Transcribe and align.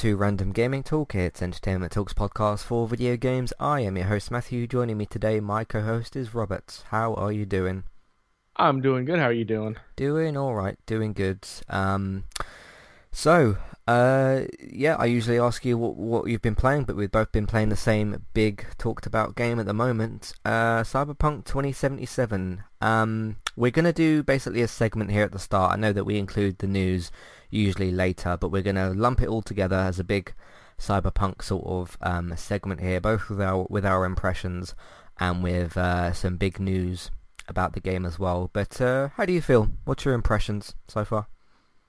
to 0.00 0.16
Random 0.16 0.50
Gaming 0.50 0.82
Talk. 0.82 1.14
It's 1.14 1.42
Entertainment 1.42 1.92
Talks 1.92 2.14
podcast 2.14 2.64
for 2.64 2.88
video 2.88 3.18
games. 3.18 3.52
I 3.60 3.80
am 3.80 3.98
your 3.98 4.06
host 4.06 4.30
Matthew. 4.30 4.66
Joining 4.66 4.96
me 4.96 5.04
today, 5.04 5.40
my 5.40 5.62
co-host 5.62 6.16
is 6.16 6.34
Robert. 6.34 6.84
How 6.86 7.12
are 7.16 7.30
you 7.30 7.44
doing? 7.44 7.84
I'm 8.56 8.80
doing 8.80 9.04
good. 9.04 9.18
How 9.18 9.26
are 9.26 9.32
you 9.32 9.44
doing? 9.44 9.76
Doing 9.96 10.38
all 10.38 10.54
right. 10.54 10.78
Doing 10.86 11.12
good. 11.12 11.46
Um, 11.68 12.24
so 13.12 13.58
uh, 13.86 14.44
yeah, 14.58 14.96
I 14.96 15.04
usually 15.04 15.38
ask 15.38 15.66
you 15.66 15.76
what, 15.76 15.96
what 15.96 16.28
you've 16.28 16.40
been 16.40 16.54
playing, 16.54 16.84
but 16.84 16.96
we've 16.96 17.10
both 17.10 17.30
been 17.30 17.46
playing 17.46 17.68
the 17.68 17.76
same 17.76 18.24
big 18.32 18.64
talked 18.78 19.04
about 19.04 19.34
game 19.34 19.60
at 19.60 19.66
the 19.66 19.74
moment, 19.74 20.32
uh, 20.46 20.80
Cyberpunk 20.80 21.44
2077. 21.44 22.62
Um, 22.80 23.36
we're 23.54 23.70
going 23.70 23.84
to 23.84 23.92
do 23.92 24.22
basically 24.22 24.62
a 24.62 24.68
segment 24.68 25.10
here 25.10 25.24
at 25.24 25.32
the 25.32 25.38
start. 25.38 25.72
I 25.72 25.76
know 25.76 25.92
that 25.92 26.04
we 26.04 26.18
include 26.18 26.58
the 26.58 26.66
news 26.66 27.10
usually 27.50 27.90
later, 27.90 28.36
but 28.36 28.50
we're 28.50 28.62
going 28.62 28.76
to 28.76 28.90
lump 28.90 29.20
it 29.20 29.28
all 29.28 29.42
together 29.42 29.76
as 29.76 29.98
a 29.98 30.04
big 30.04 30.34
Cyberpunk 30.78 31.42
sort 31.42 31.66
of 31.66 31.98
um, 32.00 32.34
segment 32.36 32.80
here, 32.80 33.00
both 33.00 33.28
with 33.28 33.40
our 33.40 33.66
with 33.68 33.84
our 33.84 34.04
impressions 34.04 34.74
and 35.18 35.42
with 35.42 35.76
uh, 35.76 36.12
some 36.12 36.36
big 36.36 36.58
news 36.58 37.10
about 37.48 37.74
the 37.74 37.80
game 37.80 38.06
as 38.06 38.18
well. 38.18 38.48
But 38.52 38.80
uh, 38.80 39.08
how 39.16 39.26
do 39.26 39.32
you 39.32 39.42
feel? 39.42 39.70
What's 39.84 40.04
your 40.04 40.14
impressions 40.14 40.74
so 40.88 41.04
far? 41.04 41.26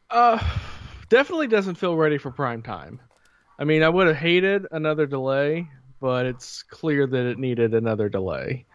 Uh 0.10 0.40
definitely 1.12 1.48
doesn't 1.48 1.76
feel 1.76 1.96
ready 1.96 2.18
for 2.18 2.32
prime 2.32 2.64
time. 2.64 3.00
I 3.60 3.66
mean, 3.66 3.84
I 3.84 3.90
would 3.90 4.08
have 4.08 4.16
hated 4.16 4.66
another 4.72 5.06
delay, 5.06 5.68
but 6.00 6.26
it's 6.26 6.64
clear 6.64 7.06
that 7.06 7.26
it 7.26 7.38
needed 7.38 7.76
another 7.76 8.10
delay. 8.10 8.66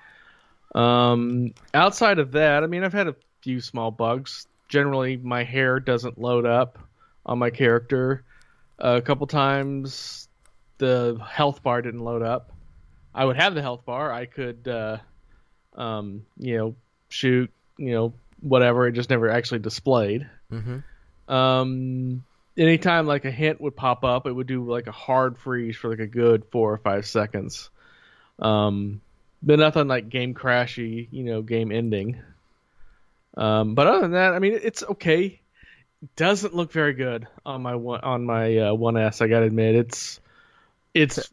Um, 0.75 1.55
outside 1.75 2.19
of 2.19 2.33
that, 2.33 2.63
I 2.63 2.67
mean, 2.67 2.85
I've 2.85 2.93
had 2.93 3.09
a 3.09 3.17
few 3.41 3.61
small 3.61 3.91
bugs. 3.91 4.47
Generally, 4.69 5.17
my 5.19 5.43
hair 5.43 5.81
doesn't 5.81 6.19
load 6.19 6.45
up 6.45 6.79
on 7.27 7.39
my 7.39 7.51
character. 7.51 8.25
Uh, 8.83 8.97
a 8.97 9.03
couple 9.03 9.27
times, 9.27 10.29
the 10.79 11.21
health 11.29 11.63
bar 11.63 11.83
didn't 11.83 12.01
load 12.01 12.23
up. 12.23 12.53
I 13.15 13.25
would 13.25 13.37
have 13.37 13.55
the 13.55 13.63
health 13.63 13.85
bar. 13.85 14.13
I 14.13 14.27
could, 14.27 14.67
uh, 14.69 14.99
um, 15.75 16.25
you 16.39 16.57
know, 16.57 16.75
shoot, 17.09 17.51
you 17.77 17.93
know, 17.93 18.15
whatever. 18.41 18.87
It 18.87 18.93
just 18.93 19.11
never 19.11 19.29
actually 19.29 19.61
displayed. 19.61 20.29
Mm-hmm. 20.53 21.33
Um, 21.33 22.25
anytime 22.57 23.07
like 23.07 23.25
a 23.25 23.31
hint 23.31 23.61
would 23.61 23.77
pop 23.77 24.05
up, 24.05 24.27
it 24.27 24.33
would 24.33 24.47
do 24.47 24.65
like 24.65 24.87
a 24.87 24.93
hard 24.93 25.39
freeze 25.39 25.77
for 25.77 25.91
like 25.91 25.99
a 25.99 26.07
good 26.07 26.45
four 26.53 26.73
or 26.73 26.79
five 26.79 27.07
seconds. 27.07 27.71
Um, 28.39 29.01
but 29.43 29.59
nothing 29.59 29.89
like 29.89 30.09
game 30.09 30.35
crashy, 30.35 31.09
you 31.11 31.25
know, 31.25 31.43
game 31.43 31.73
ending. 31.73 32.21
Um, 33.37 33.75
but 33.75 33.87
other 33.87 34.01
than 34.03 34.13
that, 34.13 34.35
I 34.35 34.39
mean, 34.39 34.59
it's 34.63 34.83
okay. 34.83 35.41
Doesn't 36.15 36.55
look 36.55 36.73
very 36.73 36.93
good 36.93 37.27
on 37.45 37.63
my 37.63 37.75
one 37.75 38.01
on 38.01 38.25
my 38.25 38.57
uh, 38.57 38.73
1S. 38.73 39.23
I 39.23 39.29
gotta 39.29 39.47
admit, 39.47 39.75
it's 39.75 40.21
it's. 40.95 41.31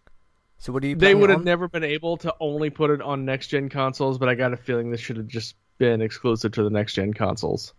So 0.59 0.71
what 0.71 0.81
do 0.81 0.87
you? 0.87 0.95
They 0.95 1.13
would 1.13 1.29
have 1.29 1.43
never 1.43 1.67
been 1.67 1.83
able 1.83 2.17
to 2.17 2.33
only 2.39 2.69
put 2.69 2.89
it 2.89 3.01
on 3.01 3.25
next 3.25 3.47
gen 3.47 3.67
consoles, 3.69 4.17
but 4.17 4.29
I 4.29 4.35
got 4.35 4.53
a 4.53 4.57
feeling 4.57 4.91
this 4.91 5.01
should 5.01 5.17
have 5.17 5.27
just 5.27 5.55
been 5.77 6.01
exclusive 6.01 6.53
to 6.53 6.63
the 6.63 6.69
next 6.69 6.93
gen 6.93 7.13
consoles. 7.13 7.73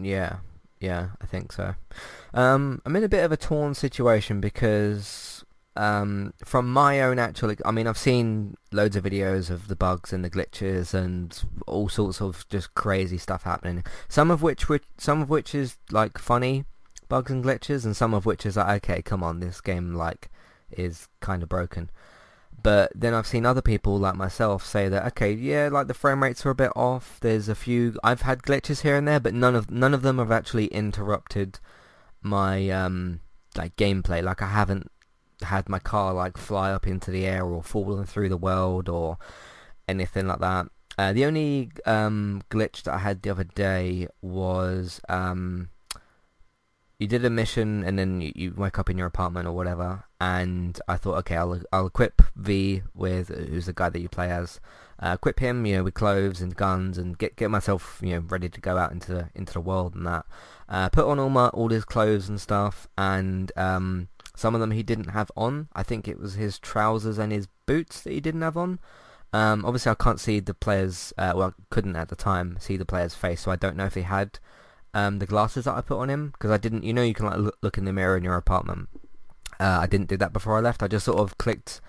Yeah, 0.00 0.36
yeah, 0.80 1.08
I 1.20 1.26
think 1.26 1.50
so. 1.50 1.74
Um, 2.32 2.80
I'm 2.86 2.94
in 2.94 3.02
a 3.02 3.08
bit 3.08 3.24
of 3.24 3.32
a 3.32 3.36
torn 3.36 3.74
situation 3.74 4.40
because 4.40 5.33
um, 5.76 6.32
from 6.44 6.72
my 6.72 7.00
own 7.00 7.18
actual, 7.18 7.54
I 7.64 7.70
mean, 7.72 7.86
I've 7.86 7.98
seen 7.98 8.56
loads 8.72 8.94
of 8.96 9.04
videos 9.04 9.50
of 9.50 9.68
the 9.68 9.76
bugs 9.76 10.12
and 10.12 10.24
the 10.24 10.30
glitches 10.30 10.94
and 10.94 11.42
all 11.66 11.88
sorts 11.88 12.20
of 12.20 12.46
just 12.48 12.74
crazy 12.74 13.18
stuff 13.18 13.42
happening. 13.42 13.84
Some 14.08 14.30
of 14.30 14.42
which, 14.42 14.68
which 14.68 14.84
some 14.98 15.20
of 15.20 15.30
which 15.30 15.54
is 15.54 15.76
like 15.90 16.18
funny 16.18 16.64
bugs 17.08 17.30
and 17.30 17.44
glitches, 17.44 17.84
and 17.84 17.96
some 17.96 18.14
of 18.14 18.24
which 18.24 18.46
is 18.46 18.56
like, 18.56 18.84
okay, 18.84 19.02
come 19.02 19.22
on, 19.22 19.40
this 19.40 19.60
game 19.60 19.94
like 19.94 20.30
is 20.70 21.08
kind 21.20 21.42
of 21.42 21.48
broken. 21.48 21.90
But 22.62 22.92
then 22.94 23.12
I've 23.12 23.26
seen 23.26 23.44
other 23.44 23.60
people 23.60 23.98
like 23.98 24.14
myself 24.14 24.64
say 24.64 24.88
that 24.88 25.04
okay, 25.08 25.32
yeah, 25.32 25.68
like 25.70 25.88
the 25.88 25.94
frame 25.94 26.22
rates 26.22 26.46
are 26.46 26.50
a 26.50 26.54
bit 26.54 26.70
off. 26.76 27.18
There's 27.20 27.48
a 27.48 27.54
few 27.54 27.98
I've 28.04 28.22
had 28.22 28.42
glitches 28.42 28.82
here 28.82 28.96
and 28.96 29.06
there, 29.08 29.20
but 29.20 29.34
none 29.34 29.54
of 29.54 29.70
none 29.70 29.92
of 29.92 30.02
them 30.02 30.18
have 30.18 30.30
actually 30.30 30.66
interrupted 30.68 31.58
my 32.22 32.70
um 32.70 33.20
like 33.56 33.76
gameplay. 33.76 34.22
Like 34.22 34.40
I 34.40 34.48
haven't 34.48 34.90
had 35.44 35.68
my 35.68 35.78
car 35.78 36.12
like 36.12 36.36
fly 36.36 36.72
up 36.72 36.86
into 36.86 37.10
the 37.10 37.26
air 37.26 37.44
or 37.44 37.62
fallen 37.62 38.04
through 38.04 38.28
the 38.28 38.36
world 38.36 38.88
or 38.88 39.18
anything 39.88 40.26
like 40.26 40.40
that. 40.40 40.66
Uh, 40.96 41.12
the 41.12 41.24
only 41.24 41.70
um, 41.86 42.42
glitch 42.50 42.82
that 42.82 42.94
I 42.94 42.98
had 42.98 43.22
the 43.22 43.30
other 43.30 43.44
day 43.44 44.06
was 44.22 45.00
um, 45.08 45.70
you 46.98 47.08
did 47.08 47.24
a 47.24 47.30
mission 47.30 47.82
and 47.84 47.98
then 47.98 48.20
you, 48.20 48.32
you 48.34 48.54
wake 48.56 48.78
up 48.78 48.88
in 48.88 48.96
your 48.96 49.06
apartment 49.06 49.48
or 49.48 49.52
whatever 49.52 50.04
and 50.20 50.80
I 50.88 50.96
thought 50.96 51.18
okay 51.18 51.36
I'll 51.36 51.60
I'll 51.72 51.86
equip 51.86 52.22
V 52.36 52.82
with 52.94 53.28
who's 53.28 53.66
the 53.66 53.72
guy 53.72 53.88
that 53.88 54.00
you 54.00 54.08
play 54.08 54.30
as 54.30 54.60
uh, 55.00 55.12
equip 55.14 55.40
him 55.40 55.66
you 55.66 55.76
know 55.76 55.84
with 55.84 55.94
clothes 55.94 56.40
and 56.40 56.54
guns 56.54 56.96
and 56.96 57.18
get 57.18 57.36
get 57.36 57.50
myself 57.50 57.98
you 58.02 58.12
know 58.12 58.20
ready 58.20 58.48
to 58.48 58.60
go 58.60 58.78
out 58.78 58.92
into 58.92 59.12
the 59.12 59.28
into 59.34 59.52
the 59.52 59.60
world 59.60 59.94
and 59.94 60.06
that 60.06 60.24
uh, 60.68 60.88
put 60.88 61.04
on 61.04 61.18
all 61.18 61.28
my 61.28 61.48
all 61.48 61.68
his 61.68 61.84
clothes 61.84 62.28
and 62.28 62.40
stuff 62.40 62.88
and 62.96 63.50
um, 63.56 64.08
some 64.36 64.54
of 64.54 64.60
them 64.60 64.72
he 64.72 64.82
didn't 64.82 65.10
have 65.10 65.30
on 65.36 65.68
I 65.74 65.82
think 65.82 66.08
it 66.08 66.18
was 66.18 66.34
his 66.34 66.58
trousers 66.58 67.18
and 67.18 67.32
his 67.32 67.48
boots 67.66 68.00
that 68.02 68.12
he 68.12 68.20
didn't 68.20 68.42
have 68.42 68.56
on 68.56 68.78
um, 69.32 69.64
obviously 69.64 69.90
I 69.90 69.96
can't 69.96 70.20
see 70.20 70.40
the 70.40 70.54
player's 70.54 71.12
uh, 71.18 71.32
well 71.34 71.54
couldn't 71.70 71.96
at 71.96 72.08
the 72.08 72.16
time 72.16 72.56
see 72.60 72.76
the 72.76 72.84
player's 72.84 73.14
face 73.14 73.42
so 73.42 73.50
I 73.50 73.56
don't 73.56 73.76
know 73.76 73.86
if 73.86 73.94
he 73.94 74.02
had 74.02 74.38
um, 74.94 75.18
the 75.18 75.26
glasses 75.26 75.64
that 75.64 75.76
I 75.76 75.80
put 75.80 75.98
on 75.98 76.08
him 76.08 76.30
because 76.30 76.52
I 76.52 76.56
didn't. 76.56 76.84
You 76.84 76.92
know, 76.94 77.02
you 77.02 77.14
can 77.14 77.26
like 77.26 77.54
look, 77.60 77.76
in 77.76 77.84
the 77.84 77.92
mirror 77.92 78.16
in 78.16 78.24
your 78.24 78.36
apartment. 78.36 78.88
Uh, 79.60 79.80
I 79.82 79.86
didn't 79.86 80.08
do 80.08 80.16
that 80.16 80.32
before 80.32 80.56
I 80.56 80.60
left. 80.60 80.82
I 80.82 80.88
just 80.88 81.04
sort 81.04 81.18
of 81.18 81.36
clicked 81.36 81.80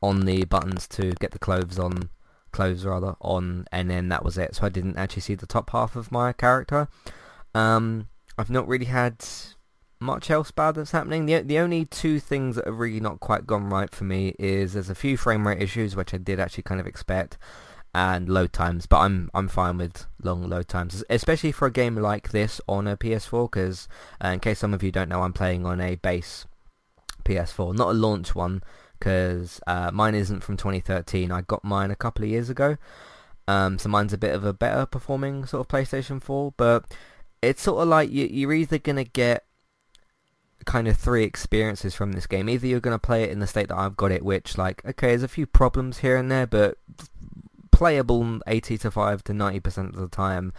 on 0.00 0.24
the 0.24 0.44
buttons 0.44 0.86
to 0.88 1.12
get 1.20 1.32
the 1.32 1.38
clothes 1.38 1.78
on, 1.78 2.10
clothes 2.52 2.84
rather 2.84 3.16
on, 3.20 3.66
and 3.72 3.90
then 3.90 4.08
that 4.08 4.24
was 4.24 4.38
it. 4.38 4.54
So 4.54 4.66
I 4.66 4.68
didn't 4.68 4.96
actually 4.96 5.22
see 5.22 5.34
the 5.34 5.46
top 5.46 5.70
half 5.70 5.96
of 5.96 6.12
my 6.12 6.32
character. 6.32 6.88
Um, 7.54 8.08
I've 8.38 8.50
not 8.50 8.68
really 8.68 8.86
had 8.86 9.24
much 10.00 10.30
else 10.30 10.50
bad 10.50 10.76
that's 10.76 10.92
happening. 10.92 11.26
The 11.26 11.40
the 11.40 11.58
only 11.58 11.84
two 11.84 12.20
things 12.20 12.56
that 12.56 12.66
have 12.66 12.78
really 12.78 13.00
not 13.00 13.20
quite 13.20 13.46
gone 13.46 13.68
right 13.68 13.92
for 13.94 14.04
me 14.04 14.34
is 14.38 14.72
there's 14.72 14.90
a 14.90 14.94
few 14.94 15.16
frame 15.16 15.46
rate 15.46 15.62
issues 15.62 15.96
which 15.96 16.14
I 16.14 16.18
did 16.18 16.40
actually 16.40 16.62
kind 16.64 16.80
of 16.80 16.86
expect, 16.86 17.38
and 17.94 18.28
load 18.28 18.52
times. 18.52 18.86
But 18.86 18.98
I'm 18.98 19.30
I'm 19.34 19.48
fine 19.48 19.78
with 19.78 20.06
long 20.22 20.48
load 20.48 20.68
times, 20.68 21.02
especially 21.10 21.52
for 21.52 21.66
a 21.66 21.72
game 21.72 21.96
like 21.96 22.30
this 22.30 22.60
on 22.68 22.86
a 22.86 22.96
PS4. 22.96 23.50
Because 23.50 23.88
uh, 24.24 24.28
in 24.28 24.40
case 24.40 24.58
some 24.60 24.74
of 24.74 24.82
you 24.82 24.92
don't 24.92 25.08
know, 25.08 25.22
I'm 25.22 25.32
playing 25.32 25.66
on 25.66 25.80
a 25.80 25.96
base 25.96 26.46
PS4, 27.24 27.74
not 27.74 27.90
a 27.90 27.94
launch 27.94 28.34
one, 28.34 28.62
because 28.98 29.60
uh, 29.66 29.90
mine 29.92 30.14
isn't 30.14 30.42
from 30.42 30.56
2013. 30.56 31.32
I 31.32 31.42
got 31.42 31.64
mine 31.64 31.90
a 31.90 31.96
couple 31.96 32.24
of 32.24 32.30
years 32.30 32.50
ago, 32.50 32.76
um, 33.46 33.78
so 33.78 33.88
mine's 33.88 34.12
a 34.12 34.18
bit 34.18 34.34
of 34.34 34.44
a 34.44 34.52
better 34.52 34.86
performing 34.86 35.46
sort 35.46 35.60
of 35.60 35.68
PlayStation 35.68 36.22
4. 36.22 36.54
But 36.56 36.84
it's 37.42 37.62
sort 37.62 37.82
of 37.82 37.88
like 37.88 38.10
you, 38.10 38.26
you're 38.26 38.52
either 38.52 38.78
gonna 38.78 39.04
get 39.04 39.44
kind 40.64 40.88
of 40.88 40.96
three 40.96 41.24
experiences 41.24 41.94
from 41.94 42.12
this 42.12 42.26
game. 42.26 42.48
Either 42.48 42.66
you're 42.66 42.80
going 42.80 42.94
to 42.94 42.98
play 42.98 43.24
it 43.24 43.30
in 43.30 43.38
the 43.38 43.46
state 43.46 43.68
that 43.68 43.78
I've 43.78 43.96
got 43.96 44.12
it, 44.12 44.24
which 44.24 44.58
like, 44.58 44.84
okay, 44.84 45.08
there's 45.08 45.22
a 45.22 45.28
few 45.28 45.46
problems 45.46 45.98
here 45.98 46.16
and 46.16 46.30
there, 46.30 46.46
but 46.46 46.78
playable 47.70 48.40
80 48.46 48.78
to 48.78 48.90
5 48.90 49.24
to 49.24 49.32
90% 49.32 49.88
of 49.88 49.96
the 49.96 50.08
time. 50.08 50.52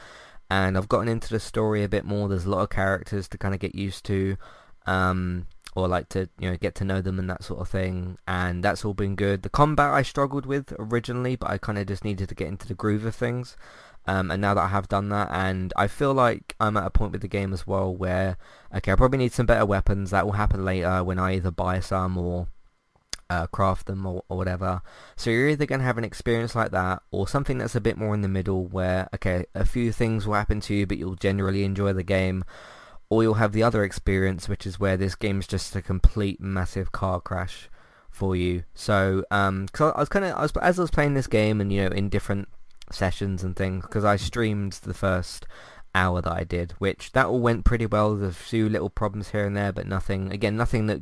And 0.49 0.77
I've 0.77 0.89
gotten 0.89 1.07
into 1.07 1.29
the 1.29 1.39
story 1.39 1.83
a 1.83 1.89
bit 1.89 2.05
more. 2.05 2.27
There's 2.27 2.45
a 2.45 2.49
lot 2.49 2.61
of 2.61 2.69
characters 2.69 3.27
to 3.29 3.37
kind 3.37 3.53
of 3.53 3.59
get 3.59 3.75
used 3.75 4.03
to 4.05 4.35
um, 4.87 5.45
or 5.75 5.87
like 5.87 6.09
to 6.09 6.27
you 6.39 6.49
know 6.49 6.57
get 6.57 6.73
to 6.75 6.83
know 6.83 7.01
them 7.01 7.19
and 7.19 7.29
that 7.29 7.43
sort 7.43 7.59
of 7.59 7.69
thing. 7.69 8.17
And 8.27 8.63
that's 8.63 8.83
all 8.83 8.95
been 8.95 9.15
good. 9.15 9.43
The 9.43 9.49
combat 9.49 9.91
I 9.91 10.01
struggled 10.01 10.45
with 10.45 10.73
originally 10.79 11.35
but 11.35 11.51
I 11.51 11.57
kind 11.59 11.77
of 11.77 11.85
just 11.85 12.03
needed 12.03 12.29
to 12.29 12.35
get 12.35 12.47
into 12.47 12.67
the 12.67 12.73
groove 12.73 13.05
of 13.05 13.13
things 13.13 13.55
um, 14.09 14.31
and 14.31 14.41
now 14.41 14.55
that 14.55 14.63
I 14.63 14.67
have 14.69 14.87
done 14.87 15.09
that 15.09 15.29
and 15.31 15.71
I 15.75 15.87
feel 15.87 16.15
like 16.15 16.55
I'm 16.59 16.75
at 16.77 16.87
a 16.87 16.89
point 16.89 17.11
with 17.11 17.21
the 17.21 17.27
game 17.27 17.53
as 17.53 17.67
well 17.67 17.95
where 17.95 18.37
okay 18.75 18.91
I 18.91 18.95
probably 18.95 19.19
need 19.19 19.33
some 19.33 19.45
better 19.45 19.67
weapons 19.67 20.09
that 20.09 20.25
will 20.25 20.33
happen 20.33 20.65
later 20.65 21.03
when 21.03 21.19
I 21.19 21.35
either 21.35 21.51
buy 21.51 21.79
some 21.79 22.17
or 22.17 22.47
uh, 23.29 23.45
craft 23.45 23.85
them 23.85 24.07
or, 24.07 24.23
or, 24.27 24.37
whatever. 24.37 24.81
So 25.15 25.29
you're 25.29 25.49
either 25.49 25.67
going 25.67 25.81
to 25.81 25.85
have 25.85 25.99
an 25.99 26.03
experience 26.03 26.55
like 26.55 26.71
that 26.71 27.03
or 27.11 27.27
something 27.27 27.59
that's 27.59 27.75
a 27.75 27.81
bit 27.81 27.95
more 27.95 28.15
in 28.15 28.21
the 28.21 28.27
middle 28.27 28.65
where, 28.65 29.07
okay, 29.13 29.45
a 29.53 29.63
few 29.63 29.91
things 29.91 30.25
will 30.25 30.33
happen 30.33 30.59
to 30.61 30.73
you 30.73 30.87
but 30.87 30.97
you'll 30.97 31.13
generally 31.13 31.63
enjoy 31.63 31.93
the 31.93 32.01
game. 32.01 32.43
Or 33.11 33.21
you'll 33.21 33.35
have 33.35 33.51
the 33.51 33.61
other 33.61 33.83
experience 33.83 34.49
which 34.49 34.65
is 34.65 34.79
where 34.79 34.97
this 34.97 35.13
game 35.13 35.39
is 35.39 35.45
just 35.45 35.75
a 35.75 35.83
complete 35.83 36.41
massive 36.41 36.91
car 36.91 37.21
crash 37.21 37.69
for 38.09 38.35
you. 38.35 38.63
So, 38.73 39.23
um, 39.29 39.67
cause 39.71 39.93
I 39.95 39.99
was 39.99 40.09
kind 40.09 40.25
of, 40.25 40.51
as 40.59 40.79
I 40.79 40.81
was 40.81 40.89
playing 40.89 41.13
this 41.13 41.27
game 41.27 41.61
and, 41.61 41.71
you 41.71 41.83
know, 41.83 41.95
in 41.95 42.09
different 42.09 42.49
sessions 42.91 43.43
and 43.43 43.55
things, 43.55 43.83
because 43.83 44.05
I 44.05 44.15
streamed 44.15 44.73
the 44.73 44.93
first 44.93 45.45
hour 45.95 46.21
that 46.21 46.31
I 46.31 46.43
did, 46.43 46.73
which 46.79 47.11
that 47.13 47.27
all 47.27 47.39
went 47.39 47.65
pretty 47.65 47.85
well. 47.85 48.15
There's 48.15 48.33
a 48.33 48.37
few 48.37 48.69
little 48.69 48.89
problems 48.89 49.29
here 49.29 49.45
and 49.45 49.55
there, 49.55 49.71
but 49.71 49.87
nothing, 49.87 50.31
again, 50.31 50.55
nothing 50.55 50.87
that 50.87 51.01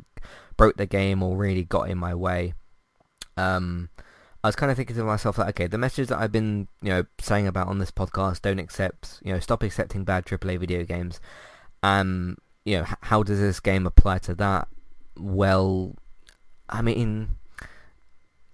broke 0.56 0.78
the 0.78 0.86
game 0.86 1.22
or 1.22 1.38
really 1.38 1.64
got 1.64 1.90
in 1.90 1.98
my 1.98 2.14
way. 2.16 2.54
Um, 3.36 3.90
I 4.44 4.48
was 4.48 4.56
kind 4.56 4.72
of 4.72 4.78
thinking 4.78 4.96
to 4.96 5.04
myself 5.04 5.38
like, 5.38 5.50
okay, 5.50 5.68
the 5.68 5.78
message 5.78 6.08
that 6.08 6.20
I've 6.20 6.32
been, 6.32 6.68
you 6.82 6.90
know, 6.90 7.04
saying 7.20 7.48
about 7.48 7.68
on 7.68 7.80
this 7.80 7.92
podcast, 7.92 8.42
don't 8.42 8.60
accept, 8.60 9.20
you 9.24 9.34
know, 9.34 9.40
stop 9.40 9.64
accepting 9.64 10.04
bad 10.04 10.26
AAA 10.26 10.60
video 10.60 10.84
games. 10.84 11.20
Um, 11.84 12.38
you 12.66 12.80
know, 12.80 12.86
how 13.02 13.24
does 13.24 13.40
this 13.40 13.60
game 13.60 13.86
apply 13.86 14.20
to 14.20 14.36
that? 14.36 14.68
well. 15.20 15.96
I 16.70 16.82
mean, 16.82 17.38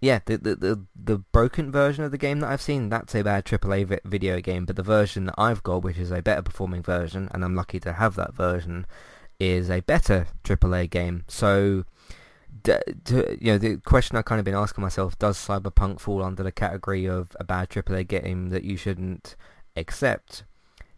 yeah, 0.04 0.20
the, 0.26 0.38
the 0.38 0.56
the 0.58 0.86
the 1.02 1.18
broken 1.18 1.72
version 1.72 2.04
of 2.04 2.12
the 2.12 2.18
game 2.18 2.42
that 2.42 2.50
I've 2.50 2.62
seen, 2.62 2.90
that's 2.90 3.16
a 3.16 3.24
bad 3.24 3.46
AAA 3.46 3.86
vi- 3.86 4.00
video 4.04 4.42
game. 4.42 4.66
But 4.66 4.76
the 4.76 4.84
version 4.84 5.28
that 5.28 5.36
I've 5.38 5.64
got, 5.64 5.82
which 5.82 5.98
is 5.98 6.12
a 6.12 6.22
better 6.22 6.42
performing 6.42 6.84
version, 6.84 7.30
and 7.32 7.42
I'm 7.42 7.56
lucky 7.56 7.80
to 7.80 7.94
have 7.94 8.16
that 8.16 8.34
version, 8.34 8.86
is 9.40 9.70
a 9.70 9.80
better 9.80 10.28
AAA 10.44 10.90
game. 10.90 11.24
So, 11.30 11.86
d- 12.64 12.80
d- 13.02 13.38
you 13.40 13.54
know, 13.54 13.58
the 13.58 13.78
question 13.78 14.18
I've 14.18 14.26
kind 14.26 14.40
of 14.40 14.46
been 14.46 14.56
asking 14.56 14.82
myself: 14.82 15.18
Does 15.18 15.38
Cyberpunk 15.38 16.02
fall 16.02 16.22
under 16.22 16.44
the 16.44 16.52
category 16.52 17.06
of 17.06 17.34
a 17.40 17.46
bad 17.46 17.70
AAA 17.70 18.06
game 18.06 18.50
that 18.50 18.66
you 18.66 18.76
shouldn't 18.76 19.38
accept? 19.78 20.44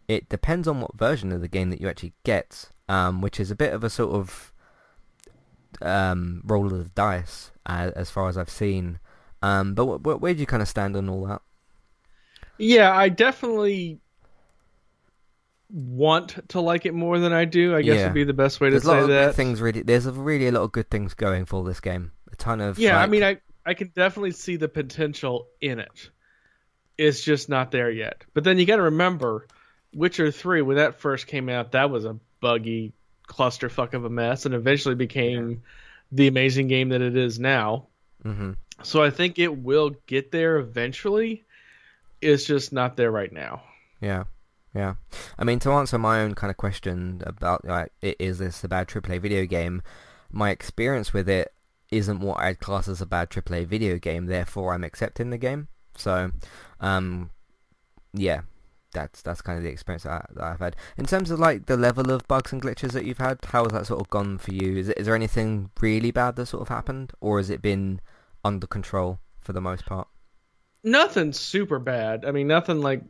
It 0.08 0.28
depends 0.28 0.66
on 0.66 0.80
what 0.80 0.98
version 0.98 1.30
of 1.30 1.42
the 1.42 1.48
game 1.48 1.70
that 1.70 1.80
you 1.80 1.88
actually 1.88 2.14
get, 2.24 2.70
um, 2.88 3.20
which 3.20 3.38
is 3.38 3.52
a 3.52 3.56
bit 3.56 3.72
of 3.72 3.84
a 3.84 3.90
sort 3.90 4.16
of 4.16 4.52
um, 5.82 6.42
roll 6.44 6.66
of 6.66 6.78
the 6.78 6.90
dice 6.90 7.50
uh, 7.66 7.90
as 7.96 8.10
far 8.10 8.28
as 8.28 8.36
I've 8.38 8.50
seen. 8.50 8.98
Um, 9.42 9.74
but 9.74 9.86
wh- 9.86 10.00
wh- 10.02 10.20
where 10.22 10.34
do 10.34 10.40
you 10.40 10.46
kind 10.46 10.62
of 10.62 10.68
stand 10.68 10.96
on 10.96 11.08
all 11.08 11.26
that? 11.26 11.42
Yeah, 12.58 12.94
I 12.96 13.08
definitely 13.10 14.00
want 15.68 16.48
to 16.50 16.60
like 16.60 16.86
it 16.86 16.94
more 16.94 17.18
than 17.18 17.32
I 17.32 17.44
do. 17.44 17.74
I 17.74 17.82
guess 17.82 17.96
Yeah. 17.96 18.04
would 18.06 18.14
be 18.14 18.24
the 18.24 18.32
best 18.32 18.60
way 18.60 18.68
to 18.68 18.72
There's 18.72 18.84
a 18.84 18.88
lot 18.88 18.94
say 18.94 19.02
of 19.02 19.08
that. 19.08 19.34
things 19.34 19.60
really. 19.60 19.82
There's 19.82 20.06
a 20.06 20.12
really 20.12 20.46
a 20.46 20.52
lot 20.52 20.62
of 20.62 20.72
good 20.72 20.90
things 20.90 21.14
going 21.14 21.44
for 21.44 21.64
this 21.64 21.80
game. 21.80 22.12
A 22.32 22.36
ton 22.36 22.60
of 22.60 22.78
Yeah, 22.78 22.98
I 22.98 23.06
mean, 23.06 23.24
I 23.24 23.38
I 23.64 23.74
can 23.74 23.88
definitely 23.94 24.30
see 24.30 24.56
the 24.56 24.68
potential 24.68 25.48
in 25.60 25.80
it. 25.80 26.10
It's 26.96 27.20
just 27.22 27.48
not 27.48 27.72
there 27.72 27.90
yet. 27.90 28.24
But 28.32 28.44
then 28.44 28.58
you 28.58 28.64
got 28.64 28.76
to 28.76 28.82
remember, 28.82 29.46
Witcher 29.92 30.30
Three 30.30 30.62
when 30.62 30.76
that 30.76 31.00
first 31.00 31.26
came 31.26 31.48
out, 31.48 31.72
that 31.72 31.90
was 31.90 32.04
a 32.04 32.16
buggy 32.40 32.94
clusterfuck 33.26 33.94
of 33.94 34.04
a 34.04 34.10
mess, 34.10 34.46
and 34.46 34.54
eventually 34.54 34.94
became 34.94 35.62
the 36.12 36.26
amazing 36.26 36.68
game 36.68 36.88
that 36.90 37.02
it 37.02 37.16
is 37.16 37.38
now. 37.38 37.86
Mhm. 38.24 38.56
So 38.82 39.02
I 39.02 39.10
think 39.10 39.38
it 39.38 39.58
will 39.58 39.90
get 40.06 40.30
there 40.32 40.58
eventually. 40.58 41.44
It's 42.20 42.44
just 42.44 42.72
not 42.72 42.96
there 42.96 43.10
right 43.10 43.32
now. 43.32 43.62
Yeah, 44.00 44.24
yeah. 44.74 44.94
I 45.38 45.44
mean, 45.44 45.58
to 45.60 45.72
answer 45.72 45.98
my 45.98 46.20
own 46.20 46.34
kind 46.34 46.50
of 46.50 46.56
question 46.56 47.22
about 47.24 47.64
like, 47.64 47.92
is 48.02 48.38
this 48.38 48.62
a 48.64 48.68
bad 48.68 48.88
AAA 48.88 49.18
video 49.18 49.46
game? 49.46 49.82
My 50.30 50.50
experience 50.50 51.12
with 51.12 51.28
it 51.28 51.52
isn't 51.90 52.20
what 52.20 52.40
I'd 52.40 52.58
class 52.60 52.88
as 52.88 53.00
a 53.00 53.06
bad 53.06 53.30
AAA 53.30 53.64
video 53.64 53.98
game. 53.98 54.26
Therefore, 54.26 54.74
I'm 54.74 54.84
accepting 54.84 55.30
the 55.30 55.38
game. 55.38 55.68
So, 55.96 56.32
um, 56.80 57.30
yeah, 58.12 58.42
that's 58.96 59.22
that's 59.22 59.42
kind 59.42 59.58
of 59.58 59.64
the 59.64 59.70
experience 59.70 60.02
that, 60.04 60.12
I, 60.12 60.24
that 60.34 60.44
I've 60.44 60.58
had. 60.58 60.76
In 60.96 61.06
terms 61.06 61.30
of 61.30 61.38
like 61.38 61.66
the 61.66 61.76
level 61.76 62.10
of 62.10 62.26
bugs 62.26 62.52
and 62.52 62.62
glitches 62.62 62.92
that 62.92 63.04
you've 63.04 63.18
had, 63.18 63.38
how 63.44 63.64
has 63.64 63.72
that 63.72 63.86
sort 63.86 64.00
of 64.00 64.08
gone 64.10 64.38
for 64.38 64.52
you? 64.52 64.76
Is, 64.76 64.88
it, 64.88 64.98
is 64.98 65.06
there 65.06 65.14
anything 65.14 65.70
really 65.80 66.10
bad 66.10 66.36
that 66.36 66.46
sort 66.46 66.62
of 66.62 66.68
happened, 66.68 67.12
or 67.20 67.38
has 67.38 67.50
it 67.50 67.62
been 67.62 68.00
under 68.44 68.66
control 68.66 69.20
for 69.40 69.52
the 69.52 69.60
most 69.60 69.86
part? 69.86 70.08
Nothing 70.82 71.32
super 71.32 71.78
bad. 71.78 72.24
I 72.24 72.30
mean, 72.30 72.46
nothing 72.46 72.80
like 72.80 73.02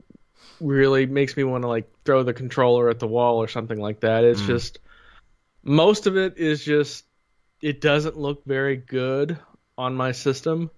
really 0.60 1.06
makes 1.06 1.36
me 1.36 1.44
want 1.44 1.62
to 1.62 1.68
like 1.68 1.90
throw 2.04 2.22
the 2.22 2.34
controller 2.34 2.88
at 2.88 2.98
the 2.98 3.06
wall 3.06 3.36
or 3.36 3.48
something 3.48 3.78
like 3.78 4.00
that. 4.00 4.24
It's 4.24 4.42
Mm. 4.42 4.46
just 4.46 4.78
most 5.62 6.06
of 6.06 6.16
it 6.16 6.38
is 6.38 6.64
just 6.64 7.04
it 7.60 7.80
doesn't 7.80 8.16
look 8.16 8.44
very 8.44 8.76
good 8.76 9.38
on 9.78 9.94
my 9.94 10.12
system. 10.12 10.70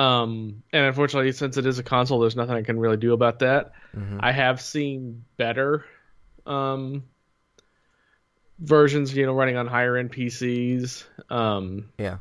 Um, 0.00 0.62
and 0.72 0.86
unfortunately, 0.86 1.30
since 1.32 1.56
it 1.58 1.66
is 1.66 1.78
a 1.78 1.82
console, 1.82 2.20
there's 2.20 2.36
nothing 2.36 2.54
I 2.56 2.62
can 2.62 2.78
really 2.78 2.96
do 2.96 3.12
about 3.12 3.40
that. 3.40 3.72
Mhm. 3.94 4.18
I 4.20 4.32
have 4.32 4.60
seen 4.60 5.24
better 5.36 5.84
um, 6.46 7.04
versions, 8.58 9.14
you 9.14 9.26
know, 9.26 9.34
running 9.34 9.56
on 9.56 9.66
higher 9.66 9.96
end 9.96 10.10
PCs. 10.12 11.04
Um, 11.28 11.90
Yeah. 11.98 12.18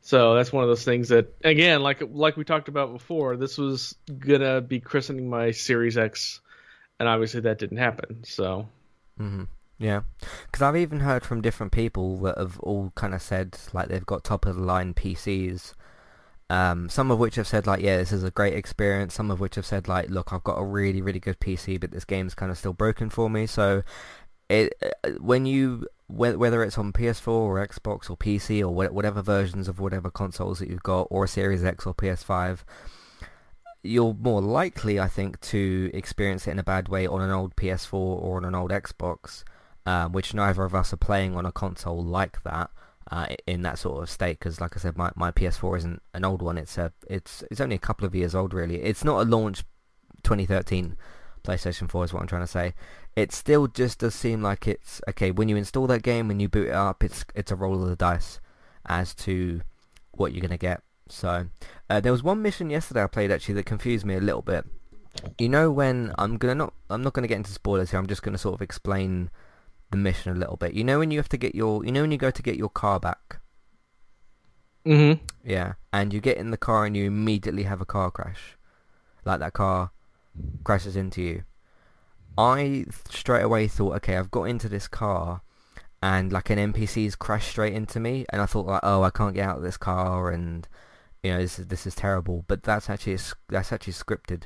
so 0.00 0.34
that's 0.34 0.52
one 0.52 0.62
of 0.62 0.68
those 0.68 0.84
things 0.84 1.08
that, 1.08 1.34
again, 1.42 1.82
like 1.82 2.00
like 2.12 2.36
we 2.36 2.44
talked 2.44 2.68
about 2.68 2.92
before, 2.92 3.36
this 3.36 3.58
was 3.58 3.96
gonna 4.18 4.60
be 4.60 4.78
christening 4.78 5.28
my 5.28 5.50
Series 5.50 5.98
X, 5.98 6.40
and 7.00 7.08
obviously 7.08 7.40
that 7.40 7.58
didn't 7.58 7.78
happen. 7.78 8.22
So 8.24 8.68
hmm 9.18 9.44
Yeah, 9.78 10.02
because 10.46 10.62
I've 10.62 10.76
even 10.76 11.00
heard 11.00 11.24
from 11.24 11.42
different 11.42 11.72
people 11.72 12.18
that 12.20 12.38
have 12.38 12.60
all 12.60 12.92
kind 12.94 13.14
of 13.14 13.20
said 13.20 13.58
like 13.72 13.88
they've 13.88 14.06
got 14.06 14.22
top 14.24 14.46
of 14.46 14.56
the 14.56 14.62
line 14.62 14.94
PCs. 14.94 15.74
Um, 16.48 16.88
some 16.88 17.10
of 17.10 17.18
which 17.18 17.34
have 17.34 17.46
said 17.48 17.66
like, 17.66 17.82
yeah, 17.82 17.96
this 17.96 18.12
is 18.12 18.22
a 18.22 18.30
great 18.30 18.54
experience. 18.54 19.14
Some 19.14 19.30
of 19.30 19.40
which 19.40 19.56
have 19.56 19.66
said 19.66 19.88
like, 19.88 20.10
look, 20.10 20.32
I've 20.32 20.44
got 20.44 20.58
a 20.58 20.64
really, 20.64 21.02
really 21.02 21.18
good 21.18 21.40
PC, 21.40 21.80
but 21.80 21.90
this 21.90 22.04
game's 22.04 22.34
kind 22.34 22.52
of 22.52 22.58
still 22.58 22.72
broken 22.72 23.10
for 23.10 23.28
me. 23.28 23.46
So, 23.46 23.82
it 24.48 24.74
uh, 25.04 25.10
when 25.18 25.44
you 25.44 25.88
whether 26.08 26.62
it's 26.62 26.78
on 26.78 26.92
PS4 26.92 27.26
or 27.26 27.66
Xbox 27.66 28.08
or 28.08 28.16
PC 28.16 28.60
or 28.60 28.68
whatever 28.68 29.22
versions 29.22 29.66
of 29.66 29.80
whatever 29.80 30.08
consoles 30.08 30.60
that 30.60 30.68
you've 30.68 30.84
got, 30.84 31.08
or 31.10 31.26
Series 31.26 31.64
X 31.64 31.84
or 31.84 31.94
PS5, 31.94 32.60
you're 33.82 34.14
more 34.14 34.40
likely, 34.40 35.00
I 35.00 35.08
think, 35.08 35.40
to 35.40 35.90
experience 35.92 36.46
it 36.46 36.52
in 36.52 36.60
a 36.60 36.62
bad 36.62 36.88
way 36.88 37.08
on 37.08 37.22
an 37.22 37.32
old 37.32 37.56
PS4 37.56 37.92
or 37.94 38.36
on 38.36 38.44
an 38.44 38.54
old 38.54 38.70
Xbox, 38.70 39.42
um, 39.84 40.12
which 40.12 40.32
neither 40.32 40.62
of 40.62 40.76
us 40.76 40.92
are 40.92 40.96
playing 40.96 41.34
on 41.34 41.44
a 41.44 41.50
console 41.50 42.04
like 42.04 42.40
that 42.44 42.70
uh, 43.10 43.26
in 43.46 43.62
that 43.62 43.78
sort 43.78 44.02
of 44.02 44.10
state. 44.10 44.38
Because, 44.38 44.60
like 44.60 44.76
I 44.76 44.80
said, 44.80 44.96
my, 44.96 45.10
my 45.16 45.30
PS4 45.30 45.78
isn't 45.78 46.02
an 46.14 46.24
old 46.24 46.42
one; 46.42 46.58
it's 46.58 46.78
a 46.78 46.92
it's 47.08 47.44
it's 47.50 47.60
only 47.60 47.76
a 47.76 47.80
couple 47.80 48.06
of 48.06 48.14
years 48.14 48.34
old, 48.34 48.54
really. 48.54 48.82
It's 48.82 49.04
not 49.04 49.20
a 49.20 49.28
launch 49.28 49.64
2013 50.22 50.96
PlayStation 51.46 51.88
4, 51.88 52.04
is 52.04 52.12
what 52.12 52.20
I'm 52.20 52.26
trying 52.26 52.42
to 52.42 52.46
say. 52.46 52.74
It 53.14 53.32
still 53.32 53.66
just 53.68 54.00
does 54.00 54.14
seem 54.14 54.42
like 54.42 54.66
it's 54.66 55.00
okay 55.08 55.30
when 55.30 55.48
you 55.48 55.56
install 55.56 55.86
that 55.86 56.02
game, 56.02 56.28
when 56.28 56.40
you 56.40 56.48
boot 56.48 56.68
it 56.68 56.74
up, 56.74 57.02
it's 57.02 57.24
it's 57.34 57.50
a 57.50 57.56
roll 57.56 57.82
of 57.82 57.88
the 57.88 57.96
dice 57.96 58.40
as 58.86 59.14
to 59.14 59.62
what 60.12 60.32
you're 60.32 60.42
gonna 60.42 60.58
get. 60.58 60.82
So 61.08 61.46
uh, 61.88 62.00
there 62.00 62.12
was 62.12 62.22
one 62.22 62.42
mission 62.42 62.68
yesterday 62.68 63.04
I 63.04 63.06
played 63.06 63.30
actually 63.30 63.54
that 63.54 63.66
confused 63.66 64.04
me 64.04 64.16
a 64.16 64.20
little 64.20 64.42
bit. 64.42 64.66
You 65.38 65.48
know 65.48 65.70
when 65.70 66.12
I'm 66.18 66.36
gonna 66.36 66.54
not 66.54 66.74
I'm 66.90 67.02
not 67.02 67.14
gonna 67.14 67.28
get 67.28 67.38
into 67.38 67.52
spoilers 67.52 67.90
here. 67.90 67.98
I'm 67.98 68.06
just 68.06 68.22
gonna 68.22 68.38
sort 68.38 68.54
of 68.54 68.62
explain 68.62 69.30
the 69.90 69.96
mission 69.96 70.32
a 70.32 70.38
little 70.38 70.56
bit. 70.56 70.74
You 70.74 70.84
know 70.84 70.98
when 70.98 71.10
you 71.10 71.18
have 71.18 71.28
to 71.30 71.36
get 71.36 71.54
your 71.54 71.84
you 71.84 71.92
know 71.92 72.02
when 72.02 72.12
you 72.12 72.18
go 72.18 72.30
to 72.30 72.42
get 72.42 72.56
your 72.56 72.68
car 72.70 73.00
back. 73.00 73.40
mm-hmm. 74.84 75.24
Yeah, 75.44 75.74
and 75.92 76.12
you 76.12 76.20
get 76.20 76.36
in 76.38 76.50
the 76.50 76.56
car 76.56 76.86
and 76.86 76.96
you 76.96 77.04
immediately 77.06 77.64
have 77.64 77.80
a 77.80 77.86
car 77.86 78.10
crash, 78.10 78.56
like 79.24 79.40
that 79.40 79.52
car 79.52 79.90
crashes 80.64 80.96
into 80.96 81.22
you. 81.22 81.44
I 82.38 82.84
straight 83.10 83.42
away 83.42 83.68
thought, 83.68 83.96
okay, 83.96 84.16
I've 84.16 84.30
got 84.30 84.44
into 84.44 84.68
this 84.68 84.88
car, 84.88 85.42
and 86.02 86.32
like 86.32 86.50
an 86.50 86.58
NPC's 86.72 87.16
crashed 87.16 87.48
straight 87.48 87.74
into 87.74 88.00
me, 88.00 88.26
and 88.30 88.42
I 88.42 88.46
thought 88.46 88.66
like, 88.66 88.80
oh, 88.82 89.02
I 89.02 89.10
can't 89.10 89.34
get 89.34 89.48
out 89.48 89.56
of 89.58 89.62
this 89.62 89.76
car, 89.78 90.30
and 90.30 90.68
you 91.22 91.32
know 91.32 91.38
this 91.38 91.58
is 91.58 91.66
this 91.68 91.86
is 91.86 91.94
terrible. 91.94 92.44
But 92.48 92.62
that's 92.62 92.90
actually 92.90 93.18
that's 93.48 93.72
actually 93.72 93.94
scripted, 93.94 94.42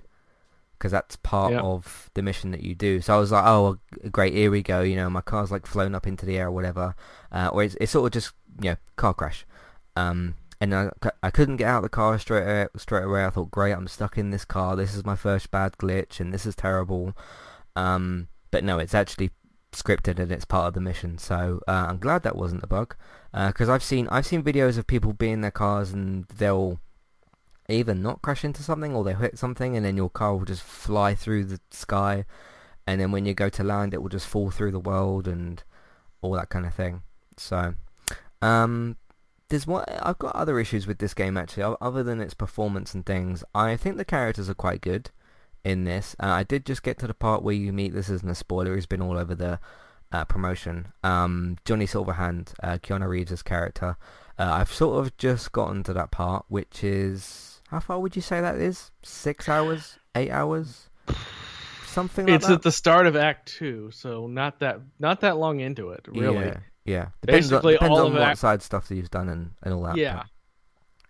because 0.81 0.91
that's 0.93 1.17
part 1.17 1.53
Yeah. 1.53 1.61
of 1.61 2.11
the 2.15 2.23
mission 2.23 2.51
that 2.53 2.63
you 2.63 2.75
do. 2.75 3.03
So 3.03 3.15
I 3.15 3.19
was 3.19 3.31
like, 3.31 3.45
oh, 3.47 3.79
great, 4.11 4.33
here 4.33 4.51
we 4.51 4.63
go. 4.63 4.81
You 4.81 4.97
know, 4.97 5.11
my 5.11 5.21
car's 5.21 5.51
like 5.51 5.67
flown 5.67 5.95
up 5.95 6.07
into 6.07 6.25
the 6.25 6.39
air 6.39 6.47
or 6.47 6.53
whatever, 6.53 6.95
uh, 7.31 7.51
or 7.53 7.63
it's, 7.63 7.77
it's 7.81 7.93
sort 7.93 8.07
of 8.07 8.13
just 8.13 8.33
you 8.63 8.71
know 8.71 8.77
car 8.97 9.13
crash. 9.13 9.47
Um, 9.95 10.35
and 10.63 10.75
I 10.75 11.31
couldn't 11.31 11.57
get 11.57 11.69
out 11.69 11.79
of 11.79 11.83
the 11.85 11.89
car 11.91 12.19
straight 12.19 12.43
away, 12.43 12.67
straight 12.77 13.05
away. 13.05 13.25
I 13.25 13.31
thought, 13.31 13.51
great, 13.51 13.73
I'm 13.73 13.89
stuck 13.89 14.19
in 14.19 14.31
this 14.31 14.45
car. 14.45 14.77
This 14.77 14.95
is 14.95 15.05
my 15.05 15.17
first 15.17 15.51
bad 15.51 15.73
glitch, 15.79 16.21
and 16.21 16.33
this 16.35 16.45
is 16.47 16.55
terrible. 16.55 17.17
Um, 17.77 18.29
but 18.51 18.65
no, 18.65 18.79
it's 18.79 18.95
actually 18.95 19.31
scripted 19.73 20.19
and 20.19 20.33
it's 20.33 20.45
part 20.45 20.69
of 20.69 20.75
the 20.75 20.81
mission. 20.81 21.17
So 21.17 21.61
uh, 21.69 21.87
I'm 21.89 21.99
glad 21.99 22.23
that 22.25 22.37
wasn't 22.37 22.65
a 22.65 22.67
bug, 22.67 22.97
because 23.33 23.69
I've 23.69 23.83
seen 23.83 24.09
I've 24.11 24.27
seen 24.27 24.43
videos 24.43 24.77
of 24.79 24.87
people 24.87 25.13
being 25.13 25.35
in 25.35 25.41
their 25.41 25.51
cars 25.51 25.93
and 25.93 26.25
they'll 26.27 26.81
either 27.71 27.95
not 27.95 28.23
crash 28.23 28.45
into 28.45 28.63
something 28.63 28.95
or 28.95 29.05
they'll 29.05 29.17
hit 29.17 29.39
something, 29.39 29.77
and 29.77 29.85
then 29.85 29.97
your 29.97 30.11
car 30.11 30.37
will 30.37 30.45
just 30.45 30.63
fly 30.63 31.15
through 31.15 31.45
the 31.45 31.61
sky, 31.71 32.25
and 32.87 33.01
then 33.01 33.13
when 33.13 33.27
you 33.27 33.35
go 33.35 33.49
to 33.49 33.65
land, 33.65 33.95
it 33.95 34.03
will 34.03 34.09
just 34.09 34.27
fall 34.27 34.51
through 34.51 34.73
the 34.73 34.81
world 34.81 35.29
and 35.29 35.63
all 36.23 36.33
that 36.33 36.49
kind 36.49 36.67
of 36.67 36.75
thing. 36.75 37.03
So, 37.37 37.75
um, 38.43 38.97
there's 39.49 39.67
one. 39.67 39.85
I've 39.89 40.19
got 40.19 40.35
other 40.35 40.59
issues 40.61 40.87
with 40.87 40.99
this 40.99 41.15
game 41.15 41.37
actually, 41.37 41.75
other 41.81 42.03
than 42.03 42.21
its 42.21 42.35
performance 42.35 42.95
and 42.95 43.05
things. 43.05 43.45
I 43.55 43.77
think 43.77 43.97
the 43.97 44.05
characters 44.05 44.49
are 44.49 44.55
quite 44.55 44.81
good 44.81 45.11
in 45.65 45.85
this. 45.85 46.17
Uh, 46.21 46.29
I 46.29 46.43
did 46.45 46.65
just 46.65 46.83
get 46.83 46.99
to 46.99 47.07
the 47.07 47.15
part 47.15 47.43
where 47.43 47.55
you 47.55 47.73
meet. 47.73 47.93
This 47.93 48.09
isn't 48.09 48.31
a 48.31 48.35
spoiler. 48.35 48.75
He's 48.75 48.87
been 48.87 49.03
all 49.03 49.19
over 49.19 49.35
the 49.35 49.59
uh, 50.13 50.25
promotion. 50.25 50.93
Um, 51.03 51.57
Johnny 51.65 51.87
Silverhand, 51.87 52.53
uh, 52.63 52.79
Keanu 52.79 53.09
Reeves' 53.09 53.43
character. 53.43 53.97
Uh, 54.39 54.53
I've 54.53 54.73
sort 54.73 55.05
of 55.05 55.17
just 55.17 55.53
gotten 55.53 55.83
to 55.83 55.93
that 55.93 56.11
part, 56.11 56.47
which 56.49 56.83
is 56.83 57.50
how 57.71 57.81
far 57.81 57.99
would 58.01 58.17
you 58.17 58.23
say 58.23 58.41
that 58.41 58.57
is? 58.57 58.91
Six 59.03 59.49
hours? 59.49 59.99
Eight 60.15 60.31
hours? 60.31 60.89
Something 61.87 62.27
like 62.27 62.37
It's 62.37 62.47
that. 62.47 62.55
at 62.55 62.63
the 62.63 62.73
start 62.73 63.07
of 63.07 63.17
Act 63.17 63.53
Two, 63.59 63.91
so 63.93 64.27
not 64.27 64.61
that 64.61 64.81
not 64.99 65.21
that 65.23 65.37
long 65.39 65.61
into 65.61 65.91
it, 65.91 66.07
really. 66.09 66.47
Yeah. 66.47 66.57
Yeah. 66.85 67.07
Depends 67.23 67.51
Basically, 67.51 67.75
on, 67.77 67.83
depends 67.85 67.99
all 67.99 68.07
on 68.07 68.13
of 68.13 68.19
what 68.19 68.23
Act- 68.23 68.39
side 68.39 68.63
stuff 68.63 68.89
that 68.89 68.95
you've 68.97 69.11
done 69.11 69.29
and, 69.29 69.51
and 69.63 69.75
all 69.75 69.83
that. 69.83 69.97
Yeah. 69.97 70.23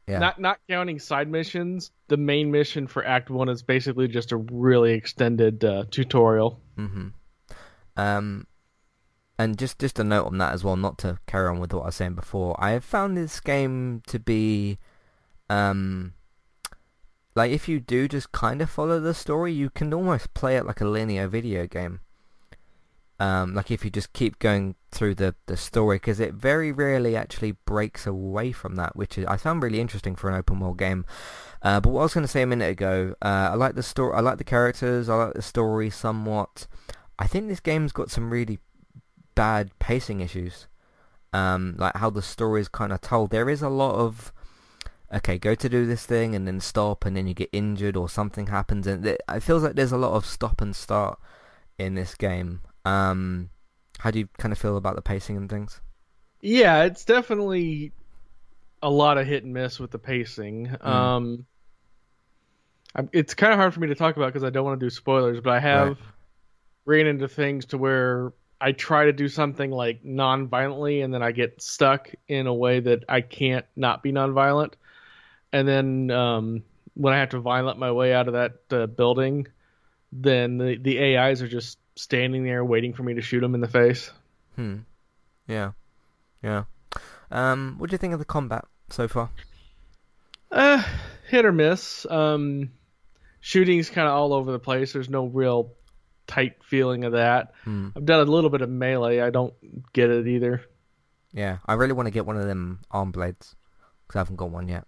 Yeah. 0.07 0.19
Not 0.19 0.41
not 0.41 0.59
counting 0.69 0.99
side 0.99 1.29
missions, 1.29 1.93
the 2.09 2.17
main 2.17 2.51
mission 2.51 2.87
for 2.87 3.05
Act 3.05 3.31
One 3.31 3.49
is 3.49 3.63
basically 3.63 4.09
just 4.09 4.33
a 4.33 4.37
really 4.39 4.93
extended 4.93 5.65
uh, 5.65 5.85
tutorial. 5.91 6.61
hmm 6.77 7.09
Um, 7.97 8.47
and 9.39 9.57
just 9.59 9.79
just 9.79 9.99
a 9.99 10.05
note 10.05 10.27
on 10.27 10.39
that 10.39 10.53
as 10.53 10.65
well, 10.65 10.77
not 10.77 10.99
to 10.99 11.19
carry 11.27 11.49
on 11.49 11.61
with 11.61 11.73
what 11.73 11.83
I 11.83 11.87
was 11.87 11.95
saying 11.97 12.15
before. 12.15 12.57
I 12.59 12.71
have 12.71 12.85
found 12.85 13.17
this 13.17 13.39
game 13.39 14.03
to 14.09 14.19
be, 14.19 14.79
um, 15.49 16.15
like 17.35 17.53
if 17.53 17.69
you 17.69 17.81
do 17.81 18.09
just 18.09 18.33
kind 18.33 18.61
of 18.61 18.71
follow 18.71 19.01
the 19.01 19.15
story, 19.15 19.53
you 19.53 19.71
can 19.71 19.93
almost 19.95 20.35
play 20.35 20.57
it 20.57 20.67
like 20.67 20.81
a 20.81 20.89
linear 20.89 21.29
video 21.29 21.67
game. 21.67 22.01
Um, 23.21 23.55
like 23.55 23.71
if 23.71 23.85
you 23.85 23.91
just 23.91 24.15
keep 24.15 24.39
going 24.39 24.77
through 24.91 25.17
the 25.17 25.35
the 25.47 25.57
story, 25.57 25.97
because 25.97 26.21
it 26.21 26.33
very 26.33 26.73
rarely 26.73 27.17
actually 27.17 27.53
breaks 27.53 28.07
away 28.07 28.51
from 28.51 28.77
that, 28.77 28.97
which 28.97 29.19
is, 29.19 29.27
I 29.27 29.37
found 29.37 29.63
really 29.63 29.81
interesting 29.81 30.17
for 30.17 30.31
an 30.31 30.37
open 30.37 30.59
world 30.59 30.79
game. 30.79 31.05
Uh, 31.63 31.81
but 31.81 31.91
what 31.91 32.01
I 32.01 32.05
was 32.05 32.15
going 32.15 32.25
to 32.25 32.29
say 32.29 32.41
a 32.41 32.47
minute 32.47 32.71
ago, 32.71 33.15
uh, 33.21 33.51
I 33.53 33.55
like 33.55 33.75
the 33.75 33.83
story, 33.83 34.17
I 34.17 34.21
like 34.21 34.39
the 34.39 34.45
characters, 34.45 35.11
I 35.11 35.15
like 35.17 35.35
the 35.35 35.43
story 35.43 35.91
somewhat. 35.91 36.67
I 37.19 37.27
think 37.27 37.49
this 37.49 37.61
game's 37.61 37.93
got 37.93 38.11
some 38.11 38.31
really 38.31 38.59
bad 39.35 39.79
pacing 39.79 40.21
issues. 40.21 40.67
Um, 41.35 41.77
like 41.79 41.97
how 41.97 42.11
the 42.11 42.23
story 42.23 42.63
is 42.63 42.69
kind 42.69 42.93
of 42.93 43.03
told. 43.03 43.31
There 43.31 43.51
is 43.51 43.63
a 43.63 43.69
lot 43.69 43.95
of 43.95 44.33
okay, 45.13 45.39
go 45.39 45.55
to 45.55 45.69
do 45.69 45.87
this 45.87 46.07
thing 46.07 46.35
and 46.35 46.47
then 46.47 46.61
stop 46.61 47.05
and 47.05 47.17
then 47.17 47.27
you 47.27 47.35
get 47.35 47.49
injured 47.53 47.97
or 47.97 48.09
something 48.09 48.47
happens 48.47 48.87
and 48.87 49.05
it, 49.05 49.21
feels 49.41 49.63
like 49.63 49.75
there's 49.75 49.93
a 49.93 49.99
lot 49.99 50.13
of 50.13 50.25
stop 50.25 50.61
and 50.61 50.75
start 50.75 51.19
in 51.79 51.95
this 51.95 52.15
game. 52.15 52.61
Um, 52.85 53.51
how 53.99 54.11
do 54.11 54.19
you 54.19 54.29
kind 54.39 54.53
of 54.53 54.59
feel 54.59 54.77
about 54.77 54.97
the 54.97 55.03
pacing 55.03 55.37
and 55.37 55.51
things? 55.51 55.81
Yeah, 56.41 56.85
it's 56.85 57.05
definitely 57.05 57.93
a 58.83 58.91
lot 58.91 59.19
of 59.19 59.27
hit 59.27 59.45
and 59.45 59.53
miss 59.53 59.79
with 59.79 59.91
the 59.91 59.99
pacing. 59.99 60.69
Mm. 60.69 60.87
Um, 60.87 61.47
it's 63.13 63.35
kind 63.35 63.53
of 63.53 63.59
hard 63.59 63.75
for 63.75 63.81
me 63.81 63.89
to 63.89 63.95
talk 63.95 64.17
about 64.17 64.27
because 64.27 64.45
I 64.45 64.51
don't 64.51 64.65
want 64.65 64.81
to 64.81 64.87
do 64.87 64.91
spoilers, 64.91 65.41
but 65.41 65.53
I 65.53 65.61
have 65.61 65.89
right. 65.89 65.97
ran 66.87 67.07
into 67.07 67.29
things 67.29 67.67
to 67.67 67.79
where 67.79 68.33
I 68.61 68.73
try 68.73 69.05
to 69.05 69.13
do 69.13 69.29
something 69.29 69.71
like 69.71 70.05
non-violently, 70.05 71.03
and 71.03 71.15
then 71.15 71.23
I 71.23 71.33
get 71.33 71.63
stuck 71.63 72.11
in 72.29 72.47
a 72.47 72.55
way 72.55 72.81
that 72.81 73.05
I 73.09 73.21
can't 73.21 73.65
not 73.77 74.03
be 74.03 74.13
non-violent. 74.13 74.77
And 75.53 75.67
then 75.67 76.11
um, 76.11 76.63
when 76.95 77.15
I 77.15 77.19
have 77.19 77.31
to 77.31 77.41
violent 77.41 77.79
my 77.79 77.93
way 77.93 78.13
out 78.13 78.29
of 78.29 78.35
that 78.35 78.53
uh, 78.71 78.87
building, 78.87 79.49
then 80.13 80.59
the 80.59 80.77
the 80.77 81.17
AIs 81.17 81.43
are 81.43 81.49
just 81.49 81.79
standing 81.97 82.45
there 82.45 82.65
waiting 82.65 82.95
for 82.95 83.03
me 83.03 83.15
to 83.15 83.23
shoot 83.23 83.41
them 83.41 83.55
in 83.55 83.61
the 83.61 83.69
face. 83.69 84.11
Hmm. 84.57 84.79
Yeah. 85.47 85.73
Yeah. 86.43 86.65
Um, 87.31 87.77
what 87.79 87.91
do 87.91 87.95
you 87.95 87.99
think 87.99 88.13
of 88.13 88.19
the 88.19 88.25
combat 88.25 88.65
so 88.91 89.09
far? 89.09 89.31
Uh, 90.51 90.83
hit 91.29 91.45
or 91.45 91.53
miss. 91.53 92.07
Um, 92.09 92.71
shooting's 93.41 93.91
kind 93.91 94.09
of 94.09 94.15
all 94.15 94.33
over 94.33 94.51
the 94.51 94.59
place. 94.59 94.93
There's 94.93 95.09
no 95.09 95.27
real 95.27 95.73
tight 96.27 96.63
feeling 96.65 97.05
of 97.05 97.13
that. 97.13 97.53
Hmm. 97.65 97.89
I've 97.97 98.05
done 98.05 98.27
a 98.27 98.31
little 98.31 98.51
bit 98.51 98.63
of 98.63 98.71
melee. 98.71 99.21
I 99.21 99.31
don't 99.31 99.55
get 99.93 100.11
it 100.11 100.27
either. 100.27 100.63
Yeah, 101.33 101.59
I 101.67 101.75
really 101.75 101.93
want 101.93 102.07
to 102.07 102.11
get 102.11 102.27
one 102.27 102.37
of 102.37 102.47
them 102.47 102.81
arm 102.91 103.13
blades 103.13 103.55
because 104.07 104.17
I 104.17 104.21
haven't 104.21 104.37
got 104.37 104.51
one 104.51 104.69
yet. 104.69 104.87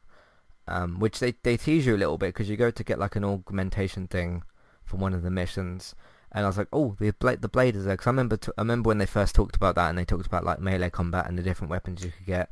Um, 0.73 0.99
which 1.01 1.19
they 1.19 1.35
they 1.43 1.59
tease 1.59 1.85
you 1.85 1.95
a 1.95 1.99
little 1.99 2.17
bit 2.17 2.29
because 2.29 2.49
you 2.49 2.57
go 2.57 2.71
to 2.71 2.85
get 2.85 2.99
like 2.99 3.15
an 3.15 3.25
augmentation 3.25 4.09
thing 4.09 4.43
from 4.85 5.01
one 5.01 5.13
of 5.13 5.23
the 5.23 5.31
missions, 5.31 5.95
and 6.33 6.45
I 6.45 6.49
was 6.49 6.57
like, 6.57 6.69
oh, 6.73 6.97
the 6.99 7.11
blade 7.11 7.43
the 7.43 7.49
blade 7.49 7.77
is 7.77 7.85
there 7.85 7.95
because 7.95 8.07
I 8.07 8.11
remember 8.11 8.39
t- 8.39 8.53
I 8.57 8.63
remember 8.63 8.89
when 8.89 8.99
they 8.99 9.07
first 9.07 9.35
talked 9.35 9.55
about 9.55 9.75
that 9.75 9.91
and 9.91 9.99
they 9.99 10.07
talked 10.07 10.27
about 10.27 10.45
like 10.45 10.61
melee 10.61 10.89
combat 10.89 11.29
and 11.29 11.39
the 11.39 11.43
different 11.43 11.71
weapons 11.71 12.03
you 12.03 12.11
could 12.11 12.27
get. 12.27 12.51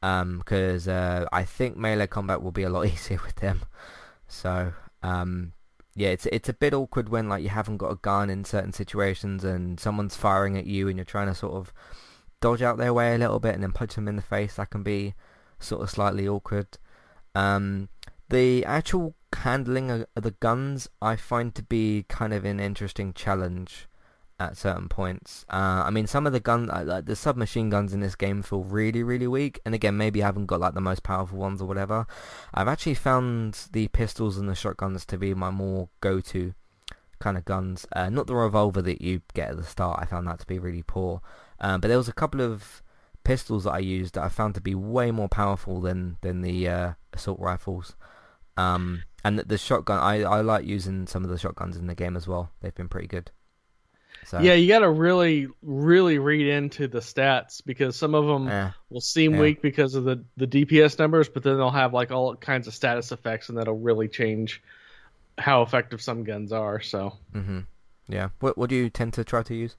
Because 0.00 0.88
um, 0.88 1.22
uh, 1.22 1.26
I 1.32 1.44
think 1.44 1.76
melee 1.76 2.08
combat 2.08 2.42
will 2.42 2.50
be 2.50 2.64
a 2.64 2.70
lot 2.70 2.86
easier 2.92 3.20
with 3.24 3.36
them. 3.36 3.62
So 4.26 4.72
um, 5.04 5.52
yeah, 5.94 6.08
it's 6.08 6.26
it's 6.26 6.48
a 6.48 6.54
bit 6.54 6.74
awkward 6.74 7.10
when 7.10 7.28
like 7.28 7.44
you 7.44 7.50
haven't 7.50 7.76
got 7.76 7.92
a 7.92 7.96
gun 7.96 8.28
in 8.28 8.44
certain 8.44 8.72
situations 8.72 9.44
and 9.44 9.78
someone's 9.78 10.16
firing 10.16 10.58
at 10.58 10.66
you 10.66 10.88
and 10.88 10.98
you're 10.98 11.04
trying 11.04 11.28
to 11.28 11.34
sort 11.34 11.54
of 11.54 11.72
dodge 12.40 12.62
out 12.62 12.78
their 12.78 12.92
way 12.92 13.14
a 13.14 13.18
little 13.18 13.38
bit 13.38 13.54
and 13.54 13.62
then 13.62 13.72
punch 13.72 13.94
them 13.94 14.08
in 14.08 14.16
the 14.16 14.22
face. 14.22 14.56
That 14.56 14.70
can 14.70 14.82
be 14.82 15.14
sort 15.60 15.82
of 15.82 15.90
slightly 15.90 16.26
awkward. 16.26 16.66
Um, 17.34 17.88
the 18.28 18.64
actual 18.64 19.14
handling 19.34 19.90
of 19.90 20.06
the 20.14 20.32
guns 20.32 20.88
I 21.00 21.16
find 21.16 21.54
to 21.54 21.62
be 21.62 22.04
kind 22.08 22.32
of 22.32 22.44
an 22.44 22.60
interesting 22.60 23.12
challenge 23.12 23.88
at 24.40 24.56
certain 24.56 24.88
points. 24.88 25.44
Uh, 25.48 25.84
I 25.86 25.90
mean, 25.90 26.06
some 26.06 26.26
of 26.26 26.32
the 26.32 26.40
gun, 26.40 26.70
uh, 26.70 26.82
like 26.84 27.06
the 27.06 27.16
submachine 27.16 27.70
guns 27.70 27.92
in 27.92 28.00
this 28.00 28.16
game 28.16 28.42
feel 28.42 28.64
really, 28.64 29.02
really 29.02 29.26
weak. 29.26 29.60
And 29.64 29.74
again, 29.74 29.96
maybe 29.96 30.22
I 30.22 30.26
haven't 30.26 30.46
got 30.46 30.60
like 30.60 30.74
the 30.74 30.80
most 30.80 31.02
powerful 31.02 31.38
ones 31.38 31.62
or 31.62 31.66
whatever. 31.66 32.06
I've 32.52 32.68
actually 32.68 32.94
found 32.94 33.68
the 33.72 33.88
pistols 33.88 34.38
and 34.38 34.48
the 34.48 34.54
shotguns 34.54 35.04
to 35.06 35.18
be 35.18 35.34
my 35.34 35.50
more 35.50 35.88
go-to 36.00 36.54
kind 37.20 37.38
of 37.38 37.44
guns. 37.44 37.86
Uh, 37.92 38.10
not 38.10 38.26
the 38.26 38.34
revolver 38.34 38.82
that 38.82 39.00
you 39.00 39.22
get 39.34 39.50
at 39.50 39.56
the 39.56 39.62
start. 39.62 40.00
I 40.02 40.06
found 40.06 40.26
that 40.26 40.40
to 40.40 40.46
be 40.46 40.58
really 40.58 40.82
poor. 40.82 41.20
Um, 41.60 41.80
but 41.80 41.88
there 41.88 41.98
was 41.98 42.08
a 42.08 42.12
couple 42.12 42.40
of 42.40 42.82
pistols 43.24 43.64
that 43.64 43.72
I 43.72 43.78
used 43.78 44.14
that 44.14 44.24
I 44.24 44.28
found 44.28 44.54
to 44.54 44.60
be 44.60 44.74
way 44.74 45.10
more 45.10 45.28
powerful 45.28 45.80
than 45.80 46.16
than 46.20 46.42
the 46.42 46.68
uh, 46.68 46.92
assault 47.12 47.40
rifles. 47.40 47.94
Um, 48.56 49.02
and 49.24 49.38
the, 49.38 49.44
the 49.44 49.58
shotgun, 49.58 49.98
I, 49.98 50.22
I 50.22 50.40
like 50.40 50.66
using 50.66 51.06
some 51.06 51.24
of 51.24 51.30
the 51.30 51.38
shotguns 51.38 51.76
in 51.76 51.86
the 51.86 51.94
game 51.94 52.16
as 52.16 52.28
well. 52.28 52.50
They've 52.60 52.74
been 52.74 52.88
pretty 52.88 53.08
good. 53.08 53.30
So. 54.24 54.40
Yeah, 54.40 54.54
you 54.54 54.68
got 54.68 54.80
to 54.80 54.90
really, 54.90 55.48
really 55.62 56.18
read 56.18 56.46
into 56.46 56.86
the 56.86 57.00
stats 57.00 57.60
because 57.64 57.96
some 57.96 58.14
of 58.14 58.26
them 58.26 58.46
yeah. 58.46 58.72
will 58.88 59.00
seem 59.00 59.34
yeah. 59.34 59.40
weak 59.40 59.62
because 59.62 59.94
of 59.94 60.04
the 60.04 60.24
the 60.36 60.46
DPS 60.46 60.98
numbers, 60.98 61.28
but 61.28 61.42
then 61.42 61.56
they'll 61.56 61.70
have 61.70 61.92
like 61.92 62.12
all 62.12 62.34
kinds 62.36 62.68
of 62.68 62.74
status 62.74 63.10
effects, 63.10 63.48
and 63.48 63.58
that'll 63.58 63.78
really 63.78 64.08
change 64.08 64.62
how 65.38 65.62
effective 65.62 66.00
some 66.00 66.24
guns 66.24 66.52
are. 66.52 66.80
So. 66.80 67.16
Mm-hmm. 67.34 67.60
Yeah. 68.08 68.28
What 68.40 68.56
What 68.56 68.70
do 68.70 68.76
you 68.76 68.90
tend 68.90 69.14
to 69.14 69.24
try 69.24 69.42
to 69.42 69.54
use? 69.54 69.76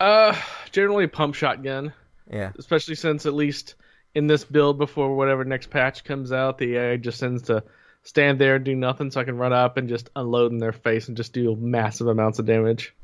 Uh, 0.00 0.38
generally 0.72 1.06
pump 1.06 1.34
shotgun. 1.34 1.92
Yeah. 2.30 2.52
Especially 2.58 2.94
since 2.94 3.26
at 3.26 3.34
least 3.34 3.74
in 4.14 4.26
this 4.26 4.44
build 4.44 4.78
before 4.78 5.14
whatever 5.14 5.44
next 5.44 5.70
patch 5.70 6.04
comes 6.04 6.32
out, 6.32 6.58
the 6.58 6.76
AI 6.76 6.96
just 6.96 7.20
tends 7.20 7.42
to 7.42 7.62
stand 8.02 8.38
there 8.38 8.56
and 8.56 8.64
do 8.64 8.74
nothing, 8.74 9.10
so 9.10 9.20
I 9.20 9.24
can 9.24 9.36
run 9.36 9.52
up 9.52 9.76
and 9.76 9.88
just 9.88 10.10
unload 10.16 10.52
in 10.52 10.58
their 10.58 10.72
face 10.72 11.08
and 11.08 11.16
just 11.16 11.32
do 11.32 11.54
massive 11.56 12.06
amounts 12.06 12.38
of 12.38 12.46
damage. 12.46 12.94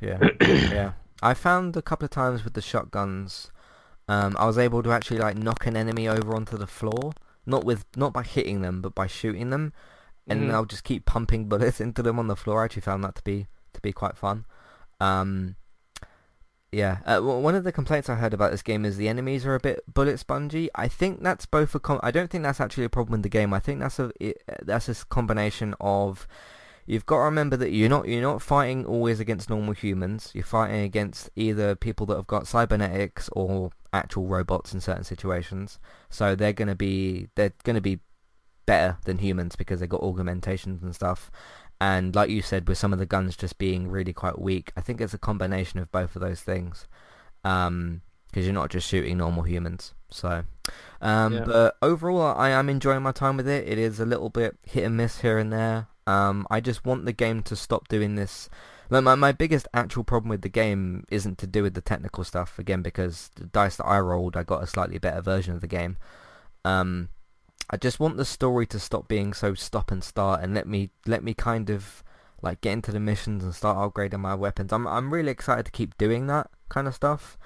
Yeah, 0.00 0.18
yeah. 0.40 0.92
I 1.22 1.34
found 1.34 1.76
a 1.76 1.82
couple 1.82 2.04
of 2.04 2.10
times 2.10 2.44
with 2.44 2.54
the 2.54 2.62
shotguns, 2.62 3.50
um, 4.08 4.36
I 4.38 4.46
was 4.46 4.58
able 4.58 4.82
to 4.82 4.90
actually 4.90 5.18
like 5.18 5.36
knock 5.36 5.66
an 5.66 5.76
enemy 5.76 6.08
over 6.08 6.34
onto 6.34 6.56
the 6.56 6.66
floor, 6.66 7.12
not 7.44 7.64
with 7.64 7.84
not 7.94 8.12
by 8.12 8.22
hitting 8.22 8.62
them, 8.62 8.80
but 8.80 8.94
by 8.94 9.06
shooting 9.06 9.50
them, 9.50 9.72
and 10.26 10.42
mm-hmm. 10.42 10.54
I'll 10.54 10.64
just 10.64 10.84
keep 10.84 11.04
pumping 11.04 11.44
bullets 11.48 11.80
into 11.80 12.02
them 12.02 12.18
on 12.18 12.28
the 12.28 12.36
floor. 12.36 12.62
I 12.62 12.64
actually 12.64 12.82
found 12.82 13.04
that 13.04 13.14
to 13.16 13.22
be 13.22 13.46
to 13.74 13.80
be 13.80 13.92
quite 13.92 14.16
fun. 14.16 14.46
Um, 15.00 15.56
yeah, 16.70 16.98
uh, 17.06 17.20
one 17.20 17.54
of 17.54 17.64
the 17.64 17.72
complaints 17.72 18.10
I 18.10 18.16
heard 18.16 18.34
about 18.34 18.50
this 18.50 18.62
game 18.62 18.84
is 18.84 18.96
the 18.96 19.08
enemies 19.08 19.46
are 19.46 19.54
a 19.54 19.60
bit 19.60 19.82
bullet 19.92 20.18
spongy. 20.18 20.68
I 20.74 20.86
think 20.86 21.22
that's 21.22 21.46
both 21.46 21.74
a 21.74 21.80
com- 21.80 22.00
I 22.02 22.10
don't 22.10 22.30
think 22.30 22.44
that's 22.44 22.60
actually 22.60 22.84
a 22.84 22.90
problem 22.90 23.14
in 23.14 23.22
the 23.22 23.30
game. 23.30 23.54
I 23.54 23.58
think 23.58 23.80
that's 23.80 23.98
a 23.98 24.12
it, 24.20 24.42
that's 24.62 24.88
a 24.88 24.94
combination 25.06 25.74
of 25.80 26.28
you've 26.84 27.06
got 27.06 27.16
to 27.16 27.22
remember 27.22 27.56
that 27.56 27.70
you're 27.70 27.88
not 27.88 28.06
you're 28.06 28.20
not 28.20 28.42
fighting 28.42 28.84
always 28.84 29.18
against 29.18 29.48
normal 29.48 29.72
humans. 29.72 30.30
You're 30.34 30.44
fighting 30.44 30.82
against 30.82 31.30
either 31.36 31.74
people 31.74 32.04
that 32.06 32.16
have 32.16 32.26
got 32.26 32.46
cybernetics 32.46 33.30
or 33.32 33.70
actual 33.94 34.26
robots 34.26 34.74
in 34.74 34.80
certain 34.80 35.04
situations. 35.04 35.78
So 36.10 36.34
they're 36.34 36.52
gonna 36.52 36.76
be 36.76 37.28
they're 37.34 37.54
gonna 37.64 37.80
be 37.80 38.00
better 38.66 38.98
than 39.06 39.16
humans 39.16 39.56
because 39.56 39.80
they've 39.80 39.88
got 39.88 40.02
augmentations 40.02 40.82
and 40.82 40.94
stuff. 40.94 41.30
And 41.80 42.14
like 42.14 42.30
you 42.30 42.42
said, 42.42 42.68
with 42.68 42.78
some 42.78 42.92
of 42.92 42.98
the 42.98 43.06
guns 43.06 43.36
just 43.36 43.58
being 43.58 43.88
really 43.88 44.12
quite 44.12 44.40
weak, 44.40 44.72
I 44.76 44.80
think 44.80 45.00
it's 45.00 45.14
a 45.14 45.18
combination 45.18 45.78
of 45.78 45.92
both 45.92 46.16
of 46.16 46.22
those 46.22 46.40
things. 46.40 46.86
Um, 47.44 48.02
because 48.28 48.44
you're 48.44 48.54
not 48.54 48.70
just 48.70 48.86
shooting 48.86 49.18
normal 49.18 49.42
humans. 49.42 49.94
So, 50.10 50.44
um, 51.00 51.34
yeah. 51.34 51.44
but 51.44 51.76
overall, 51.82 52.36
I 52.36 52.50
am 52.50 52.68
enjoying 52.68 53.02
my 53.02 53.12
time 53.12 53.36
with 53.36 53.48
it. 53.48 53.66
It 53.66 53.78
is 53.78 54.00
a 54.00 54.06
little 54.06 54.28
bit 54.30 54.56
hit 54.64 54.84
and 54.84 54.96
miss 54.96 55.20
here 55.20 55.38
and 55.38 55.52
there. 55.52 55.88
Um, 56.06 56.46
I 56.50 56.60
just 56.60 56.84
want 56.84 57.04
the 57.04 57.12
game 57.12 57.42
to 57.44 57.56
stop 57.56 57.88
doing 57.88 58.14
this. 58.14 58.48
Like 58.90 59.04
my 59.04 59.14
my 59.14 59.32
biggest 59.32 59.68
actual 59.74 60.04
problem 60.04 60.30
with 60.30 60.40
the 60.40 60.48
game 60.48 61.04
isn't 61.10 61.36
to 61.38 61.46
do 61.46 61.62
with 61.62 61.74
the 61.74 61.82
technical 61.82 62.24
stuff 62.24 62.58
again 62.58 62.80
because 62.80 63.30
the 63.36 63.44
dice 63.44 63.76
that 63.76 63.86
I 63.86 63.98
rolled, 64.00 64.36
I 64.36 64.44
got 64.44 64.62
a 64.62 64.66
slightly 64.66 64.98
better 64.98 65.20
version 65.20 65.54
of 65.54 65.60
the 65.60 65.66
game. 65.66 65.98
Um, 66.64 67.10
I 67.70 67.76
just 67.76 68.00
want 68.00 68.16
the 68.16 68.24
story 68.24 68.66
to 68.66 68.78
stop 68.78 69.08
being 69.08 69.34
so 69.34 69.54
stop 69.54 69.90
and 69.90 70.02
start 70.02 70.42
and 70.42 70.54
let 70.54 70.66
me 70.66 70.90
let 71.06 71.22
me 71.22 71.34
kind 71.34 71.70
of 71.70 72.02
like 72.40 72.60
get 72.60 72.72
into 72.72 72.92
the 72.92 73.00
missions 73.00 73.44
and 73.44 73.54
start 73.54 73.76
upgrading 73.76 74.20
my 74.20 74.34
weapons. 74.34 74.72
I'm 74.72 74.86
I'm 74.86 75.12
really 75.12 75.30
excited 75.30 75.66
to 75.66 75.72
keep 75.72 75.98
doing 75.98 76.26
that 76.28 76.50
kind 76.68 76.86
of 76.86 76.94
stuff. 76.94 77.36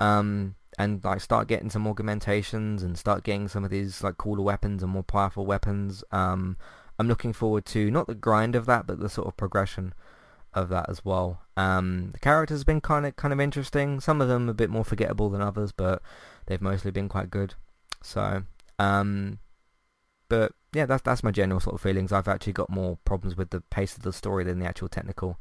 Um, 0.00 0.54
and 0.78 1.02
like 1.04 1.20
start 1.20 1.48
getting 1.48 1.70
some 1.70 1.86
augmentations 1.86 2.82
and 2.82 2.96
start 2.96 3.24
getting 3.24 3.48
some 3.48 3.64
of 3.64 3.70
these 3.70 4.02
like 4.02 4.16
cooler 4.16 4.42
weapons 4.42 4.82
and 4.82 4.92
more 4.92 5.02
powerful 5.02 5.44
weapons. 5.44 6.04
Um, 6.12 6.56
I'm 6.98 7.08
looking 7.08 7.32
forward 7.32 7.64
to 7.66 7.90
not 7.90 8.06
the 8.06 8.14
grind 8.14 8.54
of 8.54 8.66
that, 8.66 8.86
but 8.86 9.00
the 9.00 9.08
sort 9.08 9.26
of 9.26 9.36
progression 9.36 9.92
of 10.54 10.68
that 10.68 10.88
as 10.88 11.04
well. 11.04 11.42
Um, 11.56 12.10
the 12.12 12.18
characters 12.18 12.60
have 12.60 12.66
been 12.66 12.80
kind 12.80 13.06
of 13.06 13.16
kind 13.16 13.32
of 13.32 13.40
interesting. 13.40 14.00
Some 14.00 14.20
of 14.20 14.28
them 14.28 14.48
a 14.48 14.54
bit 14.54 14.70
more 14.70 14.84
forgettable 14.84 15.30
than 15.30 15.42
others, 15.42 15.72
but 15.72 16.00
they've 16.46 16.62
mostly 16.62 16.90
been 16.90 17.08
quite 17.08 17.30
good. 17.30 17.54
So, 18.02 18.44
um, 18.78 19.40
but 20.28 20.52
yeah, 20.72 20.86
that's 20.86 21.02
that's 21.02 21.22
my 21.22 21.30
general 21.30 21.60
sort 21.60 21.74
of 21.74 21.80
feelings. 21.80 22.12
I've 22.12 22.28
actually 22.28 22.52
got 22.52 22.70
more 22.70 22.98
problems 23.04 23.36
with 23.36 23.50
the 23.50 23.60
pace 23.60 23.96
of 23.96 24.02
the 24.02 24.12
story 24.12 24.44
than 24.44 24.58
the 24.58 24.66
actual 24.66 24.88
technical 24.88 25.40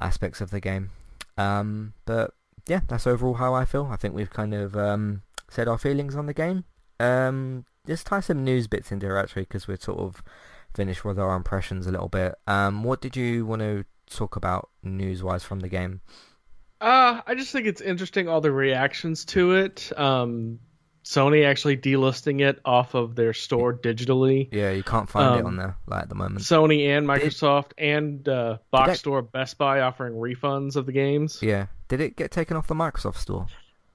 aspects 0.00 0.40
of 0.40 0.50
the 0.50 0.60
game. 0.60 0.90
Um, 1.36 1.94
but 2.04 2.34
yeah, 2.66 2.80
that's 2.88 3.06
overall 3.06 3.34
how 3.34 3.54
I 3.54 3.64
feel. 3.64 3.88
I 3.90 3.96
think 3.96 4.14
we've 4.14 4.30
kind 4.30 4.54
of 4.54 4.76
um, 4.76 5.22
said 5.48 5.68
our 5.68 5.78
feelings 5.78 6.16
on 6.16 6.26
the 6.26 6.34
game. 6.34 6.64
Um, 7.00 7.64
let's 7.86 8.04
tie 8.04 8.20
some 8.20 8.44
news 8.44 8.66
bits 8.66 8.92
into 8.92 9.06
here 9.06 9.16
actually, 9.16 9.42
because 9.42 9.68
we're 9.68 9.78
sort 9.78 10.00
of 10.00 10.22
finished 10.74 11.04
with 11.04 11.18
our 11.18 11.34
impressions 11.34 11.86
a 11.86 11.92
little 11.92 12.08
bit. 12.08 12.34
Um, 12.46 12.84
what 12.84 13.00
did 13.00 13.16
you 13.16 13.46
want 13.46 13.62
to 13.62 13.84
talk 14.10 14.36
about 14.36 14.68
news-wise 14.82 15.44
from 15.44 15.60
the 15.60 15.68
game? 15.68 16.00
Uh, 16.80 17.20
I 17.26 17.34
just 17.34 17.52
think 17.52 17.66
it's 17.66 17.80
interesting 17.80 18.28
all 18.28 18.40
the 18.40 18.52
reactions 18.52 19.24
to 19.26 19.52
it. 19.52 19.90
Um, 19.98 20.60
Sony 21.08 21.46
actually 21.46 21.78
delisting 21.78 22.42
it 22.42 22.60
off 22.66 22.92
of 22.92 23.14
their 23.14 23.32
store 23.32 23.72
digitally. 23.72 24.46
Yeah, 24.52 24.72
you 24.72 24.82
can't 24.82 25.08
find 25.08 25.26
Um, 25.26 25.38
it 25.38 25.44
on 25.46 25.56
there 25.56 25.76
like 25.86 26.02
at 26.02 26.08
the 26.10 26.14
moment. 26.14 26.42
Sony 26.42 26.86
and 26.88 27.06
Microsoft 27.08 27.70
and 27.78 28.28
uh, 28.28 28.58
Box 28.70 28.88
that- 28.90 28.98
Store, 28.98 29.22
Best 29.22 29.56
Buy 29.56 29.80
offering 29.80 30.12
refunds 30.12 30.76
of 30.76 30.84
the 30.84 30.92
games. 30.92 31.38
Yeah, 31.40 31.68
did 31.88 32.02
it 32.02 32.14
get 32.16 32.30
taken 32.30 32.58
off 32.58 32.66
the 32.66 32.74
Microsoft 32.74 33.16
store? 33.16 33.46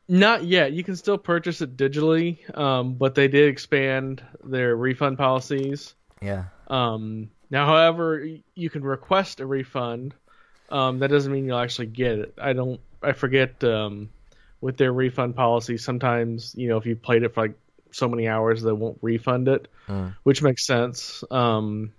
Not 0.07 0.43
yet. 0.43 0.73
You 0.73 0.83
can 0.83 0.95
still 0.95 1.19
purchase 1.19 1.61
it 1.61 1.77
digitally, 1.77 2.37
um, 2.57 2.95
but 2.95 3.13
they 3.13 3.27
did 3.27 3.47
expand 3.47 4.23
their 4.43 4.75
refund 4.75 5.19
policies. 5.19 5.93
Yeah, 6.19 6.45
Um, 6.67 7.29
now, 7.51 7.67
however, 7.67 8.25
you 8.55 8.69
can 8.71 8.83
request 8.83 9.39
a 9.39 9.45
refund. 9.45 10.15
Um, 10.69 10.97
that 10.99 11.09
doesn't 11.11 11.31
mean 11.31 11.45
you'll 11.45 11.59
actually 11.59 11.87
get 11.87 12.17
it. 12.17 12.33
I 12.41 12.53
don't. 12.53 12.79
I 13.03 13.11
forget 13.11 13.63
um, 13.63 14.09
with 14.63 14.77
their 14.77 14.91
refund 14.93 15.35
policy. 15.35 15.77
Sometimes 15.77 16.55
you 16.57 16.69
know 16.69 16.77
if 16.77 16.85
you 16.85 16.95
played 16.95 17.23
it 17.23 17.33
for 17.33 17.41
like 17.43 17.55
so 17.91 18.07
many 18.07 18.27
hours, 18.27 18.63
they 18.63 18.71
won't 18.71 18.97
refund 19.01 19.47
it, 19.47 19.67
Mm. 19.87 20.15
which 20.23 20.41
makes 20.41 20.65
sense. 20.65 21.23
Um, 21.29 21.91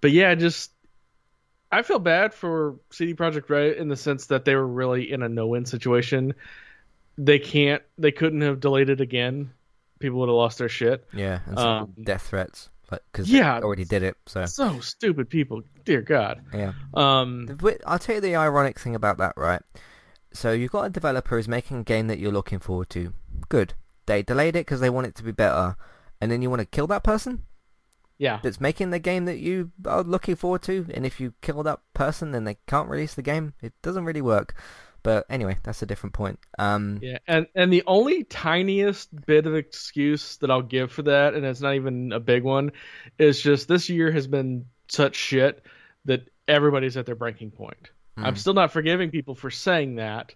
but 0.00 0.10
yeah, 0.10 0.34
just 0.34 0.70
I 1.72 1.82
feel 1.82 1.98
bad 1.98 2.34
for 2.34 2.76
CD 2.90 3.14
Projekt 3.14 3.48
Red 3.48 3.76
in 3.76 3.88
the 3.88 3.96
sense 3.96 4.26
that 4.26 4.44
they 4.44 4.54
were 4.56 4.66
really 4.66 5.10
in 5.10 5.22
a 5.22 5.28
no-win 5.28 5.64
situation. 5.66 6.34
They 7.16 7.38
can't. 7.38 7.82
They 7.98 8.12
couldn't 8.12 8.40
have 8.40 8.60
delayed 8.60 8.90
it 8.90 9.00
again. 9.00 9.52
People 9.98 10.18
would 10.20 10.28
have 10.28 10.34
lost 10.36 10.58
their 10.58 10.68
shit. 10.68 11.06
yeah, 11.12 11.40
and 11.46 11.58
some 11.58 11.66
Um, 11.68 11.94
death 12.02 12.22
threats, 12.28 12.70
because 12.90 13.30
yeah. 13.30 13.60
they 13.60 13.64
already 13.64 13.84
did 13.84 14.02
it. 14.02 14.16
So 14.26 14.46
So 14.46 14.80
stupid 14.80 15.28
people. 15.28 15.62
Dear 15.84 16.00
God. 16.02 16.42
yeah. 16.54 16.72
Um, 16.94 17.58
I'll 17.86 17.98
tell 17.98 18.14
you 18.16 18.20
the 18.22 18.36
ironic 18.36 18.78
thing 18.80 18.94
about 18.94 19.18
that, 19.18 19.34
right? 19.36 19.60
So 20.32 20.52
you've 20.52 20.72
got 20.72 20.84
a 20.84 20.90
developer 20.90 21.36
who's 21.36 21.48
making 21.48 21.80
a 21.80 21.84
game 21.84 22.06
that 22.06 22.18
you're 22.18 22.32
looking 22.32 22.60
forward 22.60 22.90
to. 22.90 23.12
Good. 23.48 23.74
They 24.06 24.22
delayed 24.22 24.56
it 24.56 24.66
because 24.66 24.80
they 24.80 24.90
want 24.90 25.06
it 25.06 25.14
to 25.16 25.22
be 25.22 25.32
better, 25.32 25.76
and 26.20 26.30
then 26.30 26.42
you 26.42 26.50
want 26.50 26.60
to 26.60 26.66
kill 26.66 26.86
that 26.88 27.02
person 27.02 27.44
yeah. 28.20 28.38
that's 28.42 28.60
making 28.60 28.90
the 28.90 28.98
game 28.98 29.24
that 29.24 29.38
you 29.38 29.72
are 29.86 30.02
looking 30.02 30.36
forward 30.36 30.62
to. 30.62 30.86
And 30.92 31.06
if 31.06 31.20
you 31.20 31.32
kill 31.40 31.62
that 31.62 31.80
person, 31.94 32.32
then 32.32 32.44
they 32.44 32.58
can't 32.66 32.88
release 32.88 33.14
the 33.14 33.22
game. 33.22 33.54
It 33.62 33.72
doesn't 33.80 34.04
really 34.04 34.20
work. 34.20 34.54
But 35.02 35.24
anyway, 35.30 35.56
that's 35.62 35.80
a 35.80 35.86
different 35.86 36.12
point. 36.12 36.38
Um, 36.58 36.98
Yeah, 37.00 37.16
and 37.26 37.46
and 37.54 37.72
the 37.72 37.82
only 37.86 38.24
tiniest 38.24 39.08
bit 39.24 39.46
of 39.46 39.54
excuse 39.54 40.36
that 40.38 40.50
I'll 40.50 40.60
give 40.60 40.92
for 40.92 41.02
that, 41.02 41.32
and 41.32 41.46
it's 41.46 41.62
not 41.62 41.74
even 41.74 42.12
a 42.12 42.20
big 42.20 42.42
one, 42.42 42.72
is 43.18 43.40
just 43.40 43.66
this 43.66 43.88
year 43.88 44.12
has 44.12 44.26
been 44.26 44.66
such 44.88 45.16
shit 45.16 45.64
that 46.04 46.28
everybody's 46.46 46.98
at 46.98 47.06
their 47.06 47.14
breaking 47.14 47.52
point. 47.52 47.90
I'm 48.24 48.34
Mm. 48.34 48.38
still 48.38 48.54
not 48.54 48.72
forgiving 48.72 49.10
people 49.10 49.34
for 49.34 49.50
saying 49.50 49.96
that, 49.96 50.34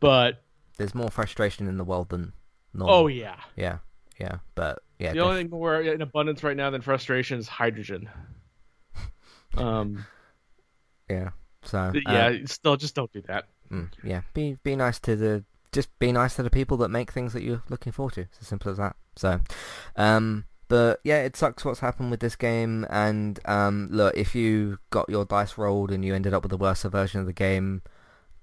but 0.00 0.42
there's 0.76 0.94
more 0.94 1.08
frustration 1.10 1.66
in 1.68 1.76
the 1.76 1.84
world 1.84 2.08
than 2.08 2.32
normal. 2.72 2.94
oh 2.96 3.06
yeah, 3.06 3.36
yeah, 3.56 3.78
yeah. 4.18 4.38
But 4.54 4.82
yeah, 4.98 5.12
the 5.12 5.20
only 5.20 5.42
thing 5.42 5.50
more 5.50 5.80
in 5.80 6.02
abundance 6.02 6.42
right 6.42 6.56
now 6.56 6.70
than 6.70 6.80
frustration 6.80 7.38
is 7.38 7.48
hydrogen. 7.48 8.08
Um, 9.56 10.04
yeah. 11.08 11.30
So 11.62 11.78
uh, 11.78 11.92
yeah, 11.94 12.32
still 12.46 12.76
just 12.76 12.94
don't 12.96 13.12
do 13.12 13.22
that. 13.28 13.44
Mm, 13.70 13.90
yeah, 14.02 14.22
be 14.34 14.58
be 14.64 14.74
nice 14.74 14.98
to 15.00 15.14
the 15.14 15.44
just 15.72 15.96
be 16.00 16.10
nice 16.10 16.34
to 16.36 16.42
the 16.42 16.50
people 16.50 16.76
that 16.78 16.88
make 16.88 17.12
things 17.12 17.32
that 17.34 17.42
you're 17.44 17.62
looking 17.68 17.92
forward 17.92 18.14
to. 18.14 18.22
It's 18.22 18.38
as 18.40 18.48
simple 18.48 18.70
as 18.72 18.78
that. 18.78 18.96
So, 19.16 19.40
um, 19.96 20.44
but 20.68 21.00
yeah, 21.04 21.22
it 21.22 21.36
sucks 21.36 21.64
what's 21.64 21.80
happened 21.80 22.10
with 22.10 22.20
this 22.20 22.36
game. 22.36 22.86
And 22.90 23.38
um, 23.44 23.88
look, 23.90 24.16
if 24.16 24.34
you 24.34 24.78
got 24.90 25.08
your 25.08 25.24
dice 25.24 25.58
rolled 25.58 25.90
and 25.90 26.04
you 26.04 26.14
ended 26.14 26.34
up 26.34 26.42
with 26.42 26.50
the 26.50 26.56
worst 26.56 26.84
version 26.84 27.20
of 27.20 27.26
the 27.26 27.32
game, 27.32 27.82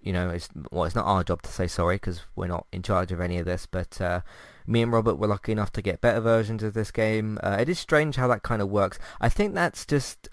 you 0.02 0.14
know, 0.14 0.30
it's 0.30 0.50
well, 0.72 0.86
it's 0.86 0.96
not 0.96 1.06
our 1.06 1.24
job 1.24 1.42
to 1.44 1.52
say 1.52 1.68
sorry 1.68 1.96
because 1.96 2.22
we're 2.36 2.48
not 2.48 2.68
in 2.72 2.82
charge 2.82 3.12
of 3.12 3.22
any 3.22 3.38
of 3.38 3.46
this. 3.46 3.66
But 3.66 4.00
uh, 4.02 4.22
me 4.66 4.82
and 4.82 4.92
Robert 4.92 5.16
were 5.16 5.28
lucky 5.28 5.52
enough 5.52 5.72
to 5.74 5.82
get 5.82 6.02
better 6.02 6.20
versions 6.20 6.64
of 6.64 6.74
this 6.74 6.92
game. 6.92 7.40
Uh, 7.44 7.58
it 7.60 7.70
is 7.70 7.80
strange 7.80 8.16
how 8.16 8.28
that 8.28 8.44
kind 8.44 8.62
of 8.62 8.70
works. 8.70 9.00
I 9.20 9.30
think 9.30 9.54
that's 9.54 9.86
just 9.86 10.30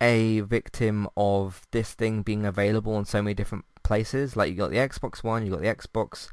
a 0.00 0.40
victim 0.40 1.08
of 1.16 1.66
this 1.70 1.94
thing 1.94 2.22
being 2.22 2.44
available 2.44 2.98
in 2.98 3.04
so 3.04 3.22
many 3.22 3.34
different 3.34 3.64
places. 3.82 4.36
Like 4.36 4.50
you 4.50 4.56
got 4.56 4.70
the 4.70 4.76
Xbox 4.76 5.22
One, 5.22 5.44
you 5.44 5.52
got 5.52 5.62
the 5.62 5.74
Xbox 5.74 6.28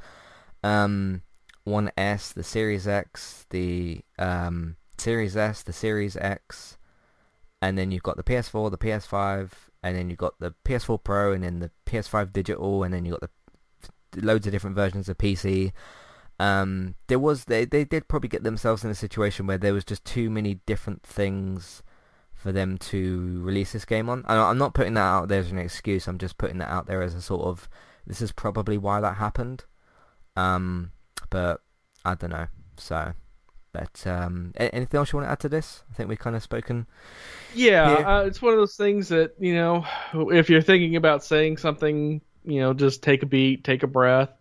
um, 0.63 1.21
One 1.63 1.91
S, 1.97 2.33
the 2.33 2.43
Series 2.43 2.87
X, 2.87 3.45
the 3.49 4.01
um, 4.17 4.75
Series 5.01 5.35
S, 5.35 5.63
the 5.63 5.73
Series 5.73 6.15
X, 6.15 6.77
and 7.61 7.77
then 7.77 7.91
you've 7.91 8.03
got 8.03 8.17
the 8.17 8.23
PS4, 8.23 8.71
the 8.71 8.77
PS5, 8.77 9.51
and 9.83 9.95
then 9.95 10.09
you've 10.09 10.19
got 10.19 10.39
the 10.39 10.53
PS4 10.65 11.03
Pro, 11.03 11.33
and 11.33 11.43
then 11.43 11.59
the 11.59 11.71
PS5 11.85 12.31
Digital, 12.31 12.83
and 12.83 12.93
then 12.93 13.05
you've 13.05 13.19
got 13.19 13.29
the 14.11 14.21
loads 14.25 14.45
of 14.45 14.53
different 14.53 14.75
versions 14.75 15.09
of 15.09 15.17
PC. 15.17 15.71
Um, 16.39 16.95
there 17.07 17.19
was 17.19 17.45
they 17.45 17.65
they 17.65 17.83
did 17.83 18.07
probably 18.07 18.29
get 18.29 18.43
themselves 18.43 18.83
in 18.83 18.89
a 18.89 18.95
situation 18.95 19.45
where 19.45 19.59
there 19.59 19.73
was 19.73 19.85
just 19.85 20.03
too 20.05 20.29
many 20.29 20.55
different 20.65 21.03
things 21.03 21.83
for 22.33 22.51
them 22.51 22.77
to 22.79 23.39
release 23.43 23.73
this 23.73 23.85
game 23.85 24.09
on. 24.09 24.23
I'm 24.27 24.57
not 24.57 24.73
putting 24.73 24.95
that 24.95 25.01
out 25.01 25.27
there 25.27 25.39
as 25.39 25.51
an 25.51 25.59
excuse. 25.59 26.07
I'm 26.07 26.17
just 26.17 26.39
putting 26.39 26.57
that 26.57 26.69
out 26.69 26.87
there 26.87 27.03
as 27.03 27.13
a 27.13 27.21
sort 27.21 27.43
of 27.43 27.69
this 28.07 28.21
is 28.21 28.31
probably 28.31 28.77
why 28.77 28.99
that 29.01 29.17
happened. 29.17 29.65
Um, 30.35 30.91
but 31.29 31.61
I 32.03 32.15
don't 32.15 32.31
know. 32.31 32.47
So, 32.77 33.13
but 33.73 34.05
um, 34.05 34.53
anything 34.57 34.97
else 34.97 35.11
you 35.11 35.17
want 35.17 35.27
to 35.27 35.31
add 35.31 35.39
to 35.41 35.49
this? 35.49 35.83
I 35.91 35.93
think 35.95 36.09
we've 36.09 36.19
kind 36.19 36.35
of 36.35 36.43
spoken. 36.43 36.87
Yeah. 37.53 37.91
Uh, 37.91 38.23
it's 38.25 38.41
one 38.41 38.53
of 38.53 38.59
those 38.59 38.75
things 38.75 39.09
that 39.09 39.35
you 39.39 39.55
know, 39.55 39.85
if 40.13 40.49
you're 40.49 40.61
thinking 40.61 40.95
about 40.95 41.23
saying 41.23 41.57
something, 41.57 42.21
you 42.43 42.59
know, 42.59 42.73
just 42.73 43.03
take 43.03 43.23
a 43.23 43.25
beat, 43.25 43.63
take 43.63 43.83
a 43.83 43.87
breath, 43.87 44.31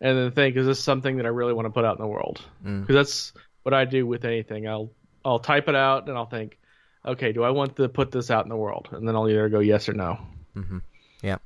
and 0.00 0.18
then 0.18 0.30
think, 0.32 0.56
is 0.56 0.66
this 0.66 0.82
something 0.82 1.16
that 1.16 1.26
I 1.26 1.30
really 1.30 1.52
want 1.52 1.66
to 1.66 1.70
put 1.70 1.84
out 1.84 1.96
in 1.96 2.02
the 2.02 2.08
world? 2.08 2.42
Mm. 2.64 2.80
Because 2.80 2.94
that's 2.94 3.32
what 3.62 3.74
I 3.74 3.84
do 3.84 4.06
with 4.06 4.24
anything. 4.24 4.68
I'll 4.68 4.90
I'll 5.24 5.38
type 5.38 5.68
it 5.68 5.74
out 5.74 6.08
and 6.08 6.16
I'll 6.16 6.26
think, 6.26 6.58
okay, 7.04 7.32
do 7.32 7.42
I 7.42 7.50
want 7.50 7.76
to 7.76 7.88
put 7.88 8.10
this 8.10 8.30
out 8.30 8.44
in 8.44 8.48
the 8.48 8.56
world? 8.56 8.88
And 8.92 9.06
then 9.08 9.16
I'll 9.16 9.28
either 9.28 9.48
go 9.48 9.60
yes 9.60 9.88
or 9.88 9.94
no. 9.94 10.18
Mm-hmm. 10.56 10.78
Yeah. 11.22 11.38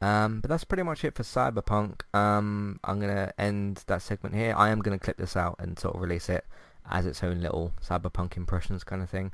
Um, 0.00 0.40
but 0.40 0.48
that's 0.48 0.64
pretty 0.64 0.84
much 0.84 1.04
it 1.04 1.14
for 1.14 1.24
Cyberpunk. 1.24 2.02
Um, 2.14 2.78
I'm 2.84 3.00
gonna 3.00 3.32
end 3.38 3.84
that 3.86 4.02
segment 4.02 4.34
here. 4.34 4.54
I 4.56 4.70
am 4.70 4.80
gonna 4.80 4.98
clip 4.98 5.16
this 5.16 5.36
out 5.36 5.56
and 5.58 5.78
sort 5.78 5.94
of 5.94 6.00
release 6.00 6.28
it 6.28 6.44
as 6.90 7.06
its 7.06 7.22
own 7.22 7.40
little 7.40 7.72
Cyberpunk 7.84 8.36
impressions 8.36 8.84
kind 8.84 9.02
of 9.02 9.10
thing. 9.10 9.32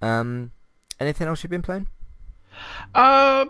Um, 0.00 0.52
anything 0.98 1.28
else 1.28 1.42
you've 1.42 1.50
been 1.50 1.62
playing? 1.62 1.88
A 2.94 3.46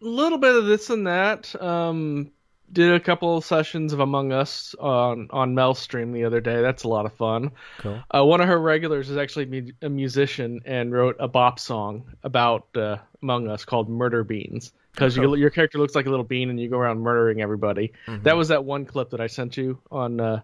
little 0.00 0.38
bit 0.38 0.56
of 0.56 0.66
this 0.66 0.90
and 0.90 1.06
that. 1.06 1.54
Um, 1.62 2.32
did 2.72 2.94
a 2.94 3.00
couple 3.00 3.36
of 3.36 3.44
sessions 3.44 3.92
of 3.92 4.00
Among 4.00 4.32
Us 4.32 4.74
on 4.78 5.28
on 5.30 5.54
Mel's 5.54 5.78
stream 5.78 6.12
the 6.12 6.24
other 6.24 6.40
day. 6.40 6.62
That's 6.62 6.84
a 6.84 6.88
lot 6.88 7.04
of 7.06 7.12
fun. 7.12 7.50
Cool. 7.78 8.02
Uh, 8.14 8.24
one 8.24 8.40
of 8.40 8.48
her 8.48 8.60
regulars 8.60 9.10
is 9.10 9.16
actually 9.16 9.74
a 9.82 9.88
musician 9.88 10.60
and 10.64 10.92
wrote 10.92 11.16
a 11.18 11.28
bop 11.28 11.58
song 11.58 12.04
about 12.22 12.68
uh, 12.76 12.98
Among 13.22 13.48
Us 13.48 13.64
called 13.64 13.88
Murder 13.88 14.24
Beans. 14.24 14.72
Because 14.92 15.16
Cool. 15.16 15.36
you, 15.36 15.42
your 15.42 15.50
character 15.50 15.78
looks 15.78 15.94
like 15.94 16.06
a 16.06 16.10
little 16.10 16.24
bean 16.24 16.50
and 16.50 16.58
you 16.60 16.68
go 16.68 16.78
around 16.78 17.00
murdering 17.00 17.40
everybody. 17.40 17.92
Mhm. 18.06 18.24
That 18.24 18.36
was 18.36 18.48
that 18.48 18.64
one 18.64 18.84
clip 18.86 19.10
that 19.10 19.20
I 19.20 19.28
sent 19.28 19.56
you 19.56 19.78
on 19.90 20.20
uh, 20.20 20.40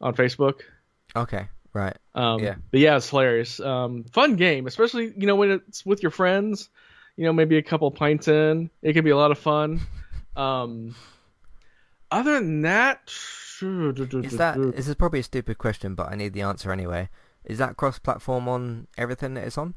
on 0.00 0.14
Facebook. 0.14 0.60
Okay. 1.14 1.48
Right. 1.72 1.96
Um, 2.14 2.40
Yeah. 2.42 2.56
But 2.70 2.80
yeah, 2.80 2.96
it's 2.96 3.08
hilarious. 3.10 3.60
Um, 3.60 4.04
fun 4.12 4.36
game, 4.36 4.66
especially 4.66 5.12
you 5.16 5.26
know 5.26 5.36
when 5.36 5.50
it's 5.50 5.84
with 5.84 6.02
your 6.02 6.10
friends. 6.10 6.68
You 7.16 7.24
know, 7.24 7.32
maybe 7.32 7.56
a 7.56 7.62
couple 7.62 7.90
pints 7.90 8.28
in, 8.28 8.68
it 8.82 8.92
can 8.92 9.02
be 9.02 9.10
a 9.10 9.16
lot 9.16 9.30
of 9.30 9.38
fun. 9.38 9.80
Um, 10.36 10.94
other 12.10 12.34
than 12.34 12.60
that, 12.60 13.10
Is 13.62 14.36
that 14.36 14.58
this 14.76 14.86
is 14.86 14.94
probably 14.96 15.20
a 15.20 15.22
stupid 15.22 15.56
question, 15.56 15.94
but 15.94 16.12
I 16.12 16.14
need 16.14 16.34
the 16.34 16.42
answer 16.42 16.70
anyway. 16.70 17.08
Is 17.46 17.56
that 17.56 17.78
cross-platform 17.78 18.46
on 18.46 18.86
everything 18.98 19.32
that 19.32 19.44
it's 19.46 19.56
on? 19.56 19.72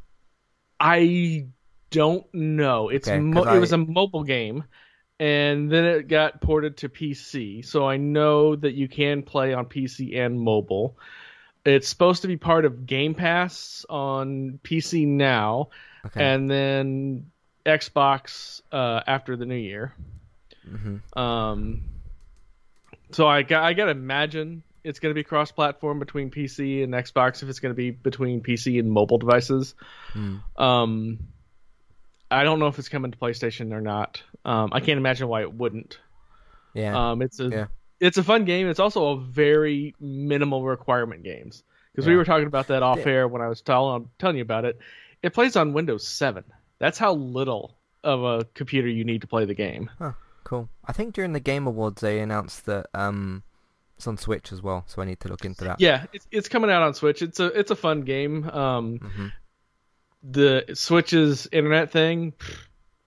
I 0.81 1.45
don't 1.91 2.25
know. 2.33 2.89
It's 2.89 3.07
Okay, 3.07 3.19
mo- 3.19 3.43
'cause 3.43 3.55
it 3.55 3.59
was 3.59 3.71
a 3.71 3.77
mobile 3.77 4.23
game, 4.23 4.63
and 5.19 5.71
then 5.71 5.85
it 5.85 6.07
got 6.07 6.41
ported 6.41 6.77
to 6.77 6.89
PC. 6.89 7.61
So 7.61 7.87
I 7.87 7.97
know 7.97 8.55
that 8.55 8.73
you 8.73 8.87
can 8.87 9.23
play 9.23 9.53
on 9.53 9.65
PC 9.65 10.15
and 10.17 10.39
mobile. 10.39 10.97
It's 11.65 11.87
supposed 11.87 12.21
to 12.21 12.27
be 12.27 12.37
part 12.37 12.65
of 12.65 12.85
Game 12.85 13.13
Pass 13.13 13.85
on 13.89 14.59
PC 14.63 15.05
now, 15.05 15.69
Okay. 16.05 16.23
and 16.23 16.49
then 16.49 17.31
Xbox 17.65 18.61
uh, 18.71 19.01
after 19.05 19.35
the 19.35 19.45
new 19.45 19.55
year. 19.55 19.93
hmm 20.69 20.97
Um, 21.19 21.81
so 23.11 23.27
I 23.27 23.43
got 23.43 23.63
I 23.63 23.73
gotta 23.73 23.91
imagine 23.91 24.63
it's 24.83 24.99
gonna 24.99 25.13
be 25.13 25.23
cross-platform 25.23 25.99
between 25.99 26.29
PC 26.31 26.83
and 26.83 26.93
Xbox 26.93 27.43
if 27.43 27.49
it's 27.49 27.59
gonna 27.59 27.73
be 27.73 27.91
between 27.91 28.41
PC 28.41 28.79
and 28.79 28.89
mobile 28.91 29.17
devices. 29.17 29.75
Mm. 30.15 30.39
Um, 30.61 31.19
I 32.31 32.43
don't 32.43 32.59
know 32.59 32.67
if 32.67 32.77
it's 32.79 32.89
coming 32.89 33.11
to 33.11 33.17
PlayStation 33.17 33.71
or 33.73 33.81
not. 33.81 34.21
Um, 34.45 34.69
I 34.71 34.79
can't 34.79 34.97
imagine 34.97 35.27
why 35.27 35.41
it 35.41 35.53
wouldn't. 35.53 35.99
Yeah. 36.73 37.11
Um, 37.11 37.21
it's 37.21 37.39
a 37.39 37.49
Yeah. 37.49 37.65
it's 37.99 38.17
a 38.17 38.23
fun 38.23 38.45
game. 38.45 38.67
It's 38.67 38.79
also 38.79 39.09
a 39.09 39.19
very 39.19 39.95
minimal 39.99 40.63
requirement 40.63 41.23
games 41.23 41.63
because 41.91 42.07
we 42.07 42.15
were 42.15 42.25
talking 42.25 42.47
about 42.47 42.67
that 42.67 42.83
off 42.83 43.05
air 43.05 43.27
when 43.27 43.41
I 43.41 43.47
was 43.47 43.61
telling 43.61 44.09
telling 44.19 44.37
you 44.37 44.43
about 44.43 44.65
it. 44.65 44.79
It 45.21 45.33
plays 45.33 45.55
on 45.55 45.73
Windows 45.73 46.07
7. 46.07 46.43
That's 46.77 46.97
how 46.97 47.13
little 47.13 47.75
of 48.03 48.23
a 48.23 48.45
computer 48.53 48.87
you 48.87 49.03
need 49.03 49.21
to 49.21 49.27
play 49.27 49.43
the 49.45 49.53
game. 49.53 49.89
Cool. 50.45 50.69
I 50.85 50.93
think 50.93 51.13
during 51.13 51.33
the 51.33 51.39
Game 51.41 51.67
Awards 51.67 52.01
they 52.01 52.19
announced 52.21 52.65
that 52.67 52.87
um, 52.93 53.43
it's 53.97 54.07
on 54.07 54.17
Switch 54.17 54.53
as 54.53 54.61
well, 54.61 54.85
so 54.87 55.01
I 55.01 55.05
need 55.05 55.19
to 55.19 55.27
look 55.27 55.43
into 55.43 55.65
that. 55.65 55.81
Yeah, 55.81 56.05
it's 56.13 56.25
it's 56.31 56.47
coming 56.47 56.71
out 56.71 56.81
on 56.81 56.93
Switch. 56.93 57.21
It's 57.21 57.39
a 57.39 57.47
it's 57.47 57.69
a 57.71 57.75
fun 57.75 58.01
game. 58.01 58.49
Um, 58.49 58.97
hmm 58.99 59.27
the 60.23 60.65
Switch's 60.73 61.47
internet 61.51 61.91
thing. 61.91 62.33
pff, 62.33 62.57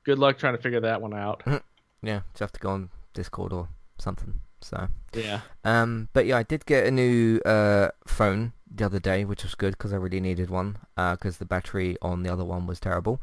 Good 0.04 0.18
luck 0.18 0.38
trying 0.38 0.56
to 0.56 0.62
figure 0.62 0.80
that 0.80 1.00
one 1.02 1.14
out. 1.14 1.42
Yeah, 2.04 2.22
just 2.32 2.40
have 2.40 2.50
to 2.52 2.58
go 2.58 2.70
on 2.70 2.90
Discord 3.14 3.52
or 3.52 3.68
something. 3.98 4.40
So, 4.60 4.88
Yeah. 5.14 5.42
um, 5.64 6.08
but 6.12 6.26
yeah, 6.26 6.36
I 6.38 6.42
did 6.42 6.66
get 6.66 6.84
a 6.84 6.90
new 6.90 7.38
uh 7.46 7.90
phone 8.08 8.54
the 8.74 8.84
other 8.86 8.98
day, 8.98 9.24
which 9.24 9.44
was 9.44 9.54
good 9.54 9.74
because 9.78 9.92
I 9.92 9.96
really 9.98 10.18
needed 10.18 10.50
one 10.50 10.78
because 10.96 11.38
the 11.38 11.44
battery 11.44 11.96
on 12.02 12.24
the 12.24 12.32
other 12.32 12.44
one 12.44 12.66
was 12.66 12.80
terrible. 12.80 13.22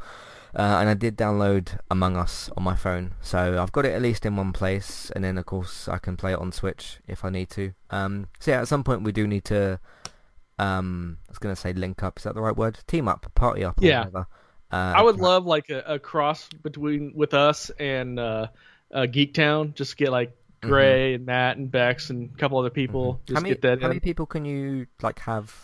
Uh, 0.56 0.78
and 0.80 0.88
I 0.90 0.94
did 0.94 1.18
download 1.18 1.78
Among 1.92 2.16
Us 2.16 2.50
on 2.56 2.64
my 2.64 2.76
phone, 2.78 3.16
so 3.22 3.62
I've 3.62 3.74
got 3.74 3.86
it 3.86 3.94
at 3.94 4.02
least 4.02 4.26
in 4.26 4.38
one 4.38 4.54
place, 4.54 5.12
and 5.14 5.26
then 5.26 5.38
of 5.38 5.46
course 5.46 5.90
I 5.90 5.98
can 5.98 6.16
play 6.16 6.32
it 6.32 6.40
on 6.40 6.54
Switch 6.54 7.00
if 7.06 7.26
I 7.26 7.30
need 7.30 7.50
to. 7.52 7.74
Um, 7.90 8.28
so 8.40 8.52
yeah, 8.52 8.62
at 8.62 8.68
some 8.70 8.86
point 8.86 9.04
we 9.04 9.12
do 9.12 9.28
need 9.28 9.44
to. 9.46 9.80
Um, 10.60 11.18
I 11.28 11.32
was 11.32 11.38
gonna 11.40 11.56
say 11.56 11.74
link 11.74 12.04
up. 12.04 12.18
Is 12.18 12.24
that 12.24 12.36
the 12.36 12.42
right 12.42 12.56
word? 12.56 12.78
Team 12.88 13.08
up, 13.08 13.32
party 13.36 13.64
up, 13.64 13.82
or 13.82 13.86
Yeah. 13.86 14.00
whatever. 14.00 14.28
Uh, 14.72 14.94
I 14.98 15.02
would 15.02 15.18
to- 15.18 15.24
love 15.24 15.46
like 15.46 15.70
a, 15.70 15.80
a 15.96 16.00
cross 16.00 16.48
between 16.62 17.14
with 17.16 17.34
us 17.34 17.72
and 17.80 18.20
uh, 18.20 18.48
uh, 18.94 19.06
Geek 19.08 19.34
Town. 19.34 19.74
Just 19.76 19.98
get 19.98 20.12
like 20.12 20.36
Gray 20.62 21.16
and 21.16 21.26
Matt 21.26 21.58
and 21.58 21.72
Bex 21.72 22.10
and 22.10 22.30
a 22.34 22.38
couple 22.38 22.60
other 22.60 22.70
people. 22.70 23.16
Mhm. 23.16 23.26
Just 23.26 23.36
how 23.38 23.42
many, 23.42 23.56
get 23.56 23.62
that 23.62 23.80
how 23.80 23.86
in. 23.86 23.90
many 23.92 24.00
people 24.02 24.26
can 24.26 24.46
you 24.46 24.86
like 25.02 25.20
have 25.20 25.56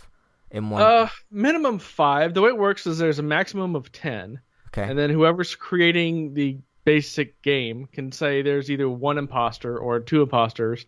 in 0.50 0.70
one? 0.70 0.82
Uh, 0.82 1.10
minimum 1.30 1.78
five. 1.80 2.34
The 2.34 2.42
way 2.42 2.50
it 2.50 2.58
works 2.58 2.88
is 2.88 2.98
there's 2.98 3.20
a 3.20 3.24
maximum 3.24 3.76
of 3.76 3.92
ten, 3.92 4.40
okay. 4.70 4.90
and 4.90 4.98
then 4.98 5.10
whoever's 5.10 5.54
creating 5.54 6.34
the 6.34 6.58
basic 6.86 7.42
game 7.42 7.88
can 7.92 8.12
say 8.12 8.42
there's 8.44 8.72
either 8.72 8.88
one 8.90 9.18
imposter 9.18 9.78
or 9.78 10.00
two 10.00 10.22
imposters, 10.22 10.86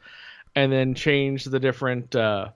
and 0.56 0.72
then 0.72 0.93
change 0.93 1.43
the 1.43 1.60
different 1.60 2.15
uh, 2.15 2.50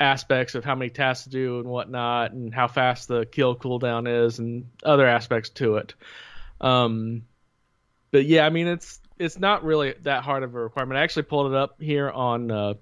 aspects 0.00 0.54
of 0.54 0.64
how 0.64 0.74
many 0.74 0.90
tasks 0.90 1.24
to 1.24 1.30
do 1.30 1.60
and 1.60 1.68
whatnot, 1.68 2.32
and 2.32 2.54
how 2.54 2.68
fast 2.68 3.08
the 3.08 3.26
kill 3.26 3.56
cooldown 3.56 4.26
is, 4.26 4.38
and 4.38 4.68
other 4.84 5.06
aspects 5.06 5.50
to 5.50 5.76
it. 5.76 5.94
Um, 6.60 7.22
but 8.10 8.24
yeah, 8.26 8.46
I 8.46 8.50
mean 8.50 8.66
it's 8.66 9.00
it's 9.18 9.38
not 9.38 9.64
really 9.64 9.94
that 10.02 10.22
hard 10.24 10.42
of 10.42 10.54
a 10.54 10.60
requirement. 10.60 10.98
I 10.98 11.02
actually 11.02 11.24
pulled 11.24 11.52
it 11.52 11.56
up 11.56 11.80
here 11.80 12.10
on 12.10 12.50
uh, 12.50 12.74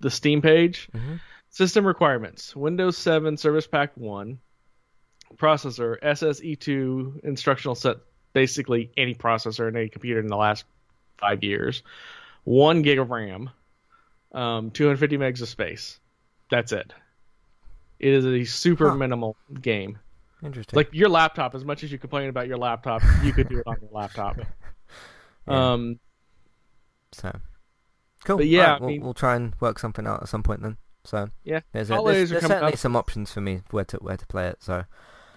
the 0.00 0.10
Steam 0.10 0.42
page. 0.42 0.88
Mhm. 0.94 1.20
System 1.50 1.86
requirements: 1.86 2.54
Windows 2.54 2.98
7 2.98 3.36
Service 3.36 3.66
Pack 3.66 3.96
1, 3.96 4.38
processor 5.36 5.98
SSE2 6.02 7.24
instructional 7.24 7.74
set, 7.74 7.96
basically 8.32 8.90
any 8.96 9.14
processor 9.14 9.68
in 9.68 9.76
any 9.76 9.88
computer 9.88 10.20
in 10.20 10.26
the 10.26 10.36
last 10.36 10.64
five 11.16 11.42
years, 11.42 11.82
one 12.44 12.82
gig 12.82 12.98
of 12.98 13.10
RAM, 13.10 13.50
um, 14.32 14.70
250 14.70 15.16
megs 15.16 15.40
of 15.40 15.48
space. 15.48 15.98
That's 16.50 16.72
it. 16.72 16.92
It 17.98 18.12
is 18.14 18.24
a 18.24 18.44
super 18.44 18.90
Huh. 18.90 18.94
minimal 18.96 19.36
game. 19.60 19.98
Interesting. 20.42 20.76
Like 20.76 20.88
your 20.92 21.08
laptop, 21.08 21.54
as 21.54 21.64
much 21.64 21.82
as 21.82 21.90
you 21.90 21.98
complain 21.98 22.28
about 22.28 22.46
your 22.46 22.58
laptop, 22.58 23.02
you 23.24 23.32
could 23.32 23.48
do 23.48 23.58
it 23.58 23.66
on 23.66 23.76
your 23.80 23.90
laptop. 23.92 24.36
Yeah. 25.50 25.72
Um, 25.72 25.98
so 27.12 27.32
cool. 28.24 28.36
but 28.36 28.46
yeah, 28.46 28.64
Alright, 28.74 28.76
I 28.76 28.80
we'll, 28.84 28.90
mean- 28.90 29.02
we'll 29.02 29.14
try 29.14 29.34
and 29.34 29.54
work 29.60 29.78
something 29.78 30.06
out 30.06 30.22
at 30.22 30.28
some 30.28 30.42
point 30.42 30.60
then. 30.60 30.76
So 31.04 31.30
Yeah, 31.42 31.60
there's, 31.72 31.88
a, 31.88 31.94
holidays 31.94 32.28
there's, 32.28 32.42
there's 32.42 32.50
certainly 32.52 32.72
up. 32.74 32.78
some 32.78 32.96
options 32.96 33.32
for 33.32 33.40
me 33.40 33.62
where 33.70 33.84
to 33.86 33.96
where 33.96 34.18
to 34.18 34.26
play 34.26 34.48
it. 34.48 34.58
So 34.62 34.84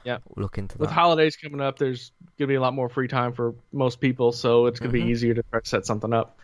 Yeah. 0.04 0.17
we'll 0.28 0.43
look 0.43 0.58
into 0.58 0.78
that. 0.78 0.82
with 0.82 0.89
holidays 0.91 1.38
coming 1.38 1.62
up, 1.62 1.80
there's 1.80 2.12
gonna 2.38 2.50
be 2.50 2.56
a 2.56 2.62
lot 2.62 2.74
more 2.74 2.89
free 2.89 3.08
time 3.08 3.32
for 3.32 3.56
most 3.71 4.02
people, 4.02 4.34
so 4.34 4.65
it's 4.65 4.82
gonna 4.82 4.89
Mhm. 4.91 4.93
be 4.93 5.04
easier 5.04 5.34
to 5.34 5.43
try 5.43 5.62
to 5.62 5.67
set 5.67 5.86
something 5.86 6.12
up. 6.12 6.38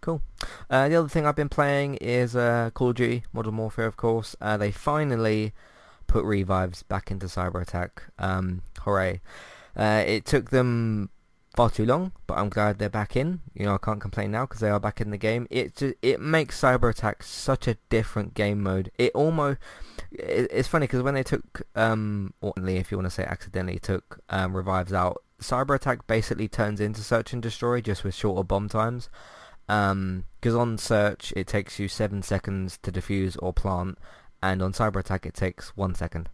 Cool. 0.00 0.22
Uh, 0.70 0.88
the 0.88 0.96
other 0.96 1.08
thing 1.08 1.26
I've 1.26 1.36
been 1.36 1.48
playing 1.48 1.96
is 1.96 2.34
uh, 2.34 2.70
Call 2.72 2.90
of 2.90 2.96
Duty 2.96 3.24
Modern 3.32 3.56
Warfare, 3.56 3.86
of 3.86 3.96
course. 3.96 4.34
Uh, 4.40 4.56
they 4.56 4.70
finally 4.70 5.52
put 6.06 6.24
revives 6.24 6.82
back 6.82 7.10
into 7.10 7.26
Cyber 7.26 7.60
Attack. 7.60 8.04
Um, 8.18 8.62
hooray! 8.80 9.20
Uh, 9.76 10.02
it 10.06 10.24
took 10.24 10.50
them 10.50 11.10
far 11.54 11.68
too 11.68 11.84
long, 11.84 12.12
but 12.26 12.38
I'm 12.38 12.48
glad 12.48 12.78
they're 12.78 12.88
back 12.88 13.16
in. 13.16 13.40
You 13.54 13.66
know, 13.66 13.74
I 13.74 13.78
can't 13.78 14.00
complain 14.00 14.30
now 14.30 14.46
because 14.46 14.60
they 14.60 14.70
are 14.70 14.80
back 14.80 15.00
in 15.00 15.10
the 15.10 15.18
game. 15.18 15.46
It 15.50 15.76
ju- 15.76 15.94
it 16.00 16.20
makes 16.20 16.60
Cyber 16.60 16.90
Attack 16.90 17.22
such 17.22 17.68
a 17.68 17.76
different 17.88 18.34
game 18.34 18.62
mode. 18.62 18.90
It 18.98 19.12
almost 19.14 19.58
it, 20.12 20.48
it's 20.50 20.68
funny 20.68 20.84
because 20.84 21.02
when 21.02 21.14
they 21.14 21.22
took 21.22 21.62
um, 21.74 22.32
or 22.40 22.54
if 22.56 22.90
you 22.90 22.96
want 22.96 23.06
to 23.06 23.10
say 23.10 23.24
accidentally 23.24 23.78
took 23.78 24.20
um, 24.30 24.56
revives 24.56 24.92
out, 24.92 25.22
Cyber 25.40 25.74
Attack 25.74 26.06
basically 26.06 26.48
turns 26.48 26.80
into 26.80 27.02
Search 27.02 27.32
and 27.32 27.42
Destroy 27.42 27.80
just 27.80 28.04
with 28.04 28.14
shorter 28.14 28.44
bomb 28.44 28.68
times. 28.68 29.08
Because 29.70 30.54
on 30.56 30.78
search 30.78 31.32
it 31.36 31.46
takes 31.46 31.78
you 31.78 31.86
seven 31.86 32.22
seconds 32.22 32.78
to 32.82 32.90
defuse 32.90 33.36
or 33.40 33.52
plant, 33.52 33.98
and 34.42 34.60
on 34.62 34.72
cyber 34.72 34.98
attack 34.98 35.24
it 35.26 35.34
takes 35.34 35.76
one 35.76 35.94
second 35.94 36.28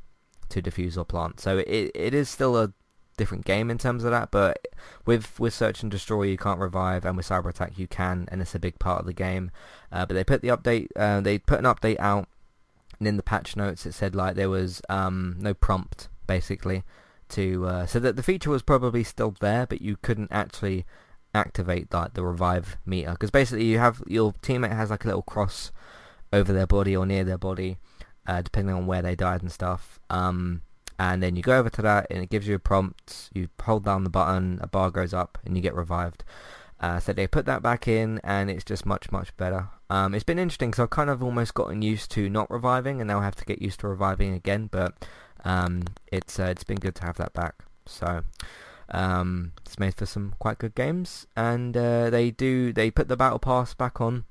to 0.48 0.62
defuse 0.62 0.96
or 0.96 1.04
plant. 1.04 1.40
So 1.40 1.58
it 1.58 1.90
it 1.94 2.14
is 2.14 2.30
still 2.30 2.56
a 2.56 2.72
different 3.18 3.44
game 3.44 3.70
in 3.70 3.78
terms 3.78 4.04
of 4.04 4.10
that, 4.10 4.30
but 4.30 4.66
with 5.04 5.38
with 5.38 5.52
search 5.52 5.82
and 5.82 5.90
destroy 5.90 6.22
you 6.22 6.38
can't 6.38 6.60
revive, 6.60 7.04
and 7.04 7.16
with 7.16 7.28
cyber 7.28 7.50
attack 7.50 7.78
you 7.78 7.86
can, 7.86 8.26
and 8.30 8.40
it's 8.40 8.54
a 8.54 8.58
big 8.58 8.78
part 8.78 9.00
of 9.00 9.06
the 9.06 9.12
game. 9.12 9.50
Uh, 9.92 10.06
but 10.06 10.14
they 10.14 10.24
put 10.24 10.40
the 10.40 10.48
update, 10.48 10.88
uh, 10.96 11.20
they 11.20 11.38
put 11.38 11.58
an 11.58 11.64
update 11.64 11.98
out, 11.98 12.28
and 12.98 13.08
in 13.08 13.16
the 13.16 13.22
patch 13.22 13.56
notes 13.56 13.84
it 13.86 13.92
said 13.92 14.14
like 14.14 14.36
there 14.36 14.50
was 14.50 14.80
um, 14.88 15.36
no 15.38 15.52
prompt 15.52 16.08
basically 16.26 16.84
to 17.28 17.66
uh, 17.66 17.86
so 17.86 17.98
that 17.98 18.16
the 18.16 18.22
feature 18.22 18.50
was 18.50 18.62
probably 18.62 19.04
still 19.04 19.34
there, 19.40 19.66
but 19.66 19.82
you 19.82 19.96
couldn't 20.00 20.30
actually 20.30 20.86
activate 21.36 21.92
like 21.92 22.14
the 22.14 22.24
revive 22.24 22.76
meter. 22.84 23.12
Because 23.12 23.30
basically 23.30 23.66
you 23.66 23.78
have 23.78 24.02
your 24.06 24.32
teammate 24.42 24.74
has 24.74 24.90
like 24.90 25.04
a 25.04 25.08
little 25.08 25.22
cross 25.22 25.70
over 26.32 26.52
their 26.52 26.66
body 26.66 26.96
or 26.96 27.06
near 27.06 27.24
their 27.24 27.38
body 27.38 27.78
uh, 28.26 28.42
depending 28.42 28.74
on 28.74 28.86
where 28.86 29.02
they 29.02 29.14
died 29.14 29.42
and 29.42 29.52
stuff. 29.52 30.00
Um, 30.10 30.62
and 30.98 31.22
then 31.22 31.36
you 31.36 31.42
go 31.42 31.58
over 31.58 31.70
to 31.70 31.82
that 31.82 32.06
and 32.10 32.22
it 32.22 32.30
gives 32.30 32.48
you 32.48 32.54
a 32.54 32.58
prompt. 32.58 33.30
You 33.34 33.48
hold 33.62 33.84
down 33.84 34.04
the 34.04 34.10
button 34.10 34.58
a 34.62 34.66
bar 34.66 34.90
goes 34.90 35.12
up 35.12 35.38
and 35.44 35.56
you 35.56 35.62
get 35.62 35.74
revived. 35.74 36.24
Uh, 36.80 37.00
so 37.00 37.12
they 37.12 37.26
put 37.26 37.46
that 37.46 37.62
back 37.62 37.88
in 37.88 38.20
and 38.22 38.50
it's 38.50 38.64
just 38.64 38.84
much 38.84 39.10
much 39.10 39.34
better. 39.36 39.68
Um, 39.88 40.14
it's 40.14 40.24
been 40.24 40.38
interesting 40.38 40.70
because 40.70 40.82
I've 40.82 40.90
kind 40.90 41.10
of 41.10 41.22
almost 41.22 41.54
gotten 41.54 41.82
used 41.82 42.10
to 42.12 42.28
not 42.28 42.50
reviving 42.50 43.00
and 43.00 43.08
now 43.08 43.20
I 43.20 43.24
have 43.24 43.36
to 43.36 43.44
get 43.44 43.62
used 43.62 43.80
to 43.80 43.88
reviving 43.88 44.34
again 44.34 44.68
but 44.70 44.94
um, 45.44 45.84
it's 46.10 46.38
uh, 46.40 46.44
it's 46.44 46.64
been 46.64 46.78
good 46.78 46.94
to 46.96 47.04
have 47.04 47.16
that 47.18 47.32
back. 47.32 47.54
So 47.86 48.24
um, 48.90 49.52
it's 49.64 49.78
made 49.78 49.94
for 49.94 50.06
some 50.06 50.34
quite 50.38 50.58
good 50.58 50.74
games, 50.74 51.26
and 51.36 51.76
uh, 51.76 52.10
they 52.10 52.30
do 52.30 52.72
they 52.72 52.90
put 52.90 53.08
the 53.08 53.16
battle 53.16 53.38
pass 53.38 53.74
back 53.74 54.00
on 54.00 54.24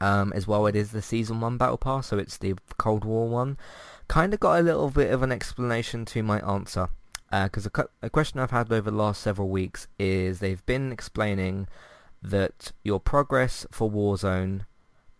um, 0.00 0.32
as 0.34 0.46
well. 0.46 0.66
It 0.66 0.76
is 0.76 0.92
the 0.92 1.02
season 1.02 1.40
one 1.40 1.56
battle 1.56 1.78
pass, 1.78 2.08
so 2.08 2.18
it's 2.18 2.38
the 2.38 2.54
Cold 2.78 3.04
War 3.04 3.28
one. 3.28 3.56
Kind 4.08 4.34
of 4.34 4.40
got 4.40 4.60
a 4.60 4.62
little 4.62 4.90
bit 4.90 5.10
of 5.10 5.22
an 5.22 5.32
explanation 5.32 6.04
to 6.06 6.22
my 6.22 6.40
answer 6.40 6.88
because 7.30 7.64
a, 7.64 7.70
cu- 7.70 7.88
a 8.02 8.10
question 8.10 8.40
I've 8.40 8.50
had 8.50 8.70
over 8.70 8.90
the 8.90 8.96
last 8.96 9.22
several 9.22 9.48
weeks 9.48 9.88
is 9.98 10.38
they've 10.38 10.64
been 10.66 10.92
explaining 10.92 11.66
that 12.22 12.72
your 12.84 13.00
progress 13.00 13.66
for 13.70 13.90
Warzone 13.90 14.66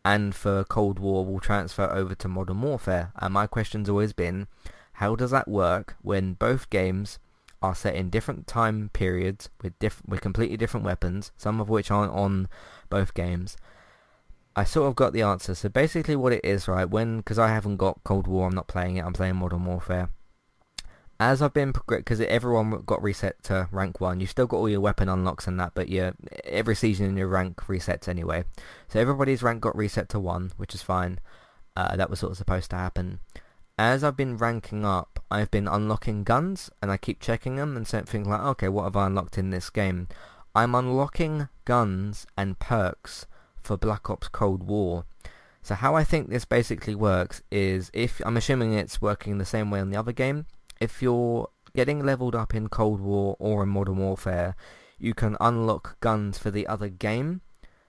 and 0.04 0.34
for 0.34 0.64
Cold 0.64 0.98
War 0.98 1.24
will 1.24 1.40
transfer 1.40 1.90
over 1.90 2.14
to 2.14 2.28
Modern 2.28 2.60
Warfare, 2.60 3.12
and 3.16 3.32
my 3.32 3.46
question's 3.46 3.88
always 3.88 4.12
been, 4.12 4.46
how 4.94 5.16
does 5.16 5.30
that 5.30 5.48
work 5.48 5.96
when 6.02 6.34
both 6.34 6.70
games 6.70 7.18
are 7.62 7.74
set 7.74 7.94
in 7.94 8.10
different 8.10 8.46
time 8.46 8.90
periods 8.92 9.48
with 9.62 9.78
diff- 9.78 10.02
with 10.06 10.20
completely 10.20 10.56
different 10.56 10.84
weapons, 10.84 11.32
some 11.36 11.60
of 11.60 11.68
which 11.68 11.90
aren't 11.90 12.12
on 12.12 12.48
both 12.90 13.14
games. 13.14 13.56
I 14.54 14.64
sort 14.64 14.88
of 14.88 14.96
got 14.96 15.12
the 15.12 15.22
answer. 15.22 15.54
So 15.54 15.68
basically, 15.68 16.16
what 16.16 16.32
it 16.32 16.44
is, 16.44 16.68
right? 16.68 16.88
When 16.88 17.18
because 17.18 17.38
I 17.38 17.48
haven't 17.48 17.76
got 17.76 18.02
Cold 18.04 18.26
War, 18.26 18.48
I'm 18.48 18.54
not 18.54 18.68
playing 18.68 18.96
it. 18.96 19.04
I'm 19.04 19.12
playing 19.12 19.36
Modern 19.36 19.64
Warfare. 19.64 20.10
As 21.20 21.40
I've 21.40 21.54
been 21.54 21.72
because 21.86 22.20
everyone 22.20 22.82
got 22.84 23.00
reset 23.02 23.42
to 23.44 23.68
rank 23.70 24.00
one, 24.00 24.18
you've 24.18 24.30
still 24.30 24.48
got 24.48 24.56
all 24.56 24.68
your 24.68 24.80
weapon 24.80 25.08
unlocks 25.08 25.46
and 25.46 25.58
that, 25.60 25.72
but 25.74 25.88
your 25.88 26.14
every 26.44 26.74
season 26.74 27.06
in 27.06 27.16
your 27.16 27.28
rank 27.28 27.58
resets 27.68 28.08
anyway. 28.08 28.44
So 28.88 28.98
everybody's 28.98 29.42
rank 29.42 29.60
got 29.60 29.76
reset 29.76 30.08
to 30.10 30.20
one, 30.20 30.50
which 30.56 30.74
is 30.74 30.82
fine. 30.82 31.20
Uh, 31.76 31.96
that 31.96 32.10
was 32.10 32.18
sort 32.18 32.32
of 32.32 32.38
supposed 32.38 32.70
to 32.70 32.76
happen 32.76 33.20
as 33.82 34.04
I've 34.04 34.16
been 34.16 34.36
ranking 34.36 34.84
up, 34.84 35.18
I've 35.28 35.50
been 35.50 35.66
unlocking 35.66 36.22
guns, 36.22 36.70
and 36.80 36.92
I 36.92 36.96
keep 36.96 37.18
checking 37.18 37.56
them 37.56 37.76
and 37.76 37.86
saying 37.86 38.28
like, 38.28 38.40
okay, 38.40 38.68
what 38.68 38.84
have 38.84 38.96
I 38.96 39.06
unlocked 39.06 39.38
in 39.38 39.50
this 39.50 39.70
game? 39.70 40.06
I'm 40.54 40.76
unlocking 40.76 41.48
guns 41.64 42.24
and 42.36 42.60
perks 42.60 43.26
for 43.60 43.76
Black 43.76 44.08
Ops 44.08 44.28
Cold 44.28 44.62
War. 44.62 45.04
So 45.64 45.74
how 45.74 45.96
I 45.96 46.04
think 46.04 46.30
this 46.30 46.44
basically 46.44 46.94
works 46.94 47.42
is 47.50 47.90
if, 47.92 48.20
I'm 48.24 48.36
assuming 48.36 48.72
it's 48.72 49.02
working 49.02 49.38
the 49.38 49.44
same 49.44 49.68
way 49.68 49.80
on 49.80 49.90
the 49.90 49.98
other 49.98 50.12
game, 50.12 50.46
if 50.80 51.02
you're 51.02 51.48
getting 51.74 52.06
leveled 52.06 52.36
up 52.36 52.54
in 52.54 52.68
Cold 52.68 53.00
War 53.00 53.34
or 53.40 53.64
in 53.64 53.70
Modern 53.70 53.96
Warfare, 53.96 54.54
you 54.98 55.12
can 55.12 55.36
unlock 55.40 55.98
guns 55.98 56.38
for 56.38 56.52
the 56.52 56.68
other 56.68 56.88
game. 56.88 57.40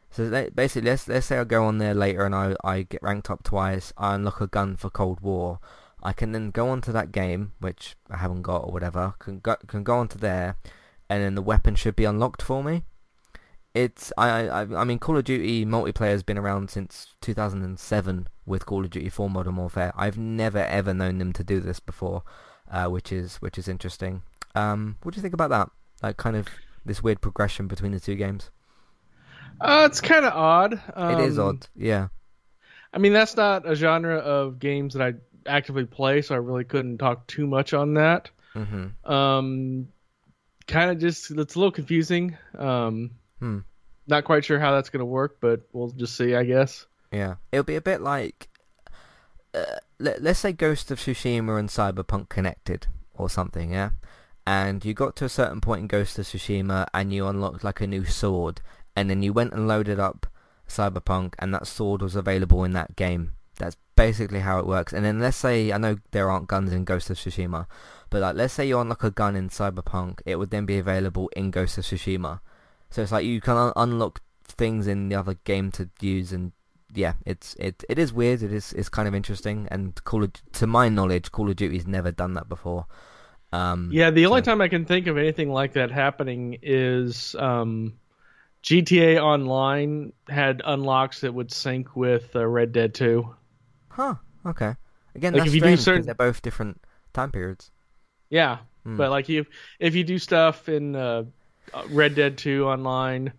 So 0.09 0.49
basically, 0.53 0.89
let's 0.89 1.07
let's 1.07 1.25
say 1.25 1.39
I 1.39 1.43
go 1.43 1.65
on 1.65 1.79
there 1.79 1.95
later 1.95 2.23
and 2.25 2.35
I 2.35 2.55
I 2.63 2.83
get 2.83 3.01
ranked 3.01 3.31
up 3.31 3.43
twice. 3.43 3.91
I 3.97 4.13
unlock 4.13 4.41
a 4.41 4.47
gun 4.47 4.75
for 4.75 4.91
Cold 4.91 5.21
War. 5.21 5.59
I 6.03 6.13
can 6.13 6.33
then 6.33 6.51
go 6.51 6.67
onto 6.69 6.91
that 6.91 7.11
game, 7.11 7.53
which 7.59 7.95
I 8.11 8.17
haven't 8.17 8.41
got 8.41 8.65
or 8.65 8.71
whatever. 8.71 9.15
Can 9.19 9.39
go 9.39 9.55
can 9.67 9.83
go 9.83 9.97
onto 9.97 10.19
there, 10.19 10.57
and 11.09 11.23
then 11.23 11.35
the 11.35 11.41
weapon 11.41 11.75
should 11.75 11.95
be 11.95 12.05
unlocked 12.05 12.41
for 12.41 12.63
me. 12.63 12.83
It's 13.73 14.11
I 14.17 14.47
I 14.47 14.61
I 14.81 14.83
mean 14.83 14.99
Call 14.99 15.17
of 15.17 15.23
Duty 15.23 15.65
multiplayer 15.65 16.11
has 16.11 16.21
been 16.21 16.37
around 16.37 16.69
since 16.69 17.15
2007 17.21 18.27
with 18.45 18.65
Call 18.65 18.83
of 18.83 18.91
Duty 18.91 19.09
4 19.09 19.29
Modern 19.29 19.55
Warfare. 19.55 19.93
I've 19.95 20.17
never 20.17 20.59
ever 20.59 20.93
known 20.93 21.17
them 21.17 21.33
to 21.33 21.43
do 21.43 21.59
this 21.61 21.79
before, 21.79 22.23
uh, 22.69 22.87
which 22.87 23.11
is 23.11 23.37
which 23.37 23.57
is 23.57 23.67
interesting. 23.67 24.23
Um, 24.55 24.97
what 25.01 25.13
do 25.13 25.17
you 25.17 25.21
think 25.21 25.33
about 25.33 25.49
that? 25.49 25.69
Like 26.03 26.17
kind 26.17 26.35
of 26.35 26.47
this 26.85 27.01
weird 27.01 27.21
progression 27.21 27.67
between 27.67 27.93
the 27.93 27.99
two 27.99 28.15
games. 28.15 28.51
Uh, 29.61 29.87
it's 29.89 30.01
kind 30.01 30.25
of 30.25 30.33
odd. 30.33 30.81
Um, 30.93 31.19
it 31.19 31.25
is 31.27 31.39
odd, 31.39 31.67
yeah. 31.75 32.09
I 32.93 32.97
mean, 32.99 33.13
that's 33.13 33.35
not 33.35 33.69
a 33.69 33.75
genre 33.75 34.17
of 34.17 34.59
games 34.59 34.93
that 34.93 35.01
I 35.01 35.13
actively 35.47 35.85
play, 35.85 36.21
so 36.21 36.35
I 36.35 36.39
really 36.39 36.63
couldn't 36.63 36.97
talk 36.97 37.27
too 37.27 37.47
much 37.47 37.73
on 37.73 37.95
that. 37.95 38.29
Mm-hmm. 38.55 39.11
Um, 39.11 39.87
kind 40.67 40.91
of 40.91 40.99
just 40.99 41.31
it's 41.31 41.55
a 41.55 41.59
little 41.59 41.71
confusing. 41.71 42.37
Um, 42.57 43.11
Hmm. 43.39 43.59
not 44.07 44.23
quite 44.23 44.45
sure 44.45 44.59
how 44.59 44.71
that's 44.71 44.89
gonna 44.89 45.05
work, 45.05 45.37
but 45.41 45.61
we'll 45.73 45.89
just 45.91 46.15
see, 46.15 46.35
I 46.35 46.43
guess. 46.43 46.85
Yeah, 47.11 47.35
it'll 47.51 47.63
be 47.63 47.75
a 47.75 47.81
bit 47.81 48.01
like, 48.01 48.47
uh, 49.53 49.77
let, 49.99 50.21
let's 50.21 50.39
say 50.39 50.51
Ghost 50.53 50.91
of 50.91 50.99
Tsushima 50.99 51.59
and 51.59 51.69
Cyberpunk 51.69 52.29
connected 52.29 52.87
or 53.13 53.29
something, 53.29 53.71
yeah? 53.71 53.91
And 54.45 54.83
you 54.83 54.93
got 54.93 55.15
to 55.17 55.25
a 55.25 55.29
certain 55.29 55.61
point 55.61 55.81
in 55.81 55.87
Ghost 55.87 56.17
of 56.19 56.25
Tsushima 56.25 56.87
and 56.93 57.13
you 57.13 57.27
unlocked 57.27 57.63
like 57.63 57.81
a 57.81 57.87
new 57.87 58.05
sword, 58.05 58.61
and 58.95 59.09
then 59.09 59.23
you 59.23 59.33
went 59.33 59.53
and 59.53 59.67
loaded 59.67 59.99
up 59.99 60.27
Cyberpunk 60.67 61.33
and 61.39 61.53
that 61.53 61.67
sword 61.67 62.01
was 62.01 62.15
available 62.15 62.63
in 62.63 62.73
that 62.73 62.95
game. 62.95 63.33
That's 63.57 63.77
basically 63.95 64.39
how 64.39 64.59
it 64.59 64.65
works. 64.65 64.93
And 64.93 65.05
then 65.05 65.19
let's 65.19 65.37
say, 65.37 65.71
I 65.71 65.77
know 65.77 65.97
there 66.11 66.29
aren't 66.29 66.47
guns 66.47 66.73
in 66.73 66.83
Ghost 66.85 67.09
of 67.09 67.17
Tsushima, 67.17 67.67
but 68.09 68.21
like 68.21 68.35
let's 68.35 68.53
say 68.53 68.67
you 68.67 68.79
unlock 68.79 69.03
a 69.03 69.11
gun 69.11 69.35
in 69.35 69.49
Cyberpunk, 69.49 70.21
it 70.25 70.37
would 70.37 70.49
then 70.49 70.65
be 70.65 70.77
available 70.77 71.29
in 71.35 71.51
Ghost 71.51 71.77
of 71.77 71.83
Tsushima. 71.83 72.39
So 72.89 73.01
it's 73.01 73.11
like 73.11 73.25
you 73.25 73.41
can 73.41 73.57
un- 73.57 73.73
unlock 73.75 74.21
things 74.47 74.87
in 74.87 75.09
the 75.09 75.15
other 75.15 75.35
game 75.45 75.71
to 75.73 75.89
use, 76.01 76.31
and 76.33 76.51
yeah, 76.93 77.13
it's 77.25 77.55
it 77.59 77.83
it 77.89 77.97
is 77.97 78.11
weird. 78.13 78.43
It 78.43 78.51
is 78.53 78.73
it's 78.73 78.89
kind 78.89 79.07
of 79.07 79.15
interesting, 79.15 79.67
and 79.71 80.03
Call 80.03 80.23
of, 80.23 80.31
to 80.53 80.67
my 80.67 80.89
knowledge, 80.89 81.31
Call 81.31 81.49
of 81.49 81.55
Duty's 81.55 81.87
never 81.87 82.11
done 82.11 82.33
that 82.35 82.47
before. 82.49 82.85
Um, 83.51 83.89
Yeah, 83.91 84.09
the 84.09 84.25
only 84.25 84.41
so- 84.41 84.45
time 84.45 84.61
I 84.61 84.67
can 84.67 84.85
think 84.85 85.05
of 85.07 85.17
anything 85.17 85.51
like 85.51 85.73
that 85.73 85.91
happening 85.91 86.57
is 86.63 87.35
um, 87.35 87.93
GTA 88.63 89.21
Online 89.21 90.13
had 90.27 90.61
unlocks 90.65 91.21
that 91.21 91.33
would 91.33 91.51
sync 91.51 91.95
with 91.95 92.35
uh, 92.35 92.45
Red 92.47 92.71
Dead 92.71 92.93
2. 92.93 93.27
Huh. 93.93 94.15
Okay. 94.45 94.75
Again, 95.15 95.33
Like, 95.33 95.41
that's 95.43 95.47
if 95.49 95.55
you 95.55 95.61
do 95.61 95.65
strange 95.65 95.77
because 95.77 95.83
certain- 95.85 96.05
they're 96.05 96.15
both 96.15 96.41
different 96.41 96.81
time 97.13 97.31
periods. 97.31 97.71
Yeah, 98.29 98.57
Hmm. 98.83 98.97
but 98.97 99.11
like 99.11 99.29
you, 99.29 99.45
if 99.79 99.95
you 99.95 100.03
do 100.03 100.17
stuff 100.17 100.67
in 100.67 100.95
uh, 100.95 101.23
uh, 101.73 101.83
Red 101.89 102.15
Dead 102.15 102.37
2 102.37 102.65
online, 102.65 103.31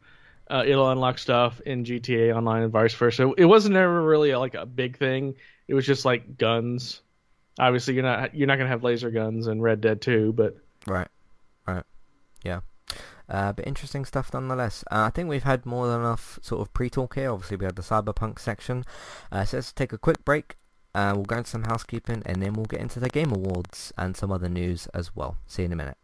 uh, 0.48 0.62
it'll 0.66 0.88
unlock 0.90 1.18
stuff 1.18 1.60
in 1.62 1.84
GTA 1.84 2.32
Online 2.36 2.62
and 2.62 2.72
vice 2.72 2.94
versa. 2.94 3.32
It 3.36 3.44
wasn't 3.46 3.74
ever 3.76 4.02
really 4.02 4.34
like 4.36 4.54
a 4.54 4.64
big 4.66 4.96
thing. 4.98 5.34
It 5.66 5.74
was 5.74 5.84
just 5.86 6.04
like 6.04 6.38
guns. 6.38 7.00
Obviously, 7.58 7.94
you're 7.94 8.02
not 8.04 8.34
you're 8.34 8.46
not 8.46 8.56
gonna 8.56 8.68
have 8.68 8.84
laser 8.84 9.10
guns 9.10 9.46
in 9.48 9.60
Red 9.60 9.80
Dead 9.80 10.00
2, 10.00 10.32
but 10.32 10.56
Right. 10.86 11.08
Right. 11.66 11.84
Yeah. 12.44 12.60
Uh, 13.28 13.52
but 13.52 13.66
interesting 13.66 14.04
stuff 14.04 14.32
nonetheless. 14.32 14.84
Uh, 14.90 15.04
I 15.06 15.10
think 15.10 15.28
we've 15.28 15.44
had 15.44 15.64
more 15.64 15.86
than 15.86 16.00
enough 16.00 16.38
sort 16.42 16.60
of 16.60 16.72
pre-talk 16.74 17.14
here. 17.14 17.30
Obviously, 17.30 17.56
we 17.56 17.64
had 17.64 17.76
the 17.76 17.82
cyberpunk 17.82 18.38
section. 18.38 18.84
Uh, 19.32 19.44
so 19.44 19.56
let's 19.58 19.72
take 19.72 19.92
a 19.92 19.98
quick 19.98 20.24
break. 20.24 20.56
Uh, 20.94 21.12
we'll 21.14 21.24
go 21.24 21.38
into 21.38 21.50
some 21.50 21.64
housekeeping 21.64 22.22
and 22.24 22.40
then 22.40 22.52
we'll 22.52 22.66
get 22.66 22.80
into 22.80 23.00
the 23.00 23.08
Game 23.08 23.32
Awards 23.32 23.92
and 23.98 24.16
some 24.16 24.30
other 24.30 24.48
news 24.48 24.86
as 24.94 25.16
well. 25.16 25.36
See 25.46 25.62
you 25.62 25.66
in 25.66 25.72
a 25.72 25.76
minute. 25.76 25.96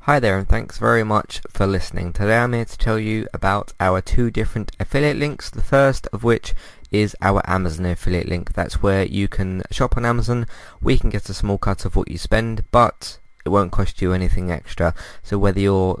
Hi 0.00 0.20
there 0.20 0.38
and 0.38 0.48
thanks 0.48 0.78
very 0.78 1.02
much 1.02 1.40
for 1.48 1.66
listening. 1.66 2.12
Today 2.12 2.38
I'm 2.38 2.52
here 2.52 2.64
to 2.64 2.78
tell 2.78 2.98
you 2.98 3.26
about 3.34 3.72
our 3.80 4.00
two 4.00 4.30
different 4.30 4.70
affiliate 4.78 5.16
links. 5.16 5.50
The 5.50 5.64
first 5.64 6.06
of 6.12 6.22
which 6.22 6.54
is 6.92 7.16
our 7.22 7.42
Amazon 7.50 7.86
affiliate 7.86 8.28
link. 8.28 8.52
That's 8.52 8.82
where 8.82 9.04
you 9.04 9.26
can 9.26 9.62
shop 9.72 9.96
on 9.96 10.04
Amazon. 10.04 10.46
We 10.80 10.98
can 10.98 11.10
get 11.10 11.28
a 11.28 11.34
small 11.34 11.58
cut 11.58 11.84
of 11.84 11.96
what 11.96 12.08
you 12.08 12.18
spend, 12.18 12.64
but 12.70 13.18
it 13.44 13.48
won't 13.48 13.72
cost 13.72 14.00
you 14.00 14.12
anything 14.12 14.50
extra. 14.50 14.94
So 15.24 15.38
whether 15.38 15.58
you're 15.58 16.00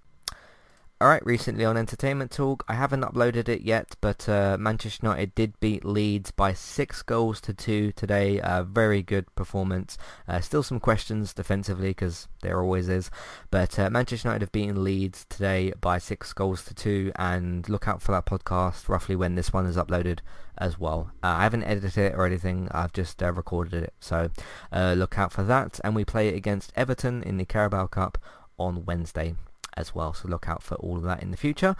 Alright, 1.01 1.25
recently 1.25 1.65
on 1.65 1.77
Entertainment 1.77 2.29
Talk, 2.29 2.63
I 2.67 2.75
haven't 2.75 3.01
uploaded 3.01 3.49
it 3.49 3.61
yet, 3.61 3.95
but 4.01 4.29
uh, 4.29 4.55
Manchester 4.59 5.07
United 5.07 5.33
did 5.33 5.59
beat 5.59 5.83
Leeds 5.83 6.29
by 6.29 6.53
six 6.53 7.01
goals 7.01 7.41
to 7.41 7.55
two 7.55 7.91
today. 7.93 8.39
Very 8.67 9.01
good 9.01 9.25
performance. 9.33 9.97
Uh, 10.27 10.41
still 10.41 10.61
some 10.61 10.79
questions 10.79 11.33
defensively, 11.33 11.89
because 11.89 12.27
there 12.43 12.61
always 12.61 12.87
is. 12.87 13.09
But 13.49 13.79
uh, 13.79 13.89
Manchester 13.89 14.27
United 14.27 14.43
have 14.43 14.51
beaten 14.51 14.83
Leeds 14.83 15.25
today 15.27 15.73
by 15.81 15.97
six 15.97 16.33
goals 16.33 16.63
to 16.65 16.75
two, 16.75 17.11
and 17.15 17.67
look 17.67 17.87
out 17.87 18.03
for 18.03 18.11
that 18.11 18.27
podcast 18.27 18.87
roughly 18.87 19.15
when 19.15 19.33
this 19.33 19.51
one 19.51 19.65
is 19.65 19.77
uploaded 19.77 20.19
as 20.59 20.77
well. 20.77 21.09
Uh, 21.23 21.29
I 21.29 21.41
haven't 21.41 21.63
edited 21.63 21.97
it 21.97 22.13
or 22.15 22.27
anything, 22.27 22.67
I've 22.69 22.93
just 22.93 23.23
uh, 23.23 23.33
recorded 23.33 23.85
it. 23.85 23.93
So 23.99 24.29
look 24.71 25.17
out 25.17 25.33
for 25.33 25.41
that, 25.41 25.79
and 25.83 25.95
we 25.95 26.05
play 26.05 26.27
it 26.27 26.35
against 26.35 26.71
Everton 26.75 27.23
in 27.23 27.37
the 27.37 27.45
Carabao 27.45 27.87
Cup 27.87 28.19
on 28.59 28.85
Wednesday. 28.85 29.33
As 29.77 29.95
well. 29.95 30.13
So 30.13 30.27
look 30.27 30.47
out 30.47 30.63
for 30.63 30.75
all 30.75 30.97
of 30.97 31.03
that 31.03 31.21
in 31.21 31.31
the 31.31 31.37
future. 31.37 31.75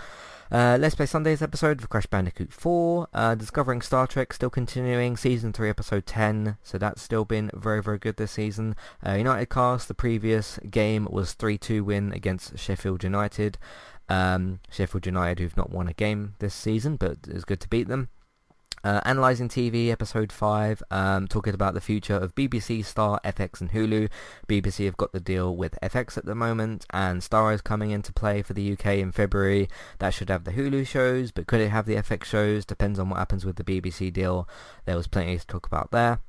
Uh, 0.52 0.78
Let's 0.80 0.96
Play 0.96 1.06
Sunday's 1.06 1.42
episode 1.42 1.82
of 1.82 1.90
Crash 1.90 2.06
Bandicoot 2.08 2.52
4. 2.52 3.08
Uh, 3.14 3.36
Discovering 3.36 3.82
Star 3.82 4.08
Trek 4.08 4.34
still 4.34 4.50
continuing. 4.50 5.16
Season 5.16 5.54
3 5.54 5.70
episode 5.70 6.06
10. 6.06 6.58
So 6.64 6.78
that's 6.78 7.02
still 7.02 7.26
been 7.26 7.50
very 7.54 7.82
very 7.82 7.98
good 8.00 8.18
this 8.18 8.32
season. 8.32 8.76
Uh, 9.06 9.14
United 9.14 9.50
Cast, 9.50 9.88
the 9.88 9.94
previous 9.94 10.60
game 10.70 11.08
was 11.10 11.36
3-2 11.36 11.82
win 11.84 12.12
against 12.12 12.58
Sheffield 12.58 13.04
United. 13.04 13.58
Um, 14.10 14.60
Sheffield 14.70 15.06
United 15.06 15.40
who've 15.40 15.56
not 15.56 15.70
won 15.70 15.88
a 15.88 15.94
game 15.94 16.36
this 16.40 16.54
season 16.54 16.98
but 16.98 17.18
it's 17.28 17.46
good 17.46 17.62
to 17.62 17.70
beat 17.70 17.88
them. 17.88 18.10
Uh, 18.84 19.00
Analyzing 19.06 19.48
TV, 19.48 19.90
episode 19.90 20.32
5, 20.32 20.82
um, 20.90 21.28
talking 21.28 21.54
about 21.54 21.76
the 21.76 21.82
future 21.82 22.16
of 22.16 22.34
BBC, 22.34 22.84
Star, 22.84 23.20
FX 23.24 23.62
and 23.62 23.72
Hulu. 23.72 24.10
BBC 24.48 24.86
have 24.86 24.98
got 24.98 25.12
the 25.12 25.20
deal 25.20 25.56
with 25.56 25.78
FX 25.84 26.18
at 26.18 26.26
the 26.26 26.34
moment, 26.34 26.88
and 26.90 27.24
Star 27.24 27.54
is 27.54 27.62
coming 27.62 27.92
into 27.92 28.12
play 28.12 28.42
for 28.42 28.54
the 28.54 28.72
UK 28.74 28.98
in 28.98 29.12
February. 29.12 29.70
That 30.00 30.16
should 30.16 30.30
have 30.30 30.46
the 30.46 30.52
Hulu 30.52 30.88
shows, 30.88 31.32
but 31.32 31.46
could 31.46 31.62
it 31.62 31.70
have 31.70 31.86
the 31.86 31.96
FX 31.96 32.24
shows? 32.24 32.66
Depends 32.66 32.98
on 32.98 33.10
what 33.10 33.20
happens 33.20 33.46
with 33.46 33.58
the 33.58 33.64
BBC 33.64 34.12
deal. 34.12 34.50
There 34.86 34.98
was 34.98 35.08
plenty 35.08 35.38
to 35.38 35.46
talk 35.46 35.68
about 35.68 35.92
there. 35.92 36.20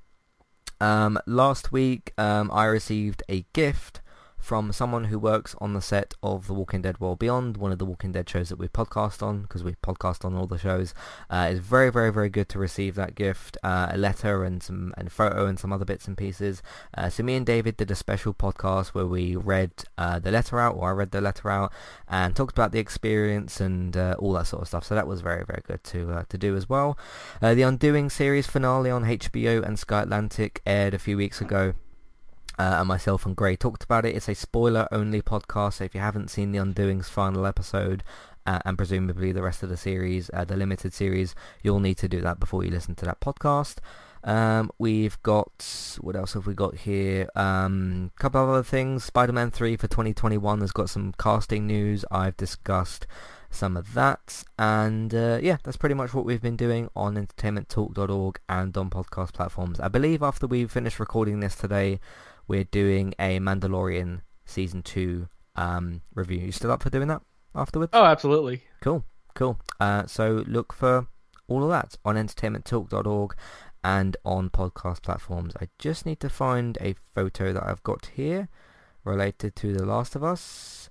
Um, 0.79 1.19
last 1.27 1.73
week, 1.73 2.13
um, 2.19 2.51
I 2.53 2.67
received 2.67 3.23
a 3.31 3.47
gift 3.55 4.03
from 4.43 4.73
someone 4.73 5.05
who 5.05 5.21
works 5.21 5.55
on 5.61 5.73
the 5.73 5.81
set 5.81 6.15
of 6.21 6.49
The 6.49 6.53
Walking 6.53 6.83
Dead 6.83 6.99
World 6.99 7.21
Beyond, 7.21 7.57
one 7.57 7.71
of 7.71 7.79
the 7.79 7.87
Walking 7.87 8.11
Dead 8.11 8.29
shows 8.29 8.49
that 8.49 8.59
we 8.59 8.67
podcast 8.67 9.23
on, 9.23 9.43
because 9.43 9.63
we 9.63 9.77
podcast 9.77 10.25
on 10.25 10.35
all 10.35 10.49
the 10.49 10.59
shows. 10.59 10.95
Uh, 11.31 11.51
it's 11.53 11.61
very, 11.61 11.93
very, 11.93 12.13
very 12.13 12.29
good 12.29 12.49
to 12.49 12.59
receive 12.59 12.97
that 12.97 13.15
gift, 13.15 13.57
uh, 13.63 13.87
a 13.91 13.97
letter 13.97 14.43
and 14.43 14.61
some 14.61 14.93
and 14.97 15.13
photo 15.13 15.47
and 15.47 15.61
some 15.61 15.73
other 15.73 15.85
bits 15.85 16.09
and 16.09 16.19
pieces. 16.19 16.61
Uh, 16.99 17.09
so 17.09 17.23
me 17.23 17.37
and 17.37 17.47
David 17.47 17.77
did 17.77 17.93
a 17.93 17.95
special 17.95 18.35
podcast 18.35 18.89
where 18.89 19.07
we 19.07 19.37
read 19.37 19.71
uh, 19.97 20.19
the 20.19 20.33
letter 20.33 20.59
out, 20.59 20.75
or 20.75 20.89
I 20.89 20.93
read 20.93 21.13
the 21.13 21.21
letter 21.21 21.49
out, 21.49 21.73
and 22.09 22.35
talked 22.35 22.59
about 22.59 22.73
the 22.73 22.81
experience 22.81 23.61
and 23.61 23.97
uh, 23.97 24.17
all 24.19 24.33
that 24.33 24.49
sort 24.49 24.63
of 24.63 24.69
stuff. 24.69 24.85
So 24.85 24.97
that 24.97 25.07
was 25.07 25.21
very, 25.21 25.45
very 25.45 25.63
good 25.65 25.85
to 25.85 26.11
uh, 26.11 26.25
to 26.29 26.37
do 26.37 26.57
as 26.57 26.69
well. 26.69 26.99
the 27.41 27.63
Undoing 27.63 28.11
series 28.11 28.49
finale 28.49 28.91
on 28.91 29.05
HBO 29.05 29.65
and 29.65 29.79
Sky 29.79 30.03
Atlantic 30.03 30.63
aired 30.67 30.95
a 30.95 30.99
few 30.99 31.17
weeks 31.17 31.41
ago. 31.41 31.75
Uh, 32.59 32.77
and 32.79 32.89
myself 32.89 33.27
and 33.27 33.35
Gray 33.35 33.57
talked 33.57 33.85
about 33.85 34.05
it. 34.05 34.15
It's 34.15 34.29
a 34.29 34.35
spoiler-only 34.35 35.23
podcast, 35.23 35.75
so 35.75 35.85
if 35.85 35.95
you 35.95 36.01
haven't 36.01 36.31
seen 36.31 36.53
The 36.53 36.59
Undoing's 36.59 37.09
final 37.09 37.47
episode, 37.47 38.03
uh, 38.47 38.59
and 38.65 38.77
presumably 38.77 39.33
the 39.33 39.43
rest 39.43 39.63
of 39.63 39.69
the 39.69 39.77
series, 39.77 40.31
uh, 40.35 40.45
the 40.45 40.57
limited 40.57 40.93
series, 40.93 41.35
you'll 41.63 41.81
need 41.81 41.97
to 41.99 42.09
do 42.09 42.21
that 42.21 42.41
before 42.41 42.65
you 42.65 42.71
listen 42.71 42.95
to 42.97 43.05
that 43.05 43.21
podcast. 43.21 43.77
Um, 44.25 44.71
we've 44.79 45.21
got, 45.23 45.97
what 46.01 46.15
else 46.15 46.35
have 46.35 46.47
we 46.47 46.55
got 46.55 46.77
here? 46.77 47.29
A 47.35 47.43
um, 47.43 48.13
couple 48.19 48.43
of 48.43 48.51
other 48.51 48.63
things. 48.63 49.05
Spider-Man 49.05 49.51
3 49.51 49.77
for 49.77 49.89
2021 49.89 50.61
has 50.61 50.73
got 50.73 50.91
some 50.91 51.15
casting 51.19 51.67
news. 51.67 52.05
I've 52.11 52.37
discussed 52.37 53.07
some 53.51 53.77
of 53.77 53.95
that. 53.95 54.45
And 54.59 55.15
uh, 55.15 55.39
yeah, 55.43 55.59
that's 55.63 55.77
pretty 55.77 55.95
much 55.95 56.15
what 56.15 56.25
we've 56.25 56.43
been 56.43 56.57
doing 56.57 56.89
on 56.95 57.15
entertainmenttalk.org 57.17 58.41
and 58.49 58.77
on 58.77 58.91
podcast 58.91 59.33
platforms. 59.33 59.81
I 59.81 59.89
believe 59.89 60.23
after 60.23 60.47
we 60.47 60.67
finish 60.67 61.01
recording 61.01 61.41
this 61.41 61.57
today, 61.57 62.01
we're 62.53 62.65
doing 62.65 63.15
a 63.19 63.41
Mandalorian 63.41 64.21
season 64.45 64.83
two 64.83 65.27
um, 65.57 66.03
review. 66.15 66.41
You 66.41 66.53
still 66.53 66.71
up 66.71 66.83
for 66.83 66.91
doing 66.91 67.09
that 67.09 67.23
afterwards? 67.55 67.93
Oh, 67.95 68.05
absolutely. 68.05 68.65
Cool, 68.83 69.07
cool. 69.35 69.59
Uh, 69.81 70.05
so 70.05 70.45
look 70.47 70.75
for 70.75 71.07
all 71.49 71.65
of 71.65 71.71
that 71.71 71.97
on 72.05 72.17
entertainmenttalk.org 72.17 73.35
and 73.83 74.19
on 74.27 74.51
podcast 74.51 75.01
platforms. 75.01 75.55
I 75.63 75.69
just 75.79 76.05
need 76.05 76.21
to 76.21 76.29
find 76.29 76.77
a 76.83 76.95
photo 77.15 77.55
that 77.55 77.67
I've 77.67 77.83
got 77.85 78.11
here 78.17 78.51
related 79.03 79.57
to 79.57 79.73
The 79.73 79.87
Last 79.87 80.15
of 80.15 80.23
Us. 80.23 80.91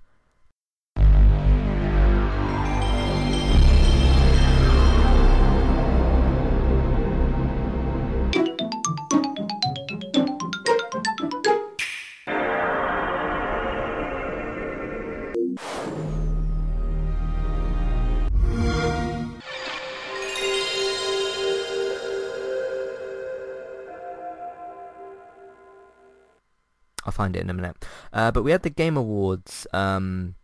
I'll 27.11 27.15
find 27.25 27.35
it 27.35 27.41
in 27.41 27.49
a 27.49 27.53
minute. 27.53 27.85
Uh, 28.13 28.31
but 28.31 28.43
we 28.43 28.51
had 28.51 28.63
the 28.63 28.69
Game 28.69 28.95
Awards 28.95 29.67
um, 29.73 30.35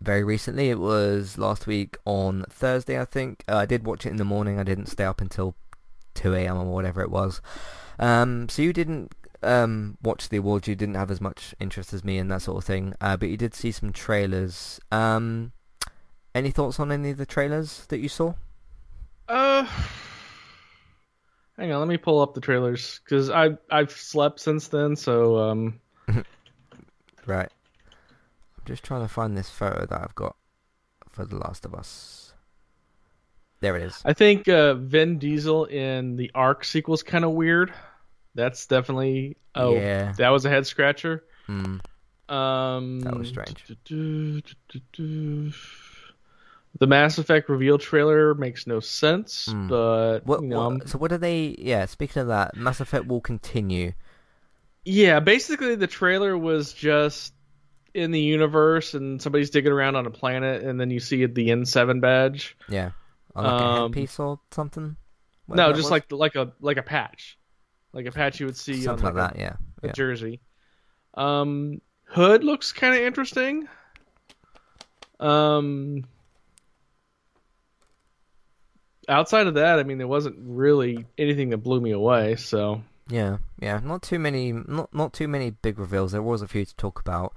very 0.00 0.24
recently. 0.24 0.68
It 0.68 0.80
was 0.80 1.38
last 1.38 1.68
week 1.68 1.96
on 2.04 2.44
Thursday, 2.50 3.00
I 3.00 3.04
think. 3.04 3.44
Uh, 3.48 3.58
I 3.58 3.66
did 3.66 3.86
watch 3.86 4.04
it 4.04 4.10
in 4.10 4.16
the 4.16 4.24
morning. 4.24 4.58
I 4.58 4.64
didn't 4.64 4.86
stay 4.86 5.04
up 5.04 5.20
until 5.20 5.54
2 6.14 6.34
a.m. 6.34 6.56
or 6.56 6.64
whatever 6.64 7.02
it 7.02 7.10
was. 7.10 7.40
Um, 8.00 8.48
so 8.48 8.62
you 8.62 8.72
didn't 8.72 9.14
um, 9.44 9.96
watch 10.02 10.28
the 10.28 10.38
awards. 10.38 10.66
You 10.66 10.74
didn't 10.74 10.96
have 10.96 11.10
as 11.12 11.20
much 11.20 11.54
interest 11.60 11.92
as 11.92 12.02
me 12.02 12.18
in 12.18 12.26
that 12.28 12.42
sort 12.42 12.58
of 12.58 12.64
thing. 12.64 12.94
Uh, 13.00 13.16
but 13.16 13.28
you 13.28 13.36
did 13.36 13.54
see 13.54 13.70
some 13.70 13.92
trailers. 13.92 14.80
Um, 14.90 15.52
any 16.34 16.50
thoughts 16.50 16.80
on 16.80 16.90
any 16.90 17.10
of 17.10 17.16
the 17.16 17.26
trailers 17.26 17.86
that 17.90 18.00
you 18.00 18.08
saw? 18.08 18.34
Uh, 19.28 19.68
hang 21.60 21.70
on, 21.72 21.78
let 21.78 21.88
me 21.88 21.96
pull 21.98 22.20
up 22.20 22.34
the 22.34 22.40
trailers 22.40 23.00
because 23.04 23.30
I 23.30 23.50
I've 23.70 23.92
slept 23.92 24.40
since 24.40 24.68
then. 24.68 24.96
So 24.96 25.38
um, 25.38 25.80
right. 27.26 27.48
I'm 27.48 28.64
just 28.64 28.82
trying 28.82 29.02
to 29.02 29.08
find 29.08 29.36
this 29.36 29.48
photo 29.50 29.86
that 29.86 30.00
I've 30.02 30.14
got 30.14 30.34
for 31.10 31.24
The 31.24 31.36
Last 31.36 31.64
of 31.64 31.74
Us. 31.74 32.32
There 33.60 33.76
it 33.76 33.82
is. 33.82 34.00
I 34.04 34.14
think 34.14 34.48
uh, 34.48 34.74
Vin 34.74 35.18
Diesel 35.18 35.66
in 35.66 36.16
the 36.16 36.30
Ark 36.34 36.64
sequel 36.64 36.94
is 36.94 37.02
kind 37.02 37.24
of 37.24 37.32
weird. 37.32 37.72
That's 38.34 38.66
definitely 38.66 39.36
oh 39.54 39.74
Yeah. 39.74 40.12
that 40.18 40.30
was 40.30 40.44
a 40.46 40.48
head 40.48 40.66
scratcher. 40.66 41.24
Mm, 41.48 41.80
Um, 42.28 43.00
That 43.00 43.16
was 43.16 43.28
strange. 43.28 43.64
The 46.78 46.86
Mass 46.86 47.18
Effect 47.18 47.48
reveal 47.48 47.78
trailer 47.78 48.34
makes 48.34 48.66
no 48.66 48.80
sense, 48.80 49.46
Hmm. 49.50 49.68
but 49.68 50.20
what, 50.24 50.40
you 50.42 50.48
know, 50.48 50.68
what- 50.70 50.88
so 50.88 50.98
what 50.98 51.12
are 51.12 51.18
they? 51.18 51.56
Yeah. 51.58 51.86
Speaking 51.86 52.22
of 52.22 52.28
that, 52.28 52.56
Mass 52.56 52.80
Effect 52.80 53.06
will 53.06 53.20
continue. 53.20 53.92
yeah, 54.84 55.20
basically 55.20 55.74
the 55.74 55.86
trailer 55.86 56.38
was 56.38 56.72
just 56.72 57.34
in 57.92 58.12
the 58.12 58.20
universe 58.20 58.94
and 58.94 59.20
somebody's 59.20 59.50
digging 59.50 59.72
around 59.72 59.96
on 59.96 60.06
a 60.06 60.10
planet, 60.10 60.62
and 60.62 60.80
then 60.80 60.90
you 60.90 61.00
see 61.00 61.26
the 61.26 61.48
N7 61.50 62.00
badge. 62.00 62.56
Yeah. 62.68 62.92
On 63.34 63.44
like 63.44 63.52
a 63.52 63.64
Um, 63.64 63.92
headpiece 63.92 64.18
or 64.18 64.40
something. 64.52 64.96
no, 65.48 65.70
just 65.72 65.84
was? 65.84 65.90
like 65.90 66.10
like 66.12 66.34
a 66.36 66.52
like 66.60 66.76
a 66.78 66.82
patch, 66.82 67.36
like 67.92 68.06
a 68.06 68.12
patch 68.12 68.40
you 68.40 68.46
would 68.46 68.56
see 68.56 68.80
something 68.80 69.06
on 69.06 69.14
like 69.14 69.22
like 69.24 69.32
that. 69.34 69.40
Yeah. 69.40 69.56
a, 69.82 69.86
a 69.86 69.88
yeah. 69.88 69.92
jersey. 69.92 70.40
Um, 71.14 71.80
Hood 72.06 72.42
looks 72.44 72.72
kind 72.72 72.94
of 72.94 73.00
interesting. 73.02 73.68
Um, 75.18 76.04
outside 79.08 79.46
of 79.46 79.54
that, 79.54 79.78
I 79.78 79.82
mean, 79.82 79.98
there 79.98 80.08
wasn't 80.08 80.36
really 80.38 81.04
anything 81.18 81.50
that 81.50 81.58
blew 81.58 81.80
me 81.80 81.92
away. 81.92 82.36
So 82.36 82.82
Yeah, 83.08 83.38
yeah, 83.60 83.80
not 83.82 84.02
too 84.02 84.18
many, 84.18 84.52
not 84.52 84.92
not 84.94 85.12
too 85.12 85.28
many 85.28 85.50
big 85.50 85.78
reveals. 85.78 86.12
There 86.12 86.22
was 86.22 86.42
a 86.42 86.48
few 86.48 86.64
to 86.64 86.76
talk 86.76 87.00
about. 87.00 87.34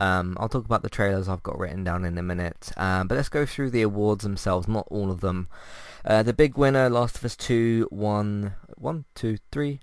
Um, 0.00 0.36
I'll 0.40 0.48
talk 0.48 0.64
about 0.64 0.82
the 0.82 0.90
trailers 0.90 1.28
I've 1.28 1.42
got 1.42 1.58
written 1.58 1.84
down 1.84 2.04
in 2.04 2.18
a 2.18 2.22
minute. 2.22 2.72
Um, 2.76 3.06
but 3.06 3.14
let's 3.14 3.28
go 3.28 3.46
through 3.46 3.70
the 3.70 3.82
awards 3.82 4.24
themselves, 4.24 4.66
not 4.66 4.88
all 4.90 5.10
of 5.10 5.20
them. 5.20 5.48
Uh, 6.04 6.22
the 6.22 6.32
big 6.32 6.58
winner, 6.58 6.90
Last 6.90 7.16
of 7.16 7.24
Us 7.24 7.36
2, 7.36 7.88
won 7.90 8.54
one, 8.76 9.04
two, 9.14 9.38
three, 9.52 9.80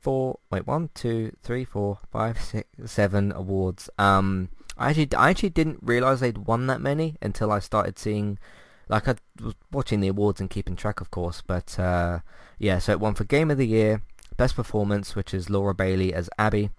four. 0.00 0.40
Wait, 0.50 0.66
one, 0.66 0.90
two, 0.94 1.32
three, 1.42 1.64
four, 1.64 2.00
five, 2.10 2.40
six, 2.40 2.68
seven 2.84 3.32
awards. 3.32 3.88
Um, 3.98 4.50
I 4.76 4.90
actually, 4.90 5.14
I 5.16 5.30
actually 5.30 5.50
didn't 5.50 5.78
realize 5.80 6.20
they'd 6.20 6.38
won 6.38 6.66
that 6.66 6.80
many 6.80 7.16
until 7.22 7.50
I 7.50 7.60
started 7.60 7.98
seeing. 7.98 8.38
Like 8.88 9.08
I 9.08 9.16
was 9.42 9.54
watching 9.72 10.00
the 10.00 10.08
awards 10.08 10.40
and 10.40 10.50
keeping 10.50 10.76
track, 10.76 11.00
of 11.00 11.10
course. 11.10 11.42
But 11.46 11.78
uh, 11.78 12.20
yeah, 12.58 12.78
so 12.78 12.92
it 12.92 13.00
won 13.00 13.14
for 13.14 13.24
Game 13.24 13.50
of 13.50 13.58
the 13.58 13.66
Year, 13.66 14.02
Best 14.36 14.56
Performance, 14.56 15.14
which 15.14 15.34
is 15.34 15.50
Laura 15.50 15.74
Bailey 15.74 16.14
as 16.14 16.30
Abby. 16.38 16.70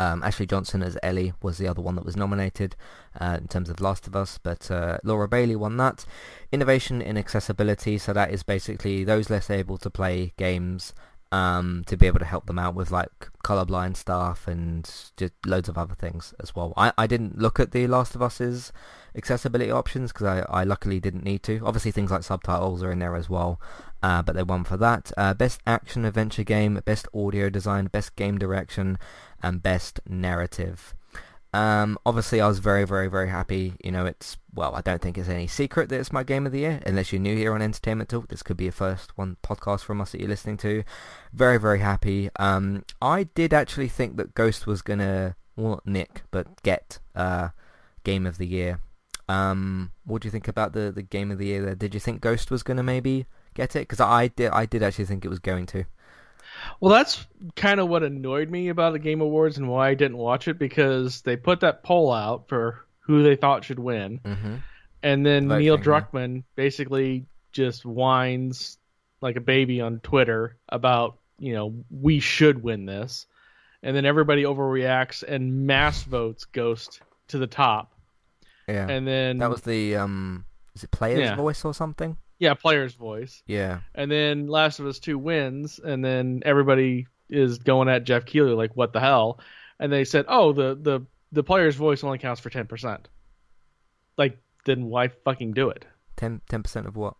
Um, 0.00 0.22
Ashley 0.22 0.46
Johnson 0.46 0.82
as 0.82 0.96
Ellie 1.02 1.32
was 1.42 1.58
the 1.58 1.66
other 1.66 1.82
one 1.82 1.96
that 1.96 2.04
was 2.04 2.16
nominated 2.16 2.76
uh, 3.20 3.38
in 3.40 3.48
terms 3.48 3.68
of 3.68 3.80
Last 3.80 4.06
of 4.06 4.14
Us, 4.14 4.38
but 4.38 4.70
uh, 4.70 4.98
Laura 5.02 5.26
Bailey 5.26 5.56
won 5.56 5.76
that. 5.78 6.04
Innovation 6.52 7.02
in 7.02 7.18
accessibility, 7.18 7.98
so 7.98 8.12
that 8.12 8.30
is 8.30 8.44
basically 8.44 9.02
those 9.02 9.28
less 9.28 9.50
able 9.50 9.76
to 9.78 9.90
play 9.90 10.34
games 10.36 10.94
um, 11.32 11.82
to 11.86 11.96
be 11.96 12.06
able 12.06 12.20
to 12.20 12.24
help 12.24 12.46
them 12.46 12.58
out 12.58 12.74
with 12.74 12.90
like 12.90 13.28
colorblind 13.44 13.96
stuff 13.96 14.46
and 14.46 14.88
just 15.16 15.32
loads 15.44 15.68
of 15.68 15.76
other 15.76 15.94
things 15.94 16.32
as 16.40 16.54
well. 16.54 16.72
I, 16.76 16.92
I 16.96 17.06
didn't 17.06 17.38
look 17.38 17.58
at 17.58 17.72
the 17.72 17.86
Last 17.86 18.14
of 18.14 18.22
Us's 18.22 18.72
accessibility 19.18 19.70
options 19.70 20.12
because 20.12 20.26
I, 20.26 20.60
I 20.60 20.64
luckily 20.64 21.00
didn't 21.00 21.24
need 21.24 21.42
to. 21.44 21.60
Obviously 21.64 21.90
things 21.90 22.10
like 22.10 22.22
subtitles 22.22 22.82
are 22.82 22.90
in 22.90 23.00
there 23.00 23.16
as 23.16 23.28
well, 23.28 23.60
uh, 24.02 24.22
but 24.22 24.34
they 24.34 24.42
won 24.42 24.64
for 24.64 24.76
that. 24.78 25.12
Uh, 25.16 25.34
best 25.34 25.60
action 25.66 26.04
adventure 26.04 26.44
game, 26.44 26.80
best 26.84 27.06
audio 27.14 27.50
design, 27.50 27.86
best 27.86 28.16
game 28.16 28.38
direction, 28.38 28.98
and 29.42 29.62
best 29.62 30.00
narrative. 30.08 30.94
Um, 31.52 31.98
obviously, 32.04 32.40
I 32.40 32.48
was 32.48 32.58
very, 32.58 32.84
very, 32.84 33.08
very 33.08 33.28
happy. 33.28 33.74
You 33.82 33.90
know, 33.90 34.06
it's 34.06 34.36
well, 34.54 34.74
I 34.74 34.80
don't 34.80 35.00
think 35.00 35.16
it's 35.16 35.28
any 35.28 35.46
secret 35.46 35.88
that 35.88 36.00
it's 36.00 36.12
my 36.12 36.22
game 36.22 36.46
of 36.46 36.52
the 36.52 36.60
year. 36.60 36.80
Unless 36.84 37.12
you're 37.12 37.20
new 37.20 37.36
here 37.36 37.54
on 37.54 37.62
Entertainment 37.62 38.10
Talk, 38.10 38.28
this 38.28 38.42
could 38.42 38.56
be 38.56 38.68
a 38.68 38.72
first 38.72 39.16
one 39.16 39.36
podcast 39.42 39.80
from 39.80 40.00
us 40.00 40.12
that 40.12 40.20
you're 40.20 40.28
listening 40.28 40.58
to. 40.58 40.84
Very, 41.32 41.58
very 41.58 41.80
happy. 41.80 42.28
Um, 42.36 42.84
I 43.00 43.24
did 43.24 43.54
actually 43.54 43.88
think 43.88 44.16
that 44.16 44.34
Ghost 44.34 44.66
was 44.66 44.82
gonna, 44.82 45.36
well, 45.56 45.70
not 45.70 45.86
Nick, 45.86 46.22
but 46.30 46.62
get 46.62 46.98
uh, 47.14 47.48
game 48.04 48.26
of 48.26 48.38
the 48.38 48.46
year. 48.46 48.80
Um, 49.28 49.92
what 50.04 50.22
do 50.22 50.26
you 50.28 50.32
think 50.32 50.48
about 50.48 50.72
the 50.72 50.90
the 50.90 51.02
game 51.02 51.30
of 51.30 51.38
the 51.38 51.46
year? 51.46 51.62
There, 51.64 51.74
did 51.74 51.94
you 51.94 52.00
think 52.00 52.20
Ghost 52.20 52.50
was 52.50 52.62
gonna 52.62 52.82
maybe 52.82 53.26
get 53.54 53.76
it? 53.76 53.80
Because 53.80 54.00
I 54.00 54.28
did, 54.28 54.50
I 54.52 54.66
did 54.66 54.82
actually 54.82 55.04
think 55.06 55.24
it 55.24 55.28
was 55.28 55.38
going 55.38 55.66
to. 55.66 55.84
Well, 56.80 56.92
that's 56.92 57.24
kind 57.56 57.78
of 57.78 57.88
what 57.88 58.02
annoyed 58.02 58.50
me 58.50 58.68
about 58.68 58.92
the 58.92 58.98
Game 58.98 59.20
Awards 59.20 59.58
and 59.58 59.68
why 59.68 59.90
I 59.90 59.94
didn't 59.94 60.16
watch 60.16 60.48
it 60.48 60.58
because 60.58 61.20
they 61.22 61.36
put 61.36 61.60
that 61.60 61.82
poll 61.82 62.10
out 62.12 62.48
for 62.48 62.84
who 63.00 63.22
they 63.22 63.36
thought 63.36 63.64
should 63.64 63.78
win, 63.78 64.20
Mm-hmm. 64.24 64.54
and 65.02 65.26
then 65.26 65.48
Voting, 65.48 65.64
Neil 65.64 65.78
yeah. 65.78 65.84
Druckmann 65.84 66.44
basically 66.56 67.26
just 67.52 67.84
whines 67.84 68.78
like 69.20 69.36
a 69.36 69.40
baby 69.40 69.80
on 69.80 70.00
Twitter 70.00 70.56
about 70.68 71.18
you 71.38 71.52
know 71.52 71.84
we 71.90 72.18
should 72.20 72.62
win 72.62 72.86
this, 72.86 73.26
and 73.82 73.94
then 73.94 74.04
everybody 74.04 74.42
overreacts 74.44 75.22
and 75.22 75.66
mass 75.66 76.02
votes 76.02 76.44
Ghost 76.46 77.00
to 77.28 77.38
the 77.38 77.46
top, 77.46 77.92
Yeah. 78.68 78.86
and 78.88 79.06
then 79.06 79.38
that 79.38 79.50
was 79.50 79.62
the 79.62 79.96
um, 79.96 80.44
is 80.74 80.84
it 80.84 80.90
Player's 80.90 81.20
Yeah. 81.20 81.36
Voice 81.36 81.64
or 81.64 81.72
something? 81.74 82.16
yeah 82.40 82.54
player's 82.54 82.94
voice. 82.94 83.42
Yeah. 83.46 83.80
and 83.96 84.08
then 84.10 84.46
Last 84.46 84.78
of 84.78 84.86
Us 84.86 84.98
Two 85.00 85.18
wins, 85.18 85.80
and 85.80 86.04
then 86.04 86.42
everybody 86.44 87.06
is 87.28 87.58
going 87.58 87.88
at 87.88 88.04
Jeff 88.04 88.24
Keighley 88.26 88.52
like, 88.52 88.76
"What 88.76 88.92
the 88.92 89.00
hell?" 89.00 89.40
And 89.80 89.92
they 89.92 90.04
said, 90.04 90.24
"Oh, 90.28 90.52
the 90.52 90.76
the 90.80 91.00
the 91.32 91.42
player's 91.42 91.74
voice 91.76 92.04
only 92.04 92.18
counts 92.18 92.40
for 92.40 92.50
ten 92.50 92.66
percent." 92.66 93.08
Like, 94.16 94.38
then 94.64 94.86
why 94.86 95.08
fucking 95.08 95.52
do 95.52 95.70
it? 95.70 95.84
10 96.16 96.40
percent 96.48 96.86
of 96.86 96.96
what? 96.96 97.14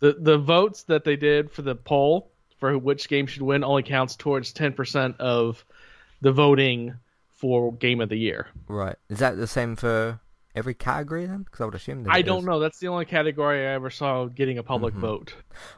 The 0.00 0.16
the 0.18 0.38
votes 0.38 0.82
that 0.84 1.04
they 1.04 1.16
did 1.16 1.50
for 1.52 1.62
the 1.62 1.74
poll 1.74 2.30
for 2.58 2.76
which 2.78 3.08
game 3.08 3.26
should 3.26 3.42
win 3.42 3.62
only 3.64 3.82
counts 3.82 4.16
towards 4.16 4.52
ten 4.52 4.72
percent 4.72 5.16
of 5.20 5.64
the 6.20 6.32
voting 6.32 6.94
for 7.32 7.72
game 7.72 8.00
of 8.00 8.08
the 8.08 8.16
year. 8.16 8.46
Right. 8.68 8.96
Is 9.08 9.18
that 9.18 9.36
the 9.36 9.46
same 9.46 9.76
for 9.76 10.18
every 10.56 10.74
category 10.74 11.26
then? 11.26 11.42
Because 11.44 11.60
I 11.60 11.64
would 11.66 11.74
assume 11.76 12.02
that 12.04 12.12
I 12.12 12.22
don't 12.22 12.40
is. 12.40 12.44
know. 12.46 12.58
That's 12.58 12.78
the 12.78 12.88
only 12.88 13.04
category 13.04 13.60
I 13.66 13.70
ever 13.74 13.90
saw 13.90 14.24
getting 14.26 14.58
a 14.58 14.62
public 14.62 14.94
Mhm. 14.94 14.98
vote. 15.00 15.34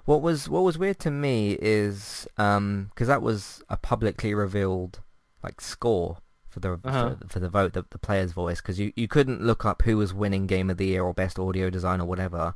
What 0.07 0.23
was 0.23 0.49
what 0.49 0.63
was 0.63 0.79
weird 0.79 0.99
to 1.01 1.11
me 1.11 1.59
is 1.61 2.27
um 2.39 2.87
because 2.95 3.09
that 3.09 3.21
was 3.21 3.63
a 3.69 3.77
publicly 3.77 4.33
revealed 4.35 5.01
like 5.43 5.61
score 5.61 6.19
for 6.49 6.61
the 6.61 6.81
Uh-huh. 6.85 7.17
for, 7.23 7.29
for 7.29 7.41
the 7.41 7.49
vote 7.51 7.75
the, 7.75 7.85
the 7.91 7.99
player's 7.99 8.33
voice 8.33 8.61
because 8.63 8.79
you, 8.81 8.93
you 8.97 9.07
couldn't 9.09 9.43
look 9.43 9.65
up 9.67 9.83
who 9.83 9.97
was 9.99 10.15
winning 10.15 10.47
game 10.47 10.71
of 10.71 10.77
the 10.79 10.87
year 10.87 11.03
or 11.03 11.13
best 11.13 11.39
audio 11.39 11.69
design 11.69 12.01
or 12.01 12.07
whatever. 12.07 12.55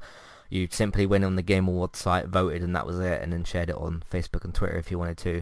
You 0.48 0.68
simply 0.70 1.06
went 1.06 1.24
on 1.24 1.36
the 1.36 1.42
Game 1.42 1.66
Awards 1.66 1.98
site, 1.98 2.26
voted, 2.28 2.62
and 2.62 2.76
that 2.76 2.86
was 2.86 2.98
it, 3.00 3.22
and 3.22 3.32
then 3.32 3.42
shared 3.42 3.70
it 3.70 3.76
on 3.76 4.02
Facebook 4.10 4.44
and 4.44 4.54
Twitter 4.54 4.76
if 4.76 4.90
you 4.90 4.98
wanted 4.98 5.16
to. 5.18 5.40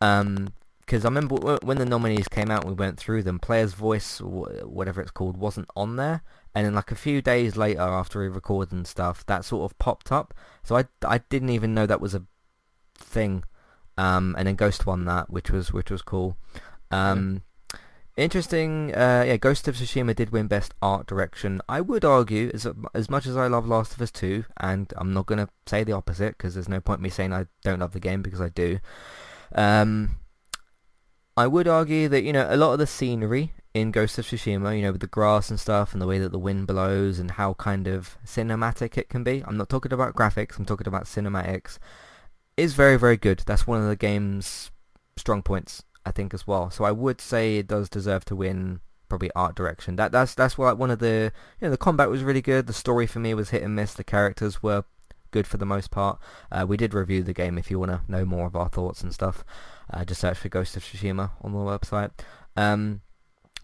Um, 0.00 0.54
because 0.92 1.06
I 1.06 1.08
remember 1.08 1.56
when 1.62 1.78
the 1.78 1.86
nominees 1.86 2.28
came 2.28 2.50
out, 2.50 2.66
we 2.66 2.74
went 2.74 2.98
through 2.98 3.22
them. 3.22 3.38
Player's 3.38 3.72
Voice, 3.72 4.20
whatever 4.20 5.00
it's 5.00 5.10
called, 5.10 5.38
wasn't 5.38 5.70
on 5.74 5.96
there, 5.96 6.20
and 6.54 6.66
then 6.66 6.74
like 6.74 6.92
a 6.92 6.94
few 6.94 7.22
days 7.22 7.56
later, 7.56 7.80
after 7.80 8.20
we 8.20 8.28
recorded 8.28 8.74
and 8.74 8.86
stuff, 8.86 9.24
that 9.24 9.46
sort 9.46 9.64
of 9.64 9.78
popped 9.78 10.12
up. 10.12 10.34
So 10.62 10.76
I, 10.76 10.84
I 11.02 11.16
didn't 11.30 11.48
even 11.48 11.72
know 11.72 11.86
that 11.86 12.02
was 12.02 12.14
a 12.14 12.24
thing. 12.94 13.44
Um, 13.96 14.34
and 14.36 14.46
then 14.46 14.54
Ghost 14.54 14.84
won 14.84 15.06
that, 15.06 15.30
which 15.30 15.50
was 15.50 15.72
which 15.72 15.90
was 15.90 16.02
cool. 16.02 16.36
Um, 16.90 17.40
interesting. 18.18 18.94
Uh, 18.94 19.24
yeah, 19.26 19.38
Ghost 19.38 19.66
of 19.68 19.76
Tsushima 19.76 20.14
did 20.14 20.28
win 20.28 20.46
Best 20.46 20.74
Art 20.82 21.06
Direction. 21.06 21.62
I 21.70 21.80
would 21.80 22.04
argue, 22.04 22.50
as 22.52 22.66
as 22.92 23.08
much 23.08 23.24
as 23.24 23.34
I 23.34 23.46
love 23.46 23.66
Last 23.66 23.94
of 23.94 24.02
Us 24.02 24.10
2, 24.10 24.44
and 24.58 24.92
I'm 24.98 25.14
not 25.14 25.24
gonna 25.24 25.48
say 25.64 25.84
the 25.84 25.92
opposite 25.92 26.36
because 26.36 26.52
there's 26.52 26.68
no 26.68 26.82
point 26.82 27.00
me 27.00 27.08
saying 27.08 27.32
I 27.32 27.46
don't 27.64 27.78
love 27.78 27.92
the 27.92 27.98
game 27.98 28.20
because 28.20 28.42
I 28.42 28.50
do. 28.50 28.78
Um, 29.54 30.16
I 31.36 31.46
would 31.46 31.66
argue 31.66 32.08
that 32.08 32.22
you 32.22 32.32
know 32.32 32.46
a 32.48 32.56
lot 32.56 32.72
of 32.72 32.78
the 32.78 32.86
scenery 32.86 33.52
in 33.74 33.90
Ghost 33.90 34.18
of 34.18 34.26
Tsushima, 34.26 34.76
you 34.76 34.82
know, 34.82 34.92
with 34.92 35.00
the 35.00 35.06
grass 35.06 35.48
and 35.48 35.58
stuff, 35.58 35.92
and 35.92 36.02
the 36.02 36.06
way 36.06 36.18
that 36.18 36.30
the 36.30 36.38
wind 36.38 36.66
blows, 36.66 37.18
and 37.18 37.32
how 37.32 37.54
kind 37.54 37.86
of 37.86 38.18
cinematic 38.26 38.98
it 38.98 39.08
can 39.08 39.24
be. 39.24 39.42
I'm 39.46 39.56
not 39.56 39.70
talking 39.70 39.92
about 39.92 40.14
graphics. 40.14 40.58
I'm 40.58 40.66
talking 40.66 40.86
about 40.88 41.04
cinematics. 41.04 41.78
Is 42.56 42.74
very 42.74 42.98
very 42.98 43.16
good. 43.16 43.42
That's 43.46 43.66
one 43.66 43.80
of 43.80 43.88
the 43.88 43.96
game's 43.96 44.70
strong 45.16 45.42
points, 45.42 45.82
I 46.04 46.10
think, 46.10 46.34
as 46.34 46.46
well. 46.46 46.70
So 46.70 46.84
I 46.84 46.92
would 46.92 47.20
say 47.20 47.56
it 47.56 47.66
does 47.66 47.88
deserve 47.88 48.24
to 48.26 48.36
win 48.36 48.80
probably 49.08 49.30
art 49.36 49.54
direction. 49.54 49.96
That 49.96 50.12
that's 50.12 50.34
that's 50.34 50.58
why 50.58 50.72
one 50.72 50.90
of 50.90 50.98
the 50.98 51.32
you 51.60 51.66
know 51.66 51.70
the 51.70 51.78
combat 51.78 52.10
was 52.10 52.22
really 52.22 52.42
good. 52.42 52.66
The 52.66 52.72
story 52.72 53.06
for 53.06 53.20
me 53.20 53.32
was 53.32 53.50
hit 53.50 53.62
and 53.62 53.74
miss. 53.74 53.94
The 53.94 54.04
characters 54.04 54.62
were 54.62 54.84
good 55.32 55.46
for 55.46 55.56
the 55.56 55.66
most 55.66 55.90
part. 55.90 56.18
Uh, 56.52 56.64
we 56.68 56.76
did 56.76 56.94
review 56.94 57.22
the 57.24 57.32
game 57.32 57.58
if 57.58 57.70
you 57.70 57.78
want 57.78 57.90
to 57.90 58.00
know 58.06 58.24
more 58.24 58.46
of 58.46 58.54
our 58.54 58.68
thoughts 58.68 59.02
and 59.02 59.12
stuff. 59.12 59.44
Uh, 59.92 60.04
just 60.04 60.20
search 60.20 60.38
for 60.38 60.48
Ghost 60.48 60.76
of 60.76 60.84
Tsushima 60.84 61.30
on 61.42 61.52
the 61.52 61.58
website. 61.58 62.10
Um, 62.56 63.00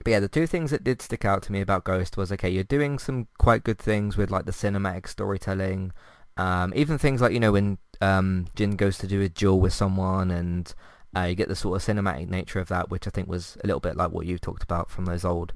but 0.05 0.11
yeah, 0.11 0.21
the 0.21 0.29
two 0.29 0.47
things 0.47 0.71
that 0.71 0.85
did 0.85 1.01
stick 1.03 1.25
out 1.25 1.43
to 1.45 1.53
me 1.53 1.61
about 1.61 1.85
Ghost 1.85 2.17
was 2.17 2.31
okay, 2.33 2.49
you're 2.51 2.65
doing 2.65 2.99
some 2.99 3.29
quite 3.39 3.65
good 3.65 3.79
things 3.79 4.17
with 4.17 4.31
like 4.31 4.45
the 4.47 4.53
cinematic 4.53 5.09
storytelling, 5.09 5.93
um, 6.37 6.73
even 6.77 6.99
things 6.99 7.21
like 7.21 7.33
you 7.33 7.41
know 7.41 7.53
when 7.53 7.79
um, 8.01 8.47
Jin 8.55 8.77
goes 8.77 8.97
to 8.99 9.07
do 9.07 9.21
a 9.23 9.29
duel 9.29 9.59
with 9.61 9.73
someone 9.73 10.31
and 10.31 10.73
uh, 11.17 11.23
you 11.23 11.35
get 11.35 11.49
the 11.49 11.57
sort 11.57 11.77
of 11.77 11.85
cinematic 11.97 12.29
nature 12.29 12.61
of 12.61 12.69
that, 12.69 12.91
which 12.91 13.07
I 13.07 13.11
think 13.11 13.29
was 13.29 13.57
a 13.65 13.67
little 13.67 13.81
bit 13.81 13.97
like 13.97 14.13
what 14.13 14.27
you 14.27 14.39
talked 14.39 14.63
about 14.63 14.89
from 14.91 15.05
those 15.07 15.25
old 15.25 15.53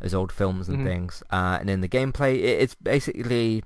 those 0.00 0.12
old 0.12 0.30
films 0.30 0.68
and 0.68 0.80
Mhm. 0.80 0.84
things. 0.84 1.22
Uh, 1.30 1.56
and 1.58 1.68
then 1.70 1.80
the 1.80 1.88
gameplay, 1.88 2.34
it, 2.36 2.60
it's 2.60 2.74
basically 2.74 3.64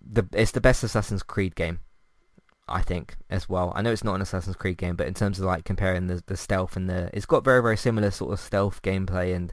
the 0.00 0.26
it's 0.32 0.52
the 0.52 0.60
best 0.60 0.82
Assassin's 0.84 1.22
Creed 1.22 1.54
game. 1.54 1.80
I 2.68 2.82
think 2.82 3.16
as 3.28 3.48
well. 3.48 3.72
I 3.74 3.82
know 3.82 3.90
it's 3.90 4.04
not 4.04 4.14
an 4.14 4.22
Assassin's 4.22 4.56
Creed 4.56 4.78
game, 4.78 4.94
but 4.94 5.08
in 5.08 5.14
terms 5.14 5.38
of 5.38 5.44
like 5.44 5.64
comparing 5.64 6.06
the 6.06 6.22
the 6.26 6.36
stealth 6.36 6.76
and 6.76 6.88
the, 6.88 7.10
it's 7.12 7.26
got 7.26 7.44
very 7.44 7.62
very 7.62 7.76
similar 7.76 8.10
sort 8.10 8.32
of 8.32 8.40
stealth 8.40 8.80
gameplay 8.82 9.34
and 9.34 9.52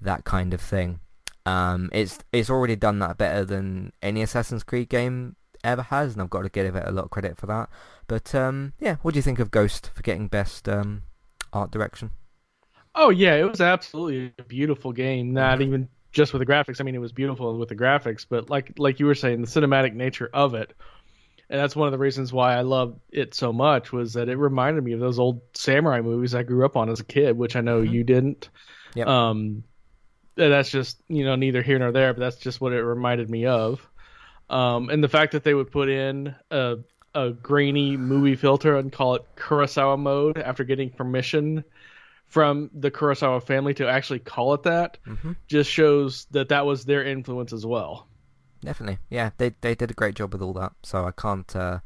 that 0.00 0.24
kind 0.24 0.52
of 0.52 0.60
thing. 0.60 1.00
Um, 1.46 1.88
it's 1.92 2.18
it's 2.32 2.50
already 2.50 2.76
done 2.76 2.98
that 2.98 3.16
better 3.16 3.44
than 3.44 3.92
any 4.02 4.22
Assassin's 4.22 4.62
Creed 4.62 4.88
game 4.88 5.36
ever 5.64 5.82
has, 5.82 6.12
and 6.12 6.22
I've 6.22 6.30
got 6.30 6.42
to 6.42 6.48
give 6.48 6.74
it 6.74 6.86
a 6.86 6.92
lot 6.92 7.06
of 7.06 7.10
credit 7.10 7.36
for 7.38 7.46
that. 7.46 7.70
But 8.06 8.34
um, 8.34 8.74
yeah, 8.78 8.96
what 9.02 9.14
do 9.14 9.18
you 9.18 9.22
think 9.22 9.38
of 9.38 9.50
Ghost 9.50 9.90
for 9.94 10.02
getting 10.02 10.28
best 10.28 10.68
um, 10.68 11.02
art 11.52 11.70
direction? 11.70 12.10
Oh 12.94 13.10
yeah, 13.10 13.36
it 13.36 13.48
was 13.48 13.60
absolutely 13.60 14.32
a 14.38 14.42
beautiful 14.42 14.92
game. 14.92 15.32
Not 15.32 15.62
even 15.62 15.88
just 16.12 16.32
with 16.32 16.40
the 16.40 16.46
graphics. 16.46 16.80
I 16.80 16.84
mean, 16.84 16.94
it 16.94 17.00
was 17.00 17.12
beautiful 17.12 17.56
with 17.58 17.68
the 17.68 17.76
graphics, 17.76 18.26
but 18.28 18.50
like 18.50 18.72
like 18.78 19.00
you 19.00 19.06
were 19.06 19.14
saying, 19.14 19.40
the 19.40 19.46
cinematic 19.46 19.94
nature 19.94 20.30
of 20.32 20.54
it, 20.54 20.72
and 21.48 21.60
that's 21.60 21.76
one 21.76 21.86
of 21.88 21.92
the 21.92 21.98
reasons 21.98 22.32
why 22.32 22.54
I 22.56 22.62
love 22.62 22.98
it 23.10 23.34
so 23.34 23.52
much 23.52 23.92
was 23.92 24.14
that 24.14 24.28
it 24.28 24.36
reminded 24.36 24.84
me 24.84 24.92
of 24.92 25.00
those 25.00 25.18
old 25.18 25.40
samurai 25.54 26.00
movies 26.00 26.34
I 26.34 26.42
grew 26.42 26.64
up 26.64 26.76
on 26.76 26.88
as 26.88 27.00
a 27.00 27.04
kid, 27.04 27.36
which 27.36 27.56
I 27.56 27.60
know 27.60 27.82
Mhm. 27.82 27.90
you 27.90 28.04
didn't. 28.04 28.48
Yep. 28.94 29.06
Um, 29.06 29.64
that's 30.36 30.70
just 30.70 31.02
you 31.08 31.24
know 31.24 31.36
neither 31.36 31.62
here 31.62 31.78
nor 31.78 31.92
there, 31.92 32.12
but 32.14 32.20
that's 32.20 32.36
just 32.36 32.60
what 32.60 32.72
it 32.72 32.82
reminded 32.82 33.28
me 33.30 33.46
of. 33.46 33.86
Um, 34.48 34.90
and 34.90 35.02
the 35.04 35.08
fact 35.08 35.32
that 35.32 35.44
they 35.44 35.54
would 35.54 35.70
put 35.70 35.88
in 35.88 36.34
a 36.50 36.78
a 37.14 37.30
grainy 37.30 37.96
movie 37.96 38.36
filter 38.36 38.76
and 38.76 38.92
call 38.92 39.16
it 39.16 39.24
Kurosawa 39.36 39.98
mode 39.98 40.38
after 40.38 40.62
getting 40.62 40.90
permission 40.90 41.64
from 42.30 42.70
the 42.72 42.90
Kurosawa 42.90 43.42
family 43.42 43.74
to 43.74 43.88
actually 43.88 44.20
call 44.20 44.54
it 44.54 44.62
that 44.64 44.98
hmm 45.04 45.32
just 45.48 45.70
shows 45.70 46.26
that 46.30 46.48
that 46.48 46.64
was 46.66 46.84
their 46.86 47.04
influence 47.04 47.52
as 47.52 47.66
well. 47.66 48.08
Definitely, 48.62 48.98
yeah. 49.10 49.30
They 49.38 49.54
they 49.62 49.74
did 49.74 49.90
a 49.90 49.94
great 49.94 50.14
job 50.14 50.32
with 50.32 50.42
all 50.42 50.52
that, 50.54 50.72
so 50.82 51.04
I 51.06 51.12
can't 51.12 51.54
uh, 51.56 51.80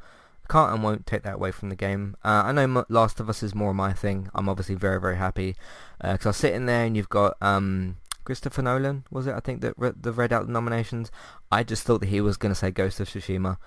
can't 0.49 0.72
and 0.74 0.82
won't 0.82 1.07
take 1.07 1.22
that 1.22 1.36
away 1.36 1.53
from 1.53 1.68
the 1.68 1.76
game. 1.76 2.16
Uh, 2.24 2.42
I 2.47 2.53
know 2.53 2.84
Last 2.88 3.20
of 3.20 3.28
Us 3.28 3.42
is 3.42 3.55
more 3.55 3.72
my 3.74 3.92
thing. 3.92 4.28
I'm 4.34 4.49
obviously 4.49 4.74
very 4.74 5.01
very 5.01 5.16
happy 5.16 5.57
because 6.01 6.26
I 6.26 6.30
was 6.30 6.36
sitting 6.36 6.66
there 6.66 6.84
and 6.84 6.97
you've 6.97 7.09
got 7.09 7.36
um, 7.40 7.99
Christopher 8.24 8.62
Nolan, 8.62 9.05
was 9.11 9.26
it? 9.26 9.34
I 9.34 9.40
think 9.40 9.61
that 9.62 9.74
re- 9.76 9.92
the 9.99 10.12
read 10.12 10.32
out 10.32 10.47
the 10.47 10.53
nominations. 10.53 11.11
I 11.53 11.62
just 11.62 11.84
thought 11.84 12.01
that 12.01 12.09
he 12.09 12.20
was 12.20 12.36
going 12.36 12.53
to 12.53 12.59
say 12.59 12.70
Ghost 12.70 13.01
of 13.01 13.09
Tsushima 13.09 13.59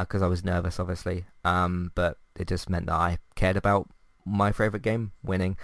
because 0.00 0.22
I 0.22 0.26
was 0.26 0.44
nervous, 0.44 0.80
obviously. 0.80 1.26
Um, 1.44 1.92
but 1.94 2.18
it 2.36 2.48
just 2.48 2.70
meant 2.70 2.86
that 2.86 2.94
I 2.94 3.18
cared 3.36 3.56
about 3.56 3.88
my 4.24 4.52
favorite 4.52 4.82
game 4.82 5.12
winning. 5.22 5.56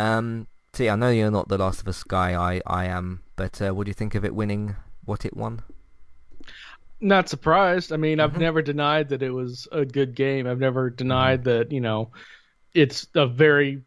Um, 0.00 0.46
yeah, 0.78 0.92
I 0.94 0.96
know 0.96 1.10
you're 1.10 1.30
not 1.30 1.48
the 1.48 1.58
Last 1.58 1.80
of 1.82 1.88
Us 1.88 2.02
guy. 2.02 2.34
I 2.34 2.62
I 2.66 2.86
am, 2.86 3.22
but 3.36 3.60
uh, 3.60 3.74
what 3.74 3.84
do 3.84 3.90
you 3.90 3.94
think 3.94 4.14
of 4.14 4.24
it 4.24 4.34
winning 4.34 4.76
what 5.04 5.24
it 5.24 5.36
won? 5.36 5.62
Not 7.00 7.28
surprised. 7.28 7.92
I 7.92 7.96
mean, 7.96 8.20
I've 8.20 8.34
Mhm. 8.34 8.40
never 8.40 8.62
denied 8.62 9.08
that 9.10 9.22
it 9.22 9.30
was 9.30 9.66
a 9.72 9.84
good 9.84 10.14
game. 10.14 10.46
I've 10.46 10.58
never 10.58 10.90
denied 10.90 11.44
that, 11.44 11.72
you 11.72 11.80
know, 11.80 12.10
it's 12.74 13.06
a 13.14 13.26
very 13.26 13.82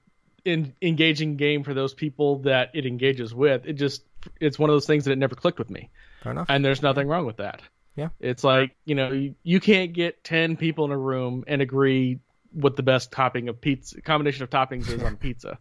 in, 0.45 0.74
engaging 0.82 1.38
game 1.38 1.64
for 1.64 1.74
those 1.74 1.93
people 1.93 2.39
that 2.39 2.72
it 2.74 2.86
engages 2.86 3.34
with. 3.34 3.66
It 3.66 3.74
just 3.74 4.03
it's 4.39 4.57
one 4.57 4.70
of 4.70 4.74
those 4.74 4.88
things 4.88 5.05
that 5.05 5.11
it 5.11 5.18
never 5.18 5.36
clicked 5.36 5.59
with 5.59 5.70
me. 5.70 5.89
Fair 6.22 6.32
enough. 6.32 6.47
And 6.49 6.64
there's 6.66 6.82
nothing 6.82 7.07
wrong 7.07 7.26
with 7.26 7.38
that. 7.38 7.61
Yeah. 7.95 8.09
It's 8.20 8.43
like, 8.43 8.76
you 8.86 8.95
know, 8.95 9.11
you, 9.11 9.36
you 9.43 9.59
can't 9.59 9.93
get 9.93 10.24
10 10.24 10.57
people 10.57 10.86
in 10.86 10.91
a 10.91 10.97
room 10.97 11.43
and 11.47 11.61
agree 11.61 12.20
what 12.51 12.76
the 12.76 12.84
best 12.84 13.11
topping 13.11 13.47
of 13.49 13.59
pizza 13.61 14.01
combination 14.01 14.43
of 14.43 14.49
toppings 14.49 14.89
is 14.89 15.03
on 15.03 15.18
pizza. 15.26 15.57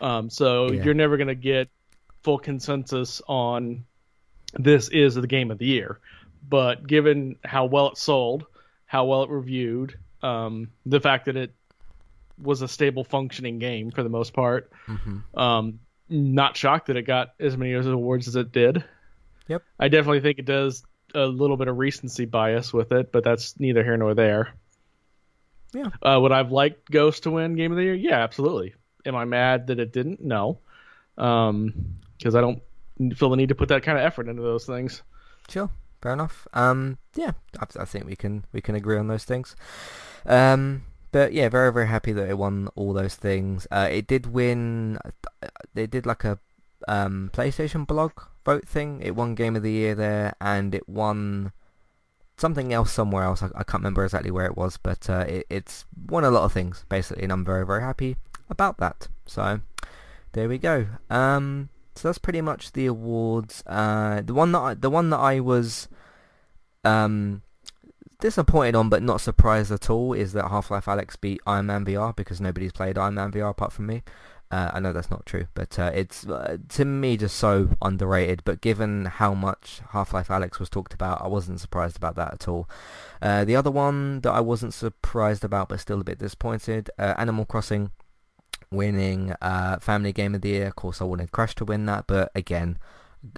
Um, 0.00 0.28
so 0.30 0.70
Yeah. 0.70 0.84
you're 0.84 0.94
never 0.94 1.16
going 1.16 1.28
to 1.28 1.34
get 1.34 1.68
full 2.22 2.38
consensus 2.38 3.22
on 3.26 3.84
this 4.54 4.88
is 4.88 5.14
the 5.14 5.26
game 5.26 5.50
of 5.50 5.58
the 5.58 5.66
year. 5.66 5.98
But 6.48 6.86
given 6.86 7.36
how 7.44 7.64
well 7.66 7.88
it 7.90 7.98
sold, 7.98 8.46
how 8.86 9.04
well 9.06 9.22
it 9.24 9.30
reviewed, 9.30 9.98
um, 10.22 10.70
the 10.86 11.00
fact 11.00 11.26
that 11.26 11.36
it 11.36 11.52
was 12.40 12.62
a 12.62 12.68
stable 12.68 13.04
functioning 13.04 13.58
game 13.58 13.90
for 13.90 14.02
the 14.02 14.08
most 14.08 14.32
part, 14.32 14.70
Mm-hmm. 14.86 15.38
um, 15.38 15.80
not 16.08 16.56
shocked 16.56 16.86
that 16.86 16.96
it 16.96 17.02
got 17.02 17.34
as 17.40 17.56
many 17.56 17.72
awards 17.72 18.28
as 18.28 18.36
it 18.36 18.52
did. 18.52 18.84
Yep. 19.48 19.62
I 19.80 19.88
definitely 19.88 20.20
think 20.20 20.38
it 20.38 20.44
does 20.44 20.84
a 21.14 21.26
little 21.26 21.56
bit 21.56 21.66
of 21.68 21.76
recency 21.78 22.26
bias 22.26 22.72
with 22.72 22.92
it, 22.92 23.10
but 23.10 23.24
that's 23.24 23.58
neither 23.58 23.82
here 23.82 23.96
nor 23.96 24.14
there. 24.14 24.54
Yeah. 25.72 25.90
Uh, 26.02 26.18
would 26.20 26.30
I've 26.32 26.52
liked 26.52 26.90
Ghost 26.90 27.24
to 27.24 27.30
win 27.32 27.56
Game 27.56 27.72
of 27.72 27.76
the 27.76 27.82
Year? 27.84 27.94
Yeah, 27.94 28.18
absolutely. 28.22 28.74
Am 29.06 29.14
I 29.14 29.24
mad 29.24 29.68
that 29.68 29.78
it 29.78 29.92
didn't? 29.92 30.22
No. 30.22 30.58
Um, 31.16 31.96
because 32.18 32.34
I 32.34 32.40
don't 32.40 32.62
feel 33.14 33.30
the 33.30 33.36
need 33.36 33.48
to 33.50 33.54
put 33.54 33.68
that 33.68 33.82
kind 33.82 33.98
of 33.98 34.04
effort 34.04 34.28
into 34.28 34.42
those 34.42 34.64
things. 34.64 35.02
Sure, 35.48 35.70
fair 36.02 36.12
enough. 36.12 36.46
Um, 36.52 36.98
yeah, 37.14 37.32
I, 37.58 37.82
I 37.82 37.84
think 37.84 38.06
we 38.06 38.16
can 38.16 38.44
we 38.52 38.60
can 38.60 38.74
agree 38.74 38.98
on 38.98 39.08
those 39.08 39.24
things. 39.24 39.54
Um, 40.24 40.84
but 41.12 41.32
yeah, 41.32 41.48
very 41.48 41.72
very 41.72 41.86
happy 41.86 42.12
that 42.12 42.28
it 42.28 42.38
won 42.38 42.68
all 42.74 42.92
those 42.92 43.14
things. 43.14 43.66
Uh, 43.70 43.88
it 43.90 44.06
did 44.06 44.26
win. 44.26 44.98
They 45.74 45.86
did 45.86 46.06
like 46.06 46.24
a 46.24 46.38
um 46.88 47.30
PlayStation 47.32 47.86
blog 47.86 48.12
vote 48.44 48.66
thing. 48.66 49.00
It 49.02 49.14
won 49.14 49.34
Game 49.34 49.56
of 49.56 49.62
the 49.62 49.72
Year 49.72 49.94
there, 49.94 50.34
and 50.40 50.74
it 50.74 50.88
won 50.88 51.52
something 52.38 52.72
else 52.72 52.92
somewhere 52.92 53.24
else. 53.24 53.42
I, 53.42 53.46
I 53.54 53.62
can't 53.62 53.82
remember 53.82 54.04
exactly 54.04 54.30
where 54.30 54.46
it 54.46 54.56
was, 54.56 54.76
but 54.76 55.08
uh, 55.08 55.24
it, 55.28 55.46
it's 55.48 55.84
won 56.08 56.24
a 56.24 56.30
lot 56.30 56.44
of 56.44 56.52
things 56.52 56.84
basically, 56.88 57.22
and 57.24 57.32
I'm 57.32 57.44
very 57.44 57.64
very 57.66 57.82
happy 57.82 58.16
about 58.48 58.78
that. 58.78 59.08
So 59.26 59.60
there 60.32 60.48
we 60.48 60.58
go. 60.58 60.86
Um, 61.10 61.70
so 61.94 62.08
that's 62.08 62.18
pretty 62.18 62.40
much 62.40 62.72
the 62.72 62.86
awards. 62.86 63.62
Uh, 63.66 64.20
the 64.22 64.34
one 64.34 64.52
that 64.52 64.58
I, 64.58 64.74
the 64.74 64.90
one 64.90 65.10
that 65.10 65.18
I 65.18 65.40
was 65.40 65.88
um, 66.84 67.42
disappointed 68.20 68.74
on, 68.74 68.88
but 68.88 69.02
not 69.02 69.20
surprised 69.20 69.72
at 69.72 69.88
all, 69.88 70.12
is 70.12 70.32
that 70.34 70.48
Half-Life 70.48 70.84
Alyx 70.86 71.20
beat 71.20 71.40
Iron 71.46 71.66
Man 71.66 71.84
VR 71.84 72.14
because 72.14 72.40
nobody's 72.40 72.72
played 72.72 72.98
Iron 72.98 73.14
Man 73.14 73.32
VR 73.32 73.50
apart 73.50 73.72
from 73.72 73.86
me. 73.86 74.02
Uh, 74.48 74.70
I 74.74 74.78
know 74.78 74.92
that's 74.92 75.10
not 75.10 75.26
true, 75.26 75.48
but 75.54 75.76
uh, 75.76 75.90
it's 75.92 76.24
uh, 76.24 76.58
to 76.68 76.84
me 76.84 77.16
just 77.16 77.36
so 77.36 77.70
underrated. 77.82 78.42
But 78.44 78.60
given 78.60 79.06
how 79.06 79.34
much 79.34 79.80
Half-Life 79.90 80.28
Alyx 80.28 80.60
was 80.60 80.68
talked 80.68 80.94
about, 80.94 81.20
I 81.22 81.26
wasn't 81.26 81.60
surprised 81.60 81.96
about 81.96 82.14
that 82.16 82.34
at 82.34 82.46
all. 82.46 82.68
Uh, 83.20 83.44
the 83.44 83.56
other 83.56 83.72
one 83.72 84.20
that 84.20 84.30
I 84.30 84.40
wasn't 84.40 84.72
surprised 84.72 85.42
about, 85.42 85.68
but 85.68 85.80
still 85.80 86.00
a 86.00 86.04
bit 86.04 86.18
disappointed, 86.18 86.90
uh, 86.98 87.14
Animal 87.18 87.44
Crossing 87.44 87.90
winning 88.70 89.34
uh, 89.40 89.78
Family 89.78 90.12
Game 90.12 90.34
of 90.34 90.40
the 90.42 90.50
Year. 90.50 90.68
Of 90.68 90.76
course, 90.76 91.00
I 91.00 91.04
wanted 91.04 91.32
Crash 91.32 91.54
to 91.56 91.64
win 91.64 91.86
that, 91.86 92.06
but 92.06 92.30
again, 92.34 92.78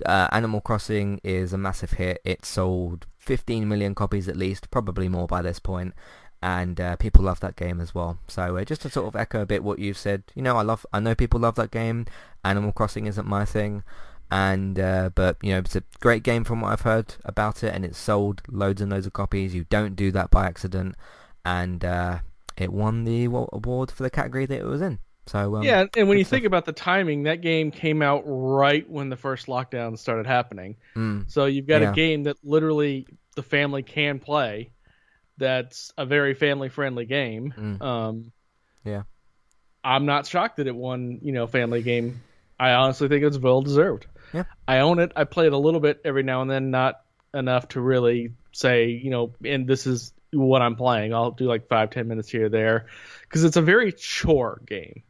uh, 0.07 0.29
Animal 0.33 0.61
Crossing 0.61 1.21
is 1.23 1.53
a 1.53 1.59
massive 1.59 1.93
hit. 1.93 2.21
It 2.25 2.45
sold 2.45 3.07
15 3.19 3.69
million 3.69 3.95
copies 3.95 4.29
at 4.29 4.37
least, 4.37 4.71
probably 4.71 5.09
more 5.09 5.27
by 5.27 5.43
this 5.43 5.59
point, 5.59 5.95
and 6.43 6.81
uh, 6.81 6.97
people 6.97 7.25
love 7.25 7.41
that 7.41 7.57
game 7.57 7.81
as 7.81 7.95
well. 7.95 8.19
So 8.27 8.57
uh, 8.57 8.65
just 8.65 8.83
to 8.83 8.91
sort 8.91 9.07
of 9.07 9.17
echo 9.17 9.43
a 9.43 9.47
bit 9.47 9.65
what 9.65 9.79
you've 9.79 9.99
said, 9.99 10.25
you 10.35 10.43
know, 10.43 10.57
I 10.57 10.63
love, 10.63 10.87
I 10.93 11.01
know 11.01 11.15
people 11.15 11.41
love 11.41 11.57
that 11.57 11.71
game. 11.71 12.07
Animal 12.45 12.73
Crossing 12.73 13.07
isn't 13.07 13.27
my 13.27 13.45
thing, 13.45 13.83
and 14.31 14.79
uh, 14.79 15.11
but 15.15 15.37
you 15.43 15.53
know, 15.53 15.59
it's 15.59 15.77
a 15.77 15.83
great 16.01 16.23
game 16.23 16.45
from 16.45 16.61
what 16.61 16.73
I've 16.73 16.83
heard 16.83 17.15
about 17.25 17.63
it, 17.63 17.75
and 17.75 17.85
it's 17.85 17.99
sold 17.99 18.43
loads 18.49 18.81
and 18.81 18.91
loads 18.91 19.07
of 19.07 19.13
copies. 19.13 19.55
You 19.55 19.65
don't 19.71 19.97
do 19.97 20.11
that 20.13 20.31
by 20.31 20.47
accident, 20.47 20.97
and 21.45 21.85
uh, 21.85 22.19
it 22.57 22.73
won 22.73 23.05
the 23.05 23.25
award 23.25 23.91
for 23.91 24.03
the 24.03 24.11
category 24.11 24.47
that 24.47 24.59
it 24.59 24.67
was 24.67 24.83
in. 24.83 24.99
So 25.29 25.57
um, 25.57 25.63
yeah, 25.63 25.85
and 25.97 26.09
when 26.09 26.19
you 26.19 26.25
stuff. 26.25 26.31
think 26.31 26.47
about 26.47 26.65
the 26.65 26.73
timing, 26.73 27.25
that 27.25 27.41
game 27.41 27.71
came 27.71 28.03
out 28.03 28.23
right 28.27 28.89
when 28.89 29.09
the 29.11 29.17
first 29.17 29.47
lockdown 29.47 29.99
started 29.99 30.27
happening. 30.27 30.77
mm, 30.97 31.31
So 31.31 31.45
you've 31.47 31.67
got 31.67 31.83
Yeah. 31.83 31.93
a 31.93 31.95
game 31.95 32.25
that 32.25 32.37
literally 32.43 33.07
the 33.37 33.43
family 33.43 33.83
can 33.83 34.19
play. 34.19 34.71
That's 35.37 35.93
a 35.97 36.05
very 36.07 36.35
family 36.35 36.69
friendly 36.69 37.05
game. 37.05 37.55
Mm. 37.57 37.83
Um, 37.83 38.33
Yeah. 38.85 39.03
I'm 39.85 40.07
not 40.07 40.27
shocked 40.27 40.57
that 40.57 40.67
it 40.67 40.75
won. 40.75 41.21
You 41.23 41.33
know, 41.33 41.47
family 41.47 41.83
game. 41.83 42.21
I 42.59 42.73
honestly 42.73 43.09
think 43.09 43.25
it's 43.25 43.39
well 43.39 43.63
deserved. 43.63 44.07
Yeah. 44.35 44.45
I 44.67 44.81
own 44.81 44.99
it. 44.99 45.13
I 45.15 45.25
play 45.25 45.47
it 45.47 45.53
a 45.53 45.59
little 45.59 45.81
bit 45.81 46.01
every 46.05 46.23
now 46.25 46.43
and 46.43 46.51
then, 46.51 46.71
not 46.71 47.03
enough 47.33 47.69
to 47.69 47.81
really 47.81 48.33
say, 48.53 48.87
you 48.89 49.11
know, 49.11 49.33
and 49.45 49.67
this 49.67 49.87
is 49.87 50.13
what 50.33 50.61
I'm 50.61 50.75
playing. 50.75 51.15
I'll 51.15 51.31
do 51.31 51.45
like 51.47 51.69
five, 51.69 51.91
ten 51.91 52.09
minutes 52.09 52.29
here 52.29 52.47
or 52.47 52.49
there, 52.49 52.87
because 53.23 53.45
it's 53.45 53.57
a 53.57 53.63
very 53.63 53.93
chore 53.93 54.61
game. 54.67 55.03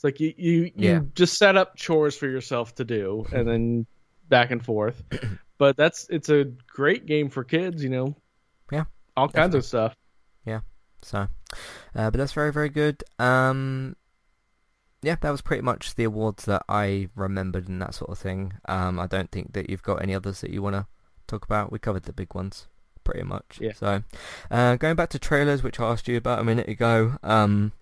It's 0.00 0.04
like 0.04 0.18
you 0.18 0.32
you, 0.38 0.62
you 0.62 0.70
Yeah. 0.92 1.00
just 1.14 1.36
set 1.36 1.58
up 1.58 1.76
chores 1.76 2.16
for 2.16 2.26
yourself 2.26 2.74
to 2.76 2.84
do, 2.86 3.26
and 3.34 3.46
then 3.46 3.86
back 4.30 4.50
and 4.50 4.64
forth. 4.64 5.02
but 5.58 5.76
that's 5.76 6.06
it's 6.08 6.30
a 6.30 6.44
great 6.68 7.04
game 7.04 7.28
for 7.28 7.44
kids. 7.44 7.84
You 7.84 7.90
know. 7.90 8.16
Yeah, 8.72 8.84
All 9.14 9.28
kinds 9.28 9.54
of 9.54 9.62
stuff. 9.62 9.94
Yeah. 10.46 10.60
So, 11.02 11.18
uh, 11.18 11.28
but 12.10 12.14
that's 12.14 12.32
very, 12.32 12.50
very 12.50 12.70
good. 12.70 13.04
Um, 13.18 13.94
yeah, 15.02 15.16
that 15.20 15.30
was 15.30 15.42
pretty 15.42 15.62
much 15.62 15.96
the 15.96 16.04
awards 16.04 16.46
that 16.46 16.62
I 16.66 17.10
remembered 17.14 17.68
and 17.68 17.82
that 17.82 17.94
sort 17.94 18.10
of 18.10 18.18
thing. 18.18 18.54
Um, 18.68 18.98
I 18.98 19.06
don't 19.06 19.30
think 19.30 19.52
that 19.52 19.68
you've 19.68 19.82
got 19.82 20.02
any 20.02 20.14
others 20.14 20.40
that 20.40 20.50
you 20.50 20.62
want 20.62 20.76
to 20.76 20.86
talk 21.26 21.44
about. 21.44 21.70
We 21.72 21.78
covered 21.78 22.04
the 22.04 22.14
big 22.14 22.34
ones 22.34 22.68
pretty 23.04 23.24
much. 23.24 23.58
Yeah. 23.60 23.72
So, 23.74 24.02
uh, 24.50 24.76
going 24.76 24.96
back 24.96 25.10
to 25.10 25.18
trailers, 25.18 25.62
which 25.62 25.78
I 25.78 25.90
asked 25.90 26.08
you 26.08 26.16
about 26.16 26.38
a 26.38 26.44
minute 26.44 26.68
ago. 26.70 27.16
Um, 27.22 27.72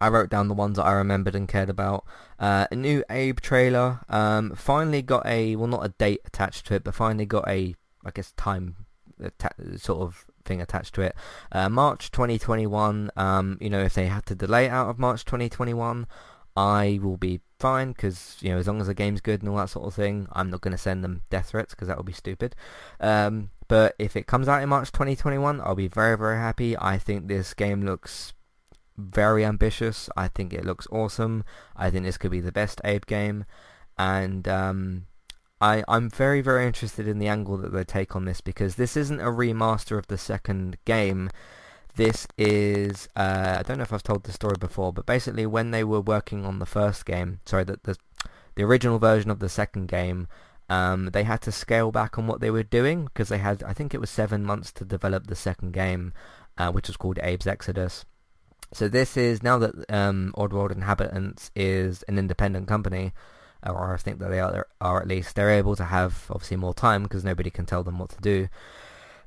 I 0.00 0.08
wrote 0.08 0.30
down 0.30 0.48
the 0.48 0.54
ones 0.54 0.76
that 0.76 0.84
I 0.84 0.92
remembered 0.92 1.34
and 1.34 1.48
cared 1.48 1.68
about. 1.68 2.04
Uh, 2.38 2.66
a 2.70 2.76
new 2.76 3.04
Abe 3.10 3.40
trailer. 3.40 4.00
Um, 4.08 4.54
finally 4.54 5.02
got 5.02 5.26
a 5.26 5.56
well, 5.56 5.68
not 5.68 5.84
a 5.84 5.90
date 5.90 6.22
attached 6.24 6.66
to 6.66 6.74
it, 6.74 6.84
but 6.84 6.94
finally 6.94 7.26
got 7.26 7.46
a, 7.48 7.74
I 8.04 8.10
guess, 8.12 8.32
time 8.32 8.76
atta- 9.22 9.78
sort 9.78 10.00
of 10.00 10.26
thing 10.44 10.60
attached 10.60 10.94
to 10.94 11.02
it. 11.02 11.14
Uh, 11.52 11.68
March 11.68 12.10
2021. 12.10 13.10
Um, 13.16 13.58
you 13.60 13.68
know, 13.68 13.80
if 13.80 13.94
they 13.94 14.06
had 14.06 14.26
to 14.26 14.34
delay 14.34 14.68
out 14.68 14.88
of 14.88 14.98
March 14.98 15.24
2021, 15.24 16.06
I 16.56 16.98
will 17.02 17.16
be 17.16 17.40
fine 17.58 17.92
because 17.92 18.36
you 18.40 18.50
know, 18.50 18.58
as 18.58 18.66
long 18.66 18.80
as 18.80 18.86
the 18.86 18.94
game's 18.94 19.20
good 19.20 19.40
and 19.40 19.50
all 19.50 19.58
that 19.58 19.70
sort 19.70 19.86
of 19.86 19.94
thing, 19.94 20.26
I'm 20.32 20.50
not 20.50 20.62
going 20.62 20.72
to 20.72 20.78
send 20.78 21.04
them 21.04 21.22
death 21.30 21.50
threats 21.50 21.74
because 21.74 21.88
that 21.88 21.96
would 21.96 22.06
be 22.06 22.12
stupid. 22.12 22.56
Um, 23.00 23.50
but 23.68 23.94
if 23.98 24.16
it 24.16 24.26
comes 24.26 24.48
out 24.48 24.62
in 24.62 24.68
March 24.68 24.90
2021, 24.92 25.60
I'll 25.60 25.74
be 25.74 25.88
very, 25.88 26.16
very 26.16 26.38
happy. 26.38 26.76
I 26.76 26.98
think 26.98 27.28
this 27.28 27.54
game 27.54 27.84
looks 27.84 28.32
very 28.96 29.44
ambitious. 29.44 30.08
I 30.16 30.28
think 30.28 30.52
it 30.52 30.64
looks 30.64 30.86
awesome. 30.90 31.44
I 31.76 31.90
think 31.90 32.04
this 32.04 32.18
could 32.18 32.30
be 32.30 32.40
the 32.40 32.52
best 32.52 32.80
Abe 32.84 33.06
game, 33.06 33.44
and 33.98 34.46
um, 34.48 35.06
I 35.60 35.84
I'm 35.88 36.10
very 36.10 36.40
very 36.40 36.66
interested 36.66 37.06
in 37.06 37.18
the 37.18 37.28
angle 37.28 37.56
that 37.58 37.72
they 37.72 37.84
take 37.84 38.16
on 38.16 38.24
this 38.24 38.40
because 38.40 38.76
this 38.76 38.96
isn't 38.96 39.20
a 39.20 39.24
remaster 39.24 39.98
of 39.98 40.06
the 40.06 40.18
second 40.18 40.78
game. 40.84 41.30
This 41.96 42.26
is 42.38 43.08
uh, 43.16 43.56
I 43.58 43.62
don't 43.62 43.78
know 43.78 43.82
if 43.82 43.92
I've 43.92 44.02
told 44.02 44.24
the 44.24 44.32
story 44.32 44.56
before, 44.58 44.92
but 44.92 45.06
basically 45.06 45.46
when 45.46 45.70
they 45.70 45.84
were 45.84 46.00
working 46.00 46.44
on 46.44 46.58
the 46.58 46.66
first 46.66 47.04
game, 47.04 47.40
sorry, 47.44 47.64
the 47.64 47.78
the, 47.82 47.96
the 48.54 48.62
original 48.62 48.98
version 48.98 49.30
of 49.30 49.38
the 49.40 49.48
second 49.48 49.88
game. 49.88 50.28
Um, 50.70 51.06
they 51.12 51.24
had 51.24 51.40
to 51.42 51.50
scale 51.50 51.90
back 51.90 52.16
on 52.16 52.28
what 52.28 52.40
they 52.40 52.50
were 52.52 52.62
doing 52.62 53.06
because 53.06 53.28
they 53.28 53.38
had, 53.38 53.64
I 53.64 53.72
think 53.72 53.92
it 53.92 54.00
was 54.00 54.08
seven 54.08 54.44
months 54.44 54.70
to 54.74 54.84
develop 54.84 55.26
the 55.26 55.34
second 55.34 55.72
game, 55.72 56.12
uh, 56.56 56.70
which 56.70 56.86
was 56.86 56.96
called 56.96 57.18
Abe's 57.18 57.48
Exodus. 57.48 58.04
So 58.72 58.88
this 58.88 59.16
is 59.16 59.42
now 59.42 59.58
that 59.58 59.74
um, 59.92 60.32
Oddworld 60.36 60.72
Inhabitants 60.72 61.50
is 61.56 62.02
an 62.04 62.18
independent 62.18 62.68
company, 62.68 63.12
or 63.66 63.94
I 63.94 63.96
think 63.96 64.20
that 64.20 64.28
they 64.30 64.40
are, 64.40 64.66
are 64.80 65.02
at 65.02 65.08
least, 65.08 65.34
they're 65.34 65.50
able 65.50 65.76
to 65.76 65.84
have 65.84 66.26
obviously 66.30 66.56
more 66.56 66.74
time 66.74 67.02
because 67.02 67.24
nobody 67.24 67.50
can 67.50 67.66
tell 67.66 67.82
them 67.82 67.98
what 67.98 68.10
to 68.10 68.20
do. 68.20 68.48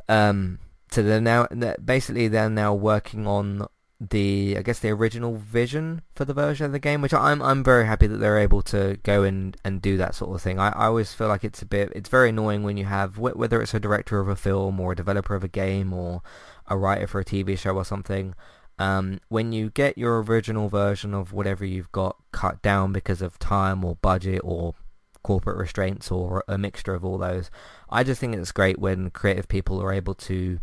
Um, 0.07 0.59
so 0.91 1.01
they're 1.01 1.21
now 1.21 1.47
basically 1.83 2.27
they're 2.27 2.49
now 2.49 2.73
working 2.73 3.25
on 3.25 3.67
the 3.99 4.55
I 4.57 4.61
guess 4.61 4.79
the 4.79 4.89
original 4.89 5.35
vision 5.37 6.01
for 6.13 6.25
the 6.25 6.33
version 6.33 6.65
of 6.65 6.71
the 6.71 6.79
game, 6.79 7.01
which 7.01 7.13
I'm 7.13 7.41
I'm 7.41 7.63
very 7.63 7.85
happy 7.85 8.07
that 8.07 8.17
they're 8.17 8.39
able 8.39 8.61
to 8.63 8.97
go 9.03 9.23
and, 9.23 9.57
and 9.63 9.81
do 9.81 9.97
that 9.97 10.15
sort 10.15 10.35
of 10.35 10.41
thing. 10.41 10.59
I, 10.59 10.69
I 10.69 10.85
always 10.85 11.13
feel 11.13 11.27
like 11.27 11.43
it's 11.43 11.61
a 11.61 11.65
bit 11.65 11.91
it's 11.95 12.09
very 12.09 12.29
annoying 12.29 12.63
when 12.63 12.77
you 12.77 12.85
have 12.85 13.17
whether 13.17 13.61
it's 13.61 13.73
a 13.73 13.79
director 13.79 14.19
of 14.19 14.27
a 14.27 14.35
film 14.35 14.79
or 14.79 14.91
a 14.91 14.95
developer 14.95 15.35
of 15.35 15.43
a 15.43 15.47
game 15.47 15.93
or 15.93 16.21
a 16.67 16.77
writer 16.77 17.07
for 17.07 17.19
a 17.19 17.25
TV 17.25 17.57
show 17.57 17.75
or 17.75 17.85
something. 17.85 18.35
Um, 18.79 19.19
when 19.29 19.51
you 19.51 19.69
get 19.69 19.97
your 19.97 20.21
original 20.21 20.67
version 20.67 21.13
of 21.13 21.31
whatever 21.31 21.63
you've 21.63 21.91
got 21.91 22.17
cut 22.31 22.61
down 22.61 22.91
because 22.91 23.21
of 23.21 23.37
time 23.39 23.85
or 23.85 23.95
budget 23.97 24.41
or 24.43 24.73
corporate 25.21 25.57
restraints 25.57 26.11
or 26.11 26.43
a 26.47 26.57
mixture 26.57 26.93
of 26.93 27.05
all 27.05 27.17
those, 27.17 27.51
I 27.89 28.03
just 28.03 28.19
think 28.19 28.35
it's 28.35 28.51
great 28.51 28.79
when 28.79 29.11
creative 29.11 29.47
people 29.47 29.81
are 29.81 29.93
able 29.93 30.15
to 30.15 30.59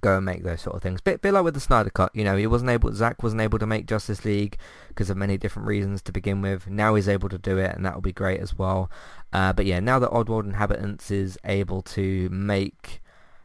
go 0.00 0.16
and 0.16 0.24
make 0.24 0.42
those 0.42 0.62
sort 0.62 0.76
of 0.76 0.82
things. 0.82 1.00
Bit, 1.00 1.20
bit 1.20 1.32
like 1.32 1.44
with 1.44 1.54
the 1.54 1.60
Snyder 1.60 1.90
Cut, 1.90 2.14
you 2.14 2.24
know, 2.24 2.36
he 2.36 2.46
wasn't 2.46 2.70
able, 2.70 2.92
Zack 2.94 3.22
wasn't 3.22 3.42
able 3.42 3.58
to 3.58 3.66
make 3.66 3.86
Justice 3.86 4.24
League 4.24 4.56
because 4.88 5.10
of 5.10 5.16
many 5.16 5.36
different 5.36 5.68
reasons 5.68 6.02
to 6.02 6.12
begin 6.12 6.40
with. 6.40 6.68
Now 6.68 6.94
he's 6.94 7.08
able 7.08 7.28
to 7.28 7.38
do 7.38 7.58
it, 7.58 7.74
and 7.74 7.84
that 7.84 7.94
will 7.94 8.02
be 8.02 8.12
great 8.12 8.40
as 8.40 8.56
well. 8.56 8.90
Uh, 9.32 9.52
but 9.52 9.66
yeah, 9.66 9.80
now 9.80 9.98
that 9.98 10.10
Oddworld 10.10 10.44
Inhabitants 10.44 11.10
is 11.10 11.38
able 11.44 11.82
to 11.82 12.28
make 12.30 13.02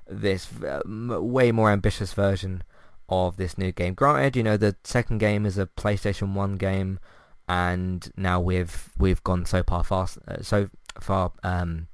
this 0.08 0.50
uh, 0.64 0.82
way 0.86 1.52
more 1.52 1.70
ambitious 1.70 2.14
version 2.14 2.64
of 3.10 3.38
this 3.38 3.58
new 3.58 3.72
game. 3.72 3.94
Granted, 3.94 4.36
you 4.36 4.44
know, 4.44 4.58
the 4.58 4.76
second 4.84 5.20
game 5.20 5.46
is 5.46 5.58
a 5.58 5.66
PlayStation 5.66 6.34
1 6.34 6.56
game, 6.56 7.00
and 7.48 8.12
now 8.18 8.40
we've 8.40 8.90
we've 8.98 9.24
gone 9.24 9.46
so 9.46 9.64
far 9.64 9.84
fast, 9.84 10.18
uh, 10.28 10.42
so 10.42 10.70
far 11.00 11.32
um, 11.44 11.88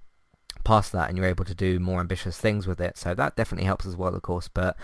past 0.64 0.91
that, 0.93 1.09
and 1.09 1.18
you're 1.18 1.28
able 1.28 1.45
to 1.45 1.55
do 1.55 1.80
more 1.80 1.99
ambitious 1.99 2.38
things 2.38 2.66
with 2.68 2.82
it. 2.82 2.97
So 2.97 3.14
that 3.14 3.36
definitely 3.36 3.66
helps 3.66 3.86
as 3.86 3.95
well, 3.95 4.16
of 4.16 4.22
course. 4.22 4.47
But 4.47 4.76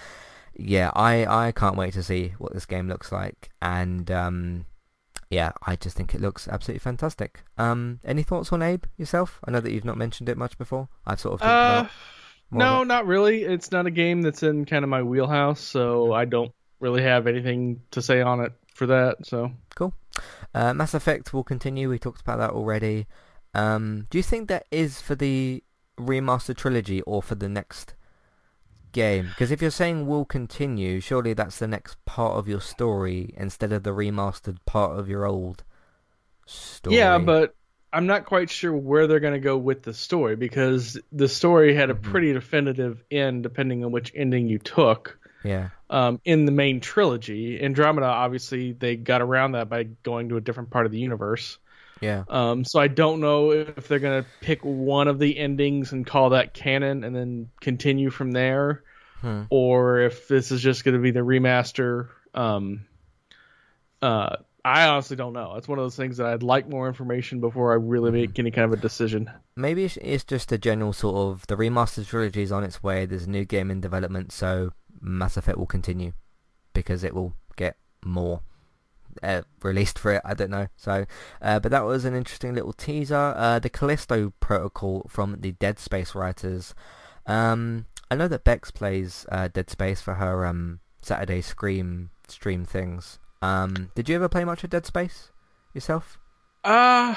yeah, 0.55 0.91
I 0.95 1.47
I 1.47 1.51
can't 1.51 1.77
wait 1.77 1.93
to 1.93 2.03
see 2.03 2.33
what 2.37 2.53
this 2.53 2.65
game 2.65 2.87
looks 2.87 3.11
like, 3.11 3.49
and 3.61 4.09
um, 4.11 4.65
yeah, 5.29 5.51
I 5.65 5.75
just 5.75 5.95
think 5.95 6.13
it 6.13 6.21
looks 6.21 6.47
absolutely 6.47 6.79
fantastic. 6.79 7.43
Um, 7.57 7.99
any 8.03 8.23
thoughts 8.23 8.51
on 8.51 8.61
Abe 8.61 8.85
yourself? 8.97 9.39
I 9.45 9.51
know 9.51 9.59
that 9.61 9.71
you've 9.71 9.85
not 9.85 9.97
mentioned 9.97 10.27
it 10.29 10.37
much 10.37 10.57
before. 10.57 10.89
I've 11.05 11.19
sort 11.19 11.35
of 11.35 11.39
talked 11.41 11.49
Uh, 11.51 11.79
about. 11.79 11.91
No, 12.51 12.83
not 12.83 13.05
really. 13.05 13.43
It's 13.43 13.71
not 13.71 13.85
a 13.85 13.91
game 13.91 14.21
that's 14.21 14.43
in 14.43 14.65
kind 14.65 14.83
of 14.83 14.89
my 14.89 15.03
wheelhouse, 15.03 15.61
so 15.61 16.13
I 16.13 16.25
don't 16.25 16.51
really 16.79 17.03
have 17.03 17.27
anything 17.27 17.81
to 17.91 18.01
say 18.01 18.21
on 18.21 18.39
it 18.39 18.53
for 18.73 18.87
that. 18.87 19.25
So 19.25 19.51
cool. 19.75 19.93
Uh, 20.53 20.73
Mass 20.73 20.93
Effect 20.93 21.33
will 21.33 21.43
continue. 21.43 21.89
We 21.89 21.99
talked 21.99 22.21
about 22.21 22.39
that 22.39 22.51
already. 22.51 23.07
Um, 23.53 24.07
do 24.09 24.17
you 24.17 24.23
think 24.23 24.47
that 24.49 24.65
is 24.71 25.01
for 25.01 25.15
the 25.15 25.63
remastered 25.97 26.57
trilogy 26.57 27.01
or 27.01 27.21
for 27.21 27.35
the 27.35 27.49
next 27.49 27.95
game? 28.91 29.27
Because 29.29 29.51
if 29.51 29.61
you're 29.61 29.71
saying 29.71 30.07
will 30.07 30.25
continue, 30.25 30.99
surely 30.99 31.33
that's 31.33 31.59
the 31.59 31.67
next 31.67 32.03
part 32.05 32.33
of 32.37 32.47
your 32.47 32.61
story 32.61 33.33
instead 33.37 33.71
of 33.71 33.83
the 33.83 33.91
remastered 33.91 34.57
part 34.65 34.97
of 34.97 35.09
your 35.09 35.25
old 35.25 35.63
story. 36.45 36.95
yeah, 36.95 37.17
but 37.17 37.55
I'm 37.91 38.05
not 38.07 38.25
quite 38.25 38.49
sure 38.49 38.73
where 38.75 39.07
they're 39.07 39.19
going 39.19 39.33
to 39.33 39.39
go 39.39 39.57
with 39.57 39.83
the 39.83 39.93
story 39.93 40.35
because 40.35 40.97
the 41.11 41.27
story 41.27 41.73
had 41.73 41.89
a 41.89 41.95
Mhm. 41.95 42.01
pretty 42.03 42.33
definitive 42.33 43.03
end, 43.09 43.43
depending 43.43 43.83
on 43.83 43.91
which 43.91 44.11
ending 44.15 44.47
you 44.47 44.59
took. 44.59 45.17
yeah, 45.43 45.69
um, 45.89 46.19
in 46.25 46.43
the 46.43 46.51
main 46.51 46.81
trilogy. 46.81 47.63
Andromeda, 47.63 48.05
obviously, 48.07 48.73
they 48.73 48.97
got 48.97 49.21
around 49.21 49.53
that 49.53 49.69
by 49.69 49.83
going 50.03 50.27
to 50.29 50.35
a 50.37 50.41
different 50.41 50.69
part 50.69 50.85
of 50.85 50.91
the 50.91 50.99
universe. 50.99 51.57
yeah, 52.01 52.23
Um, 52.27 52.65
so 52.65 52.79
I 52.79 52.87
don't 52.89 53.21
know 53.21 53.51
if 53.51 53.87
they're 53.87 53.99
gonna 53.99 54.25
pick 54.41 54.59
one 54.63 55.07
of 55.07 55.17
the 55.17 55.37
endings 55.37 55.93
and 55.93 56.05
call 56.05 56.31
that 56.31 56.53
canon 56.53 57.03
and 57.05 57.15
then 57.15 57.49
continue 57.61 58.09
from 58.09 58.31
there, 58.31 58.83
hmm. 59.21 59.43
or 59.49 59.99
if 60.01 60.27
this 60.27 60.51
is 60.51 60.61
just 60.61 60.83
gonna 60.83 60.99
be 60.99 61.11
the 61.11 61.21
remaster. 61.21 62.07
Um, 62.33 62.81
uh, 64.01 64.35
I 64.65 64.87
honestly 64.87 65.15
don't 65.15 65.33
know. 65.33 65.55
It's 65.55 65.67
one 65.67 65.79
of 65.79 65.85
those 65.85 65.95
things 65.95 66.17
that 66.17 66.27
I'd 66.27 66.43
like 66.43 66.67
more 66.69 66.87
information 66.87 67.39
before 67.39 67.71
I 67.71 67.75
really 67.75 68.11
make 68.11 68.37
any 68.37 68.51
kind 68.51 68.65
of 68.65 68.77
a 68.77 68.81
decision. 68.81 69.29
Maybe 69.55 69.85
it's- 69.85 69.97
it's 70.01 70.23
just 70.25 70.51
a 70.51 70.57
general 70.57 70.91
sort 70.93 71.15
of 71.15 71.47
the 71.47 71.55
remastered 71.55 72.07
trilogy 72.07 72.41
is 72.41 72.51
on 72.51 72.63
its 72.63 72.83
way. 72.83 73.05
There's 73.05 73.23
a 73.25 73.29
new 73.29 73.45
game 73.45 73.71
in 73.71 73.79
development, 73.81 74.31
so 74.31 74.71
Mass 74.99 75.37
Effect 75.37 75.57
will 75.57 75.65
continue 75.65 76.11
because 76.73 77.03
it 77.03 77.13
will 77.15 77.35
get 77.55 77.77
more 78.05 78.41
uh, 79.23 79.41
released 79.63 79.97
for 79.97 80.13
it. 80.13 80.21
I 80.23 80.33
don't 80.33 80.51
know. 80.51 80.67
So, 80.77 81.05
uh, 81.41 81.59
but 81.59 81.71
that 81.71 81.83
was 81.83 82.05
an 82.05 82.13
interesting 82.15 82.53
little 82.53 82.73
teaser. 82.73 83.33
Uh, 83.35 83.59
the 83.59 83.69
Callisto 83.69 84.33
Protocol 84.39 85.05
from 85.09 85.37
the 85.39 85.51
Dead 85.53 85.79
Space 85.79 86.13
writers. 86.13 86.75
Um, 87.25 87.87
I 88.11 88.15
know 88.15 88.27
that 88.27 88.43
Bex 88.43 88.71
plays 88.71 89.25
uh, 89.31 89.47
Dead 89.47 89.69
Space 89.69 89.99
for 90.01 90.15
her 90.15 90.45
um, 90.45 90.79
Saturday 91.01 91.41
Scream 91.41 92.11
stream 92.27 92.65
things. 92.65 93.19
Um, 93.41 93.91
did 93.95 94.09
you 94.09 94.15
ever 94.15 94.29
play 94.29 94.43
much 94.43 94.63
of 94.63 94.69
Dead 94.69 94.85
Space 94.85 95.31
yourself? 95.73 96.17
Uh, 96.63 97.15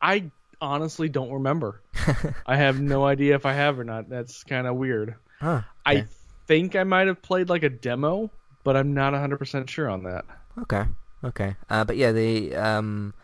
I 0.00 0.30
honestly 0.60 1.08
don't 1.08 1.32
remember. 1.32 1.80
I 2.46 2.56
have 2.56 2.80
no 2.80 3.04
idea 3.04 3.34
if 3.34 3.46
I 3.46 3.52
have 3.52 3.78
or 3.78 3.84
not. 3.84 4.08
That's 4.08 4.44
kind 4.44 4.66
of 4.66 4.76
weird. 4.76 5.16
Huh. 5.40 5.62
I 5.84 6.06
think 6.46 6.76
I 6.76 6.84
might 6.84 7.06
have 7.06 7.20
played 7.22 7.48
like 7.48 7.62
a 7.62 7.68
demo, 7.68 8.30
but 8.62 8.76
I'm 8.76 8.94
not 8.94 9.12
100% 9.12 9.68
sure 9.68 9.90
on 9.90 10.04
that. 10.04 10.24
Okay, 10.58 10.84
okay. 11.22 11.56
Uh, 11.68 11.84
but 11.84 11.96
yeah, 11.96 12.12
the 12.12 12.54
um, 12.54 13.14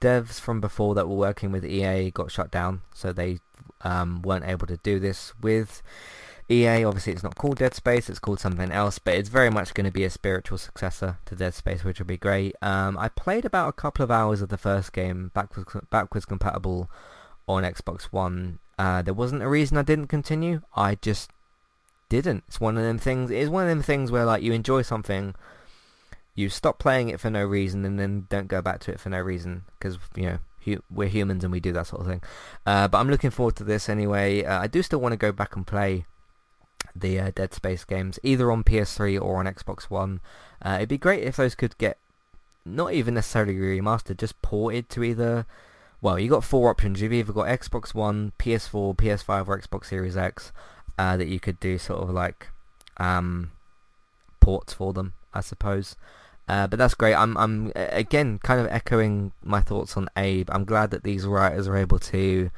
devs 0.00 0.40
from 0.40 0.60
before 0.60 0.94
that 0.94 1.08
were 1.08 1.16
working 1.16 1.52
with 1.52 1.64
EA 1.64 2.10
got 2.10 2.30
shut 2.30 2.50
down, 2.50 2.82
so 2.94 3.12
they 3.12 3.38
um, 3.82 4.22
weren't 4.22 4.46
able 4.46 4.66
to 4.66 4.78
do 4.78 4.98
this 4.98 5.32
with 5.40 5.82
EA. 6.52 6.84
Obviously, 6.84 7.12
it's 7.12 7.22
not 7.22 7.36
called 7.36 7.58
Dead 7.58 7.74
Space; 7.74 8.08
it's 8.08 8.18
called 8.18 8.40
something 8.40 8.70
else. 8.70 8.98
But 8.98 9.14
it's 9.14 9.28
very 9.28 9.50
much 9.50 9.74
going 9.74 9.86
to 9.86 9.90
be 9.90 10.04
a 10.04 10.10
spiritual 10.10 10.58
successor 10.58 11.18
to 11.26 11.36
Dead 11.36 11.54
Space, 11.54 11.84
which 11.84 11.98
will 11.98 12.06
be 12.06 12.16
great. 12.16 12.54
Um, 12.62 12.96
I 12.98 13.08
played 13.08 13.44
about 13.44 13.68
a 13.68 13.72
couple 13.72 14.02
of 14.02 14.10
hours 14.10 14.42
of 14.42 14.48
the 14.48 14.58
first 14.58 14.92
game, 14.92 15.30
backwards 15.34 15.74
backwards 15.90 16.26
compatible 16.26 16.90
on 17.48 17.64
Xbox 17.64 18.04
One. 18.04 18.58
Uh, 18.78 19.02
there 19.02 19.14
wasn't 19.14 19.42
a 19.42 19.48
reason 19.48 19.76
I 19.76 19.82
didn't 19.82 20.08
continue. 20.08 20.62
I 20.76 20.96
just 20.96 21.30
didn't. 22.08 22.44
It's 22.48 22.60
one 22.60 22.76
of 22.76 22.82
them 22.82 22.98
things. 22.98 23.30
It's 23.30 23.50
one 23.50 23.64
of 23.64 23.68
them 23.68 23.82
things 23.82 24.10
where 24.10 24.24
like 24.24 24.42
you 24.42 24.52
enjoy 24.52 24.82
something 24.82 25.34
you 26.34 26.48
stop 26.48 26.78
playing 26.78 27.08
it 27.08 27.20
for 27.20 27.30
no 27.30 27.44
reason 27.44 27.84
and 27.84 27.98
then 27.98 28.26
don't 28.30 28.48
go 28.48 28.62
back 28.62 28.80
to 28.80 28.90
it 28.90 29.00
for 29.00 29.10
no 29.10 29.20
reason 29.20 29.64
because 29.78 29.98
you 30.16 30.24
know 30.24 30.78
we're 30.90 31.08
humans 31.08 31.42
and 31.44 31.52
we 31.52 31.60
do 31.60 31.72
that 31.72 31.86
sort 31.86 32.02
of 32.02 32.06
thing. 32.06 32.22
Uh, 32.64 32.88
but 32.88 32.98
I'm 32.98 33.10
looking 33.10 33.30
forward 33.30 33.56
to 33.56 33.64
this 33.64 33.88
anyway. 33.88 34.44
Uh, 34.44 34.60
I 34.60 34.66
do 34.66 34.82
still 34.82 35.00
want 35.00 35.12
to 35.12 35.16
go 35.16 35.32
back 35.32 35.56
and 35.56 35.66
play 35.66 36.06
the 36.94 37.18
uh, 37.20 37.30
Dead 37.34 37.54
Space 37.54 37.84
games 37.84 38.18
either 38.22 38.50
on 38.50 38.64
PS3 38.64 39.20
or 39.20 39.38
on 39.38 39.46
Xbox 39.46 39.84
One. 39.84 40.20
Uh, 40.64 40.76
it'd 40.76 40.88
be 40.88 40.98
great 40.98 41.24
if 41.24 41.36
those 41.36 41.54
could 41.54 41.76
get 41.78 41.98
not 42.64 42.92
even 42.92 43.14
necessarily 43.14 43.54
remastered, 43.54 44.18
just 44.18 44.40
ported 44.42 44.88
to 44.90 45.02
either. 45.02 45.46
Well, 46.00 46.18
you 46.18 46.28
got 46.28 46.44
four 46.44 46.70
options. 46.70 47.00
You've 47.00 47.12
either 47.12 47.32
got 47.32 47.46
Xbox 47.46 47.94
One, 47.94 48.32
PS4, 48.38 48.96
PS5, 48.96 49.48
or 49.48 49.58
Xbox 49.58 49.86
Series 49.86 50.16
X 50.16 50.52
uh, 50.98 51.16
that 51.16 51.28
you 51.28 51.40
could 51.40 51.60
do 51.60 51.78
sort 51.78 52.02
of 52.02 52.10
like 52.10 52.48
um, 52.96 53.52
ports 54.40 54.72
for 54.72 54.92
them, 54.92 55.14
I 55.32 55.40
suppose. 55.40 55.96
Uh, 56.48 56.66
but 56.66 56.78
that's 56.78 56.94
great. 56.94 57.14
I'm, 57.14 57.36
I'm 57.36 57.72
again 57.74 58.38
kind 58.42 58.60
of 58.60 58.66
echoing 58.66 59.32
my 59.42 59.60
thoughts 59.60 59.96
on 59.96 60.08
Abe. 60.16 60.50
I'm 60.50 60.64
glad 60.64 60.90
that 60.90 61.04
these 61.04 61.24
writers 61.24 61.68
are 61.68 61.76
able 61.76 61.98
to 62.00 62.50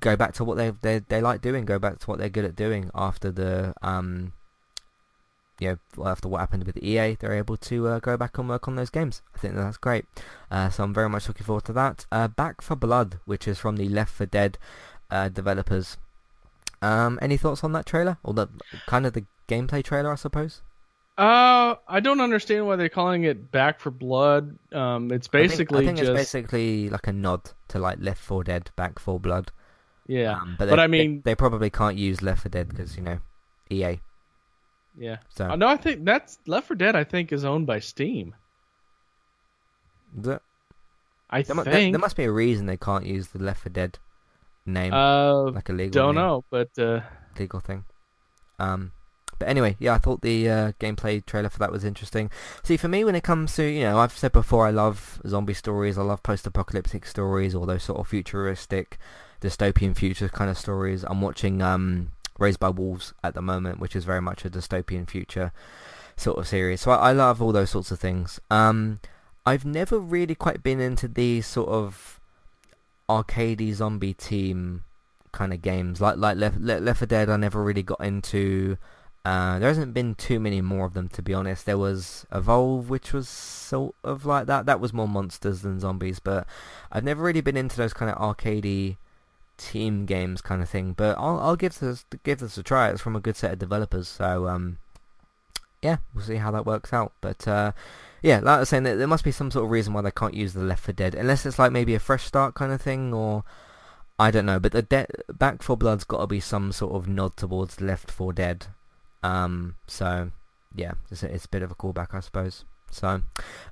go 0.00 0.16
back 0.16 0.32
to 0.34 0.44
what 0.44 0.56
they 0.56 0.70
they 0.82 1.00
they 1.00 1.20
like 1.20 1.40
doing, 1.40 1.64
go 1.64 1.78
back 1.78 1.98
to 2.00 2.06
what 2.06 2.18
they're 2.18 2.28
good 2.28 2.44
at 2.44 2.56
doing 2.56 2.90
after 2.94 3.30
the 3.30 3.74
um, 3.82 4.32
you 5.60 5.78
know, 5.96 6.04
after 6.06 6.28
what 6.28 6.40
happened 6.40 6.64
with 6.64 6.76
EA, 6.78 7.14
they're 7.14 7.34
able 7.34 7.56
to 7.56 7.86
uh, 7.86 7.98
go 8.00 8.16
back 8.16 8.36
and 8.38 8.48
work 8.48 8.66
on 8.66 8.74
those 8.76 8.90
games. 8.90 9.22
I 9.34 9.38
think 9.38 9.54
that's 9.54 9.76
great. 9.76 10.06
Uh, 10.50 10.70
so 10.70 10.82
I'm 10.82 10.92
very 10.94 11.08
much 11.08 11.28
looking 11.28 11.46
forward 11.46 11.64
to 11.66 11.72
that. 11.74 12.04
Uh, 12.10 12.26
back 12.26 12.60
4 12.60 12.76
Blood, 12.76 13.20
which 13.26 13.46
is 13.46 13.58
from 13.58 13.76
the 13.76 13.88
Left 13.88 14.12
4 14.12 14.26
Dead 14.26 14.58
uh, 15.10 15.28
developers. 15.28 15.98
Um, 16.80 17.18
any 17.22 17.36
thoughts 17.36 17.62
on 17.62 17.72
that 17.72 17.86
trailer 17.86 18.18
or 18.24 18.34
the 18.34 18.48
kind 18.86 19.06
of 19.06 19.12
the 19.12 19.24
gameplay 19.48 19.84
trailer, 19.84 20.10
I 20.10 20.16
suppose? 20.16 20.62
Uh, 21.16 21.76
I 21.86 22.00
don't 22.00 22.20
understand 22.20 22.66
why 22.66 22.74
they're 22.74 22.88
calling 22.88 23.22
it 23.22 23.52
Back 23.52 23.78
4 23.78 23.92
Blood. 23.92 24.58
Um, 24.72 25.12
it's 25.12 25.28
I 25.28 25.30
think- 25.30 25.50
basically 25.50 25.82
I 25.84 25.86
think, 25.86 25.98
just 25.98 26.10
it's 26.10 26.18
basically 26.18 26.90
like 26.90 27.06
a 27.06 27.12
nod 27.12 27.50
to 27.68 27.78
like 27.78 27.98
Left 28.00 28.20
4 28.20 28.42
Dead, 28.42 28.70
Back 28.74 28.98
4 28.98 29.20
Blood. 29.20 29.52
Yeah, 30.06 30.32
Um, 30.40 30.56
but 30.58 30.68
but 30.68 30.76
they- 30.76 30.82
I 30.82 30.86
mean- 30.86 31.16
they, 31.24 31.30
they 31.32 31.34
probably 31.34 31.70
can't 31.70 31.96
use 31.96 32.22
Left 32.22 32.42
4 32.42 32.50
Dead 32.50 32.68
because 32.68 32.96
you 32.96 33.02
know 33.02 33.18
EA. 33.70 34.00
yeah. 34.98 35.18
So 35.30 35.50
Uh, 35.50 35.56
no, 35.56 35.68
I 35.68 35.76
think 35.76 36.04
that's 36.04 36.38
Left 36.46 36.66
4 36.68 36.76
Dead. 36.76 36.96
I 36.96 37.04
think 37.04 37.32
is 37.32 37.44
owned 37.44 37.66
by 37.66 37.78
Steam. 37.80 38.34
the, 40.14 40.40
I 41.30 41.42
there, 41.42 41.54
think. 41.56 41.64
there, 41.64 41.90
there 41.92 41.98
must 41.98 42.16
be 42.16 42.24
a 42.24 42.32
reason 42.32 42.66
they 42.66 42.76
can't 42.76 43.06
use 43.06 43.28
the 43.28 43.38
Left 43.38 43.62
4 43.62 43.70
Dead 43.70 43.98
name, 44.66 44.92
uh, 44.92 45.50
like 45.50 45.68
a 45.68 45.72
legal 45.72 45.90
don't 46.02 46.14
name, 46.14 46.24
know, 46.24 46.44
but 46.50 46.78
uh, 46.78 47.00
legal 47.38 47.60
thing. 47.60 47.84
Um, 48.58 48.92
but 49.38 49.48
anyway, 49.48 49.76
yeah, 49.80 49.94
I 49.94 49.98
thought 49.98 50.20
the 50.22 50.48
uh, 50.48 50.72
gameplay 50.78 51.24
trailer 51.24 51.48
for 51.48 51.58
that 51.60 51.72
was 51.72 51.84
interesting. 51.84 52.30
See, 52.62 52.76
for 52.76 52.86
me, 52.88 53.04
when 53.04 53.14
it 53.16 53.24
comes 53.24 53.56
to, 53.56 53.64
you 53.64 53.80
know, 53.80 53.98
I've 53.98 54.16
said 54.16 54.30
before, 54.32 54.66
I 54.66 54.70
love 54.70 55.20
zombie 55.26 55.54
stories, 55.54 55.98
I 55.98 56.02
love 56.02 56.22
post-apocalyptic 56.22 57.06
stories, 57.06 57.54
or 57.54 57.66
those 57.66 57.82
sort 57.82 57.98
of 57.98 58.06
futuristic, 58.06 58.98
dystopian 59.42 59.96
future 59.96 60.28
kind 60.28 60.50
of 60.50 60.56
stories. 60.56 61.04
I'm 61.04 61.20
watching 61.20 61.60
um, 61.60 62.12
Raised 62.38 62.60
by 62.60 62.70
Wolves 62.70 63.12
at 63.22 63.34
the 63.34 63.42
moment, 63.42 63.80
which 63.80 63.96
is 63.96 64.04
very 64.04 64.22
much 64.22 64.44
a 64.44 64.50
dystopian 64.50 65.08
future 65.08 65.52
sort 66.16 66.38
of 66.38 66.46
series. 66.46 66.80
So 66.80 66.92
I, 66.92 67.10
I 67.10 67.12
love 67.12 67.42
all 67.42 67.52
those 67.52 67.70
sorts 67.70 67.90
of 67.90 67.98
things. 67.98 68.40
Um, 68.50 69.00
I've 69.44 69.64
never 69.64 69.98
really 69.98 70.34
quite 70.34 70.62
been 70.62 70.80
into 70.80 71.08
these 71.08 71.46
sort 71.46 71.68
of 71.68 72.20
arcadey 73.08 73.74
zombie 73.74 74.14
team 74.14 74.84
kind 75.32 75.52
of 75.52 75.60
games 75.60 76.00
like 76.00 76.16
like 76.16 76.36
Left, 76.36 76.60
Left 76.60 76.82
Left 76.82 76.98
4 77.00 77.06
Dead. 77.06 77.28
I 77.28 77.36
never 77.36 77.62
really 77.62 77.82
got 77.82 78.02
into. 78.04 78.78
Uh, 79.24 79.60
there 79.60 79.68
hasn't 79.68 79.94
been 79.94 80.16
too 80.16 80.40
many 80.40 80.60
more 80.60 80.84
of 80.84 80.94
them 80.94 81.08
to 81.08 81.22
be 81.22 81.34
honest. 81.34 81.66
There 81.66 81.78
was 81.78 82.26
Evolve, 82.32 82.88
which 82.90 83.12
was 83.12 83.28
sort 83.28 83.94
of 84.02 84.24
like 84.24 84.46
that. 84.46 84.66
That 84.66 84.80
was 84.80 84.92
more 84.92 85.08
monsters 85.08 85.62
than 85.62 85.80
zombies, 85.80 86.18
but 86.18 86.46
I've 86.90 87.04
never 87.04 87.22
really 87.22 87.40
been 87.40 87.56
into 87.56 87.76
those 87.76 87.92
kind 87.92 88.10
of 88.10 88.18
arcadey 88.18 88.96
team 89.62 90.06
games 90.06 90.40
kind 90.40 90.62
of 90.62 90.68
thing. 90.68 90.92
But 90.92 91.16
I'll 91.18 91.38
I'll 91.38 91.56
give 91.56 91.78
this 91.78 92.04
give 92.24 92.40
this 92.40 92.58
a 92.58 92.62
try. 92.62 92.90
It's 92.90 93.00
from 93.00 93.16
a 93.16 93.20
good 93.20 93.36
set 93.36 93.52
of 93.52 93.58
developers, 93.58 94.08
so 94.08 94.48
um, 94.48 94.78
yeah, 95.82 95.96
we'll 96.14 96.24
see 96.24 96.36
how 96.36 96.50
that 96.52 96.66
works 96.66 96.92
out. 96.92 97.12
But 97.20 97.46
uh, 97.46 97.72
yeah, 98.22 98.38
like 98.38 98.56
I 98.56 98.60
was 98.60 98.68
saying, 98.68 98.84
there, 98.84 99.06
must 99.06 99.24
be 99.24 99.32
some 99.32 99.50
sort 99.50 99.64
of 99.64 99.70
reason 99.70 99.92
why 99.92 100.02
they 100.02 100.10
can't 100.10 100.34
use 100.34 100.52
the 100.54 100.62
Left 100.62 100.84
4 100.84 100.92
Dead, 100.94 101.14
unless 101.14 101.44
it's 101.44 101.58
like 101.58 101.72
maybe 101.72 101.94
a 101.94 102.00
fresh 102.00 102.24
start 102.24 102.54
kind 102.54 102.72
of 102.72 102.80
thing, 102.80 103.12
or 103.12 103.42
I 104.18 104.30
don't 104.30 104.46
know. 104.46 104.60
But 104.60 104.72
the 104.72 104.82
de- 104.82 105.08
Back 105.32 105.62
4 105.62 105.76
Blood's 105.76 106.04
got 106.04 106.20
to 106.20 106.26
be 106.26 106.40
some 106.40 106.70
sort 106.72 106.94
of 106.94 107.08
nod 107.08 107.36
towards 107.36 107.80
Left 107.80 108.10
4 108.10 108.32
Dead. 108.32 108.66
Um, 109.24 109.74
so 109.86 110.30
yeah, 110.74 110.92
it's 111.10 111.22
a, 111.22 111.34
it's 111.34 111.46
a 111.46 111.48
bit 111.48 111.62
of 111.62 111.72
a 111.72 111.74
callback, 111.74 112.14
I 112.14 112.20
suppose. 112.20 112.64
So, 112.92 113.22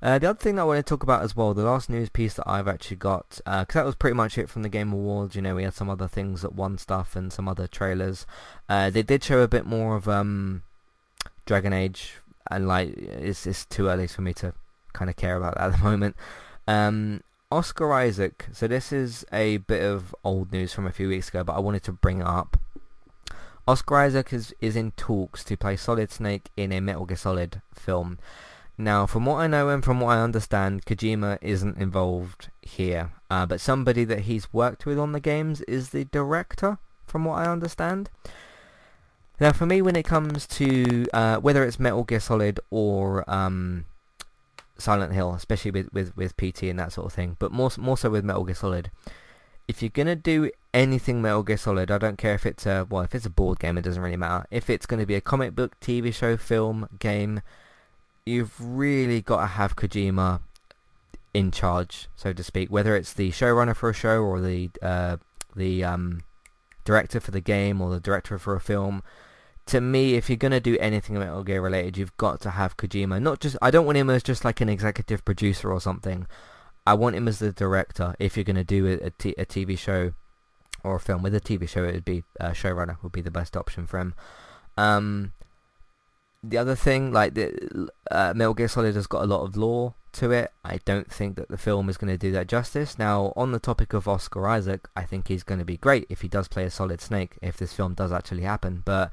uh, 0.02 0.18
the 0.18 0.30
other 0.30 0.38
thing 0.38 0.56
that 0.56 0.62
I 0.62 0.64
want 0.64 0.78
to 0.78 0.88
talk 0.88 1.02
about 1.02 1.22
as 1.22 1.36
well, 1.36 1.52
the 1.52 1.62
last 1.62 1.90
news 1.90 2.08
piece 2.08 2.34
that 2.34 2.48
I've 2.48 2.66
actually 2.66 2.96
got, 2.96 3.40
because 3.44 3.46
uh, 3.46 3.64
that 3.74 3.84
was 3.84 3.94
pretty 3.94 4.14
much 4.14 4.38
it 4.38 4.48
from 4.48 4.62
the 4.62 4.68
Game 4.68 4.92
Awards. 4.92 5.36
You 5.36 5.42
know, 5.42 5.54
we 5.54 5.64
had 5.64 5.74
some 5.74 5.90
other 5.90 6.08
things 6.08 6.42
that 6.42 6.54
won 6.54 6.78
stuff 6.78 7.14
and 7.14 7.32
some 7.32 7.46
other 7.46 7.66
trailers. 7.66 8.26
Uh, 8.68 8.90
they 8.90 9.02
did 9.02 9.22
show 9.22 9.40
a 9.40 9.48
bit 9.48 9.66
more 9.66 9.94
of 9.94 10.08
um, 10.08 10.62
Dragon 11.44 11.72
Age, 11.72 12.14
and 12.50 12.66
like 12.66 12.96
it's 12.96 13.46
it's 13.46 13.64
too 13.66 13.88
early 13.88 14.06
for 14.06 14.22
me 14.22 14.32
to 14.34 14.54
kind 14.92 15.10
of 15.10 15.16
care 15.16 15.36
about 15.36 15.54
that 15.56 15.72
at 15.72 15.72
the 15.78 15.84
moment. 15.84 16.16
Um, 16.66 17.22
Oscar 17.52 17.92
Isaac. 17.92 18.46
So 18.52 18.68
this 18.68 18.92
is 18.92 19.24
a 19.32 19.58
bit 19.58 19.82
of 19.82 20.14
old 20.24 20.52
news 20.52 20.72
from 20.72 20.86
a 20.86 20.92
few 20.92 21.08
weeks 21.08 21.28
ago, 21.28 21.42
but 21.44 21.54
I 21.56 21.60
wanted 21.60 21.82
to 21.84 21.92
bring 21.92 22.20
it 22.20 22.26
up. 22.26 22.56
Oscar 23.66 23.96
Isaac 23.98 24.32
is, 24.32 24.54
is 24.60 24.76
in 24.76 24.92
talks 24.92 25.44
to 25.44 25.56
play 25.56 25.76
Solid 25.76 26.10
Snake 26.10 26.50
in 26.56 26.72
a 26.72 26.80
Metal 26.80 27.06
Gear 27.06 27.16
Solid 27.16 27.60
film. 27.72 28.18
Now, 28.80 29.04
from 29.04 29.26
what 29.26 29.36
I 29.36 29.46
know 29.46 29.68
and 29.68 29.84
from 29.84 30.00
what 30.00 30.16
I 30.16 30.22
understand, 30.22 30.86
Kojima 30.86 31.38
isn't 31.42 31.76
involved 31.76 32.48
here. 32.62 33.12
Uh, 33.30 33.44
but 33.44 33.60
somebody 33.60 34.04
that 34.04 34.20
he's 34.20 34.52
worked 34.54 34.86
with 34.86 34.98
on 34.98 35.12
the 35.12 35.20
games 35.20 35.60
is 35.62 35.90
the 35.90 36.04
director, 36.06 36.78
from 37.06 37.26
what 37.26 37.46
I 37.46 37.52
understand. 37.52 38.08
Now, 39.38 39.52
for 39.52 39.66
me, 39.66 39.82
when 39.82 39.96
it 39.96 40.04
comes 40.04 40.46
to 40.46 41.06
uh, 41.12 41.36
whether 41.36 41.62
it's 41.62 41.78
Metal 41.78 42.04
Gear 42.04 42.20
Solid 42.20 42.58
or 42.70 43.28
um, 43.30 43.84
Silent 44.78 45.12
Hill, 45.12 45.34
especially 45.34 45.72
with, 45.72 45.92
with, 45.92 46.16
with 46.16 46.36
PT 46.38 46.64
and 46.64 46.78
that 46.78 46.92
sort 46.92 47.06
of 47.06 47.12
thing, 47.12 47.36
but 47.38 47.52
more 47.52 47.70
more 47.76 47.98
so 47.98 48.08
with 48.08 48.24
Metal 48.24 48.44
Gear 48.44 48.54
Solid, 48.54 48.90
if 49.68 49.82
you're 49.82 49.90
gonna 49.90 50.16
do 50.16 50.50
anything 50.72 51.20
Metal 51.20 51.42
Gear 51.42 51.58
Solid, 51.58 51.90
I 51.90 51.98
don't 51.98 52.16
care 52.16 52.34
if 52.34 52.46
it's 52.46 52.64
a 52.64 52.86
well, 52.88 53.02
if 53.02 53.14
it's 53.14 53.26
a 53.26 53.30
board 53.30 53.58
game, 53.58 53.76
it 53.76 53.82
doesn't 53.82 54.02
really 54.02 54.16
matter. 54.16 54.46
If 54.50 54.70
it's 54.70 54.86
going 54.86 55.00
to 55.00 55.06
be 55.06 55.14
a 55.14 55.20
comic 55.20 55.54
book, 55.54 55.78
TV 55.80 56.14
show, 56.14 56.36
film, 56.36 56.88
game, 56.98 57.42
you've 58.30 58.54
really 58.60 59.20
got 59.20 59.40
to 59.40 59.46
have 59.46 59.76
Kojima 59.76 60.40
in 61.34 61.50
charge, 61.50 62.08
so 62.16 62.32
to 62.32 62.42
speak. 62.42 62.70
Whether 62.70 62.96
it's 62.96 63.12
the 63.12 63.30
showrunner 63.30 63.76
for 63.76 63.90
a 63.90 63.94
show 63.94 64.22
or 64.22 64.40
the 64.40 64.70
uh, 64.80 65.16
the 65.54 65.84
um, 65.84 66.22
director 66.84 67.20
for 67.20 67.30
the 67.30 67.40
game 67.40 67.80
or 67.80 67.90
the 67.90 68.00
director 68.00 68.38
for 68.38 68.54
a 68.54 68.60
film. 68.60 69.02
To 69.66 69.80
me, 69.80 70.14
if 70.14 70.28
you're 70.28 70.36
gonna 70.36 70.60
do 70.60 70.76
anything 70.78 71.18
Metal 71.18 71.44
Gear 71.44 71.62
related, 71.62 71.96
you've 71.96 72.16
got 72.16 72.40
to 72.40 72.50
have 72.50 72.76
Kojima. 72.76 73.22
Not 73.22 73.40
just 73.40 73.56
I 73.62 73.70
don't 73.70 73.86
want 73.86 73.98
him 73.98 74.10
as 74.10 74.22
just 74.22 74.44
like 74.44 74.60
an 74.60 74.68
executive 74.68 75.24
producer 75.24 75.70
or 75.70 75.80
something. 75.80 76.26
I 76.86 76.94
want 76.94 77.14
him 77.14 77.28
as 77.28 77.38
the 77.38 77.52
director. 77.52 78.14
If 78.18 78.36
you're 78.36 78.44
gonna 78.44 78.64
do 78.64 78.86
a, 78.86 79.06
a, 79.06 79.10
t- 79.10 79.34
a 79.38 79.46
TV 79.46 79.78
show 79.78 80.12
or 80.82 80.96
a 80.96 81.00
film 81.00 81.22
with 81.22 81.34
a 81.34 81.40
TV 81.40 81.68
show, 81.68 81.84
it 81.84 81.94
would 81.94 82.04
be 82.04 82.24
uh, 82.40 82.50
showrunner 82.50 82.96
would 83.02 83.12
be 83.12 83.20
the 83.20 83.30
best 83.30 83.56
option 83.56 83.86
for 83.86 84.00
him. 84.00 84.14
Um, 84.76 85.32
the 86.42 86.58
other 86.58 86.74
thing, 86.74 87.12
like 87.12 87.34
the 87.34 87.88
uh, 88.10 88.32
Metal 88.34 88.54
Gear 88.54 88.68
Solid 88.68 88.94
has 88.94 89.06
got 89.06 89.22
a 89.22 89.26
lot 89.26 89.42
of 89.42 89.56
lore 89.56 89.94
to 90.12 90.30
it. 90.30 90.52
I 90.64 90.80
don't 90.84 91.10
think 91.10 91.36
that 91.36 91.48
the 91.48 91.58
film 91.58 91.88
is 91.88 91.96
going 91.96 92.12
to 92.12 92.18
do 92.18 92.32
that 92.32 92.48
justice. 92.48 92.98
Now, 92.98 93.32
on 93.36 93.52
the 93.52 93.58
topic 93.58 93.92
of 93.92 94.08
Oscar 94.08 94.48
Isaac, 94.48 94.88
I 94.96 95.04
think 95.04 95.28
he's 95.28 95.42
going 95.42 95.58
to 95.58 95.64
be 95.64 95.76
great 95.76 96.06
if 96.08 96.22
he 96.22 96.28
does 96.28 96.48
play 96.48 96.64
a 96.64 96.70
Solid 96.70 97.00
Snake, 97.00 97.38
if 97.42 97.56
this 97.56 97.72
film 97.72 97.94
does 97.94 98.12
actually 98.12 98.42
happen. 98.42 98.82
But 98.84 99.12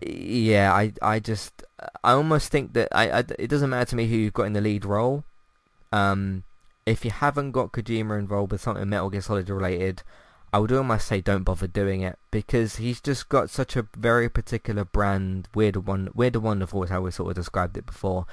yeah, 0.00 0.72
I 0.72 0.92
I 1.00 1.20
just 1.20 1.62
I 2.02 2.12
almost 2.12 2.50
think 2.50 2.72
that 2.74 2.88
I, 2.92 3.10
I 3.10 3.24
it 3.38 3.48
doesn't 3.48 3.70
matter 3.70 3.90
to 3.90 3.96
me 3.96 4.08
who 4.08 4.16
you've 4.16 4.32
got 4.32 4.44
in 4.44 4.52
the 4.52 4.60
lead 4.60 4.84
role. 4.84 5.24
Um, 5.92 6.44
if 6.86 7.04
you 7.04 7.10
haven't 7.10 7.52
got 7.52 7.72
Kojima 7.72 8.18
involved 8.18 8.52
with 8.52 8.60
something 8.60 8.88
Metal 8.88 9.10
Gear 9.10 9.20
Solid 9.20 9.48
related, 9.48 10.02
I 10.52 10.58
would 10.58 10.72
almost 10.72 11.06
say 11.06 11.20
don't 11.20 11.44
bother 11.44 11.66
doing 11.66 12.02
it 12.02 12.18
because 12.30 12.76
he's 12.76 13.00
just 13.00 13.28
got 13.28 13.48
such 13.48 13.74
a 13.74 13.86
very 13.96 14.28
particular 14.28 14.84
brand. 14.84 15.48
Weird 15.54 15.76
one, 15.86 16.10
weird 16.14 16.36
and 16.36 16.44
wonderful 16.44 16.82
is 16.84 16.90
how 16.90 17.00
we 17.00 17.10
sort 17.10 17.30
of 17.30 17.36
described 17.36 17.76
it 17.78 17.86
before. 17.86 18.26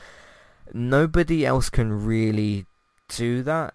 Nobody 0.73 1.45
else 1.45 1.69
can 1.69 2.05
really 2.05 2.65
do 3.07 3.41
that 3.43 3.73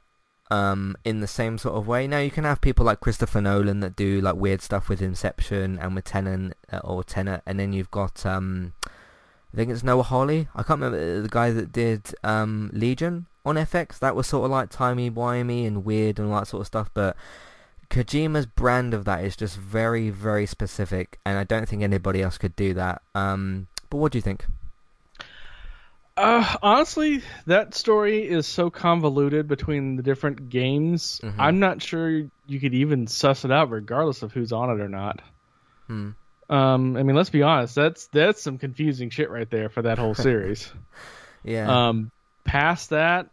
um, 0.51 0.95
in 1.05 1.21
the 1.21 1.27
same 1.27 1.57
sort 1.57 1.75
of 1.75 1.87
way. 1.87 2.07
Now 2.07 2.19
you 2.19 2.31
can 2.31 2.45
have 2.45 2.61
people 2.61 2.85
like 2.85 3.01
Christopher 3.01 3.41
Nolan 3.41 3.81
that 3.81 3.97
do 3.97 4.21
like 4.21 4.37
weird 4.37 4.61
stuff 4.61 4.91
with 4.91 5.01
Inception 5.01 5.79
and 5.79 5.95
with 5.95 6.05
Tenet 6.05 6.57
uh, 6.71 6.81
or 6.85 7.03
Tenet, 7.03 7.43
and 7.47 7.59
then 7.59 7.73
you've 7.73 7.91
got 7.91 8.27
um, 8.27 8.75
I 8.87 9.57
think 9.57 9.71
it's 9.71 9.83
Noah 9.83 10.03
Hawley. 10.03 10.49
I 10.55 10.63
can't 10.63 10.81
remember 10.81 11.23
the 11.23 11.29
guy 11.29 11.51
that 11.51 11.73
did 11.73 12.15
um, 12.23 12.71
Legion 12.75 13.27
on 13.47 13.55
FX. 13.55 13.99
That 14.01 14.17
was 14.17 14.27
sort 14.27 14.45
of 14.45 14.51
like 14.51 14.69
timey 14.69 15.11
wimey 15.11 15.67
and 15.67 15.85
weird 15.85 16.19
and 16.19 16.31
all 16.31 16.41
that 16.41 16.49
sort 16.49 16.63
of 16.63 16.67
stuff, 16.67 16.91
but 16.93 17.17
Kojima's 17.95 18.45
brand 18.45 18.93
of 18.93 19.05
that 19.05 19.25
is 19.25 19.37
just 19.37 19.57
very, 19.57 20.11
very 20.11 20.47
specific, 20.47 21.21
and 21.25 21.39
I 21.39 21.45
don't 21.45 21.69
think 21.69 21.83
anybody 21.83 22.23
else 22.23 22.39
could 22.39 22.57
do 22.57 22.75
that. 22.75 23.03
Um, 23.15 23.69
but 23.89 23.99
what 23.99 24.11
do 24.11 24.19
you 24.19 24.23
think? 24.23 24.45
Uh, 26.17 26.57
honestly, 26.61 27.23
that 27.47 27.73
story 27.73 28.29
is 28.29 28.49
so 28.49 28.69
convoluted 28.69 29.47
between 29.47 29.95
the 29.95 30.03
different 30.03 30.49
games. 30.49 31.21
Mm-hmm. 31.23 31.41
I'm 31.41 31.61
not 31.61 31.83
sure 31.83 32.11
you 32.47 32.59
could 32.59 32.75
even 32.75 33.07
suss 33.07 33.45
it 33.45 33.53
out, 33.53 33.71
regardless 33.71 34.23
of 34.23 34.33
who's 34.33 34.51
on 34.51 34.71
it 34.71 34.83
or 34.83 34.89
not. 34.89 35.23
Hmm. 35.87 36.11
Um, 36.51 36.97
I 36.97 37.05
mean, 37.05 37.15
let's 37.15 37.31
be 37.31 37.43
honest. 37.43 37.77
That's 37.77 38.09
that's 38.09 38.43
some 38.43 38.59
confusing 38.59 39.11
shit 39.11 39.31
right 39.31 39.49
there 39.49 39.69
for 39.69 39.83
that 39.83 39.99
whole 39.99 40.17
series. 40.17 40.69
yeah. 41.45 41.89
Um, 41.89 42.11
past 42.45 42.91
that, 42.91 43.29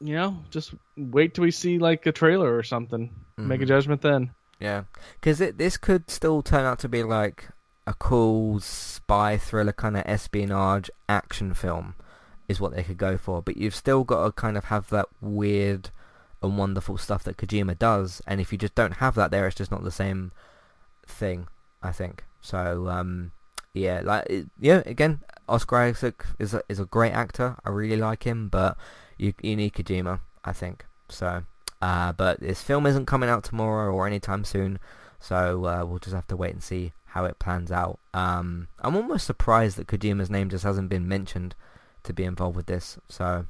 you 0.00 0.14
know, 0.14 0.42
just 0.48 0.72
wait 0.96 1.34
till 1.34 1.44
we 1.44 1.50
see 1.50 1.78
like 1.78 2.06
a 2.06 2.12
trailer 2.12 2.56
or 2.56 2.62
something. 2.62 3.14
Mm-hmm. 3.38 3.48
Make 3.48 3.60
a 3.60 3.62
mm-hmm. 3.62 3.68
judgment 3.68 4.02
then. 4.02 4.30
Yeah, 4.60 4.84
because 5.20 5.38
this 5.38 5.76
could 5.76 6.10
still 6.10 6.42
turn 6.42 6.64
out 6.64 6.80
to 6.80 6.88
be 6.88 7.04
like 7.04 7.48
a 7.86 7.94
cool 7.94 8.58
spy 8.58 9.38
thriller 9.38 9.72
kind 9.72 9.96
of 9.96 10.02
espionage 10.04 10.90
action 11.08 11.54
film, 11.54 11.94
is 12.48 12.60
what 12.60 12.74
they 12.74 12.82
could 12.82 12.98
go 12.98 13.16
for. 13.16 13.40
But 13.40 13.56
you've 13.56 13.74
still 13.74 14.02
got 14.02 14.24
to 14.24 14.32
kind 14.32 14.56
of 14.56 14.64
have 14.64 14.90
that 14.90 15.06
weird 15.20 15.90
and 16.42 16.58
wonderful 16.58 16.98
stuff 16.98 17.22
that 17.24 17.36
Kojima 17.36 17.78
does, 17.78 18.20
and 18.26 18.40
if 18.40 18.50
you 18.50 18.58
just 18.58 18.74
don't 18.74 18.94
have 18.94 19.14
that 19.14 19.30
there, 19.30 19.46
it's 19.46 19.56
just 19.56 19.70
not 19.70 19.84
the 19.84 19.92
same 19.92 20.32
thing. 21.06 21.46
I 21.80 21.92
think 21.92 22.24
so. 22.40 22.88
Um, 22.88 23.30
yeah, 23.74 24.00
like 24.02 24.26
yeah, 24.58 24.82
again, 24.86 25.20
Oscar 25.48 25.76
Isaac 25.76 26.26
is 26.40 26.54
a, 26.54 26.62
is 26.68 26.80
a 26.80 26.84
great 26.84 27.12
actor. 27.12 27.56
I 27.64 27.70
really 27.70 27.96
like 27.96 28.24
him, 28.24 28.48
but 28.48 28.76
you 29.16 29.34
you 29.40 29.54
need 29.54 29.74
Kojima, 29.74 30.20
I 30.44 30.52
think. 30.52 30.84
So, 31.08 31.44
uh, 31.80 32.12
but 32.12 32.40
this 32.40 32.62
film 32.62 32.86
isn't 32.86 33.06
coming 33.06 33.28
out 33.28 33.44
tomorrow 33.44 33.92
or 33.92 34.06
anytime 34.06 34.44
soon, 34.44 34.78
so 35.20 35.66
uh, 35.66 35.84
we'll 35.84 35.98
just 35.98 36.14
have 36.14 36.26
to 36.28 36.36
wait 36.36 36.52
and 36.52 36.62
see 36.62 36.92
how 37.06 37.24
it 37.24 37.38
plans 37.38 37.70
out. 37.72 37.98
Um, 38.12 38.68
I'm 38.80 38.96
almost 38.96 39.26
surprised 39.26 39.76
that 39.76 39.86
Kojima's 39.86 40.30
name 40.30 40.50
just 40.50 40.64
hasn't 40.64 40.88
been 40.88 41.08
mentioned 41.08 41.54
to 42.04 42.12
be 42.12 42.24
involved 42.24 42.56
with 42.56 42.66
this. 42.66 42.98
So, 43.08 43.46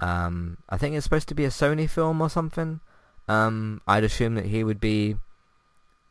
um, 0.00 0.58
I 0.68 0.76
think 0.76 0.94
it's 0.94 1.04
supposed 1.04 1.28
to 1.28 1.34
be 1.34 1.44
a 1.44 1.48
Sony 1.50 1.88
film 1.88 2.20
or 2.20 2.28
something. 2.28 2.80
Um, 3.28 3.80
I'd 3.86 4.04
assume 4.04 4.34
that 4.34 4.46
he 4.46 4.64
would 4.64 4.80
be 4.80 5.16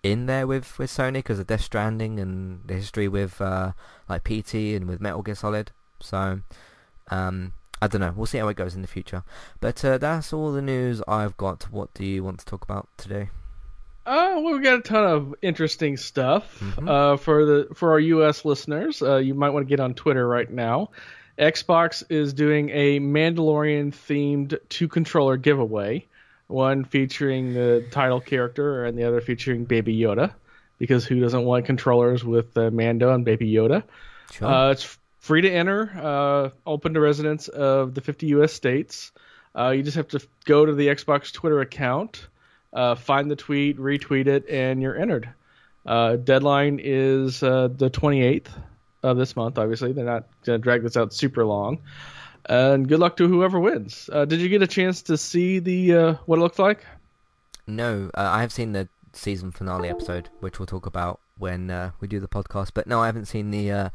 in 0.04 0.26
there 0.26 0.48
with, 0.48 0.80
with 0.80 0.90
Sony 0.90 1.16
because 1.16 1.40
of 1.40 1.48
Death 1.48 1.62
Stranding 1.62 2.20
and 2.20 2.62
the 2.66 2.74
history 2.76 3.08
with 3.08 3.40
uh, 3.42 3.74
like 4.10 4.24
PT 4.24 4.56
and 4.56 4.88
with 4.88 5.02
Metal 5.02 5.22
Gear 5.22 5.36
Solid. 5.36 5.72
So, 6.00 6.42
um, 7.10 7.54
I 7.82 7.88
don't 7.88 8.02
know. 8.02 8.14
We'll 8.16 8.28
see 8.28 8.38
how 8.38 8.48
it 8.48 8.58
goes 8.58 8.76
in 8.76 8.82
the 8.82 8.88
future. 8.88 9.24
But 9.60 9.84
uh, 9.84 9.98
that's 9.98 10.34
all 10.34 10.52
the 10.52 10.62
news 10.62 11.02
I've 11.08 11.36
got. 11.38 11.64
What 11.72 11.94
do 11.94 12.06
you 12.06 12.24
want 12.24 12.40
to 12.40 12.46
talk 12.46 12.64
about 12.64 12.88
today? 12.98 13.30
Uh, 14.06 14.34
well, 14.36 14.54
we 14.54 14.60
got 14.62 14.80
a 14.80 14.82
ton 14.82 15.04
of 15.04 15.36
interesting 15.42 15.96
stuff 15.98 16.60
mm-hmm. 16.60 16.88
uh, 16.88 17.18
for 17.18 17.46
the 17.46 17.68
for 17.76 17.92
our 17.92 18.00
U.S. 18.00 18.46
listeners. 18.46 19.02
Uh, 19.02 19.18
you 19.18 19.34
might 19.34 19.50
want 19.50 19.66
to 19.66 19.70
get 19.70 19.80
on 19.80 19.94
Twitter 19.94 20.28
right 20.28 20.50
now. 20.50 20.90
Xbox 21.38 22.04
is 22.10 22.34
doing 22.34 22.70
a 22.70 23.00
Mandalorian 23.00 23.92
themed 23.92 24.58
two 24.70 24.88
controller 24.88 25.38
giveaway, 25.38 26.08
one 26.48 26.84
featuring 26.84 27.54
the 27.54 27.86
title 27.92 28.20
character 28.20 28.86
and 28.86 28.98
the 28.98 29.04
other 29.04 29.22
featuring 29.22 29.66
Baby 29.66 29.98
Yoda, 29.98 30.34
because 30.78 31.06
who 31.06 31.20
doesn't 31.20 31.46
want 31.46 31.66
controllers 31.66 32.24
with 32.24 32.58
uh, 32.58 32.70
Mando 32.72 33.14
and 33.14 33.24
Baby 33.24 33.52
Yoda? 33.52 33.84
Sure. 34.32 34.48
Uh, 34.48 34.72
it's 34.72 34.98
free 35.22 35.42
to 35.42 35.50
enter, 35.50 35.92
uh, 36.02 36.50
open 36.66 36.96
to 36.96 37.00
residents 37.00 37.48
of 37.48 37.94
the 37.94 38.02
50 38.02 38.28
U.S. 38.28 38.52
states. 38.52 39.12
Uh, 39.56 39.70
you 39.70 39.84
just 39.84 39.96
have 39.96 40.08
to 40.10 40.20
go 40.46 40.66
to 40.66 40.74
the 40.74 40.88
Xbox 40.88 41.32
Twitter 41.32 41.62
account, 41.62 42.28
uh, 42.74 42.96
find 42.96 43.30
the 43.30 43.36
tweet, 43.36 43.78
retweet 43.78 44.28
it, 44.28 44.50
and 44.50 44.82
you're 44.82 44.98
entered. 44.98 45.30
Uh, 45.86 46.16
deadline 46.16 46.80
is 46.84 47.44
uh, 47.44 47.70
the 47.74 47.90
28th 47.90 48.48
of 49.04 49.18
this 49.18 49.36
month. 49.36 49.58
Obviously, 49.58 49.92
they're 49.92 50.06
not 50.06 50.26
going 50.44 50.60
to 50.60 50.64
drag 50.64 50.82
this 50.82 50.98
out 50.98 51.14
super 51.14 51.46
long. 51.46 51.80
And 52.48 52.88
good 52.88 53.00
luck 53.00 53.18
to 53.18 53.28
whoever 53.28 53.60
wins. 53.60 54.10
Uh, 54.12 54.26
did 54.26 54.42
you 54.42 54.50
get 54.50 54.64
a 54.64 54.68
chance 54.68 55.04
to 55.04 55.18
see 55.18 55.60
the 55.60 56.18
what 56.26 56.40
it 56.40 56.42
looks 56.42 56.58
like? 56.58 56.84
No, 57.68 58.10
I 58.16 58.42
have 58.42 58.52
seen 58.52 58.72
the 58.72 58.90
season 59.14 59.52
finale 59.52 59.90
episode, 59.90 60.30
which 60.40 60.58
we'll 60.58 60.66
talk 60.66 60.88
about 60.88 61.20
when 61.38 61.92
we 62.00 62.08
do 62.08 62.20
the 62.20 62.28
podcast. 62.28 62.72
But 62.74 62.88
no, 62.88 63.00
I 63.00 63.06
haven't 63.06 63.26
seen 63.26 63.52
the 63.52 63.92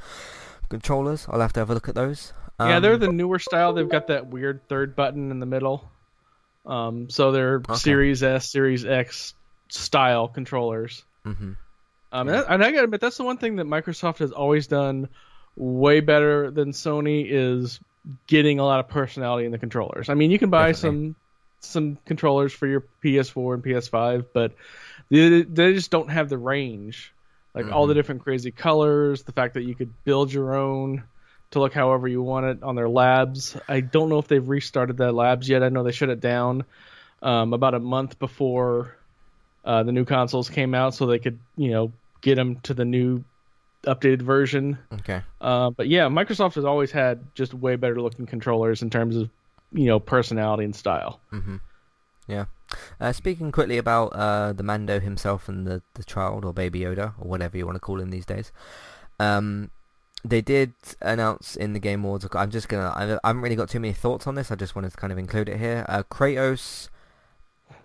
controllers. 0.69 1.27
I'll 1.29 1.41
have 1.41 1.53
to 1.55 1.61
have 1.61 1.71
a 1.71 1.75
look 1.75 1.89
at 1.89 1.95
those. 1.95 2.33
Um, 2.59 2.69
yeah, 2.69 2.81
they're 2.81 2.95
um, 2.95 3.01
the 3.01 3.13
newer 3.13 3.39
style. 3.39 3.73
They've 3.73 3.89
got 3.89 4.09
that 4.09 4.29
weird 4.29 4.69
third 4.69 4.97
button 4.97 5.31
in 5.31 5.41
the 5.41 5.47
middle. 5.47 5.91
Um, 6.65 7.11
so 7.11 7.33
they're 7.33 7.57
okay. 7.57 7.75
Series 7.75 8.23
S, 8.23 8.51
Series 8.51 8.85
X 8.85 9.35
style 9.69 10.29
controllers. 10.29 11.05
Mm-hmm. 11.25 11.53
Um, 12.13 12.29
yeah. 12.29 12.43
and 12.49 12.65
I 12.65 12.71
gotta 12.71 12.85
admit, 12.85 13.01
that's 13.01 13.17
the 13.17 13.25
one 13.25 13.37
thing 13.37 13.57
that 13.57 13.67
Microsoft 13.67 14.19
has 14.19 14.33
always 14.33 14.67
done 14.67 15.09
way 15.57 16.01
better 16.01 16.51
than 16.51 16.73
Sony 16.73 17.27
is 17.29 17.81
getting 18.27 18.59
a 18.59 18.65
lot 18.65 18.81
of 18.81 18.89
personality 18.89 19.47
in 19.47 19.53
the 19.53 19.59
controllers. 19.59 20.09
I 20.09 20.15
mean, 20.15 20.31
you 20.31 20.39
can 20.39 20.51
buy 20.51 20.73
Definitely. 20.73 21.09
some 21.09 21.17
some 21.61 21.99
controllers 22.05 22.53
for 22.53 22.67
your 22.67 22.85
PS4 23.03 23.55
and 23.55 23.65
PS5, 23.65 24.27
but 24.33 24.53
they, 25.11 25.43
they 25.43 25.73
just 25.73 25.91
don't 25.91 26.11
have 26.11 26.29
the 26.29 26.39
range. 26.39 27.13
Like 27.57 27.73
all 27.73 27.87
the 27.87 27.95
Mhm. 27.95 27.97
different 27.97 28.23
crazy 28.23 28.51
colors, 28.51 29.23
the 29.23 29.33
fact 29.33 29.55
that 29.55 29.63
you 29.63 29.75
could 29.75 29.91
build 30.05 30.33
your 30.33 30.55
own 30.55 31.03
to 31.53 31.61
look 31.61 31.73
however 31.73 32.07
you 32.07 32.23
want 32.23 32.47
it 32.47 32.63
on 32.63 32.77
their 32.77 32.89
labs. 32.89 33.57
I 33.69 33.81
don't 33.81 34.09
know 34.09 34.19
if 34.19 34.29
they've 34.29 34.47
restarted 34.47 34.97
their 34.99 35.13
labs 35.13 35.49
yet. 35.49 35.63
I 35.63 35.71
know 35.71 35.83
they 35.83 35.93
shut 35.93 36.11
it 36.11 36.21
down 36.21 36.65
um, 37.23 37.55
about 37.55 37.75
a 37.75 37.81
month 37.81 38.19
before 38.19 38.97
uh, 39.65 39.83
the 39.83 39.93
new 39.93 40.05
consoles 40.05 40.51
came 40.51 40.75
out, 40.75 40.95
so 40.95 41.07
they 41.07 41.19
could 41.19 41.39
you 41.57 41.71
know 41.71 41.93
get 42.21 42.35
them 42.35 42.61
to 42.61 42.75
the 42.75 42.85
new 42.85 43.25
updated 43.85 44.23
version. 44.23 44.79
Okay. 44.93 45.23
Uh, 45.41 45.71
but 45.71 45.89
yeah, 45.89 46.09
Microsoft 46.09 46.55
has 46.55 46.65
always 46.65 46.91
had 46.91 47.21
just 47.35 47.55
way 47.55 47.77
better 47.77 48.01
looking 48.01 48.27
controllers 48.27 48.83
in 48.83 48.91
terms 48.91 49.17
of 49.17 49.31
you 49.73 49.87
know 49.87 49.99
personality 49.99 50.65
and 50.65 50.77
style. 50.77 51.21
Mm-hmm. 51.33 51.57
Yeah. 52.29 52.47
Uh, 53.01 53.13
speaking 53.13 53.53
quickly 53.53 53.79
about 53.79 54.09
uh, 54.09 54.53
the 54.53 54.63
Mando 54.63 55.01
himself 55.01 55.49
and 55.49 55.67
the, 55.67 55.83
the 55.95 56.05
child 56.05 56.45
or 56.45 56.53
Baby 56.53 56.81
Yoda 56.81 57.15
or 57.19 57.29
whatever 57.29 57.57
you 57.57 57.67
want 57.67 57.77
to 57.77 57.81
call 57.81 58.01
him 58.01 58.11
these 58.11 58.27
days, 58.27 58.53
um, 59.21 59.71
they 60.25 60.41
did 60.41 60.73
announce 61.01 61.57
in 61.57 61.73
the 61.73 61.79
Game 61.79 62.05
Awards. 62.05 62.27
I'm 62.33 62.51
just 62.51 62.69
gonna. 62.69 62.93
I 62.95 63.29
haven't 63.29 63.43
really 63.43 63.57
got 63.57 63.69
too 63.69 63.81
many 63.81 63.93
thoughts 63.93 64.27
on 64.27 64.35
this. 64.35 64.51
I 64.51 64.57
just 64.57 64.75
wanted 64.75 64.91
to 64.91 64.97
kind 64.97 65.13
of 65.13 65.19
include 65.19 65.49
it 65.49 65.59
here. 65.59 65.85
Uh, 65.89 66.03
Kratos, 66.11 66.89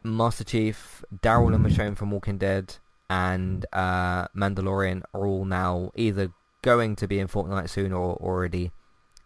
Master 0.03 0.43
Chief, 0.43 1.03
Daryl 1.21 1.53
and 1.53 1.65
Michonne 1.65 1.95
from 1.95 2.11
Walking 2.11 2.37
Dead, 2.37 2.77
and 3.09 3.65
uh, 3.73 4.27
Mandalorian 4.29 5.03
are 5.13 5.27
all 5.27 5.45
now 5.45 5.91
either 5.95 6.31
going 6.61 6.95
to 6.95 7.07
be 7.07 7.19
in 7.19 7.27
Fortnite 7.27 7.69
soon 7.69 7.91
or 7.91 8.15
already 8.15 8.71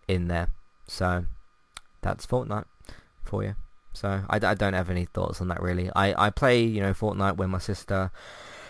in 0.07 0.27
there. 0.27 0.49
So 0.87 1.25
that's 2.01 2.25
Fortnite 2.25 2.65
for 3.23 3.43
you. 3.43 3.55
So 3.95 4.23
I, 4.29 4.35
I 4.37 4.53
don't 4.53 4.73
have 4.73 4.89
any 4.89 5.05
thoughts 5.05 5.41
on 5.41 5.47
that 5.47 5.61
really. 5.61 5.89
I, 5.95 6.27
I 6.27 6.29
play, 6.29 6.63
you 6.63 6.81
know, 6.81 6.93
Fortnite 6.93 7.37
with 7.37 7.49
my 7.49 7.59
sister 7.59 8.11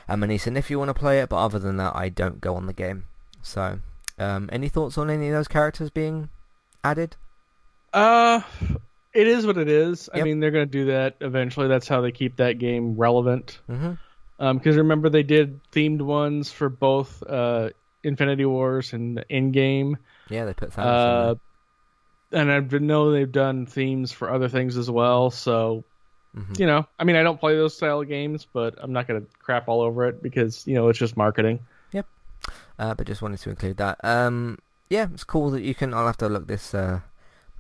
and 0.07 0.21
my 0.21 0.27
niece 0.27 0.47
and 0.47 0.53
nephew 0.53 0.77
want 0.79 0.89
to 0.89 0.93
play 0.93 1.19
it, 1.19 1.29
but 1.29 1.37
other 1.37 1.59
than 1.59 1.77
that, 1.77 1.95
I 1.95 2.09
don't 2.09 2.39
go 2.39 2.55
on 2.55 2.67
the 2.67 2.73
game. 2.73 3.05
So, 3.41 3.79
um, 4.19 4.49
any 4.51 4.69
thoughts 4.69 4.97
on 4.97 5.09
any 5.09 5.27
of 5.29 5.33
those 5.33 5.47
characters 5.47 5.89
being 5.89 6.29
added? 6.83 7.15
Uh, 7.91 8.41
it 9.13 9.27
is 9.27 9.45
what 9.45 9.57
it 9.57 9.67
is. 9.67 10.09
I 10.13 10.21
mean, 10.21 10.39
they're 10.39 10.51
going 10.51 10.67
to 10.67 10.71
do 10.71 10.85
that 10.85 11.15
eventually. 11.21 11.67
That's 11.67 11.87
how 11.87 12.01
they 12.01 12.11
keep 12.11 12.37
that 12.37 12.59
game 12.59 12.97
relevant. 12.97 13.59
Mm-hmm. 13.69 14.57
Because 14.57 14.75
remember, 14.75 15.09
they 15.09 15.23
did 15.23 15.61
themed 15.71 16.01
ones 16.01 16.51
for 16.51 16.69
both 16.69 17.23
uh, 17.23 17.69
Infinity 18.03 18.45
Wars 18.45 18.93
and 18.93 19.23
Endgame. 19.31 19.95
Yeah, 20.29 20.45
they 20.45 20.53
put 20.53 20.71
Thanos 20.71 20.85
Uh, 20.85 21.35
and 22.35 22.51
I 22.51 22.59
know 22.59 23.11
they've 23.11 23.31
done 23.31 23.65
themes 23.65 24.11
for 24.11 24.29
other 24.29 24.49
things 24.49 24.77
as 24.77 24.91
well. 24.91 25.31
So, 25.31 25.83
in 26.35 26.41
there. 26.41 26.49
Mhm. 26.55 26.59
you 26.59 26.65
know, 26.67 26.85
I 26.99 27.03
mean, 27.05 27.15
I 27.15 27.23
don't 27.23 27.39
play 27.39 27.55
those 27.55 27.75
style 27.75 28.01
of 28.01 28.07
games, 28.07 28.45
but 28.51 28.75
I'm 28.77 28.91
not 28.93 29.07
going 29.07 29.21
to 29.21 29.27
crap 29.39 29.67
all 29.67 29.81
over 29.81 30.05
it 30.05 30.21
because, 30.21 30.67
you 30.67 30.75
know, 30.75 30.89
it's 30.89 30.99
just 30.99 31.15
marketing. 31.15 31.59
Yep. 31.93 32.05
Uh, 32.77 32.93
but 32.93 33.07
just 33.07 33.21
wanted 33.21 33.39
to 33.39 33.49
include 33.49 33.77
that. 33.77 33.97
Um, 34.03 34.59
yeah, 34.89 35.07
it's 35.13 35.23
cool 35.23 35.49
that 35.51 35.61
you 35.61 35.73
can. 35.73 35.93
I'll 35.93 36.05
have 36.07 36.17
to 36.17 36.29
look 36.29 36.47
this 36.47 36.73
uh, 36.75 36.99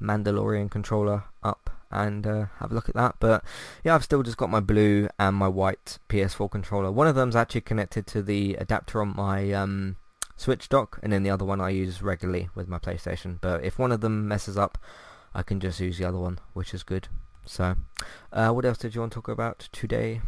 Mandalorian 0.01 0.69
controller 0.69 1.23
up 1.41 1.69
and 1.89 2.27
uh, 2.27 2.45
have 2.59 2.71
a 2.71 2.75
look 2.75 2.89
at 2.89 2.95
that. 2.95 3.15
But 3.19 3.43
yeah, 3.83 3.95
I've 3.95 4.03
still 4.03 4.23
just 4.23 4.37
got 4.37 4.49
my 4.49 4.59
blue 4.59 5.07
and 5.17 5.35
my 5.35 5.47
white 5.47 5.97
PS4 6.09 6.51
controller. 6.51 6.91
One 6.91 7.07
of 7.07 7.15
them's 7.15 7.35
actually 7.35 7.61
connected 7.61 8.05
to 8.07 8.21
the 8.21 8.55
adapter 8.55 9.01
on 9.01 9.15
my 9.15 9.53
um, 9.53 9.95
Switch 10.37 10.67
dock, 10.67 10.99
and 11.01 11.13
then 11.13 11.23
the 11.23 11.29
other 11.29 11.45
one 11.45 11.61
I 11.61 11.69
use 11.69 12.01
regularly 12.01 12.49
with 12.55 12.67
my 12.67 12.77
PlayStation. 12.77 13.39
But 13.39 13.63
if 13.63 13.79
one 13.79 13.91
of 13.91 14.01
them 14.01 14.27
messes 14.27 14.57
up, 14.57 14.77
I 15.33 15.43
can 15.43 15.59
just 15.59 15.79
use 15.79 15.97
the 15.97 16.05
other 16.05 16.17
one, 16.17 16.39
which 16.53 16.73
is 16.73 16.83
good. 16.83 17.07
So, 17.45 17.75
uh, 18.33 18.49
what 18.49 18.65
else 18.65 18.77
did 18.77 18.95
you 18.95 19.01
want 19.01 19.13
to 19.13 19.17
talk 19.17 19.27
about 19.27 19.69
today? 19.71 20.21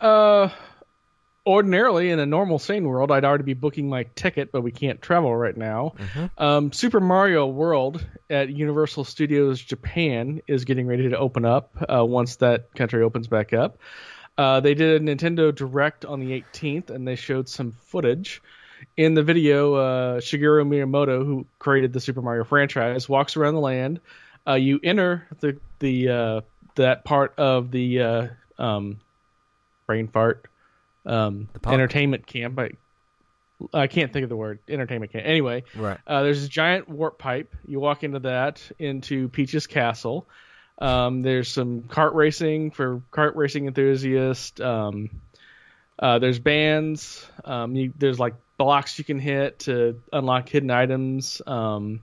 Uh, 0.00 0.48
ordinarily, 1.46 2.10
in 2.10 2.18
a 2.18 2.26
normal, 2.26 2.58
sane 2.58 2.84
world, 2.84 3.10
I'd 3.10 3.24
already 3.24 3.44
be 3.44 3.54
booking 3.54 3.88
my 3.88 4.04
ticket, 4.14 4.52
but 4.52 4.62
we 4.62 4.70
can't 4.70 5.02
travel 5.02 5.34
right 5.36 5.56
now. 5.56 5.94
Mm-hmm. 5.98 6.42
Um, 6.42 6.72
Super 6.72 7.00
Mario 7.00 7.46
World 7.46 8.06
at 8.30 8.50
Universal 8.50 9.04
Studios 9.04 9.60
Japan 9.60 10.40
is 10.46 10.64
getting 10.64 10.86
ready 10.86 11.08
to 11.10 11.18
open 11.18 11.44
up 11.44 11.76
uh, 11.88 12.04
once 12.04 12.36
that 12.36 12.74
country 12.74 13.02
opens 13.02 13.28
back 13.28 13.52
up. 13.52 13.78
Uh, 14.36 14.60
they 14.60 14.74
did 14.74 15.00
a 15.00 15.04
Nintendo 15.04 15.54
Direct 15.54 16.04
on 16.04 16.20
the 16.20 16.40
18th, 16.40 16.90
and 16.90 17.06
they 17.06 17.16
showed 17.16 17.48
some 17.48 17.72
footage. 17.72 18.42
In 18.96 19.14
the 19.14 19.22
video, 19.22 19.74
uh, 19.74 20.20
Shigeru 20.20 20.66
Miyamoto, 20.66 21.24
who 21.24 21.46
created 21.58 21.92
the 21.92 22.00
Super 22.00 22.22
Mario 22.22 22.44
franchise, 22.44 23.08
walks 23.08 23.36
around 23.36 23.54
the 23.54 23.60
land. 23.60 24.00
Uh, 24.46 24.54
you 24.54 24.78
enter 24.82 25.26
the 25.40 25.58
the 25.78 26.08
uh, 26.08 26.40
that 26.76 27.04
part 27.04 27.34
of 27.38 27.70
the 27.70 28.00
uh, 28.00 28.26
um, 28.58 29.00
brain 29.86 30.08
fart 30.08 30.46
um, 31.06 31.48
entertainment 31.66 32.26
camp. 32.26 32.58
I, 32.58 32.70
I 33.72 33.86
can't 33.86 34.12
think 34.12 34.24
of 34.24 34.28
the 34.28 34.36
word 34.36 34.58
entertainment 34.68 35.12
camp. 35.12 35.24
Anyway, 35.26 35.64
Right. 35.76 35.98
uh, 36.06 36.22
there's 36.22 36.44
a 36.44 36.48
giant 36.48 36.88
warp 36.88 37.18
pipe. 37.18 37.54
You 37.66 37.80
walk 37.80 38.04
into 38.04 38.20
that 38.20 38.60
into 38.78 39.28
Peach's 39.28 39.66
castle. 39.66 40.26
Um, 40.78 41.22
there's 41.22 41.48
some 41.48 41.82
kart 41.82 42.14
racing 42.14 42.72
for 42.72 43.00
kart 43.12 43.34
racing 43.36 43.66
enthusiasts. 43.66 44.60
Um, 44.60 45.10
uh, 45.98 46.18
there's 46.18 46.38
bands. 46.40 47.24
Um, 47.44 47.76
you, 47.76 47.92
there's 47.96 48.18
like 48.18 48.34
blocks 48.56 48.98
you 48.98 49.04
can 49.04 49.18
hit 49.18 49.58
to 49.60 50.00
unlock 50.12 50.48
hidden 50.48 50.70
items. 50.70 51.42
Um, 51.46 52.00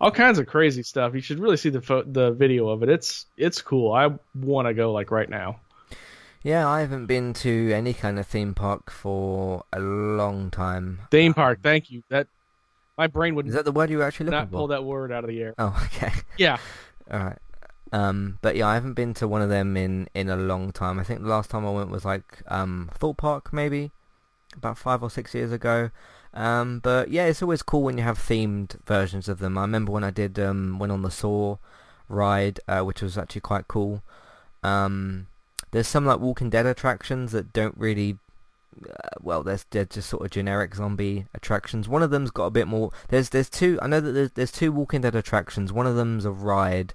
all 0.00 0.10
kinds 0.10 0.38
of 0.38 0.46
crazy 0.46 0.82
stuff. 0.82 1.14
You 1.14 1.20
should 1.20 1.38
really 1.38 1.56
see 1.56 1.68
the 1.70 1.80
fo- 1.80 2.04
the 2.04 2.32
video 2.32 2.68
of 2.68 2.82
it. 2.82 2.88
It's 2.88 3.26
it's 3.36 3.60
cool. 3.60 3.92
I 3.92 4.10
want 4.34 4.66
to 4.68 4.74
go 4.74 4.92
like 4.92 5.10
right 5.10 5.28
now. 5.28 5.60
Yeah, 6.42 6.68
I 6.68 6.80
haven't 6.80 7.06
been 7.06 7.32
to 7.34 7.72
any 7.72 7.94
kind 7.94 8.18
of 8.18 8.26
theme 8.26 8.54
park 8.54 8.90
for 8.90 9.64
a 9.72 9.80
long 9.80 10.50
time. 10.50 11.00
Theme 11.10 11.32
park. 11.32 11.60
Thank 11.62 11.90
you. 11.90 12.02
That 12.10 12.26
my 12.98 13.06
brain 13.06 13.34
would 13.34 13.46
Is 13.46 13.54
that 13.54 13.64
the 13.64 13.72
word 13.72 13.88
you 13.90 13.98
were 13.98 14.04
actually 14.04 14.26
looking 14.26 14.38
not 14.40 14.50
for? 14.50 14.56
pull 14.58 14.66
that 14.68 14.84
word 14.84 15.10
out 15.10 15.24
of 15.24 15.28
the 15.28 15.40
air. 15.40 15.54
Oh, 15.58 15.74
okay. 15.86 16.12
Yeah. 16.36 16.58
All 17.10 17.18
right. 17.18 17.38
Um, 17.92 18.38
but 18.42 18.56
yeah, 18.56 18.66
I 18.66 18.74
haven't 18.74 18.94
been 18.94 19.14
to 19.14 19.28
one 19.28 19.40
of 19.40 19.48
them 19.48 19.76
in, 19.76 20.08
in 20.14 20.28
a 20.28 20.36
long 20.36 20.72
time. 20.72 20.98
I 20.98 21.04
think 21.04 21.22
the 21.22 21.28
last 21.28 21.48
time 21.48 21.64
I 21.64 21.70
went 21.70 21.90
was 21.90 22.04
like 22.04 22.42
um, 22.48 22.90
Thorpe 22.94 23.18
Park, 23.18 23.52
maybe 23.52 23.92
about 24.56 24.78
five 24.78 25.02
or 25.02 25.10
six 25.10 25.34
years 25.34 25.52
ago. 25.52 25.90
Um, 26.32 26.80
but 26.80 27.10
yeah, 27.10 27.26
it's 27.26 27.42
always 27.42 27.62
cool 27.62 27.82
when 27.82 27.96
you 27.96 28.04
have 28.04 28.18
themed 28.18 28.82
versions 28.84 29.28
of 29.28 29.38
them. 29.38 29.56
I 29.56 29.62
remember 29.62 29.92
when 29.92 30.04
I 30.04 30.10
did 30.10 30.38
um, 30.38 30.78
went 30.78 30.92
on 30.92 31.02
the 31.02 31.10
Saw 31.10 31.56
ride, 32.08 32.60
uh, 32.66 32.82
which 32.82 33.02
was 33.02 33.16
actually 33.16 33.42
quite 33.42 33.68
cool. 33.68 34.02
Um, 34.62 35.28
there's 35.70 35.88
some 35.88 36.06
like 36.06 36.20
Walking 36.20 36.50
Dead 36.50 36.66
attractions 36.66 37.32
that 37.32 37.52
don't 37.52 37.76
really 37.76 38.18
uh, 38.88 39.08
well, 39.20 39.42
there's 39.42 39.64
they're 39.70 39.84
just 39.84 40.08
sort 40.08 40.24
of 40.24 40.30
generic 40.30 40.74
zombie 40.74 41.26
attractions. 41.34 41.88
One 41.88 42.02
of 42.02 42.10
them's 42.10 42.30
got 42.30 42.46
a 42.46 42.50
bit 42.50 42.66
more. 42.66 42.90
There's 43.08 43.28
there's 43.28 43.48
two. 43.48 43.78
I 43.80 43.86
know 43.86 44.00
that 44.00 44.12
there's, 44.12 44.30
there's 44.32 44.52
two 44.52 44.72
Walking 44.72 45.02
Dead 45.02 45.14
attractions. 45.14 45.72
One 45.72 45.86
of 45.86 45.96
them's 45.96 46.24
a 46.24 46.30
ride, 46.30 46.94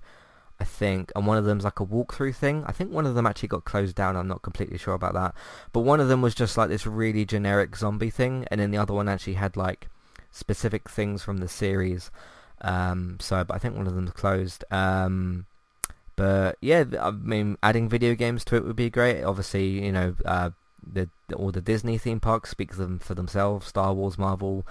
I 0.59 0.65
think, 0.65 1.11
and 1.15 1.25
one 1.25 1.37
of 1.37 1.45
them's 1.45 1.63
like 1.63 1.79
a 1.79 1.85
walkthrough 1.85 2.35
thing. 2.35 2.63
I 2.65 2.73
think 2.73 2.91
one 2.91 3.05
of 3.05 3.15
them 3.15 3.25
actually 3.25 3.47
got 3.47 3.63
closed 3.63 3.95
down. 3.95 4.17
I'm 4.17 4.27
not 4.27 4.41
completely 4.41 4.77
sure 4.77 4.93
about 4.93 5.13
that. 5.13 5.33
But 5.71 5.81
one 5.81 6.01
of 6.01 6.09
them 6.09 6.21
was 6.21 6.35
just 6.35 6.57
like 6.57 6.69
this 6.69 6.85
really 6.85 7.25
generic 7.25 7.75
zombie 7.75 8.09
thing, 8.09 8.45
and 8.51 8.59
then 8.59 8.71
the 8.71 8.77
other 8.77 8.93
one 8.93 9.07
actually 9.07 9.35
had 9.35 9.55
like 9.55 9.87
specific 10.31 10.89
things 10.89 11.23
from 11.23 11.37
the 11.37 11.47
series. 11.47 12.11
Um, 12.61 13.17
so, 13.21 13.43
but 13.43 13.55
I 13.55 13.57
think 13.57 13.77
one 13.77 13.87
of 13.87 13.95
them's 13.95 14.11
closed. 14.11 14.65
Um, 14.69 15.45
but 16.15 16.57
yeah, 16.59 16.83
I 16.99 17.11
mean, 17.11 17.57
adding 17.63 17.87
video 17.87 18.13
games 18.15 18.43
to 18.45 18.57
it 18.57 18.65
would 18.65 18.75
be 18.75 18.89
great. 18.89 19.23
Obviously, 19.23 19.85
you 19.85 19.93
know, 19.93 20.15
uh, 20.25 20.49
the 20.85 21.09
all 21.35 21.51
the 21.51 21.61
Disney 21.61 21.97
theme 21.97 22.19
parks 22.19 22.49
speak 22.49 22.75
them 22.75 22.99
for 22.99 23.15
themselves. 23.15 23.67
Star 23.67 23.93
Wars, 23.93 24.17
Marvel, 24.17 24.67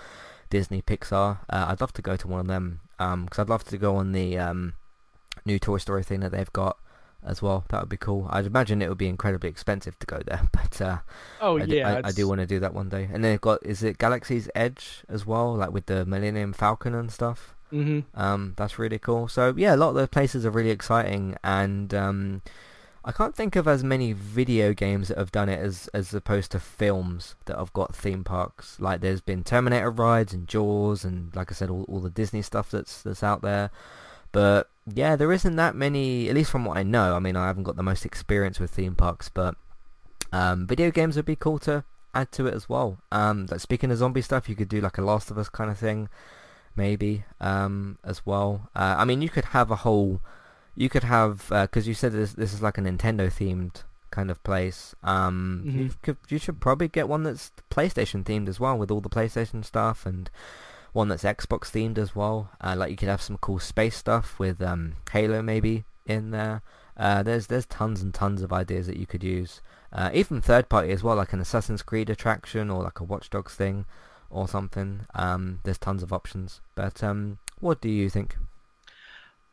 Disney, 0.51 0.82
Pixar. 0.82 1.39
Uh, 1.49 1.66
I'd 1.68 1.80
love 1.80 1.95
to 1.95 2.03
go 2.03 2.16
to 2.16 2.28
one 2.28 2.41
of 2.41 2.47
them 2.47 2.80
because 2.99 3.39
I'd 3.39 3.49
love 3.49 3.64
to 3.64 3.78
go 3.78 3.97
on 3.97 4.12
the 4.12 4.36
um, 4.36 4.74
new 5.45 5.59
Toy 5.59 5.78
Story 5.78 6.03
thing 6.03 6.20
that 6.20 6.32
they've 6.32 6.53
got 6.53 6.78
as 7.24 7.43
well. 7.43 7.64
That 7.68 7.80
would 7.80 7.89
be 7.89 7.97
cool. 7.97 8.26
I'd 8.30 8.47
imagine 8.47 8.80
it 8.80 8.89
would 8.89 8.99
be 8.99 9.09
incredibly 9.09 9.49
expensive 9.51 9.99
to 9.99 10.07
go 10.07 10.20
there, 10.26 10.43
but 10.53 10.80
uh, 10.80 10.99
Oh 11.41 11.59
I, 11.59 11.66
d- 11.66 11.78
yeah. 11.78 12.01
I, 12.05 12.09
I 12.09 12.12
do 12.12 12.28
want 12.28 12.41
to 12.41 12.47
do 12.47 12.61
that 12.61 12.74
one 12.74 12.89
day. 12.89 13.05
And 13.05 13.24
then 13.24 13.32
they've 13.32 13.41
got 13.41 13.64
is 13.64 13.82
it 13.82 13.99
Galaxy's 13.99 14.49
Edge 14.55 15.03
as 15.09 15.26
well, 15.26 15.55
like 15.55 15.70
with 15.72 15.86
the 15.86 16.05
Millennium 16.07 16.53
Falcon 16.53 16.95
and 16.95 17.11
stuff. 17.11 17.55
Mhm. 17.72 18.05
Um, 18.14 18.55
that's 18.57 18.78
really 18.78 18.99
cool. 18.99 19.28
So 19.28 19.53
yeah, 19.57 19.74
a 19.74 19.76
lot 19.76 19.91
of 19.91 19.95
those 19.97 20.09
places 20.09 20.47
are 20.47 20.51
really 20.51 20.70
exciting, 20.70 21.36
and 21.45 21.93
um, 21.93 22.41
I 23.05 23.12
can't 23.12 23.34
think 23.34 23.57
of 23.57 23.68
as 23.68 23.84
many 23.84 24.12
video 24.14 24.72
games 24.72 25.09
that 25.09 25.18
have 25.18 25.32
done 25.32 25.51
it 25.51 25.61
as 25.61 25.86
as 25.93 26.14
opposed 26.14 26.51
to 26.53 26.61
films 26.61 27.34
that 27.45 27.59
have 27.59 27.72
got 27.74 27.95
theme 27.95 28.24
parks. 28.24 28.80
Like 28.80 29.03
there's 29.03 29.20
been 29.20 29.45
Terminator 29.45 29.91
rides 29.91 30.32
and 30.32 30.49
Jaws, 30.49 31.05
and 31.05 31.34
like 31.36 31.51
I 31.53 31.55
said, 31.55 31.68
all, 31.68 31.84
all 31.89 32.01
the 32.01 32.09
Disney 32.09 32.41
stuff 32.43 32.70
that's 32.70 33.03
that's 33.03 33.22
out 33.22 33.43
there. 33.43 33.70
But 34.39 34.70
yeah, 35.03 35.16
there 35.16 35.32
isn't 35.32 35.57
that 35.57 35.74
many, 35.74 36.28
at 36.28 36.34
least 36.36 36.53
from 36.53 36.64
what 36.64 36.76
I 36.78 36.84
know. 36.84 37.16
I 37.16 37.18
mean, 37.18 37.34
I 37.34 37.49
haven't 37.49 37.64
got 37.64 37.74
the 37.74 37.82
most 37.82 38.05
experience 38.07 38.61
with 38.61 38.70
theme 38.70 38.95
parks, 38.95 39.28
but 39.28 39.57
um, 40.32 40.64
video 40.64 40.93
games 40.93 41.16
would 41.16 41.24
be 41.24 41.34
cool 41.34 41.59
to 41.61 41.82
add 42.14 42.30
to 42.32 42.47
it 42.47 42.55
as 42.55 42.68
well. 42.68 42.99
Um, 43.11 43.47
like 43.51 43.59
speaking 43.59 43.91
of 43.91 43.99
zombie 43.99 44.22
stuff, 44.22 44.49
you 44.49 44.55
could 44.55 44.68
do 44.68 44.80
like 44.80 44.97
a 44.97 45.03
Last 45.03 45.32
of 45.32 45.39
Us 45.39 45.49
kind 45.49 45.70
of 45.72 45.78
thing 45.78 46.09
maybe 46.76 47.24
um, 47.41 47.99
as 48.05 48.24
well. 48.24 48.70
Uh, 48.76 48.95
I 48.99 49.05
mean, 49.05 49.22
you 49.22 49.28
could 49.28 49.47
have 49.47 49.72
a 49.72 49.76
whole, 49.82 50.20
you 50.76 50.89
could 50.89 51.03
have 51.05 51.49
because 51.49 51.89
you 51.89 51.95
said 51.95 52.12
this 52.12 52.34
this 52.34 52.55
is 52.55 52.62
like 52.62 52.78
a 52.78 52.80
Nintendo 52.80 53.26
themed 53.26 53.82
kind 54.12 54.30
of 54.30 54.41
place. 54.45 54.95
Um, 55.03 55.64
Mhm. 55.66 55.74
you 55.74 55.91
could 56.05 56.16
you 56.28 56.39
should 56.39 56.61
probably 56.61 56.86
get 56.89 57.09
one 57.09 57.24
that's 57.24 57.51
PlayStation 57.74 58.22
themed 58.22 58.49
as 58.49 58.61
well 58.61 58.78
with 58.78 58.91
all 58.93 59.01
the 59.01 59.11
PlayStation 59.16 59.64
stuff 59.64 60.07
and 60.07 60.30
one 60.93 61.09
that's 61.09 61.24
Xbox 61.24 61.70
themed 61.70 61.99
as 61.99 62.14
well. 62.14 62.51
Uh, 62.61 62.74
like 62.76 62.91
you 62.91 62.97
could 62.97 63.09
have 63.09 63.22
some 63.22 63.39
cool 63.39 63.59
space 63.59 63.97
stuff 63.97 64.39
with 64.39 64.61
um, 64.62 64.95
Halo 65.12 65.43
maybe 65.43 65.84
in 66.07 66.30
there. 66.30 66.62
Uh, 66.97 67.22
there's 67.22 67.47
there's 67.47 67.66
tons 67.66 68.03
and 68.03 68.12
tons 68.12 68.43
of 68.43 68.53
ideas 68.53 68.86
that 68.86 68.97
you 68.97 69.07
could 69.07 69.22
use. 69.22 69.61
Uh, 69.93 70.11
even 70.12 70.41
third 70.41 70.68
party 70.68 70.91
as 70.91 71.03
well, 71.03 71.16
like 71.16 71.32
an 71.32 71.41
Assassin's 71.41 71.82
Creed 71.82 72.11
attraction 72.11 72.70
or 72.70 72.82
like 72.82 73.01
a 73.01 73.05
Watch 73.05 73.30
Dogs 73.30 73.55
thing 73.55 73.86
or 74.30 74.49
something. 74.49 75.07
Um, 75.14 75.61
there's 75.62 75.78
tons 75.78 76.03
of 76.03 76.12
options. 76.12 76.61
But 76.74 77.03
um, 77.03 77.39
what 77.61 77.80
do 77.80 77.89
you 77.89 78.11
think? 78.11 78.36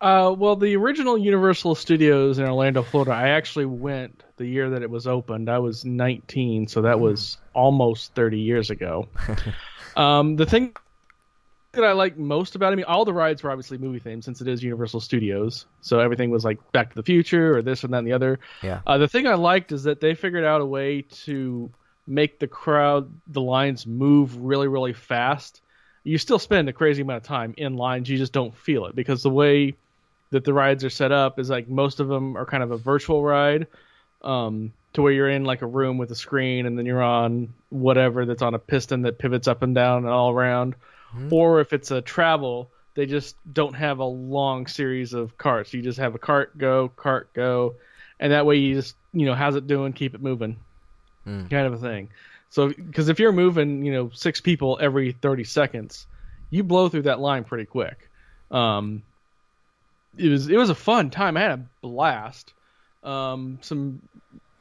Uh, 0.01 0.35
well, 0.37 0.55
the 0.55 0.75
original 0.75 1.17
Universal 1.17 1.75
Studios 1.75 2.37
in 2.37 2.45
Orlando, 2.45 2.83
Florida, 2.83 3.11
I 3.11 3.29
actually 3.29 3.65
went 3.65 4.23
the 4.35 4.45
year 4.45 4.69
that 4.69 4.83
it 4.83 4.89
was 4.89 5.07
opened. 5.07 5.49
I 5.49 5.59
was 5.59 5.85
19, 5.85 6.67
so 6.67 6.81
that 6.81 6.99
was 6.99 7.37
almost 7.53 8.13
30 8.13 8.37
years 8.37 8.69
ago. 8.69 9.07
um, 9.95 10.35
the 10.35 10.45
thing 10.45 10.75
that 11.75 11.83
I 11.83 11.93
like 11.93 12.17
most 12.17 12.55
about 12.55 12.69
it, 12.69 12.73
I 12.73 12.75
mean, 12.75 12.85
all 12.85 13.05
the 13.05 13.13
rides 13.13 13.43
were 13.43 13.51
obviously 13.51 13.77
movie 13.77 13.99
themed 13.99 14.23
since 14.23 14.41
it 14.41 14.47
is 14.47 14.63
Universal 14.63 15.01
Studios. 15.01 15.65
So 15.81 15.99
everything 15.99 16.31
was 16.31 16.43
like 16.43 16.59
Back 16.71 16.89
to 16.89 16.95
the 16.95 17.03
Future 17.03 17.57
or 17.57 17.61
this 17.61 17.83
and 17.83 17.93
that 17.93 17.99
and 17.99 18.07
the 18.07 18.13
other. 18.13 18.39
Yeah. 18.63 18.81
Uh, 18.85 18.97
the 18.97 19.07
thing 19.07 19.27
I 19.27 19.35
liked 19.35 19.71
is 19.71 19.83
that 19.83 20.01
they 20.01 20.15
figured 20.15 20.43
out 20.43 20.61
a 20.61 20.65
way 20.65 21.03
to 21.03 21.69
make 22.07 22.39
the 22.39 22.47
crowd, 22.47 23.11
the 23.27 23.41
lines 23.41 23.87
move 23.87 24.35
really, 24.37 24.67
really 24.67 24.93
fast. 24.93 25.61
You 26.03 26.17
still 26.17 26.39
spend 26.39 26.69
a 26.69 26.73
crazy 26.73 27.01
amount 27.01 27.17
of 27.17 27.23
time 27.23 27.53
in 27.57 27.77
lines, 27.77 28.09
you 28.09 28.17
just 28.17 28.33
don't 28.33 28.55
feel 28.55 28.85
it 28.85 28.95
because 28.95 29.23
the 29.23 29.29
way 29.29 29.75
that 30.31 30.43
the 30.43 30.53
rides 30.53 30.83
are 30.83 30.89
set 30.89 31.11
up 31.11 31.39
is 31.39 31.49
like 31.49 31.67
most 31.67 31.99
of 31.99 32.07
them 32.07 32.37
are 32.37 32.45
kind 32.45 32.61
of 32.61 32.71
a 32.71 32.77
virtual 32.77 33.23
ride, 33.23 33.67
um, 34.23 34.71
to 34.93 35.01
where 35.01 35.11
you're 35.11 35.29
in 35.29 35.43
like 35.43 35.61
a 35.61 35.67
room 35.67 35.97
with 35.97 36.09
a 36.11 36.15
screen 36.15 36.65
and 36.65 36.77
then 36.77 36.85
you're 36.85 37.03
on 37.03 37.53
whatever 37.69 38.25
that's 38.25 38.41
on 38.41 38.53
a 38.53 38.59
piston 38.59 39.01
that 39.01 39.17
pivots 39.17 39.47
up 39.47 39.61
and 39.61 39.75
down 39.75 39.99
and 39.99 40.07
all 40.07 40.31
around. 40.31 40.75
Or 41.31 41.59
if 41.61 41.73
it's 41.73 41.91
a 41.91 42.01
travel, 42.01 42.69
they 42.95 43.05
just 43.05 43.35
don't 43.51 43.73
have 43.73 43.99
a 43.99 44.05
long 44.05 44.67
series 44.67 45.13
of 45.13 45.37
carts. 45.37 45.73
You 45.73 45.81
just 45.81 45.99
have 45.99 46.15
a 46.15 46.19
cart 46.19 46.57
go, 46.57 46.89
cart 46.89 47.33
go, 47.33 47.75
and 48.19 48.31
that 48.31 48.45
way 48.45 48.57
you 48.57 48.75
just 48.75 48.95
you 49.13 49.25
know 49.25 49.33
how's 49.35 49.55
it 49.55 49.67
doing, 49.67 49.93
keep 49.93 50.13
it 50.15 50.21
moving, 50.21 50.57
Mm. 51.25 51.49
kind 51.49 51.67
of 51.67 51.73
a 51.73 51.77
thing. 51.77 52.09
So 52.49 52.69
because 52.69 53.09
if 53.09 53.19
you're 53.19 53.31
moving, 53.31 53.83
you 53.85 53.91
know, 53.91 54.11
six 54.13 54.39
people 54.39 54.77
every 54.79 55.11
30 55.11 55.43
seconds, 55.43 56.05
you 56.49 56.63
blow 56.63 56.87
through 56.89 57.03
that 57.03 57.19
line 57.19 57.43
pretty 57.43 57.65
quick. 57.65 58.09
Um, 58.51 59.03
it 60.17 60.29
was 60.29 60.47
it 60.49 60.57
was 60.57 60.69
a 60.69 60.75
fun 60.75 61.09
time. 61.09 61.35
I 61.37 61.41
had 61.41 61.51
a 61.51 61.65
blast. 61.81 62.53
Um, 63.03 63.59
some 63.61 64.01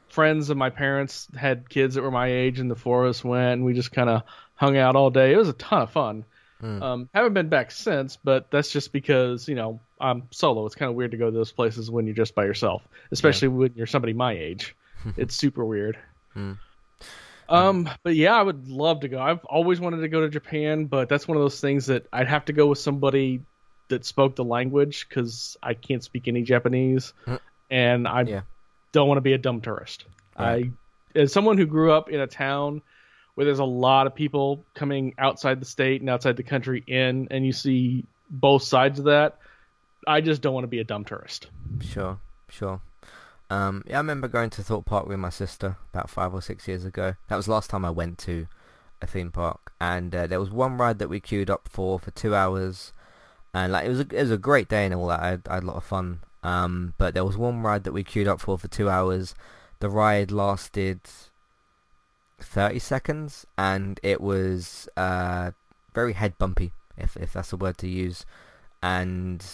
friends 0.09 0.49
of 0.49 0.57
my 0.57 0.69
parents 0.69 1.27
had 1.35 1.69
kids 1.69 1.95
that 1.95 2.01
were 2.01 2.11
my 2.11 2.27
age, 2.27 2.59
and 2.59 2.69
the 2.69 2.75
four 2.75 3.03
of 3.05 3.09
us 3.11 3.23
went, 3.23 3.53
and 3.53 3.65
we 3.65 3.73
just 3.73 3.91
kind 3.91 4.09
of 4.09 4.23
hung 4.55 4.77
out 4.77 4.95
all 4.95 5.09
day. 5.09 5.33
It 5.33 5.37
was 5.37 5.49
a 5.49 5.53
ton 5.53 5.81
of 5.83 5.91
fun. 5.91 6.25
Mm. 6.63 6.81
Um, 6.81 7.09
haven't 7.13 7.33
been 7.33 7.49
back 7.49 7.69
since, 7.71 8.17
but 8.17 8.49
that's 8.49 8.71
just 8.71 8.93
because 8.93 9.47
you 9.47 9.55
know 9.55 9.79
I'm 9.99 10.23
solo. 10.31 10.65
It's 10.65 10.75
kind 10.75 10.89
of 10.89 10.95
weird 10.95 11.11
to 11.11 11.17
go 11.17 11.25
to 11.25 11.31
those 11.31 11.51
places 11.51 11.91
when 11.91 12.05
you're 12.05 12.15
just 12.15 12.33
by 12.35 12.45
yourself, 12.45 12.81
especially 13.11 13.49
when 13.49 13.73
you're 13.75 13.87
somebody 13.87 14.13
my 14.13 14.33
age. 14.33 14.75
it's 15.17 15.35
super 15.35 15.65
weird. 15.65 15.97
Mm. 16.35 16.57
Um, 17.47 17.89
but 18.03 18.15
yeah, 18.15 18.33
I 18.33 18.41
would 18.41 18.67
love 18.67 19.01
to 19.01 19.07
go. 19.07 19.19
I've 19.21 19.43
always 19.45 19.79
wanted 19.79 19.97
to 20.01 20.07
go 20.07 20.21
to 20.21 20.29
Japan, 20.29 20.85
but 20.85 21.09
that's 21.09 21.27
one 21.27 21.37
of 21.37 21.43
those 21.43 21.59
things 21.59 21.85
that 21.87 22.07
I'd 22.11 22.27
have 22.27 22.45
to 22.45 22.53
go 22.53 22.67
with 22.67 22.79
somebody 22.79 23.41
that 23.89 24.03
spoke 24.03 24.35
the 24.35 24.43
language 24.43 25.07
because 25.07 25.55
I 25.61 25.75
can't 25.75 26.03
speak 26.03 26.27
any 26.27 26.41
Japanese, 26.41 27.13
and 27.69 28.07
I 28.07 28.21
Yeah. 28.23 28.41
don't 28.93 29.07
want 29.07 29.17
to 29.17 29.21
be 29.21 29.33
a 29.33 29.37
dumb 29.37 29.61
tourist. 29.61 30.05
Right. 30.39 30.71
I, 31.15 31.19
as 31.19 31.31
someone 31.31 31.57
who 31.57 31.67
grew 31.67 31.91
up 31.91 32.09
in 32.09 32.19
a 32.19 32.27
town 32.27 32.81
where 33.35 33.45
there's 33.45 33.59
a 33.59 33.65
lot 33.65 34.07
of 34.07 34.15
people 34.15 34.63
coming 34.73 35.13
outside 35.17 35.61
the 35.61 35.65
state 35.65 36.01
and 36.01 36.09
outside 36.09 36.37
the 36.37 36.43
country 36.43 36.83
in, 36.87 37.27
and 37.31 37.45
you 37.45 37.53
see 37.53 38.05
both 38.29 38.63
sides 38.63 38.99
of 38.99 39.05
that, 39.05 39.37
I 40.07 40.21
just 40.21 40.41
don't 40.41 40.53
want 40.53 40.63
to 40.63 40.69
be 40.69 40.79
a 40.79 40.83
dumb 40.83 41.05
tourist. 41.05 41.47
Sure, 41.81 42.19
sure. 42.49 42.81
Um, 43.49 43.83
yeah, 43.85 43.97
I 43.97 43.99
remember 43.99 44.27
going 44.27 44.49
to 44.51 44.63
Thorpe 44.63 44.85
Park 44.85 45.07
with 45.07 45.19
my 45.19 45.29
sister 45.29 45.77
about 45.93 46.09
five 46.09 46.33
or 46.33 46.41
six 46.41 46.67
years 46.67 46.83
ago. 46.83 47.15
That 47.27 47.35
was 47.35 47.45
the 47.45 47.51
last 47.51 47.69
time 47.69 47.85
I 47.85 47.91
went 47.91 48.17
to 48.19 48.47
a 49.01 49.07
theme 49.07 49.31
park, 49.31 49.73
and 49.79 50.15
uh, 50.15 50.27
there 50.27 50.39
was 50.39 50.49
one 50.49 50.77
ride 50.77 50.99
that 50.99 51.09
we 51.09 51.19
queued 51.19 51.49
up 51.49 51.67
for 51.67 51.99
for 51.99 52.11
two 52.11 52.33
hours, 52.33 52.93
and 53.53 53.73
like 53.73 53.85
it 53.85 53.89
was 53.89 53.99
a, 53.99 54.07
it 54.11 54.21
was 54.21 54.31
a 54.31 54.37
great 54.37 54.67
day 54.67 54.85
and 54.85 54.95
all 54.95 55.07
that. 55.07 55.19
I 55.19 55.27
had, 55.27 55.41
I 55.49 55.53
had 55.55 55.63
a 55.63 55.67
lot 55.67 55.77
of 55.77 55.83
fun. 55.83 56.21
Um, 56.43 56.93
but 56.99 57.15
there 57.15 57.25
was 57.25 57.37
one 57.37 57.63
ride 57.63 57.85
that 57.85 57.91
we 57.91 58.03
queued 58.03 58.27
up 58.27 58.39
for 58.39 58.57
for 58.57 58.67
two 58.67 58.89
hours. 58.89 59.33
The 59.79 59.89
ride 59.89 60.31
lasted 60.31 61.01
thirty 62.39 62.79
seconds, 62.79 63.45
and 63.57 63.99
it 64.03 64.21
was 64.21 64.87
uh 64.97 65.51
very 65.93 66.13
head 66.13 66.37
bumpy, 66.37 66.73
if 66.97 67.15
if 67.17 67.33
that's 67.33 67.53
a 67.53 67.57
word 67.57 67.77
to 67.79 67.87
use, 67.87 68.25
and 68.83 69.45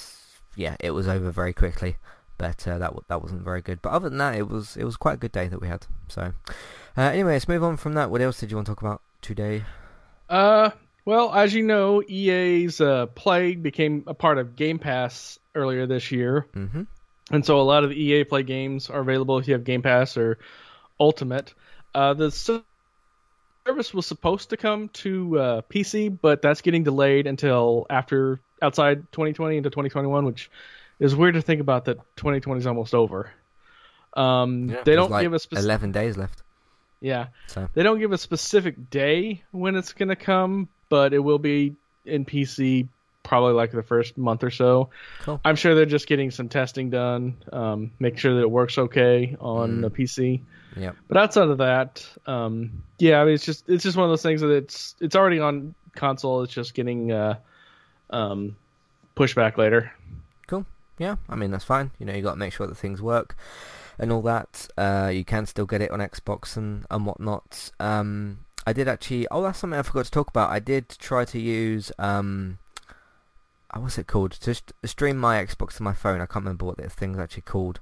yeah, 0.55 0.75
it 0.79 0.91
was 0.91 1.07
over 1.07 1.31
very 1.31 1.53
quickly 1.53 1.97
but 2.37 2.67
uh, 2.67 2.79
that 2.79 2.87
w- 2.87 3.03
that 3.07 3.21
wasn't 3.21 3.43
very 3.43 3.61
good. 3.61 3.79
But 3.83 3.91
other 3.91 4.09
than 4.09 4.17
that, 4.17 4.35
it 4.35 4.49
was 4.49 4.75
it 4.75 4.83
was 4.83 4.97
quite 4.97 5.13
a 5.13 5.17
good 5.17 5.31
day 5.31 5.47
that 5.47 5.61
we 5.61 5.67
had. 5.67 5.85
So 6.07 6.33
uh, 6.97 7.01
anyway, 7.01 7.33
let's 7.33 7.47
move 7.47 7.63
on 7.63 7.77
from 7.77 7.93
that. 7.93 8.09
What 8.09 8.19
else 8.19 8.39
did 8.39 8.49
you 8.49 8.57
want 8.57 8.65
to 8.65 8.71
talk 8.71 8.81
about 8.81 9.01
today? 9.21 9.63
Uh, 10.27 10.71
well, 11.05 11.31
as 11.35 11.53
you 11.53 11.61
know, 11.61 12.01
EA's 12.09 12.81
uh, 12.81 13.05
Play 13.07 13.55
became 13.55 14.03
a 14.07 14.15
part 14.15 14.39
of 14.39 14.55
Game 14.55 14.79
Pass 14.79 15.37
earlier 15.53 15.85
this 15.85 16.11
year, 16.11 16.47
Mm-hmm. 16.55 16.83
and 17.29 17.45
so 17.45 17.59
a 17.59 17.61
lot 17.61 17.83
of 17.83 17.91
the 17.91 18.01
EA 18.01 18.23
Play 18.23 18.41
games 18.41 18.89
are 18.89 19.01
available 19.01 19.37
if 19.37 19.47
you 19.47 19.53
have 19.53 19.63
Game 19.63 19.83
Pass 19.83 20.17
or 20.17 20.39
Ultimate. 20.99 21.53
Uh, 21.93 22.15
the 22.15 22.31
service 23.67 23.93
was 23.93 24.05
supposed 24.05 24.49
to 24.51 24.57
come 24.57 24.89
to 24.89 25.39
uh, 25.39 25.61
PC, 25.69 26.17
but 26.21 26.41
that's 26.41 26.61
getting 26.61 26.83
delayed 26.83 27.27
until 27.27 27.85
after 27.89 28.39
outside 28.61 29.11
2020 29.11 29.57
into 29.57 29.69
2021, 29.69 30.25
which 30.25 30.49
is 30.99 31.15
weird 31.15 31.35
to 31.35 31.41
think 31.41 31.61
about 31.61 31.85
that 31.85 31.97
2020 32.17 32.59
is 32.59 32.67
almost 32.67 32.93
over. 32.93 33.31
Um, 34.13 34.67
they 34.83 34.95
don't 34.95 35.09
like 35.11 35.23
give 35.23 35.33
a 35.33 35.39
specific 35.39 35.65
eleven 35.65 35.91
days 35.91 36.17
left. 36.17 36.43
yeah. 36.99 37.27
So 37.47 37.69
They 37.73 37.83
don't 37.83 37.99
give 37.99 38.11
a 38.11 38.17
specific 38.17 38.89
day 38.89 39.43
when 39.51 39.75
it's 39.75 39.93
going 39.93 40.09
to 40.09 40.15
come, 40.17 40.67
but 40.89 41.13
it 41.13 41.19
will 41.19 41.39
be 41.39 41.75
in 42.05 42.25
PC 42.25 42.89
probably 43.23 43.53
like 43.53 43.71
the 43.71 43.83
first 43.83 44.17
month 44.17 44.43
or 44.43 44.49
so. 44.51 44.89
Cool. 45.21 45.39
I'm 45.45 45.55
sure 45.55 45.75
they're 45.75 45.85
just 45.85 46.07
getting 46.07 46.29
some 46.31 46.49
testing 46.49 46.89
done, 46.89 47.37
um, 47.53 47.91
make 47.99 48.17
sure 48.17 48.33
that 48.35 48.41
it 48.41 48.51
works 48.51 48.77
okay 48.77 49.37
on 49.39 49.77
Mm. 49.77 49.81
the 49.83 49.89
PC. 49.91 50.41
Yep. 50.77 50.95
But 51.07 51.17
outside 51.17 51.49
of 51.49 51.57
that, 51.57 52.07
um, 52.27 52.83
yeah, 52.97 53.21
I 53.21 53.25
mean, 53.25 53.33
it's 53.33 53.45
just 53.45 53.67
it's 53.67 53.83
just 53.83 53.97
one 53.97 54.05
of 54.05 54.09
those 54.11 54.21
things 54.21 54.41
that 54.41 54.51
it's 54.51 54.95
it's 55.01 55.15
already 55.15 55.39
on 55.39 55.75
console. 55.95 56.43
It's 56.43 56.53
just 56.53 56.73
getting 56.73 57.11
uh, 57.11 57.37
um, 58.09 58.55
pushed 59.15 59.35
back 59.35 59.57
later. 59.57 59.91
Cool. 60.47 60.65
Yeah, 60.97 61.17
I 61.27 61.35
mean 61.35 61.51
that's 61.51 61.65
fine. 61.65 61.91
You 61.99 62.05
know, 62.05 62.13
you 62.13 62.21
got 62.21 62.31
to 62.31 62.37
make 62.37 62.53
sure 62.53 62.67
that 62.67 62.75
things 62.75 63.01
work 63.01 63.35
and 63.99 64.11
all 64.11 64.21
that. 64.21 64.67
Uh, 64.77 65.11
you 65.13 65.25
can 65.25 65.45
still 65.45 65.65
get 65.65 65.81
it 65.81 65.91
on 65.91 65.99
Xbox 65.99 66.55
and 66.55 66.85
and 66.89 67.05
whatnot. 67.05 67.71
Um, 67.79 68.39
I 68.65 68.73
did 68.73 68.87
actually. 68.87 69.27
Oh, 69.29 69.41
that's 69.41 69.59
something 69.59 69.77
I 69.77 69.83
forgot 69.83 70.05
to 70.05 70.11
talk 70.11 70.29
about. 70.29 70.51
I 70.51 70.59
did 70.59 70.87
try 70.89 71.25
to 71.25 71.39
use 71.39 71.91
um. 71.99 72.59
uh, 73.73 73.79
What's 73.79 73.97
it 73.97 74.07
called? 74.07 74.31
To 74.31 74.53
st- 74.53 74.73
stream 74.85 75.17
my 75.17 75.43
Xbox 75.43 75.77
to 75.77 75.83
my 75.83 75.93
phone. 75.93 76.21
I 76.21 76.25
can't 76.25 76.45
remember 76.45 76.65
what 76.65 76.77
the 76.77 76.89
thing's 76.89 77.19
actually 77.19 77.43
called. 77.43 77.81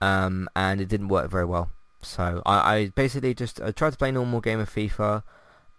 Um, 0.00 0.48
and 0.54 0.80
it 0.80 0.88
didn't 0.88 1.08
work 1.08 1.30
very 1.30 1.44
well. 1.44 1.70
So 2.02 2.42
I, 2.46 2.74
I 2.74 2.86
basically 2.94 3.34
just 3.34 3.60
I 3.60 3.70
tried 3.70 3.92
to 3.92 3.98
play 3.98 4.10
normal 4.10 4.40
game 4.40 4.60
of 4.60 4.70
FIFA. 4.70 5.22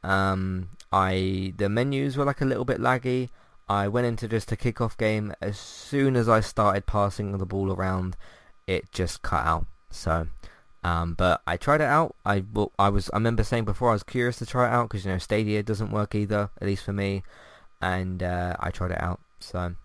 Um, 0.03 0.69
I 0.91 1.53
the 1.57 1.69
menus 1.69 2.17
were 2.17 2.25
like 2.25 2.41
a 2.41 2.45
little 2.45 2.65
bit 2.65 2.79
laggy. 2.79 3.29
I 3.67 3.87
went 3.87 4.07
into 4.07 4.27
just 4.27 4.51
a 4.51 4.55
kickoff 4.55 4.97
game. 4.97 5.33
As 5.41 5.57
soon 5.59 6.15
as 6.15 6.27
I 6.27 6.39
started 6.39 6.85
passing 6.85 7.37
the 7.37 7.45
ball 7.45 7.71
around, 7.71 8.17
it 8.65 8.91
just 8.91 9.21
cut 9.21 9.45
out. 9.45 9.67
So, 9.91 10.27
um, 10.83 11.13
but 11.13 11.41
I 11.45 11.57
tried 11.57 11.81
it 11.81 11.87
out. 11.87 12.15
I 12.25 12.43
well, 12.53 12.71
I 12.79 12.89
was 12.89 13.09
I 13.13 13.17
remember 13.17 13.43
saying 13.43 13.65
before 13.65 13.89
I 13.89 13.93
was 13.93 14.03
curious 14.03 14.37
to 14.37 14.45
try 14.45 14.67
it 14.67 14.71
out 14.71 14.89
because 14.89 15.05
you 15.05 15.11
know 15.11 15.17
Stadia 15.19 15.63
doesn't 15.63 15.91
work 15.91 16.15
either, 16.15 16.49
at 16.59 16.67
least 16.67 16.83
for 16.83 16.93
me, 16.93 17.23
and 17.81 18.23
uh, 18.23 18.55
I 18.59 18.71
tried 18.71 18.91
it 18.91 19.01
out. 19.01 19.19
So, 19.39 19.75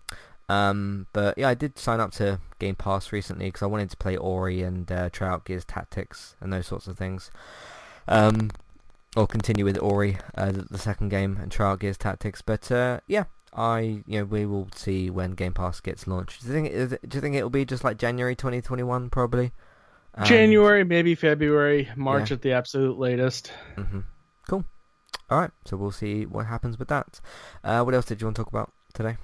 um, 0.49 1.07
but 1.13 1.37
yeah, 1.37 1.49
I 1.49 1.53
did 1.53 1.77
sign 1.77 1.99
up 1.99 2.11
to 2.13 2.39
Game 2.59 2.75
Pass 2.75 3.11
recently 3.11 3.47
because 3.47 3.61
I 3.63 3.67
wanted 3.67 3.89
to 3.91 3.97
play 3.97 4.15
Ori 4.17 4.61
and 4.63 4.91
uh, 4.91 5.09
try 5.09 5.27
out 5.29 5.45
Gears 5.45 5.65
Tactics 5.65 6.35
and 6.41 6.51
those 6.53 6.67
sorts 6.67 6.87
of 6.87 6.97
things. 6.97 7.31
Um, 8.07 8.51
or 9.15 9.25
continue 9.27 9.63
with 9.65 9.79
Ori, 9.81 10.17
uh, 10.37 10.51
the, 10.51 10.61
the 10.63 10.77
second 10.77 11.09
game, 11.09 11.37
and 11.41 11.51
try 11.51 11.71
out 11.71 11.79
Gears 11.79 11.97
Tactics. 11.97 12.41
But 12.41 12.71
uh, 12.71 12.99
yeah, 13.07 13.23
I 13.53 14.03
you 14.05 14.19
know 14.19 14.25
we 14.25 14.45
will 14.45 14.67
see 14.75 15.09
when 15.09 15.31
Game 15.31 15.53
Pass 15.53 15.79
gets 15.79 16.05
launched. 16.05 16.41
Do 16.41 16.47
you 16.47 16.53
think 16.53 16.67
it, 16.93 17.09
do 17.09 17.17
you 17.17 17.21
think 17.21 17.35
it'll 17.35 17.49
be 17.49 17.65
just 17.65 17.83
like 17.83 17.97
January 17.97 18.35
2021 18.35 19.09
probably? 19.09 19.51
And- 20.13 20.25
January, 20.25 20.83
maybe 20.83 21.15
February, 21.15 21.89
March 21.95 22.29
Yeah. 22.29 22.35
at 22.35 22.41
the 22.41 22.51
absolute 22.53 22.97
latest. 22.97 23.51
Mm-hmm. 23.75 24.01
Cool. 24.47 24.63
All 25.29 25.39
right, 25.39 25.51
so 25.65 25.75
we'll 25.75 25.91
see 25.91 26.25
what 26.25 26.45
happens 26.45 26.77
with 26.77 26.87
that. 26.89 27.19
Uh, 27.63 27.81
what 27.83 27.95
else 27.95 28.05
did 28.05 28.21
you 28.21 28.27
want 28.27 28.35
to 28.35 28.43
talk 28.43 28.49
about 28.51 28.71
today? 28.93 29.17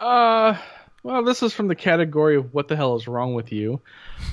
Uh, 0.00 0.56
well, 1.02 1.22
this 1.22 1.42
is 1.42 1.52
from 1.52 1.68
the 1.68 1.74
category 1.74 2.36
of 2.36 2.52
what 2.52 2.68
the 2.68 2.76
hell 2.76 2.96
is 2.96 3.06
wrong 3.06 3.34
with 3.34 3.52
you. 3.52 3.80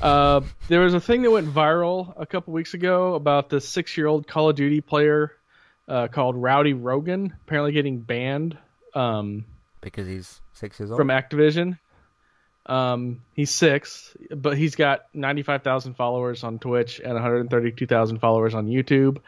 Uh, 0.02 0.42
there 0.70 0.82
was 0.82 0.94
a 0.94 1.00
thing 1.00 1.22
that 1.22 1.32
went 1.32 1.48
viral 1.48 2.14
a 2.18 2.26
couple 2.26 2.54
weeks 2.54 2.74
ago 2.74 3.16
about 3.16 3.50
this 3.50 3.68
six-year-old 3.68 4.28
Call 4.28 4.50
of 4.50 4.56
Duty 4.56 4.82
player 4.82 5.34
uh, 5.88 6.08
called 6.08 6.36
Rowdy 6.36 6.74
Rogan 6.74 7.34
apparently 7.46 7.72
getting 7.72 8.00
banned 8.00 8.58
um, 8.94 9.46
Because 9.82 10.08
he's 10.08 10.42
six 10.54 10.80
years 10.80 10.92
old. 10.92 10.98
from 10.98 11.10
Activision. 11.10 11.78
Um, 12.66 13.22
he's 13.34 13.52
six, 13.52 14.16
but 14.30 14.58
he's 14.58 14.76
got 14.76 15.06
95,000 15.14 15.94
followers 15.94 16.44
on 16.44 16.60
Twitch 16.60 17.00
and 17.00 17.14
132,000 17.14 18.20
followers 18.20 18.54
on 18.54 18.68
YouTube. 18.68 19.20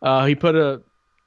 Uh, 0.00 0.26
he 0.26 0.34
put 0.34 0.56
a 0.56 0.82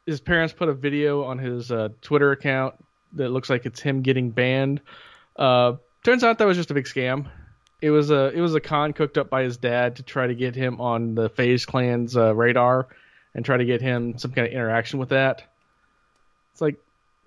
his 0.05 0.19
parents 0.19 0.53
put 0.53 0.69
a 0.69 0.73
video 0.73 1.23
on 1.23 1.39
his 1.39 1.71
uh, 1.71 1.89
Twitter 2.01 2.31
account 2.31 2.75
that 3.15 3.29
looks 3.29 3.49
like 3.49 3.65
it's 3.65 3.79
him 3.79 4.01
getting 4.01 4.31
banned. 4.31 4.81
Uh, 5.35 5.73
turns 6.03 6.23
out 6.23 6.37
that 6.37 6.47
was 6.47 6.57
just 6.57 6.71
a 6.71 6.73
big 6.73 6.85
scam. 6.85 7.27
It 7.81 7.91
was 7.91 8.09
a 8.09 8.31
it 8.33 8.39
was 8.39 8.55
a 8.55 8.59
con 8.59 8.93
cooked 8.93 9.17
up 9.17 9.29
by 9.29 9.43
his 9.43 9.57
dad 9.57 9.97
to 9.97 10.03
try 10.03 10.27
to 10.27 10.35
get 10.35 10.55
him 10.55 10.79
on 10.79 11.15
the 11.15 11.29
FaZe 11.29 11.65
Clan's 11.65 12.15
uh, 12.15 12.33
radar 12.33 12.87
and 13.33 13.43
try 13.43 13.57
to 13.57 13.65
get 13.65 13.81
him 13.81 14.17
some 14.17 14.31
kind 14.31 14.47
of 14.47 14.53
interaction 14.53 14.99
with 14.99 15.09
that. 15.09 15.43
It's 16.53 16.61
like, 16.61 16.77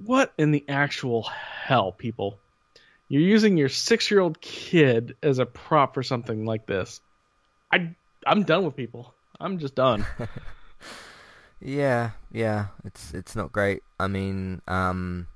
what 0.05 0.32
in 0.39 0.51
the 0.51 0.64
actual 0.68 1.22
hell, 1.22 1.93
people? 1.93 2.39
You're 3.09 3.22
using 3.22 3.57
your 3.57 3.68
six 3.68 4.11
year 4.11 4.20
old 4.20 4.41
kid 4.41 5.16
as 5.22 5.39
a 5.39 5.47
prop 5.47 5.95
for 5.95 6.03
something 6.03 6.45
like 6.45 6.66
this. 6.66 7.01
I 7.70 7.95
I'm 8.26 8.45
done 8.45 8.64
with 8.64 8.76
people. 8.76 9.14
I'm 9.39 9.59
just 9.59 9.74
done. 9.74 10.05
Yeah, 11.61 12.11
yeah, 12.30 12.66
it's 12.84 13.12
it's 13.14 13.34
not 13.34 13.53
great. 13.53 13.82
I 13.99 14.07
mean, 14.07 14.62
um, 14.68 15.26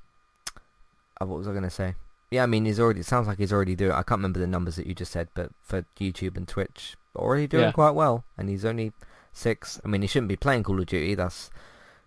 uh, 1.22 1.26
what 1.26 1.38
was 1.38 1.48
I 1.48 1.54
gonna 1.54 1.70
say? 1.70 1.94
Yeah, 2.30 2.42
I 2.44 2.46
mean, 2.46 2.64
he's 2.64 2.80
already. 2.80 3.00
It 3.00 3.06
sounds 3.06 3.26
like 3.26 3.38
he's 3.38 3.52
already 3.52 3.76
doing. 3.76 3.92
I 3.92 4.02
can't 4.02 4.18
remember 4.18 4.40
the 4.40 4.46
numbers 4.46 4.76
that 4.76 4.86
you 4.86 4.94
just 4.94 5.12
said, 5.12 5.28
but 5.34 5.50
for 5.60 5.84
YouTube 6.00 6.36
and 6.36 6.48
Twitch, 6.48 6.96
already 7.14 7.46
doing 7.46 7.64
Yeah. 7.64 7.72
quite 7.72 7.90
well. 7.90 8.24
And 8.38 8.48
he's 8.48 8.64
only 8.64 8.92
six. 9.32 9.80
I 9.84 9.88
mean, 9.88 10.00
he 10.02 10.08
shouldn't 10.08 10.28
be 10.28 10.36
playing 10.36 10.62
Call 10.62 10.80
of 10.80 10.86
Duty. 10.86 11.14
That's 11.14 11.50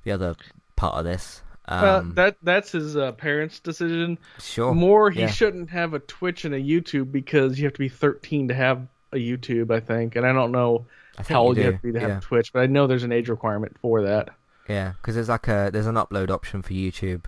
the 0.03 0.11
other 0.11 0.35
part 0.75 0.95
of 0.95 1.05
this. 1.05 1.43
Um, 1.67 2.11
uh, 2.11 2.13
that 2.15 2.37
that's 2.43 2.71
his 2.71 2.95
uh, 2.97 3.11
parents' 3.13 3.59
decision. 3.59 4.17
sure. 4.39 4.73
More, 4.73 5.09
he 5.11 5.21
yeah. 5.21 5.27
shouldn't 5.27 5.69
have 5.71 5.93
a 5.93 5.99
Twitch 5.99 6.45
and 6.45 6.53
a 6.53 6.59
YouTube 6.59 7.11
because 7.11 7.59
you 7.59 7.65
have 7.65 7.73
to 7.73 7.79
be 7.79 7.89
13 7.89 8.47
to 8.49 8.53
have 8.53 8.87
a 9.11 9.17
YouTube, 9.17 9.71
I 9.71 9.79
think. 9.79 10.15
And 10.15 10.25
I 10.25 10.33
don't 10.33 10.51
know 10.51 10.85
I 11.17 11.23
how 11.23 11.41
old 11.41 11.57
you, 11.57 11.63
do. 11.63 11.71
have 11.71 11.81
to 11.81 11.87
be 11.87 11.93
to 11.93 11.99
have 11.99 12.09
yeah. 12.09 12.19
Twitch, 12.19 12.53
but 12.53 12.61
I 12.61 12.65
know 12.67 12.87
there's 12.87 13.03
an 13.03 13.11
age 13.11 13.29
requirement 13.29 13.77
for 13.81 14.01
that. 14.03 14.29
Yeah, 14.67 14.93
because 14.93 15.15
there's 15.15 15.29
like 15.29 15.47
a 15.47 15.69
there's 15.71 15.85
an 15.87 15.95
upload 15.95 16.29
option 16.31 16.61
for 16.61 16.73
YouTube, 16.73 17.25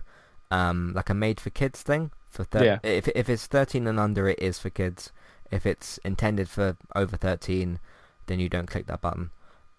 um, 0.50 0.92
like 0.94 1.10
a 1.10 1.14
made 1.14 1.40
for 1.40 1.50
kids 1.50 1.82
thing 1.82 2.10
for 2.28 2.44
thir- 2.44 2.64
Yeah. 2.64 2.78
if 2.82 3.08
if 3.08 3.28
it's 3.28 3.46
13 3.46 3.86
and 3.86 3.98
under, 4.00 4.28
it 4.28 4.38
is 4.38 4.58
for 4.58 4.70
kids. 4.70 5.12
If 5.50 5.64
it's 5.66 5.98
intended 6.04 6.48
for 6.48 6.76
over 6.94 7.16
13, 7.16 7.78
then 8.26 8.38
you 8.38 8.48
don't 8.48 8.66
click 8.66 8.86
that 8.86 9.00
button. 9.00 9.30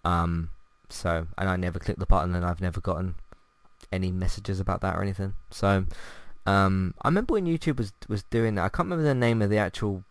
Um, 0.04 0.50
so 0.90 1.28
and 1.38 1.50
I 1.50 1.56
never 1.56 1.78
clicked 1.80 2.00
the 2.00 2.06
button, 2.06 2.34
and 2.36 2.46
I've 2.46 2.62
never 2.62 2.82
gotten 2.82 3.16
any 3.92 4.12
messages 4.12 4.60
about 4.60 4.82
that 4.82 4.96
or 4.96 5.02
anything. 5.02 5.34
So, 5.52 5.86
um, 6.46 6.94
I 7.02 7.08
remember 7.08 7.34
when 7.34 7.46
YouTube 7.46 7.78
was 7.78 7.94
was 8.08 8.24
doing 8.24 8.56
that. 8.56 8.64
I 8.66 8.70
can't 8.70 8.86
remember 8.88 9.04
the 9.04 9.14
name 9.16 9.42
of 9.42 9.50
the 9.50 9.58
actual 9.58 10.04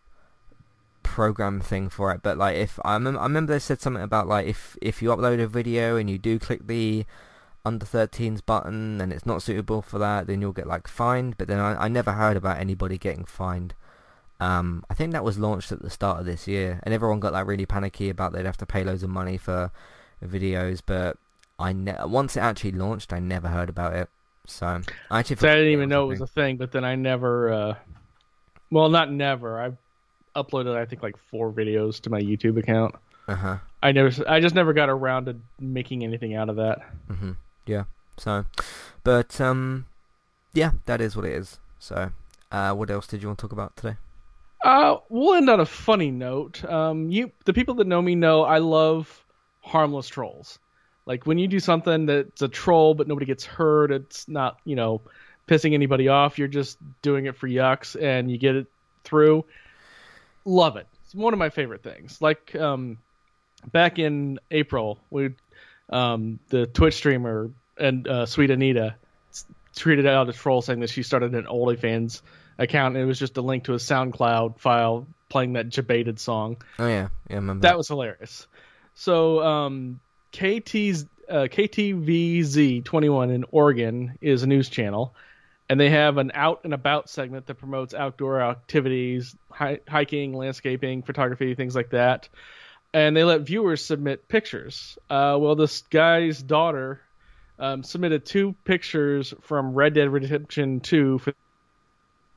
program 1.02 1.61
thing 1.61 1.88
for 1.88 2.12
it, 2.12 2.20
but 2.22 2.36
like 2.38 2.56
if 2.56 2.78
I 2.84 2.94
remember, 2.94 3.20
I 3.20 3.24
remember 3.24 3.52
they 3.52 3.59
said 3.59 3.80
something 3.80 4.02
about 4.02 4.28
like 4.28 4.46
if 4.46 4.76
if 4.82 5.02
you 5.02 5.09
upload 5.11 5.40
a 5.42 5.46
video 5.48 5.96
and 5.96 6.09
you 6.09 6.18
do 6.18 6.38
click 6.38 6.66
the 6.66 7.04
under 7.64 7.84
13s 7.84 8.44
button 8.44 9.00
and 9.00 9.12
it's 9.12 9.26
not 9.26 9.42
suitable 9.42 9.82
for 9.82 9.98
that, 9.98 10.26
then 10.26 10.40
you'll 10.40 10.52
get 10.52 10.66
like 10.66 10.88
fined. 10.88 11.36
But 11.38 11.48
then 11.48 11.59
I, 11.59 11.84
I 11.84 11.88
never 11.88 12.12
heard 12.12 12.36
about 12.36 12.59
anybody 12.59 12.98
getting 12.98 13.24
fined. 13.24 13.74
Um, 14.40 14.84
I 14.88 14.94
think 14.94 15.12
that 15.12 15.24
was 15.24 15.38
launched 15.38 15.72
at 15.72 15.82
the 15.82 15.90
start 15.90 16.20
of 16.20 16.26
this 16.26 16.46
year, 16.46 16.80
and 16.84 16.94
everyone 16.94 17.20
got 17.20 17.32
like 17.32 17.46
really 17.46 17.66
panicky 17.66 18.09
about 18.09 18.32
they'd 18.32 18.46
have 18.46 18.56
to 18.59 18.66
pay 18.66 18.84
loads 18.84 19.02
of 19.02 19.11
money 19.11 19.36
for 19.36 19.72
videos. 20.24 20.80
But 20.84 21.16
I 21.59 21.72
ne- 21.72 22.04
once 22.04 22.36
it 22.36 22.40
actually 22.40 22.72
launched, 22.72 23.12
I 23.12 23.18
never 23.18 23.48
heard 23.48 23.68
about 23.68 23.94
it. 23.94 24.09
So 24.46 24.80
I 25.11 25.18
actually 25.18 25.36
So 25.36 25.48
I 25.48 25.56
didn't 25.56 25.72
even 25.72 25.88
know 25.88 26.04
it 26.04 26.09
was 26.09 26.20
a 26.20 26.26
thing, 26.26 26.56
but 26.56 26.72
then 26.72 26.84
I 26.84 26.94
never, 26.94 27.52
uh, 27.52 27.74
well, 28.70 28.88
not 28.88 29.11
never. 29.11 29.61
I 29.61 29.72
uploaded, 30.40 30.76
I 30.76 30.86
think, 30.86 31.02
like 31.02 31.16
four 31.30 31.52
videos 31.52 32.00
to 32.02 32.11
my 32.11 32.20
YouTube 32.20 32.59
account. 32.59 32.94
Uh-huh. 33.26 33.59
I 33.82 33.92
never, 33.92 34.11
I 34.26 34.40
just 34.40 34.54
never 34.54 34.72
got 34.72 34.88
around 34.88 35.26
to 35.26 35.36
making 35.61 36.02
anything 36.04 36.34
out 36.34 36.48
of 36.48 36.56
that. 36.56 36.78
hmm 37.09 37.32
Yeah. 37.69 37.85
So, 38.16 38.47
but 39.05 39.41
um, 39.41 39.87
yeah, 40.55 40.73
that 40.87 41.01
is 41.01 41.14
what 41.14 41.25
it 41.25 41.33
is. 41.33 41.59
So, 41.79 42.11
uh, 42.51 42.73
what 42.73 42.91
else 42.91 43.07
did 43.07 43.23
you 43.23 43.29
want 43.29 43.39
to 43.39 43.43
talk 43.43 43.53
about 43.53 43.77
today? 43.77 43.97
Uh, 44.64 44.97
we'll 45.09 45.35
end 45.35 45.49
on 45.51 45.61
a 45.61 45.66
funny 45.66 46.11
note. 46.11 46.64
Um, 46.64 47.11
you, 47.11 47.31
the 47.45 47.53
people 47.53 47.75
that 47.75 47.87
know 47.87 48.03
me 48.03 48.14
know 48.14 48.43
I 48.43 48.59
love 48.59 49.25
harmless 49.61 50.09
trolls. 50.09 50.59
Like 51.07 51.27
when 51.27 51.39
you 51.39 51.47
do 51.47 51.61
something 51.61 52.07
that's 52.07 52.43
a 52.43 52.49
troll 52.49 52.95
but 52.95 53.07
nobody 53.07 53.27
gets 53.27 53.45
hurt, 53.45 53.93
it's 53.93 54.27
not 54.29 54.59
you 54.64 54.75
know 54.75 55.03
pissing 55.47 55.75
anybody 55.75 56.09
off. 56.09 56.39
You're 56.39 56.49
just 56.49 56.79
doing 57.03 57.27
it 57.27 57.37
for 57.37 57.49
yucks 57.49 58.01
and 58.01 58.31
you 58.31 58.39
get 58.39 58.57
it 58.57 58.66
through. 59.05 59.45
Love 60.45 60.77
it. 60.77 60.87
It's 61.05 61.14
one 61.14 61.33
of 61.33 61.39
my 61.39 61.51
favorite 61.51 61.83
things. 61.83 62.21
Like 62.21 62.55
um, 62.57 62.99
back 63.73 63.99
in 63.99 64.41
April, 64.51 64.99
we 65.11 65.31
um, 65.91 66.39
the 66.49 66.66
Twitch 66.66 66.95
streamer 66.95 67.51
and 67.79 68.07
uh, 68.07 68.26
Sweet 68.26 68.51
Anita 68.51 68.97
tweeted 69.74 70.07
out 70.07 70.29
a 70.29 70.33
troll 70.33 70.62
saying 70.62 70.81
that 70.81 70.91
she 70.91 71.03
started 71.03 71.35
an 71.35 71.45
OnlyFans 71.45 72.22
account 72.59 72.97
and 72.97 73.05
it 73.05 73.07
was 73.07 73.18
just 73.18 73.37
a 73.37 73.43
link 73.43 73.64
to 73.64 73.74
a 73.74 73.76
SoundCloud 73.76 74.59
file 74.59 75.07
playing 75.29 75.55
that 75.55 75.70
debated 75.70 76.18
song. 76.18 76.57
Oh 76.79 76.87
yeah, 76.87 77.09
yeah, 77.29 77.35
I 77.35 77.35
remember 77.37 77.62
That 77.62 77.76
was 77.76 77.89
hilarious. 77.89 78.47
So 78.95 79.43
um, 79.43 80.01
KT's 80.33 81.07
uh, 81.29 81.47
KTVZ21 81.51 83.35
in 83.35 83.45
Oregon 83.51 84.18
is 84.20 84.43
a 84.43 84.47
news 84.47 84.68
channel, 84.68 85.14
and 85.69 85.78
they 85.78 85.90
have 85.90 86.16
an 86.16 86.32
out 86.35 86.62
and 86.65 86.73
about 86.73 87.11
segment 87.11 87.47
that 87.47 87.55
promotes 87.57 87.94
outdoor 87.94 88.40
activities, 88.40 89.36
hi- 89.51 89.81
hiking, 89.86 90.32
landscaping, 90.32 91.02
photography, 91.02 91.55
things 91.55 91.74
like 91.74 91.90
that. 91.90 92.28
And 92.94 93.15
they 93.15 93.24
let 93.24 93.43
viewers 93.43 93.85
submit 93.85 94.28
pictures. 94.28 94.97
Uh, 95.11 95.36
well, 95.39 95.55
this 95.55 95.82
guy's 95.82 96.43
daughter 96.43 97.02
um, 97.59 97.82
submitted 97.82 98.24
two 98.24 98.55
pictures 98.64 99.35
from 99.40 99.74
Red 99.74 99.94
Dead 99.94 100.09
Redemption 100.10 100.80
2 100.80 101.18
for 101.18 101.32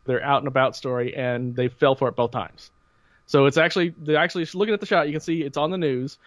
their 0.05 0.23
out 0.23 0.39
and 0.39 0.47
about 0.47 0.75
story, 0.75 1.15
and 1.15 1.55
they 1.55 1.67
fell 1.67 1.95
for 1.95 2.07
it 2.07 2.15
both 2.15 2.31
times. 2.31 2.71
So 3.27 3.45
it's 3.45 3.57
actually 3.57 3.93
they're 3.97 4.17
actually 4.17 4.47
looking 4.53 4.73
at 4.73 4.79
the 4.79 4.85
shot. 4.85 5.07
You 5.07 5.13
can 5.13 5.21
see 5.21 5.41
it's 5.41 5.57
on 5.57 5.71
the 5.71 5.77
news, 5.77 6.17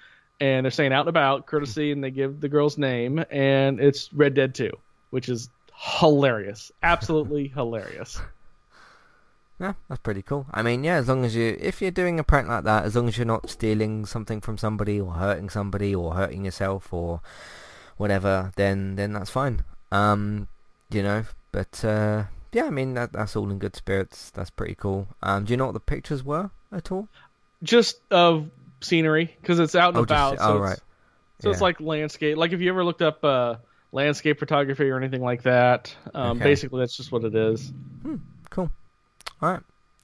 and 0.40 0.64
they're 0.64 0.70
saying 0.70 0.92
out 0.92 1.00
and 1.00 1.08
about 1.08 1.46
courtesy, 1.46 1.92
and 1.92 2.02
they 2.02 2.10
give 2.10 2.40
the 2.40 2.48
girl's 2.48 2.78
name, 2.78 3.24
and 3.30 3.80
it's 3.80 4.12
Red 4.12 4.34
Dead 4.34 4.54
2, 4.54 4.70
which 5.10 5.28
is 5.28 5.48
hilarious, 5.74 6.70
absolutely 6.82 7.48
hilarious. 7.54 8.20
Yeah, 9.60 9.74
that's 9.88 10.00
pretty 10.00 10.22
cool. 10.22 10.46
I 10.52 10.62
mean, 10.62 10.82
yeah, 10.82 10.96
as 10.96 11.08
long 11.08 11.24
as 11.24 11.36
you, 11.36 11.56
if 11.60 11.80
you're 11.80 11.92
doing 11.92 12.18
a 12.18 12.24
prank 12.24 12.48
like 12.48 12.64
that, 12.64 12.84
as 12.84 12.96
long 12.96 13.06
as 13.06 13.16
you're 13.16 13.24
not 13.24 13.48
stealing 13.48 14.04
something 14.04 14.40
from 14.40 14.58
somebody 14.58 15.00
or 15.00 15.12
hurting 15.12 15.48
somebody 15.48 15.94
or 15.94 16.14
hurting 16.14 16.44
yourself 16.44 16.92
or 16.92 17.20
whatever, 17.96 18.52
then 18.56 18.96
then 18.96 19.12
that's 19.12 19.30
fine. 19.30 19.62
Um, 19.92 20.48
you 20.90 21.02
know, 21.02 21.24
but 21.52 21.84
uh, 21.84 22.24
yeah, 22.52 22.64
I 22.64 22.70
mean 22.70 22.94
that 22.94 23.12
that's 23.12 23.36
all 23.36 23.50
in 23.50 23.58
good 23.58 23.76
spirits. 23.76 24.30
That's 24.30 24.50
pretty 24.50 24.74
cool. 24.74 25.08
Um, 25.22 25.44
do 25.44 25.52
you 25.52 25.56
know 25.56 25.66
what 25.66 25.74
the 25.74 25.80
pictures 25.80 26.22
were 26.24 26.50
at 26.72 26.90
all? 26.92 27.08
Just 27.62 28.00
of 28.10 28.48
scenery 28.80 29.34
because 29.40 29.58
it's 29.58 29.74
out 29.74 29.88
and 29.94 29.98
Oh, 29.98 30.00
just- 30.02 30.10
about. 30.10 30.38
so 30.38 30.56
oh, 30.56 30.58
right. 30.58 30.78
So 31.40 31.50
it's 31.50 31.60
like 31.60 31.80
landscape. 31.80 32.38
Like 32.38 32.52
if 32.52 32.60
you 32.60 32.70
ever 32.70 32.84
looked 32.84 33.02
up 33.02 33.22
uh, 33.24 33.56
landscape 33.92 34.38
photography 34.38 34.88
or 34.88 34.96
anything 34.96 35.20
like 35.22 35.42
that, 35.42 35.94
um, 36.14 36.36
Okay. 36.38 36.44
basically 36.44 36.80
that's 36.80 36.96
just 36.96 37.12
what 37.12 37.22
it 37.24 37.34
is. 37.34 37.70
Cool. 38.50 38.70
All 39.42 39.50
right. 39.50 39.60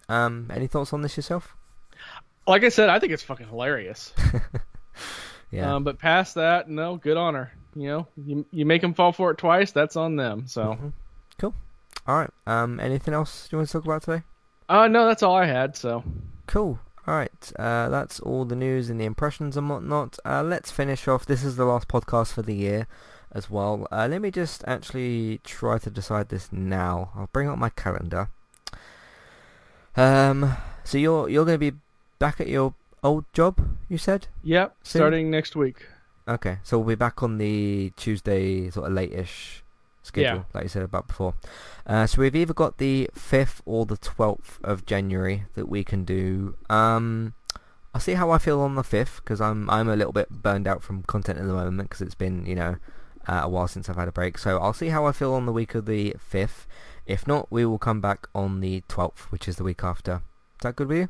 Um, 0.09 0.51
any 0.53 0.67
thoughts 0.67 0.93
on 0.93 1.01
this 1.03 1.17
yourself? 1.17 1.57
Like 2.47 2.65
I 2.65 2.69
said, 2.69 2.91
I 2.91 2.99
think 2.99 3.13
it's 3.13 3.23
fucking 3.23 3.49
hilarious. 3.49 4.13
Yeah. 5.53 5.75
Um, 5.75 5.83
but 5.85 5.99
past 5.99 6.37
that, 6.37 6.69
no, 6.69 6.97
good 6.97 7.17
on 7.17 7.35
her. 7.35 7.51
You 7.77 7.87
know, 7.89 8.07
you 8.17 8.45
you 8.51 8.67
make 8.67 8.83
them 8.83 8.95
fall 8.95 9.13
for 9.13 9.31
it 9.31 9.39
twice, 9.39 9.71
that's 9.73 9.97
on 9.97 10.17
them. 10.17 10.47
So, 10.47 10.77
Mhm. 10.81 10.93
Cool. 11.39 11.55
All 12.07 12.17
right. 12.19 12.31
Um, 12.47 12.81
anything 12.81 13.15
else 13.15 13.49
you 13.51 13.59
want 13.59 13.69
to 13.69 13.73
talk 13.73 13.85
about 13.85 14.03
today? 14.03 14.23
uh, 14.69 14.89
no, 14.89 15.07
that's 15.07 15.23
all 15.23 15.37
I 15.37 15.47
had. 15.47 15.77
So, 15.77 16.03
Cool. 16.47 16.79
All 17.07 17.15
right. 17.15 17.53
Uh, 17.59 17.89
that's 17.89 18.21
all 18.21 18.45
the 18.45 18.57
news 18.57 18.91
and 18.91 19.01
the 19.01 19.05
impressions 19.05 19.57
and 19.57 19.69
whatnot. 19.71 20.19
Uh, 20.25 20.43
let's 20.43 20.71
finish 20.71 21.07
off. 21.09 21.27
This 21.27 21.43
is 21.45 21.57
the 21.57 21.65
last 21.65 21.89
podcast 21.89 22.33
for 22.33 22.43
the 22.43 22.55
year 22.55 22.87
as 23.33 23.49
well. 23.49 23.87
Uh, 23.93 24.07
let 24.11 24.21
me 24.21 24.31
just 24.31 24.65
actually 24.67 25.41
try 25.45 25.79
to 25.79 25.91
decide 25.91 26.29
this 26.29 26.53
now. 26.53 27.11
I'll 27.17 27.29
bring 27.33 27.49
up 27.49 27.59
my 27.59 27.71
calendar. 27.71 28.29
Um. 29.97 30.57
So 30.85 30.99
you're 30.99 31.29
you're 31.29 31.45
going 31.45 31.59
to 31.61 31.71
be 31.73 31.77
back 32.19 32.41
at 32.41 32.49
your 32.49 32.75
old 33.03 33.25
job? 33.33 33.59
You 33.89 33.99
said. 33.99 34.27
yep, 34.43 34.77
Soon? 34.83 35.01
starting 35.01 35.31
next 35.31 35.57
week. 35.57 35.87
Okay. 36.31 36.59
So 36.63 36.79
we'll 36.79 36.89
be 36.89 36.95
back 36.95 37.23
on 37.23 37.39
the 37.39 37.93
Tuesday, 37.97 38.71
sort 38.71 38.87
of 38.87 38.93
late-ish 38.93 39.63
schedule, 40.03 40.39
Yeah. 40.39 40.43
like 40.55 40.63
you 40.65 40.69
said 40.69 40.83
about 40.83 41.09
before. 41.09 41.35
Uh, 41.87 42.07
so 42.07 42.21
we've 42.23 42.35
either 42.37 42.55
got 42.55 42.79
the 42.79 43.11
5th 43.15 43.61
or 43.67 43.85
the 43.87 43.97
12th 43.99 44.59
of 44.63 44.87
January 44.87 45.45
that 45.55 45.69
we 45.69 45.85
can 45.85 46.05
do. 46.05 46.55
Um, 46.71 47.35
I'll 47.95 48.01
see 48.01 48.15
how 48.15 48.31
I 48.31 48.39
feel 48.39 48.61
on 48.61 48.77
the 48.77 48.83
5th 48.85 49.17
because 49.17 49.41
I'm 49.41 49.69
I'm 49.69 49.89
a 49.89 49.97
little 49.97 50.13
bit 50.13 50.31
burned 50.31 50.69
out 50.69 50.83
from 50.83 51.03
content 51.03 51.39
at 51.41 51.47
the 51.47 51.53
moment 51.53 51.89
because 51.91 52.01
it's 52.01 52.15
been, 52.15 52.47
you 52.47 52.55
know, 52.55 52.77
uh, 53.27 53.41
a 53.43 53.49
while 53.49 53.67
since 53.69 53.89
I've 53.89 53.97
had 53.97 54.07
a 54.09 54.13
break. 54.13 54.39
So 54.39 54.59
I'll 54.59 54.73
see 54.73 54.89
how 54.89 55.07
I 55.07 55.13
feel 55.13 55.35
on 55.35 55.45
the 55.45 55.53
week 55.53 55.75
of 55.75 55.87
the 55.87 56.15
5th. 56.33 56.67
If 57.07 57.27
not, 57.27 57.49
we 57.51 57.65
will 57.67 57.79
come 57.79 58.01
back 58.01 58.29
on 58.35 58.61
the 58.61 58.83
12th, 58.89 59.31
which 59.33 59.49
is 59.49 59.57
the 59.57 59.65
week 59.65 59.83
after. 59.83 60.23
Is 60.59 60.63
that 60.63 60.77
good 60.77 60.87
with 60.89 60.99
you? 60.99 61.09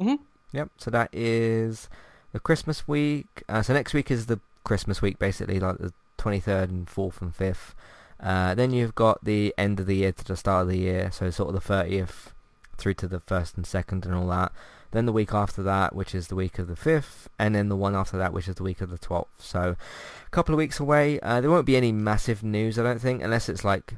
Mhm. 0.00 0.18
Yep. 0.52 0.70
So 0.78 0.90
that 0.90 1.10
is 1.12 1.88
the 2.32 2.40
Christmas 2.40 2.88
week. 2.88 3.42
Uh, 3.48 3.60
so 3.62 3.74
next 3.74 3.92
week 3.92 4.10
is 4.10 4.26
the 4.26 4.40
Christmas 4.64 5.00
week, 5.00 5.18
basically, 5.18 5.60
like 5.60 5.78
the 5.78 5.92
23rd 6.18 6.64
and 6.64 6.86
4th 6.86 7.20
and 7.20 7.36
5th. 7.36 7.74
Uh, 8.20 8.54
then 8.54 8.72
you've 8.72 8.94
got 8.94 9.24
the 9.24 9.54
end 9.58 9.80
of 9.80 9.86
the 9.86 9.96
year 9.96 10.12
to 10.12 10.24
the 10.24 10.36
start 10.36 10.62
of 10.62 10.68
the 10.68 10.78
year, 10.78 11.10
so 11.12 11.30
sort 11.30 11.54
of 11.54 11.62
the 11.62 11.72
30th 11.72 12.32
through 12.76 12.94
to 12.94 13.06
the 13.06 13.20
1st 13.20 13.56
and 13.56 13.64
2nd 13.66 14.04
and 14.06 14.14
all 14.14 14.28
that. 14.28 14.52
Then 14.92 15.06
the 15.06 15.12
week 15.12 15.34
after 15.34 15.62
that, 15.64 15.94
which 15.94 16.14
is 16.14 16.28
the 16.28 16.36
week 16.36 16.58
of 16.58 16.68
the 16.68 16.74
5th, 16.74 17.26
and 17.38 17.54
then 17.54 17.68
the 17.68 17.76
one 17.76 17.96
after 17.96 18.16
that, 18.16 18.32
which 18.32 18.48
is 18.48 18.54
the 18.54 18.62
week 18.62 18.80
of 18.80 18.90
the 18.90 18.98
12th. 18.98 19.26
So 19.38 19.76
a 20.26 20.30
couple 20.30 20.54
of 20.54 20.58
weeks 20.58 20.78
away. 20.78 21.18
Uh, 21.20 21.40
there 21.40 21.50
won't 21.50 21.66
be 21.66 21.76
any 21.76 21.92
massive 21.92 22.42
news, 22.42 22.78
I 22.78 22.84
don't 22.84 23.00
think, 23.00 23.22
unless 23.22 23.48
it's 23.48 23.64
like 23.64 23.94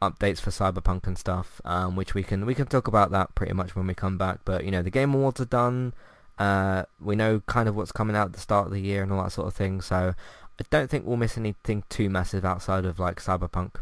updates 0.00 0.40
for 0.40 0.50
Cyberpunk 0.50 1.06
and 1.06 1.18
stuff, 1.18 1.60
um, 1.64 1.96
which 1.96 2.14
we 2.14 2.22
can 2.22 2.46
we 2.46 2.54
can 2.54 2.66
talk 2.66 2.86
about 2.86 3.10
that 3.10 3.34
pretty 3.34 3.54
much 3.54 3.74
when 3.74 3.86
we 3.86 3.94
come 3.94 4.18
back. 4.18 4.40
But 4.44 4.64
you 4.64 4.70
know, 4.70 4.82
the 4.82 4.90
Game 4.90 5.14
Awards 5.14 5.40
are 5.40 5.46
done. 5.46 5.94
Uh, 6.38 6.84
we 7.00 7.16
know 7.16 7.40
kind 7.46 7.68
of 7.68 7.76
what's 7.76 7.92
coming 7.92 8.16
out 8.16 8.26
at 8.26 8.32
the 8.32 8.40
start 8.40 8.66
of 8.66 8.72
the 8.72 8.80
year 8.80 9.02
and 9.02 9.12
all 9.12 9.22
that 9.22 9.32
sort 9.32 9.46
of 9.46 9.54
thing. 9.54 9.80
So 9.80 10.14
I 10.60 10.64
don't 10.70 10.90
think 10.90 11.06
we'll 11.06 11.16
miss 11.16 11.38
anything 11.38 11.84
too 11.88 12.10
massive 12.10 12.44
outside 12.44 12.84
of 12.84 12.98
like 12.98 13.22
Cyberpunk 13.22 13.76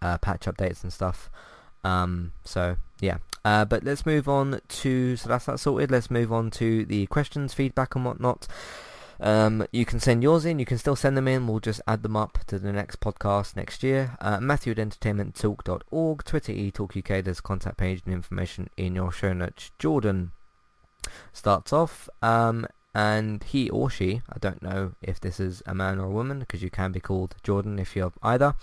uh, 0.00 0.18
patch 0.18 0.46
updates 0.46 0.82
and 0.82 0.92
stuff. 0.92 1.30
Um, 1.84 2.32
so 2.44 2.76
yeah, 3.00 3.18
uh, 3.44 3.64
but 3.64 3.84
let's 3.84 4.06
move 4.06 4.28
on 4.28 4.60
to 4.68 5.16
so 5.16 5.28
that's 5.28 5.46
that 5.46 5.58
sorted. 5.60 5.90
Let's 5.90 6.10
move 6.10 6.32
on 6.32 6.50
to 6.52 6.84
the 6.84 7.06
questions, 7.06 7.54
feedback, 7.54 7.94
and 7.94 8.04
whatnot. 8.04 8.46
Um, 9.20 9.66
you 9.70 9.84
can 9.84 10.00
send 10.00 10.22
yours 10.22 10.44
in. 10.44 10.58
You 10.58 10.64
can 10.64 10.78
still 10.78 10.96
send 10.96 11.16
them 11.16 11.28
in. 11.28 11.46
We'll 11.46 11.60
just 11.60 11.80
add 11.86 12.02
them 12.02 12.16
up 12.16 12.38
to 12.48 12.58
the 12.58 12.72
next 12.72 12.98
podcast 13.00 13.54
next 13.54 13.82
year. 13.82 14.16
Uh, 14.20 14.40
Matthew 14.40 14.72
at 14.72 14.78
entertainmenttalk.org, 14.78 16.24
Twitter 16.24 16.52
eTalkUK. 16.52 17.24
There's 17.24 17.38
a 17.38 17.42
contact 17.42 17.76
page 17.76 18.02
and 18.04 18.12
information 18.12 18.68
in 18.76 18.96
your 18.96 19.12
show 19.12 19.32
notes. 19.32 19.70
Jordan 19.78 20.32
starts 21.32 21.72
off, 21.72 22.08
um, 22.22 22.66
and 22.94 23.42
he 23.44 23.70
or 23.70 23.88
she, 23.88 24.20
I 24.28 24.38
don't 24.38 24.62
know 24.62 24.92
if 25.00 25.20
this 25.20 25.40
is 25.40 25.62
a 25.66 25.74
man 25.74 25.98
or 25.98 26.06
a 26.06 26.10
woman, 26.10 26.40
because 26.40 26.62
you 26.62 26.70
can 26.70 26.92
be 26.92 27.00
called 27.00 27.36
Jordan 27.42 27.78
if 27.78 27.96
you're 27.96 28.12
either. 28.22 28.54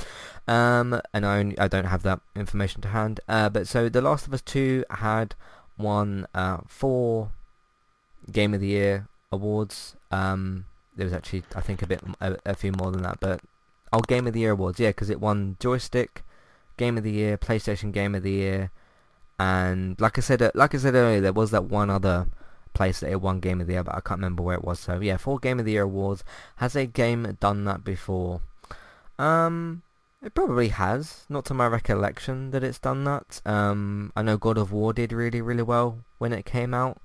Um, 0.48 1.02
and 1.14 1.26
I 1.26 1.40
only, 1.40 1.58
I 1.58 1.68
don't 1.68 1.86
have 1.86 2.04
that 2.04 2.22
information 2.36 2.82
to 2.84 2.90
hand. 2.90 3.20
Uh, 3.28 3.50
but 3.50 3.68
so 3.68 3.90
The 3.90 4.02
Last 4.02 4.28
of 4.28 4.34
Us 4.34 4.42
2 4.42 4.86
had 4.92 5.36
won 5.78 6.28
uh, 6.36 6.60
four 6.68 7.32
Game 8.32 8.54
of 8.54 8.62
the 8.62 8.68
Year 8.68 9.08
awards. 9.32 9.96
Um, 10.12 10.66
there 10.96 11.06
was 11.06 11.14
actually, 11.14 11.44
I 11.56 11.62
think, 11.62 11.82
a 11.82 11.88
bit, 11.88 12.02
a, 12.22 12.38
a 12.46 12.56
few 12.56 12.72
more 12.74 12.92
than 12.92 13.02
that, 13.02 13.20
but 13.20 13.42
oh, 13.92 14.02
Game 14.02 14.28
of 14.28 14.34
the 14.34 14.42
Year 14.42 14.52
awards, 14.52 14.80
yeah, 14.80 14.90
because 14.90 15.10
it 15.10 15.20
won 15.20 15.58
Joystick, 15.60 16.24
Game 16.78 16.98
of 16.98 17.04
the 17.04 17.12
Year, 17.12 17.38
PlayStation 17.38 17.92
Game 17.92 18.14
of 18.14 18.22
the 18.22 18.32
Year, 18.32 18.72
and 19.40 20.00
like 20.02 20.18
I 20.18 20.22
said, 20.22 20.42
uh, 20.42 20.52
like 20.54 20.76
I 20.76 20.78
said 20.78 20.96
earlier, 20.96 21.22
there 21.22 21.34
was 21.34 21.52
that 21.52 21.64
one 21.64 21.90
other 21.90 22.28
place 22.74 23.00
that 23.00 23.12
it 23.12 23.22
won 23.22 23.40
Game 23.40 23.62
of 23.62 23.68
the 23.68 23.74
Year, 23.74 23.84
but 23.84 23.96
I 23.96 24.02
can't 24.02 24.20
remember 24.20 24.44
where 24.44 24.56
it 24.56 24.64
was. 24.64 24.80
So 24.80 25.00
yeah, 25.00 25.18
four 25.18 25.40
Game 25.40 25.60
of 25.60 25.66
the 25.66 25.74
Year 25.74 25.84
awards. 25.84 26.24
Has 26.58 26.76
a 26.76 26.86
game 26.86 27.38
done 27.40 27.66
that 27.66 27.84
before? 27.84 28.42
Um, 29.18 29.84
it 30.22 30.34
probably 30.34 30.70
has. 30.70 31.26
Not 31.30 31.46
to 31.46 31.54
my 31.54 31.68
recollection 31.68 32.52
that 32.52 32.64
it's 32.64 32.80
done 32.80 33.04
that. 33.06 33.42
Um, 33.46 34.12
I 34.16 34.22
know 34.22 34.38
God 34.38 34.58
of 34.58 34.72
War 34.72 34.94
did 34.94 35.12
really, 35.12 35.42
really 35.42 35.64
well 35.64 36.00
when 36.18 36.34
it 36.34 36.46
came 36.46 36.74
out. 36.74 37.02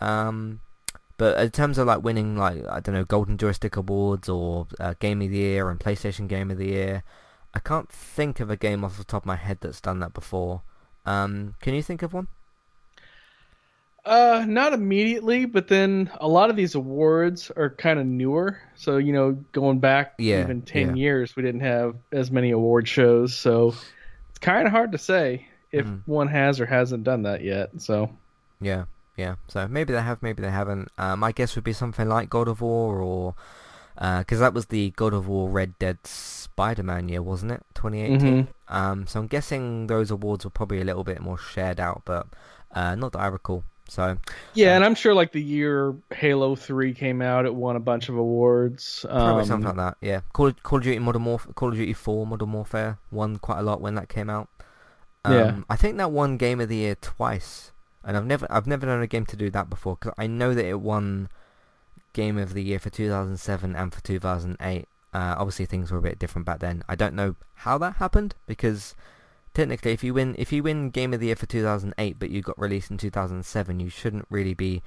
Um, 0.00 0.60
but 1.16 1.38
in 1.38 1.50
terms 1.50 1.78
of 1.78 1.86
like 1.86 2.02
winning, 2.02 2.36
like 2.36 2.66
I 2.68 2.80
don't 2.80 2.94
know, 2.94 3.04
Golden 3.04 3.38
Joystick 3.38 3.76
Awards 3.76 4.28
or 4.28 4.66
uh, 4.80 4.94
Game 4.98 5.22
of 5.22 5.30
the 5.30 5.36
Year 5.36 5.70
and 5.70 5.78
PlayStation 5.78 6.28
Game 6.28 6.50
of 6.50 6.58
the 6.58 6.68
Year, 6.68 7.04
I 7.54 7.60
can't 7.60 7.90
think 7.90 8.40
of 8.40 8.50
a 8.50 8.56
game 8.56 8.84
off 8.84 8.98
the 8.98 9.04
top 9.04 9.22
of 9.22 9.26
my 9.26 9.36
head 9.36 9.58
that's 9.60 9.80
done 9.80 10.00
that 10.00 10.14
before. 10.14 10.62
Um, 11.06 11.54
can 11.60 11.74
you 11.74 11.82
think 11.82 12.02
of 12.02 12.12
one? 12.12 12.28
Uh, 14.04 14.44
not 14.48 14.72
immediately, 14.72 15.44
but 15.44 15.68
then 15.68 16.10
a 16.20 16.26
lot 16.26 16.50
of 16.50 16.56
these 16.56 16.74
awards 16.74 17.52
are 17.56 17.70
kind 17.70 18.00
of 18.00 18.06
newer. 18.06 18.60
So 18.74 18.96
you 18.96 19.12
know, 19.12 19.32
going 19.52 19.78
back 19.78 20.14
Yeah, 20.18 20.40
even 20.42 20.62
ten 20.62 20.96
yeah. 20.96 21.02
years, 21.02 21.36
we 21.36 21.42
didn't 21.44 21.60
have 21.60 21.94
as 22.10 22.30
many 22.30 22.50
award 22.50 22.88
shows. 22.88 23.36
So 23.36 23.68
it's 24.30 24.38
kind 24.40 24.66
of 24.66 24.72
hard 24.72 24.90
to 24.92 24.98
say 24.98 25.46
if 25.70 25.86
Mhm. 25.86 26.02
one 26.06 26.26
has 26.28 26.60
or 26.60 26.66
hasn't 26.66 27.04
done 27.04 27.22
that 27.22 27.42
yet. 27.44 27.80
So 27.80 28.10
Yeah, 28.60 28.84
yeah. 29.16 29.36
So 29.48 29.68
maybe 29.68 29.92
they 29.92 30.02
have, 30.02 30.20
maybe 30.20 30.42
they 30.42 30.50
haven't. 30.50 30.88
Uh, 30.98 31.14
my 31.16 31.30
guess 31.30 31.54
would 31.54 31.64
be 31.64 31.72
something 31.72 32.08
like 32.08 32.28
God 32.28 32.48
of 32.48 32.60
War, 32.60 33.00
or 33.00 33.34
because 34.18 34.40
that 34.40 34.52
was 34.54 34.66
the 34.66 34.90
God 34.96 35.14
of 35.14 35.28
War 35.28 35.48
Red 35.48 35.78
Dead 35.78 35.98
Spider-Man 36.06 37.08
year, 37.08 37.22
wasn't 37.22 37.52
it? 37.52 37.62
2018. 37.74 38.48
Um, 38.68 39.06
so 39.06 39.20
I'm 39.20 39.26
guessing 39.28 39.86
those 39.86 40.10
awards 40.10 40.44
were 40.44 40.50
probably 40.50 40.80
a 40.80 40.84
little 40.84 41.04
bit 41.04 41.20
more 41.20 41.38
shared 41.38 41.78
out, 41.78 42.02
but 42.04 42.26
uh, 42.72 42.94
not 42.96 43.12
that 43.12 43.20
I 43.20 43.26
recall. 43.28 43.62
So 43.88 44.16
yeah, 44.54 44.72
Uh, 44.72 44.76
and 44.76 44.84
I'm 44.84 44.94
sure 44.94 45.12
like 45.14 45.32
the 45.32 45.42
year 45.42 45.94
Halo 46.14 46.54
Three 46.56 46.94
came 46.94 47.20
out, 47.20 47.44
it 47.44 47.54
won 47.54 47.76
a 47.76 47.80
bunch 47.80 48.08
of 48.08 48.16
awards. 48.16 49.04
probably 49.08 49.42
Um, 49.42 49.46
something 49.46 49.66
like 49.66 49.76
that. 49.76 49.96
Yeah, 50.00 50.20
Call 50.32 50.46
of, 50.48 50.62
Call 50.62 50.78
of 50.78 50.84
Duty 50.84 50.98
Modern 50.98 51.24
Warfare, 51.24 51.52
Call 51.52 51.68
of 51.70 51.74
Duty 51.76 51.92
4 51.92 52.26
Modern 52.26 52.52
Warfare 52.52 52.98
won 53.10 53.36
quite 53.38 53.58
a 53.58 53.62
lot 53.62 53.80
when 53.80 53.94
that 53.96 54.08
came 54.08 54.30
out. 54.30 54.48
Um, 55.24 55.32
Yeah. 55.34 55.56
I 55.68 55.76
think 55.76 55.96
that 55.98 56.10
won 56.10 56.36
Game 56.36 56.60
of 56.60 56.68
the 56.68 56.76
Year 56.76 56.94
twice, 56.94 57.72
and 58.04 58.16
I've 58.16 58.24
never 58.26 58.46
I've 58.50 58.66
never 58.66 58.86
known 58.86 59.02
a 59.02 59.06
game 59.06 59.26
to 59.26 59.36
do 59.36 59.50
that 59.50 59.68
before 59.68 59.96
because 60.00 60.14
I 60.16 60.26
know 60.26 60.54
that 60.54 60.64
it 60.64 60.80
won 60.80 61.28
Game 62.14 62.38
of 62.38 62.54
the 62.54 62.62
Year 62.62 62.78
for 62.78 62.90
2007 62.90 63.76
and 63.76 63.92
for 63.92 64.00
2008. 64.02 64.88
Uh, 65.14 65.34
obviously, 65.36 65.66
things 65.66 65.90
were 65.92 65.98
a 65.98 66.02
bit 66.02 66.18
different 66.18 66.46
back 66.46 66.60
then. 66.60 66.82
I 66.88 66.94
don't 66.94 67.14
know 67.14 67.36
how 67.56 67.76
that 67.78 67.96
happened 67.96 68.34
because 68.46 68.94
technically, 69.54 69.92
if 69.92 70.04
you 70.04 70.14
win 70.14 70.34
if 70.38 70.52
you 70.52 70.62
win 70.62 70.90
Game 70.90 71.12
of 71.14 71.20
the 71.20 71.26
Year 71.26 71.36
for 71.36 71.46
2008, 71.46 72.18
but 72.18 72.30
you 72.30 72.42
got 72.42 72.58
released 72.58 72.90
in 72.90 72.98
2007, 72.98 73.80
you 73.80 73.88
shouldn't 73.88 74.26
really 74.30 74.54
be 74.54 74.82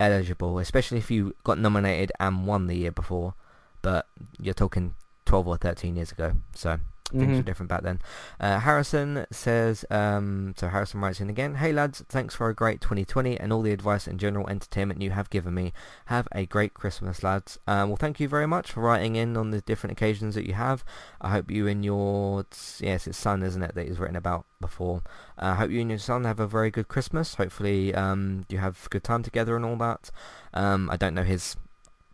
eligible, 0.00 0.58
especially 0.58 0.98
if 0.98 1.10
you 1.10 1.34
got 1.44 1.58
nominated 1.58 2.12
and 2.20 2.46
won 2.46 2.66
the 2.66 2.76
year 2.76 2.92
before. 2.92 3.34
But 3.82 4.06
you're 4.40 4.54
talking 4.54 4.94
12 5.26 5.48
or 5.48 5.56
13 5.56 5.96
years 5.96 6.12
ago, 6.12 6.34
so 6.54 6.78
things 7.14 7.32
Mhm. 7.32 7.36
were 7.36 7.42
different 7.42 7.68
back 7.70 7.82
then. 7.82 8.00
Uh, 8.40 8.58
Harrison 8.60 9.26
says, 9.30 9.84
um, 9.90 10.54
so 10.56 10.68
Harrison 10.68 11.00
writes 11.00 11.20
in 11.20 11.30
again, 11.30 11.56
Hey 11.56 11.72
lads, 11.72 12.02
thanks 12.08 12.34
for 12.34 12.48
a 12.48 12.54
great 12.54 12.80
2020 12.80 13.38
and 13.38 13.52
all 13.52 13.62
the 13.62 13.72
advice 13.72 14.06
and 14.06 14.18
general 14.20 14.48
entertainment 14.48 15.00
you 15.00 15.10
have 15.10 15.30
given 15.30 15.54
me. 15.54 15.72
Have 16.06 16.28
a 16.32 16.46
great 16.46 16.74
Christmas, 16.74 17.22
lads. 17.22 17.58
Um, 17.66 17.88
well, 17.90 17.96
thank 17.96 18.20
you 18.20 18.28
very 18.28 18.46
much 18.46 18.72
for 18.72 18.80
writing 18.80 19.16
in 19.16 19.36
on 19.36 19.50
the 19.50 19.60
different 19.60 19.92
occasions 19.92 20.34
that 20.34 20.46
you 20.46 20.54
have. 20.54 20.84
I 21.20 21.30
hope 21.30 21.50
you 21.50 21.66
and 21.66 21.84
your, 21.84 22.44
yes, 22.80 23.06
it's 23.06 23.18
son, 23.18 23.42
isn't 23.42 23.62
it, 23.62 23.74
that 23.74 23.86
he's 23.86 23.98
written 23.98 24.16
about 24.16 24.46
before. 24.60 25.02
I 25.38 25.50
uh, 25.50 25.54
hope 25.54 25.70
you 25.70 25.80
and 25.80 25.90
your 25.90 25.98
son 25.98 26.24
have 26.24 26.40
a 26.40 26.46
very 26.46 26.70
good 26.70 26.88
Christmas. 26.88 27.34
Hopefully 27.34 27.94
um, 27.94 28.44
you 28.48 28.58
have 28.58 28.82
a 28.86 28.88
good 28.88 29.04
time 29.04 29.22
together 29.22 29.56
and 29.56 29.64
all 29.64 29.76
that. 29.76 30.10
Um, 30.52 30.88
I 30.90 30.96
don't 30.96 31.14
know 31.14 31.22
his 31.24 31.56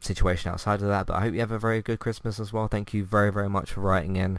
situation 0.00 0.50
outside 0.50 0.82
of 0.82 0.88
that, 0.88 1.06
but 1.06 1.14
I 1.16 1.20
hope 1.20 1.34
you 1.34 1.40
have 1.40 1.50
a 1.52 1.58
very 1.58 1.82
good 1.82 1.98
Christmas 1.98 2.40
as 2.40 2.52
well. 2.52 2.68
Thank 2.68 2.92
you 2.94 3.04
very, 3.04 3.30
very 3.32 3.48
much 3.48 3.72
for 3.72 3.80
writing 3.80 4.16
in 4.16 4.38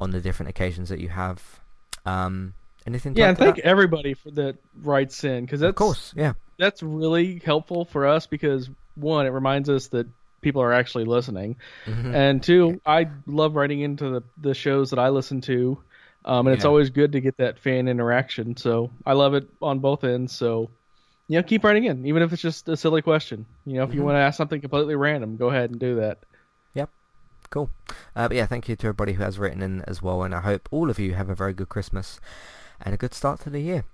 on 0.00 0.10
the 0.12 0.20
different 0.20 0.50
occasions 0.50 0.88
that 0.88 1.00
you 1.00 1.08
have. 1.08 1.60
Um, 2.06 2.54
anything? 2.86 3.14
To 3.14 3.20
Yeah, 3.20 3.28
and 3.30 3.38
thank 3.38 3.56
that? 3.56 3.64
everybody 3.66 4.14
for 4.14 4.30
that 4.32 4.56
writes 4.82 5.22
in 5.24 5.44
because 5.44 5.60
that's 5.60 5.70
Of 5.70 5.74
course, 5.76 6.14
yeah. 6.16 6.32
that's 6.58 6.82
really 6.82 7.40
helpful 7.44 7.84
for 7.84 8.06
us 8.06 8.26
because 8.26 8.70
one, 8.94 9.26
it 9.26 9.30
reminds 9.30 9.68
us 9.68 9.88
that 9.88 10.06
people 10.40 10.62
are 10.62 10.72
actually 10.72 11.04
listening, 11.04 11.56
Mhm. 11.86 12.14
and 12.14 12.42
two, 12.42 12.80
I 12.86 13.08
love 13.26 13.56
writing 13.56 13.80
into 13.80 14.08
the 14.10 14.22
the 14.40 14.54
shows 14.54 14.90
that 14.90 14.98
I 14.98 15.10
listen 15.10 15.40
to, 15.42 15.76
um, 16.24 16.46
and 16.46 16.54
it's 16.56 16.64
always 16.64 16.88
good 16.90 17.12
to 17.12 17.20
get 17.20 17.36
that 17.38 17.58
fan 17.58 17.88
interaction. 17.88 18.56
So 18.56 18.90
I 19.04 19.12
love 19.12 19.34
it 19.34 19.48
on 19.60 19.80
both 19.80 20.04
ends. 20.04 20.32
So. 20.32 20.70
You 21.30 21.36
know, 21.36 21.44
keep 21.44 21.62
writing 21.62 21.84
in, 21.84 22.04
even 22.06 22.24
if 22.24 22.32
it's 22.32 22.42
just 22.42 22.68
a 22.68 22.76
silly 22.76 23.02
question. 23.02 23.46
You 23.64 23.76
know, 23.76 23.84
if 23.84 23.94
you 23.94 24.00
Mhm. 24.00 24.04
want 24.06 24.16
to 24.16 24.18
ask 24.18 24.36
something 24.36 24.60
completely 24.60 24.96
random, 24.96 25.36
go 25.36 25.50
ahead 25.50 25.70
and 25.70 25.78
do 25.78 25.94
that. 25.94 26.24
Yep. 26.74 26.90
Cool. 27.50 27.70
Uh, 28.16 28.26
but 28.26 28.36
yeah, 28.36 28.46
thank 28.46 28.68
you 28.68 28.74
to 28.74 28.86
everybody 28.88 29.12
who 29.12 29.22
has 29.22 29.38
written 29.38 29.62
in 29.62 29.82
as 29.82 30.02
well, 30.02 30.24
and 30.24 30.34
I 30.34 30.40
hope 30.40 30.68
all 30.72 30.90
of 30.90 30.98
you 30.98 31.14
have 31.14 31.30
a 31.30 31.36
very 31.36 31.52
good 31.52 31.68
Christmas 31.68 32.18
and 32.80 32.92
a 32.92 32.96
good 32.96 33.14
start 33.14 33.38
to 33.42 33.50
the 33.50 33.60
year. 33.60 33.84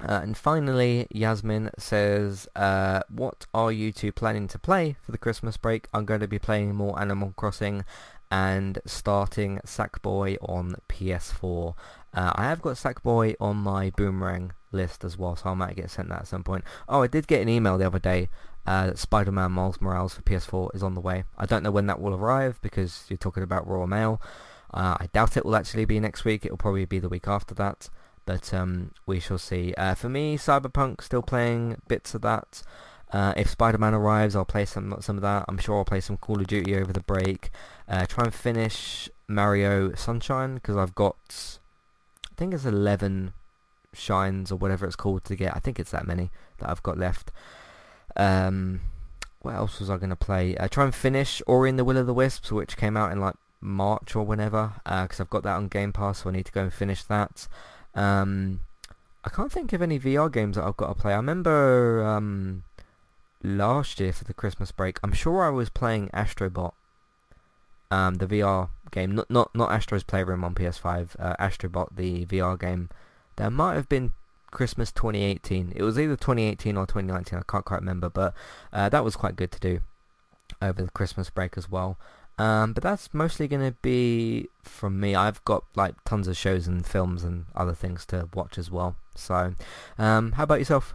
Uh, 0.00 0.20
and 0.22 0.36
finally, 0.36 1.08
Yasmin 1.10 1.70
says, 1.76 2.46
uh, 2.54 3.00
what 3.08 3.46
are 3.52 3.72
you 3.72 3.90
two 3.90 4.12
planning 4.12 4.46
to 4.46 4.58
play 4.58 4.96
for 5.02 5.10
the 5.10 5.18
Christmas 5.18 5.56
break? 5.56 5.88
I'm 5.92 6.04
going 6.04 6.20
to 6.20 6.28
be 6.28 6.38
playing 6.38 6.76
more 6.76 6.96
Animal 7.00 7.34
Crossing 7.36 7.84
and 8.30 8.78
starting 8.86 9.58
Sackboy 9.66 10.36
on 10.40 10.76
PS4. 10.88 11.74
Uh, 12.12 12.32
I 12.34 12.44
have 12.44 12.62
got 12.62 12.76
Sackboy 12.76 13.36
on 13.40 13.56
my 13.56 13.90
Boomerang 13.90 14.52
list 14.72 15.04
as 15.04 15.16
well, 15.16 15.36
so 15.36 15.50
I 15.50 15.54
might 15.54 15.76
get 15.76 15.90
sent 15.90 16.08
that 16.08 16.20
at 16.20 16.28
some 16.28 16.42
point. 16.42 16.64
Oh, 16.88 17.02
I 17.02 17.06
did 17.06 17.26
get 17.26 17.40
an 17.40 17.48
email 17.48 17.78
the 17.78 17.86
other 17.86 17.98
day 17.98 18.28
uh, 18.66 18.86
that 18.86 18.98
Spider-Man 18.98 19.52
Miles 19.52 19.80
Morales 19.80 20.14
for 20.14 20.22
PS4 20.22 20.74
is 20.74 20.82
on 20.82 20.94
the 20.94 21.00
way. 21.00 21.24
I 21.38 21.46
don't 21.46 21.62
know 21.62 21.70
when 21.70 21.86
that 21.86 22.00
will 22.00 22.14
arrive 22.14 22.60
because 22.62 23.04
you're 23.08 23.16
talking 23.16 23.42
about 23.42 23.66
Royal 23.66 23.86
Mail. 23.86 24.20
Uh, 24.72 24.96
I 25.00 25.08
doubt 25.12 25.36
it 25.36 25.44
will 25.44 25.56
actually 25.56 25.84
be 25.84 25.98
next 26.00 26.24
week. 26.24 26.44
It 26.44 26.50
will 26.50 26.58
probably 26.58 26.84
be 26.84 26.98
the 26.98 27.08
week 27.08 27.26
after 27.26 27.54
that. 27.54 27.88
But 28.26 28.52
um, 28.54 28.92
we 29.06 29.18
shall 29.18 29.38
see. 29.38 29.74
Uh, 29.74 29.94
for 29.94 30.08
me, 30.08 30.36
Cyberpunk, 30.36 31.02
still 31.02 31.22
playing 31.22 31.80
bits 31.88 32.14
of 32.14 32.22
that. 32.22 32.62
Uh, 33.12 33.34
if 33.36 33.50
Spider-Man 33.50 33.94
arrives, 33.94 34.36
I'll 34.36 34.44
play 34.44 34.64
some 34.64 34.96
some 35.00 35.16
of 35.16 35.22
that. 35.22 35.44
I'm 35.48 35.58
sure 35.58 35.78
I'll 35.78 35.84
play 35.84 36.00
some 36.00 36.16
Call 36.16 36.40
of 36.40 36.46
Duty 36.46 36.76
over 36.76 36.92
the 36.92 37.00
break. 37.00 37.50
Uh, 37.88 38.06
try 38.06 38.24
and 38.24 38.34
finish 38.34 39.08
Mario 39.26 39.94
Sunshine 39.94 40.54
because 40.54 40.76
I've 40.76 40.94
got, 40.94 41.58
think 42.40 42.54
it's 42.54 42.64
11 42.64 43.34
shines 43.92 44.50
or 44.50 44.56
whatever 44.56 44.86
it's 44.86 44.96
called 44.96 45.24
to 45.24 45.36
get. 45.36 45.54
I 45.54 45.58
think 45.58 45.78
it's 45.78 45.90
that 45.90 46.06
many 46.06 46.30
that 46.56 46.70
I've 46.70 46.82
got 46.82 46.96
left. 46.96 47.30
Um, 48.16 48.80
what 49.40 49.54
else 49.54 49.78
was 49.78 49.90
I 49.90 49.98
going 49.98 50.08
to 50.08 50.16
play? 50.16 50.56
Uh, 50.56 50.66
try 50.66 50.84
and 50.84 50.94
finish 50.94 51.42
Ori 51.46 51.68
and 51.68 51.78
the 51.78 51.84
Will 51.84 51.98
of 51.98 52.06
the 52.06 52.14
Wisps, 52.14 52.50
which 52.50 52.78
came 52.78 52.96
out 52.96 53.12
in 53.12 53.20
like 53.20 53.34
March 53.60 54.16
or 54.16 54.24
whenever, 54.24 54.72
because 54.84 55.20
uh, 55.20 55.24
I've 55.24 55.28
got 55.28 55.42
that 55.42 55.56
on 55.56 55.68
Game 55.68 55.92
Pass, 55.92 56.22
so 56.22 56.30
I 56.30 56.32
need 56.32 56.46
to 56.46 56.52
go 56.52 56.62
and 56.62 56.72
finish 56.72 57.04
that. 57.04 57.46
Um, 57.94 58.60
I 59.22 59.28
can't 59.28 59.52
think 59.52 59.74
of 59.74 59.82
any 59.82 60.00
VR 60.00 60.32
games 60.32 60.56
that 60.56 60.64
I've 60.64 60.78
got 60.78 60.88
to 60.88 60.94
play. 60.94 61.12
I 61.12 61.16
remember 61.16 62.02
um, 62.06 62.62
last 63.42 64.00
year 64.00 64.14
for 64.14 64.24
the 64.24 64.32
Christmas 64.32 64.72
break, 64.72 64.98
I'm 65.04 65.12
sure 65.12 65.44
I 65.44 65.50
was 65.50 65.68
playing 65.68 66.08
Astrobot, 66.14 66.72
um, 67.90 68.16
the 68.16 68.26
VR 68.26 68.68
game, 68.90 69.14
not 69.14 69.30
not 69.30 69.54
not 69.54 69.72
Astro's 69.72 70.02
Playroom 70.02 70.44
on 70.44 70.54
PS5, 70.54 71.16
uh, 71.18 71.36
Astrobot, 71.36 71.96
the 71.96 72.26
VR 72.26 72.58
game. 72.58 72.88
That 73.36 73.50
might 73.50 73.74
have 73.74 73.88
been 73.88 74.12
Christmas 74.50 74.92
2018. 74.92 75.72
It 75.74 75.82
was 75.82 75.98
either 75.98 76.16
2018 76.16 76.76
or 76.76 76.86
2019. 76.86 77.38
I 77.38 77.42
can't 77.50 77.64
quite 77.64 77.80
remember, 77.80 78.08
but 78.10 78.34
uh, 78.72 78.88
that 78.88 79.04
was 79.04 79.16
quite 79.16 79.36
good 79.36 79.52
to 79.52 79.60
do 79.60 79.80
over 80.60 80.82
the 80.82 80.90
Christmas 80.90 81.30
break 81.30 81.56
as 81.56 81.70
well. 81.70 81.98
Um, 82.38 82.72
but 82.72 82.82
that's 82.82 83.12
mostly 83.12 83.48
going 83.48 83.62
to 83.62 83.76
be 83.82 84.48
from 84.62 84.98
me. 84.98 85.14
I've 85.14 85.44
got 85.44 85.64
like 85.76 85.94
tons 86.04 86.26
of 86.26 86.36
shows 86.36 86.66
and 86.66 86.86
films 86.86 87.22
and 87.22 87.44
other 87.54 87.74
things 87.74 88.06
to 88.06 88.28
watch 88.32 88.56
as 88.56 88.70
well. 88.70 88.96
So, 89.14 89.54
um, 89.98 90.32
how 90.32 90.44
about 90.44 90.58
yourself? 90.58 90.94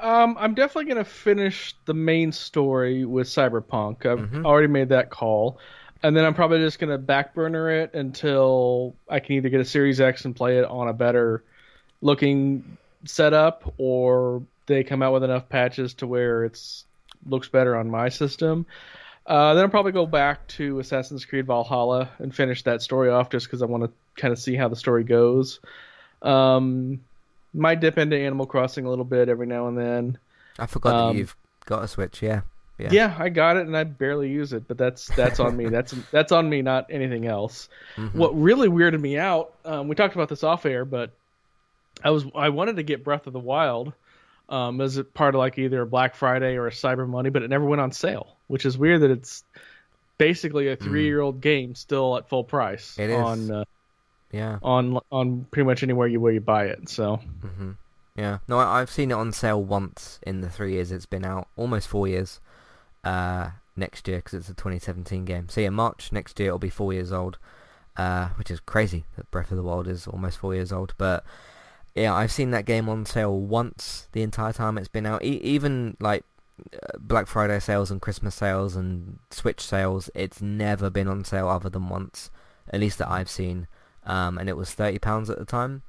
Um, 0.00 0.36
I'm 0.38 0.54
definitely 0.54 0.92
going 0.92 1.04
to 1.04 1.10
finish 1.10 1.74
the 1.84 1.94
main 1.94 2.30
story 2.32 3.04
with 3.04 3.26
Cyberpunk. 3.26 4.06
I've 4.06 4.20
mm-hmm. 4.20 4.46
already 4.46 4.68
made 4.68 4.90
that 4.90 5.10
call. 5.10 5.58
And 6.02 6.16
then 6.16 6.24
I'm 6.24 6.34
probably 6.34 6.58
just 6.58 6.78
going 6.78 6.90
to 6.90 6.98
backburner 6.98 7.82
it 7.82 7.94
until 7.94 8.94
I 9.08 9.18
can 9.18 9.34
either 9.34 9.48
get 9.48 9.60
a 9.60 9.64
Series 9.64 10.00
X 10.00 10.24
and 10.24 10.36
play 10.36 10.58
it 10.58 10.64
on 10.64 10.88
a 10.88 10.92
better 10.92 11.42
looking 12.00 12.78
setup 13.04 13.74
or 13.78 14.42
they 14.66 14.84
come 14.84 15.02
out 15.02 15.12
with 15.12 15.24
enough 15.24 15.48
patches 15.48 15.94
to 15.94 16.06
where 16.06 16.44
it's 16.44 16.84
looks 17.26 17.48
better 17.48 17.76
on 17.76 17.90
my 17.90 18.08
system. 18.08 18.66
Uh, 19.26 19.54
then 19.54 19.64
I'll 19.64 19.70
probably 19.70 19.92
go 19.92 20.06
back 20.06 20.46
to 20.48 20.78
Assassin's 20.78 21.24
Creed 21.24 21.46
Valhalla 21.46 22.10
and 22.18 22.34
finish 22.34 22.62
that 22.62 22.80
story 22.80 23.10
off 23.10 23.30
just 23.30 23.46
because 23.46 23.60
I 23.60 23.66
want 23.66 23.84
to 23.84 23.90
kind 24.20 24.32
of 24.32 24.38
see 24.38 24.54
how 24.54 24.68
the 24.68 24.76
story 24.76 25.04
goes. 25.04 25.58
Um, 26.22 27.00
might 27.54 27.80
dip 27.80 27.98
into 27.98 28.16
Animal 28.16 28.46
Crossing 28.46 28.84
a 28.84 28.90
little 28.90 29.04
bit 29.04 29.28
every 29.28 29.46
now 29.46 29.68
and 29.68 29.78
then. 29.78 30.18
I 30.58 30.66
forgot 30.66 30.94
um, 30.94 31.14
that 31.14 31.18
you've 31.18 31.36
got 31.66 31.84
a 31.84 31.88
Switch, 31.88 32.22
yeah. 32.22 32.42
yeah. 32.78 32.88
Yeah, 32.90 33.16
I 33.18 33.28
got 33.28 33.56
it 33.56 33.66
and 33.66 33.76
I 33.76 33.84
barely 33.84 34.30
use 34.30 34.52
it, 34.52 34.66
but 34.68 34.78
that's 34.78 35.06
that's 35.08 35.40
on 35.40 35.56
me. 35.56 35.66
That's 35.68 35.94
that's 36.10 36.32
on 36.32 36.48
me, 36.48 36.62
not 36.62 36.86
anything 36.90 37.26
else. 37.26 37.68
Mm-hmm. 37.96 38.18
What 38.18 38.38
really 38.38 38.68
weirded 38.68 39.00
me 39.00 39.18
out, 39.18 39.54
um, 39.64 39.88
we 39.88 39.94
talked 39.94 40.14
about 40.14 40.28
this 40.28 40.42
off 40.42 40.66
air, 40.66 40.84
but 40.84 41.12
I 42.02 42.10
was 42.10 42.24
I 42.34 42.48
wanted 42.50 42.76
to 42.76 42.82
get 42.82 43.04
Breath 43.04 43.26
of 43.26 43.32
the 43.32 43.38
Wild 43.38 43.92
um, 44.48 44.80
as 44.80 44.96
a 44.96 45.04
part 45.04 45.34
of 45.34 45.38
like 45.38 45.58
either 45.58 45.82
a 45.82 45.86
Black 45.86 46.14
Friday 46.14 46.56
or 46.56 46.66
a 46.66 46.70
Cyber 46.70 47.08
Monday, 47.08 47.30
but 47.30 47.42
it 47.42 47.48
never 47.48 47.64
went 47.64 47.80
on 47.80 47.92
sale, 47.92 48.36
which 48.46 48.64
is 48.64 48.78
weird 48.78 49.02
that 49.02 49.10
it's 49.10 49.44
basically 50.16 50.68
a 50.68 50.76
hmm. 50.76 50.84
three 50.84 51.04
year 51.04 51.20
old 51.20 51.38
mm. 51.38 51.42
game 51.42 51.74
still 51.74 52.16
at 52.16 52.28
full 52.28 52.42
price 52.42 52.98
it 52.98 53.12
on 53.12 53.38
is. 53.38 53.50
Uh, 53.50 53.64
yeah 54.32 54.58
on 54.62 54.98
on 55.10 55.46
pretty 55.50 55.66
much 55.66 55.82
anywhere 55.82 56.06
you 56.06 56.20
where 56.20 56.32
you 56.32 56.40
buy 56.40 56.66
it. 56.66 56.88
So 56.88 57.20
mm-hmm. 57.44 57.72
yeah, 58.16 58.38
no, 58.48 58.58
I, 58.58 58.80
have 58.80 58.90
seen 58.90 59.10
it 59.10 59.14
on 59.14 59.32
sale 59.32 59.62
once 59.62 60.20
in 60.26 60.40
the 60.40 60.50
three 60.50 60.72
years 60.74 60.92
it's 60.92 61.06
been 61.06 61.24
out, 61.24 61.48
almost 61.56 61.88
four 61.88 62.08
years. 62.08 62.40
Uh, 63.04 63.50
next 63.78 64.08
year 64.08 64.18
because 64.18 64.34
it's 64.34 64.48
a 64.48 64.54
2017 64.54 65.24
game. 65.24 65.48
So 65.48 65.60
yeah, 65.60 65.70
March 65.70 66.12
next 66.12 66.38
year 66.38 66.48
it'll 66.48 66.58
be 66.58 66.68
four 66.68 66.92
years 66.92 67.12
old, 67.12 67.38
uh, 67.96 68.28
which 68.30 68.50
is 68.50 68.60
crazy 68.60 69.04
that 69.16 69.30
Breath 69.30 69.50
of 69.50 69.56
the 69.56 69.62
Wild 69.62 69.86
is 69.86 70.06
almost 70.06 70.38
four 70.38 70.54
years 70.54 70.72
old, 70.72 70.94
but 70.98 71.24
yeah, 71.94 72.14
I've 72.14 72.32
seen 72.32 72.50
that 72.50 72.64
game 72.64 72.88
on 72.88 73.06
sale 73.06 73.38
once 73.38 74.08
the 74.12 74.22
entire 74.22 74.52
time 74.52 74.78
it's 74.78 74.88
been 74.88 75.06
out. 75.06 75.24
E- 75.24 75.40
even 75.42 75.96
like 76.00 76.24
uh, 76.72 76.98
Black 76.98 77.26
Friday 77.26 77.58
sales 77.60 77.90
and 77.90 78.00
Christmas 78.00 78.34
sales 78.34 78.76
and 78.76 79.18
Switch 79.30 79.60
sales, 79.60 80.10
it's 80.14 80.42
never 80.42 80.90
been 80.90 81.08
on 81.08 81.24
sale 81.24 81.48
other 81.48 81.68
than 81.68 81.88
once, 81.88 82.30
at 82.70 82.80
least 82.80 82.98
that 82.98 83.10
I've 83.10 83.30
seen. 83.30 83.66
Um, 84.08 84.38
and 84.38 84.48
it 84.48 84.56
was 84.56 84.72
thirty 84.72 84.98
pounds 84.98 85.30
at 85.30 85.38
the 85.38 85.44
time. 85.44 85.82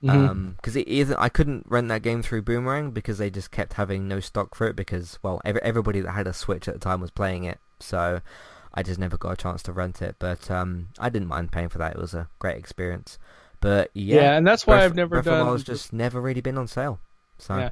Because 0.00 0.16
mm-hmm. 0.16 0.78
um, 0.78 0.84
either 0.86 1.18
I 1.18 1.28
couldn't 1.28 1.64
rent 1.68 1.88
that 1.88 2.02
game 2.02 2.22
through 2.22 2.42
Boomerang 2.42 2.90
because 2.90 3.18
they 3.18 3.30
just 3.30 3.50
kept 3.50 3.74
having 3.74 4.06
no 4.06 4.20
stock 4.20 4.54
for 4.54 4.68
it 4.68 4.76
because 4.76 5.18
well 5.22 5.40
every, 5.44 5.62
everybody 5.62 6.00
that 6.00 6.12
had 6.12 6.26
a 6.26 6.32
Switch 6.32 6.68
at 6.68 6.74
the 6.74 6.80
time 6.80 7.00
was 7.00 7.10
playing 7.10 7.44
it, 7.44 7.58
so 7.80 8.20
I 8.74 8.82
just 8.82 9.00
never 9.00 9.16
got 9.16 9.32
a 9.32 9.36
chance 9.36 9.62
to 9.64 9.72
rent 9.72 10.02
it. 10.02 10.16
But 10.18 10.50
um, 10.50 10.88
I 10.98 11.08
didn't 11.08 11.28
mind 11.28 11.50
paying 11.50 11.70
for 11.70 11.78
that; 11.78 11.96
it 11.96 12.00
was 12.00 12.14
a 12.14 12.28
great 12.38 12.56
experience. 12.56 13.18
But 13.60 13.90
yeah, 13.94 14.16
yeah, 14.16 14.36
and 14.36 14.46
that's 14.46 14.66
why 14.66 14.76
Breath, 14.76 14.84
I've 14.84 14.94
never 14.94 15.08
Breath 15.16 15.24
done. 15.24 15.46
Breath 15.46 15.64
just 15.64 15.92
never 15.92 16.20
really 16.20 16.42
been 16.42 16.58
on 16.58 16.68
sale. 16.68 17.00
So 17.38 17.56
yeah, 17.56 17.70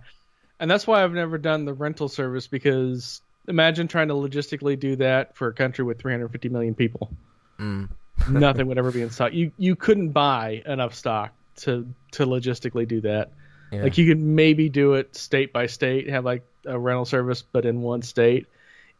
and 0.59 0.71
that's 0.71 0.87
why 0.87 1.05
I've 1.05 1.13
never 1.13 1.39
done 1.39 1.67
the 1.67 1.75
rental 1.75 2.09
service 2.09 2.47
because 2.47 3.21
imagine 3.49 3.87
trying 3.87 4.09
to 4.09 4.15
logistically 4.15 4.79
do 4.79 4.97
that 4.97 5.37
for 5.37 5.49
a 5.49 5.53
country 5.53 5.85
with 5.85 6.01
350 6.01 6.49
million 6.49 6.75
people. 6.75 7.11
Mm. 7.59 7.91
Nothing 8.29 8.67
would 8.69 8.79
ever 8.79 8.93
be 8.93 9.03
in 9.03 9.11
stock. 9.11 9.33
You 9.33 9.53
you 9.59 9.77
couldn't 9.77 10.11
buy 10.11 10.63
enough 10.67 10.95
stock 10.95 11.33
to 11.57 11.87
to 12.13 12.27
logistically 12.27 12.87
do 12.87 13.01
that. 13.03 13.33
Yeah. 13.73 13.83
Like 13.83 13.99
you 13.99 14.07
could 14.07 14.21
maybe 14.21 14.69
do 14.69 14.95
it 14.95 15.17
state 15.17 15.53
by 15.53 15.67
state, 15.67 16.09
have 16.09 16.25
like 16.25 16.45
a 16.67 16.79
rental 16.79 17.05
service, 17.05 17.43
but 17.43 17.65
in 17.65 17.83
one 17.83 18.03
state. 18.03 18.47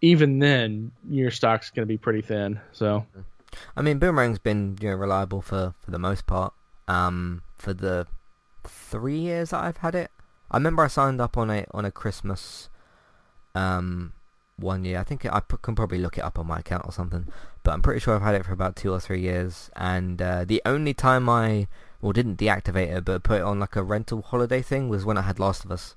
Even 0.01 0.39
then, 0.39 0.91
your 1.09 1.31
stock's 1.31 1.71
going 1.71 1.87
to 1.87 1.91
be 1.91 1.97
pretty 1.97 2.21
thin. 2.21 2.61
So, 2.73 3.07
I 3.75 3.81
mean, 3.81 3.99
Boomerang's 3.99 4.39
been 4.39 4.77
you 4.81 4.91
know 4.91 4.97
reliable 4.97 5.41
for 5.41 5.75
for 5.81 5.91
the 5.91 5.99
most 5.99 6.27
part 6.27 6.53
um, 6.89 7.43
for 7.57 7.73
the 7.73 8.07
three 8.65 9.19
years 9.19 9.51
that 9.51 9.63
I've 9.63 9.79
had 9.79 9.95
it. 9.95 10.11
I 10.51 10.57
remember 10.57 10.83
I 10.85 10.89
signed 10.89 11.21
up 11.21 11.39
on 11.39 11.51
a 11.51 11.65
on 11.73 11.85
a 11.85 11.91
Christmas 11.91 12.69
um, 13.55 14.13
one 14.57 14.85
year. 14.85 14.99
I 14.99 15.05
think 15.05 15.27
I 15.27 15.41
can 15.63 15.75
probably 15.75 15.99
look 15.99 16.19
it 16.19 16.25
up 16.25 16.39
on 16.39 16.47
my 16.47 16.59
account 16.59 16.85
or 16.87 16.93
something, 16.93 17.27
but 17.63 17.73
I'm 17.73 17.83
pretty 17.83 18.01
sure 18.01 18.15
I've 18.15 18.23
had 18.23 18.35
it 18.35 18.45
for 18.45 18.53
about 18.53 18.77
two 18.77 18.93
or 18.93 19.01
three 19.01 19.21
years. 19.21 19.71
And 19.77 20.21
uh, 20.21 20.45
the 20.45 20.63
only 20.65 20.95
time 20.95 21.29
I 21.29 21.69
well 22.01 22.13
didn't 22.13 22.37
deactivate 22.37 22.97
it, 22.97 23.05
but 23.05 23.23
put 23.23 23.41
it 23.41 23.45
on 23.45 23.61
like 23.61 23.77
a 23.77 23.83
rental 23.83 24.23
holiday 24.23 24.63
thing 24.63 24.89
was 24.89 25.05
when 25.05 25.19
I 25.19 25.23
had 25.23 25.39
Last 25.39 25.65
of 25.65 25.73
Us, 25.73 25.97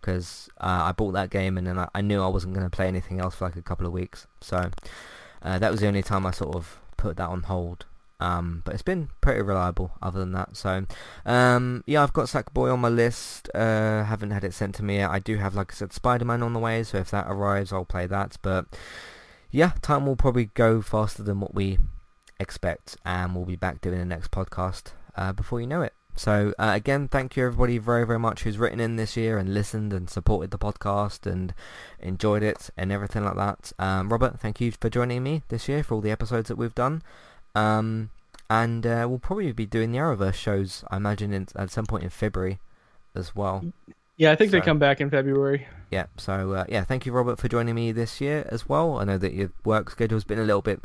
because 0.00 0.48
uh, 0.60 0.84
I 0.84 0.92
bought 0.92 1.12
that 1.12 1.30
game 1.30 1.58
and 1.58 1.66
then 1.66 1.78
I, 1.78 1.88
I 1.94 2.00
knew 2.00 2.22
I 2.22 2.28
wasn't 2.28 2.54
going 2.54 2.66
to 2.66 2.74
play 2.74 2.86
anything 2.86 3.20
else 3.20 3.34
for 3.34 3.46
like 3.46 3.56
a 3.56 3.62
couple 3.62 3.86
of 3.86 3.92
weeks. 3.92 4.26
So 4.40 4.70
uh, 5.42 5.58
that 5.58 5.70
was 5.70 5.80
the 5.80 5.88
only 5.88 6.02
time 6.02 6.26
I 6.26 6.30
sort 6.30 6.54
of 6.54 6.78
put 6.96 7.16
that 7.16 7.28
on 7.28 7.42
hold. 7.42 7.86
Um, 8.20 8.62
but 8.64 8.74
it's 8.74 8.82
been 8.82 9.10
pretty 9.20 9.42
reliable 9.42 9.92
other 10.02 10.18
than 10.18 10.32
that. 10.32 10.56
So, 10.56 10.86
um, 11.24 11.84
yeah, 11.86 12.02
I've 12.02 12.12
got 12.12 12.26
Sackboy 12.26 12.72
on 12.72 12.80
my 12.80 12.88
list. 12.88 13.48
Uh, 13.54 14.02
haven't 14.04 14.32
had 14.32 14.42
it 14.42 14.54
sent 14.54 14.74
to 14.76 14.82
me 14.82 14.96
yet. 14.96 15.10
I 15.10 15.20
do 15.20 15.36
have, 15.36 15.54
like 15.54 15.72
I 15.72 15.74
said, 15.74 15.92
Spider-Man 15.92 16.42
on 16.42 16.52
the 16.52 16.58
way, 16.58 16.82
so 16.82 16.98
if 16.98 17.10
that 17.12 17.26
arrives, 17.28 17.72
I'll 17.72 17.84
play 17.84 18.06
that. 18.06 18.36
But, 18.42 18.66
yeah, 19.50 19.72
time 19.82 20.04
will 20.04 20.16
probably 20.16 20.46
go 20.46 20.82
faster 20.82 21.22
than 21.22 21.38
what 21.40 21.54
we 21.54 21.78
expect, 22.40 22.96
and 23.04 23.34
we'll 23.34 23.44
be 23.44 23.56
back 23.56 23.80
doing 23.80 23.98
the 23.98 24.04
next 24.04 24.30
podcast 24.30 24.92
uh, 25.16 25.32
before 25.32 25.60
you 25.60 25.66
know 25.66 25.82
it. 25.82 25.94
So, 26.16 26.52
uh, 26.58 26.72
again, 26.74 27.06
thank 27.06 27.36
you 27.36 27.46
everybody 27.46 27.78
very, 27.78 28.04
very 28.04 28.18
much 28.18 28.42
who's 28.42 28.58
written 28.58 28.80
in 28.80 28.96
this 28.96 29.16
year 29.16 29.38
and 29.38 29.54
listened 29.54 29.92
and 29.92 30.10
supported 30.10 30.50
the 30.50 30.58
podcast 30.58 31.30
and 31.30 31.54
enjoyed 32.00 32.42
it 32.42 32.70
and 32.76 32.90
everything 32.90 33.24
like 33.24 33.36
that. 33.36 33.72
Um, 33.78 34.08
Robert, 34.08 34.40
thank 34.40 34.60
you 34.60 34.72
for 34.72 34.90
joining 34.90 35.22
me 35.22 35.44
this 35.46 35.68
year 35.68 35.84
for 35.84 35.94
all 35.94 36.00
the 36.00 36.10
episodes 36.10 36.48
that 36.48 36.56
we've 36.56 36.74
done. 36.74 37.02
Um, 37.54 38.10
and 38.50 38.86
uh, 38.86 39.06
we'll 39.08 39.18
probably 39.18 39.52
be 39.52 39.66
doing 39.66 39.92
the 39.92 39.98
Arrowverse 39.98 40.34
shows, 40.34 40.84
I 40.90 40.96
imagine, 40.96 41.32
in, 41.32 41.48
at 41.54 41.70
some 41.70 41.86
point 41.86 42.04
in 42.04 42.10
February 42.10 42.58
as 43.14 43.36
well. 43.36 43.64
Yeah, 44.16 44.32
I 44.32 44.36
think 44.36 44.50
so, 44.50 44.58
they 44.58 44.64
come 44.64 44.80
back 44.80 45.00
in 45.00 45.10
February. 45.10 45.68
Yeah, 45.92 46.06
so 46.16 46.52
uh, 46.52 46.64
yeah, 46.68 46.82
thank 46.82 47.06
you, 47.06 47.12
Robert, 47.12 47.38
for 47.38 47.46
joining 47.46 47.76
me 47.76 47.92
this 47.92 48.20
year 48.20 48.48
as 48.50 48.68
well. 48.68 48.98
I 48.98 49.04
know 49.04 49.16
that 49.16 49.32
your 49.32 49.52
work 49.64 49.90
schedule's 49.90 50.24
been 50.24 50.40
a 50.40 50.44
little 50.44 50.60
bit 50.60 50.80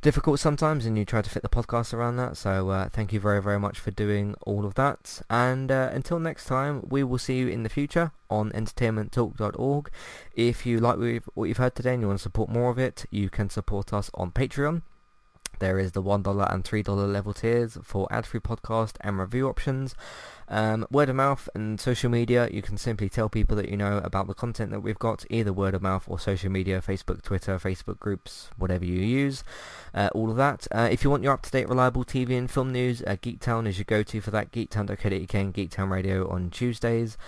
difficult 0.00 0.38
sometimes, 0.38 0.86
and 0.86 0.96
you 0.96 1.04
try 1.04 1.20
to 1.20 1.28
fit 1.28 1.42
the 1.42 1.48
podcast 1.48 1.92
around 1.92 2.18
that. 2.18 2.36
So 2.36 2.68
uh, 2.68 2.88
thank 2.88 3.12
you 3.12 3.18
very, 3.18 3.42
very 3.42 3.58
much 3.58 3.80
for 3.80 3.90
doing 3.90 4.36
all 4.42 4.64
of 4.64 4.74
that. 4.74 5.22
And 5.28 5.72
uh, 5.72 5.90
until 5.92 6.20
next 6.20 6.44
time, 6.44 6.86
we 6.88 7.02
will 7.02 7.18
see 7.18 7.38
you 7.38 7.48
in 7.48 7.64
the 7.64 7.68
future 7.68 8.12
on 8.30 8.52
entertainmenttalk.org. 8.52 9.90
If 10.34 10.64
you 10.64 10.78
like 10.78 10.98
what 11.34 11.48
you've 11.48 11.56
heard 11.56 11.74
today 11.74 11.94
and 11.94 12.02
you 12.02 12.06
want 12.06 12.20
to 12.20 12.22
support 12.22 12.48
more 12.48 12.70
of 12.70 12.78
it, 12.78 13.06
you 13.10 13.28
can 13.28 13.50
support 13.50 13.92
us 13.92 14.08
on 14.14 14.30
Patreon 14.30 14.82
There 15.58 15.78
is 15.78 15.92
the 15.92 16.02
$1 16.02 16.52
and 16.52 16.64
$3 16.64 17.12
level 17.12 17.34
tiers 17.34 17.78
for 17.82 18.06
ad-free 18.10 18.40
podcast 18.40 18.96
and 19.00 19.18
review 19.18 19.48
options. 19.48 19.94
Um, 20.50 20.86
word 20.90 21.10
of 21.10 21.16
mouth 21.16 21.48
and 21.54 21.78
social 21.78 22.10
media, 22.10 22.48
you 22.50 22.62
can 22.62 22.78
simply 22.78 23.08
tell 23.10 23.28
people 23.28 23.54
that 23.56 23.68
you 23.68 23.76
know 23.76 23.98
about 23.98 24.26
the 24.28 24.34
content 24.34 24.70
that 24.70 24.80
we've 24.80 24.98
got, 24.98 25.26
either 25.28 25.52
word 25.52 25.74
of 25.74 25.82
mouth 25.82 26.04
or 26.06 26.18
social 26.18 26.50
media, 26.50 26.80
Facebook, 26.80 27.22
Twitter, 27.22 27.58
Facebook 27.58 27.98
groups, 27.98 28.48
whatever 28.56 28.84
you 28.84 29.00
use, 29.00 29.44
uh, 29.94 30.08
all 30.14 30.30
of 30.30 30.36
that. 30.36 30.66
Uh, 30.70 30.88
if 30.90 31.04
you 31.04 31.10
want 31.10 31.22
your 31.22 31.34
up-to-date, 31.34 31.68
reliable 31.68 32.04
TV 32.04 32.38
and 32.38 32.50
film 32.50 32.72
news, 32.72 33.02
uh, 33.02 33.16
Geektown 33.20 33.66
is 33.66 33.76
your 33.76 33.84
go-to 33.84 34.22
for 34.22 34.30
that, 34.30 34.50
geektown.co.uk 34.50 35.34
and 35.34 35.54
Geektown 35.54 35.90
Radio 35.90 36.28
on 36.30 36.48
Tuesdays. 36.48 37.18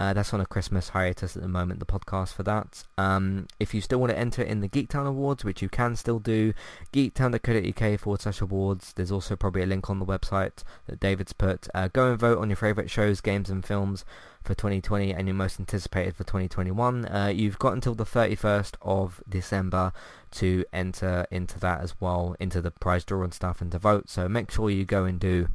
Uh, 0.00 0.14
that's 0.14 0.32
on 0.32 0.40
a 0.40 0.46
Christmas 0.46 0.88
hiatus 0.88 1.36
at 1.36 1.42
the 1.42 1.48
moment, 1.48 1.78
the 1.78 1.84
podcast 1.84 2.32
for 2.32 2.42
that. 2.42 2.84
Um, 2.96 3.46
if 3.60 3.74
you 3.74 3.82
still 3.82 4.00
want 4.00 4.10
to 4.10 4.18
enter 4.18 4.42
in 4.42 4.60
the 4.60 4.68
Geektown 4.68 5.06
Awards, 5.06 5.44
which 5.44 5.60
you 5.60 5.68
can 5.68 5.94
still 5.94 6.18
do, 6.18 6.54
geektown.co.uk 6.94 8.00
forward 8.00 8.22
slash 8.22 8.40
awards. 8.40 8.94
There's 8.94 9.12
also 9.12 9.36
probably 9.36 9.62
a 9.62 9.66
link 9.66 9.90
on 9.90 9.98
the 9.98 10.06
website 10.06 10.62
that 10.86 11.00
David's 11.00 11.34
put. 11.34 11.68
Uh, 11.74 11.88
go 11.88 12.10
and 12.10 12.18
vote 12.18 12.38
on 12.38 12.48
your 12.48 12.56
favourite 12.56 12.88
shows, 12.88 13.20
games 13.20 13.50
and 13.50 13.62
films 13.62 14.06
for 14.42 14.54
2020 14.54 15.12
and 15.12 15.28
your 15.28 15.34
most 15.34 15.60
anticipated 15.60 16.16
for 16.16 16.24
2021. 16.24 17.04
Uh, 17.04 17.26
you've 17.26 17.58
got 17.58 17.74
until 17.74 17.94
the 17.94 18.06
31st 18.06 18.76
of 18.80 19.22
December 19.28 19.92
to 20.30 20.64
enter 20.72 21.26
into 21.30 21.60
that 21.60 21.82
as 21.82 21.94
well, 22.00 22.34
into 22.40 22.62
the 22.62 22.70
prize 22.70 23.04
draw 23.04 23.22
and 23.22 23.34
stuff 23.34 23.60
and 23.60 23.70
to 23.72 23.78
vote. 23.78 24.08
So 24.08 24.30
make 24.30 24.50
sure 24.50 24.70
you 24.70 24.86
go 24.86 25.04
and 25.04 25.20
do 25.20 25.48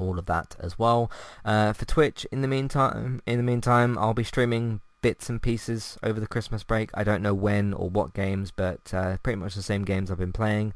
all 0.00 0.18
of 0.18 0.26
that 0.26 0.56
as 0.60 0.78
well. 0.78 1.10
Uh, 1.44 1.72
for 1.72 1.84
Twitch, 1.84 2.26
in 2.32 2.42
the 2.42 2.48
meantime, 2.48 3.22
in 3.26 3.36
the 3.36 3.42
meantime, 3.42 3.98
I'll 3.98 4.14
be 4.14 4.24
streaming 4.24 4.80
bits 5.02 5.28
and 5.28 5.40
pieces 5.40 5.98
over 6.02 6.20
the 6.20 6.26
Christmas 6.26 6.62
break. 6.62 6.90
I 6.94 7.04
don't 7.04 7.22
know 7.22 7.34
when 7.34 7.72
or 7.72 7.88
what 7.88 8.14
games, 8.14 8.50
but 8.50 8.92
uh, 8.92 9.16
pretty 9.22 9.36
much 9.36 9.54
the 9.54 9.62
same 9.62 9.84
games 9.84 10.10
I've 10.10 10.18
been 10.18 10.32
playing. 10.32 10.74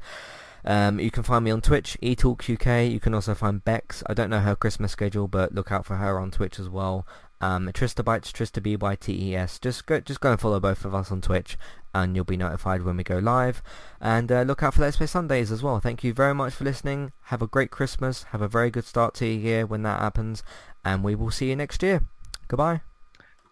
Um, 0.65 0.99
you 0.99 1.11
can 1.11 1.21
find 1.21 1.45
me 1.45 1.51
on 1.51 1.61
Twitch, 1.61 1.95
eTalkUK. 2.01 2.91
You 2.91 2.99
can 2.99 3.13
also 3.13 3.35
find 3.35 3.63
Bex. 3.63 4.03
I 4.07 4.15
don't 4.15 4.31
know 4.31 4.39
her 4.39 4.55
Christmas 4.55 4.91
schedule, 4.91 5.27
but 5.27 5.53
look 5.53 5.71
out 5.71 5.85
for 5.85 5.97
her 5.97 6.17
on 6.19 6.31
Twitch 6.31 6.59
as 6.59 6.69
well. 6.69 7.05
Um, 7.39 7.67
Tristabytes, 7.67 8.31
Trista 8.31 8.63
B 8.63 8.75
Y 8.75 8.95
T 8.95 9.29
E 9.29 9.35
S. 9.35 9.59
Just 9.59 9.85
go, 9.85 9.99
just 9.99 10.21
go 10.21 10.31
and 10.31 10.39
follow 10.39 10.59
both 10.59 10.83
of 10.83 10.95
us 10.95 11.11
on 11.11 11.21
Twitch, 11.21 11.57
and 11.95 12.13
you'll 12.13 12.25
be 12.25 12.35
notified 12.35 12.83
when 12.83 12.97
we 12.97 13.03
go 13.03 13.19
live. 13.19 13.63
And 14.01 14.29
uh, 14.29 14.41
look 14.41 14.61
out 14.61 14.73
for 14.73 14.81
Let's 14.81 14.97
Play 14.97 15.07
Sundays 15.07 15.49
as 15.49 15.63
well. 15.63 15.79
Thank 15.79 16.03
you 16.03 16.13
very 16.13 16.35
much 16.35 16.53
for 16.53 16.65
listening. 16.65 17.13
Have 17.23 17.41
a 17.41 17.47
great 17.47 17.71
Christmas. 17.71 18.23
Have 18.23 18.41
a 18.41 18.49
very 18.49 18.69
good 18.69 18.83
start 18.83 19.13
to 19.15 19.25
your 19.25 19.39
year 19.39 19.65
when 19.65 19.83
that 19.83 20.01
happens, 20.01 20.43
and 20.83 21.03
we 21.05 21.15
will 21.15 21.31
see 21.31 21.49
you 21.49 21.55
next 21.55 21.81
year. 21.81 22.01
Goodbye. 22.49 22.81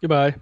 Goodbye. 0.02 0.36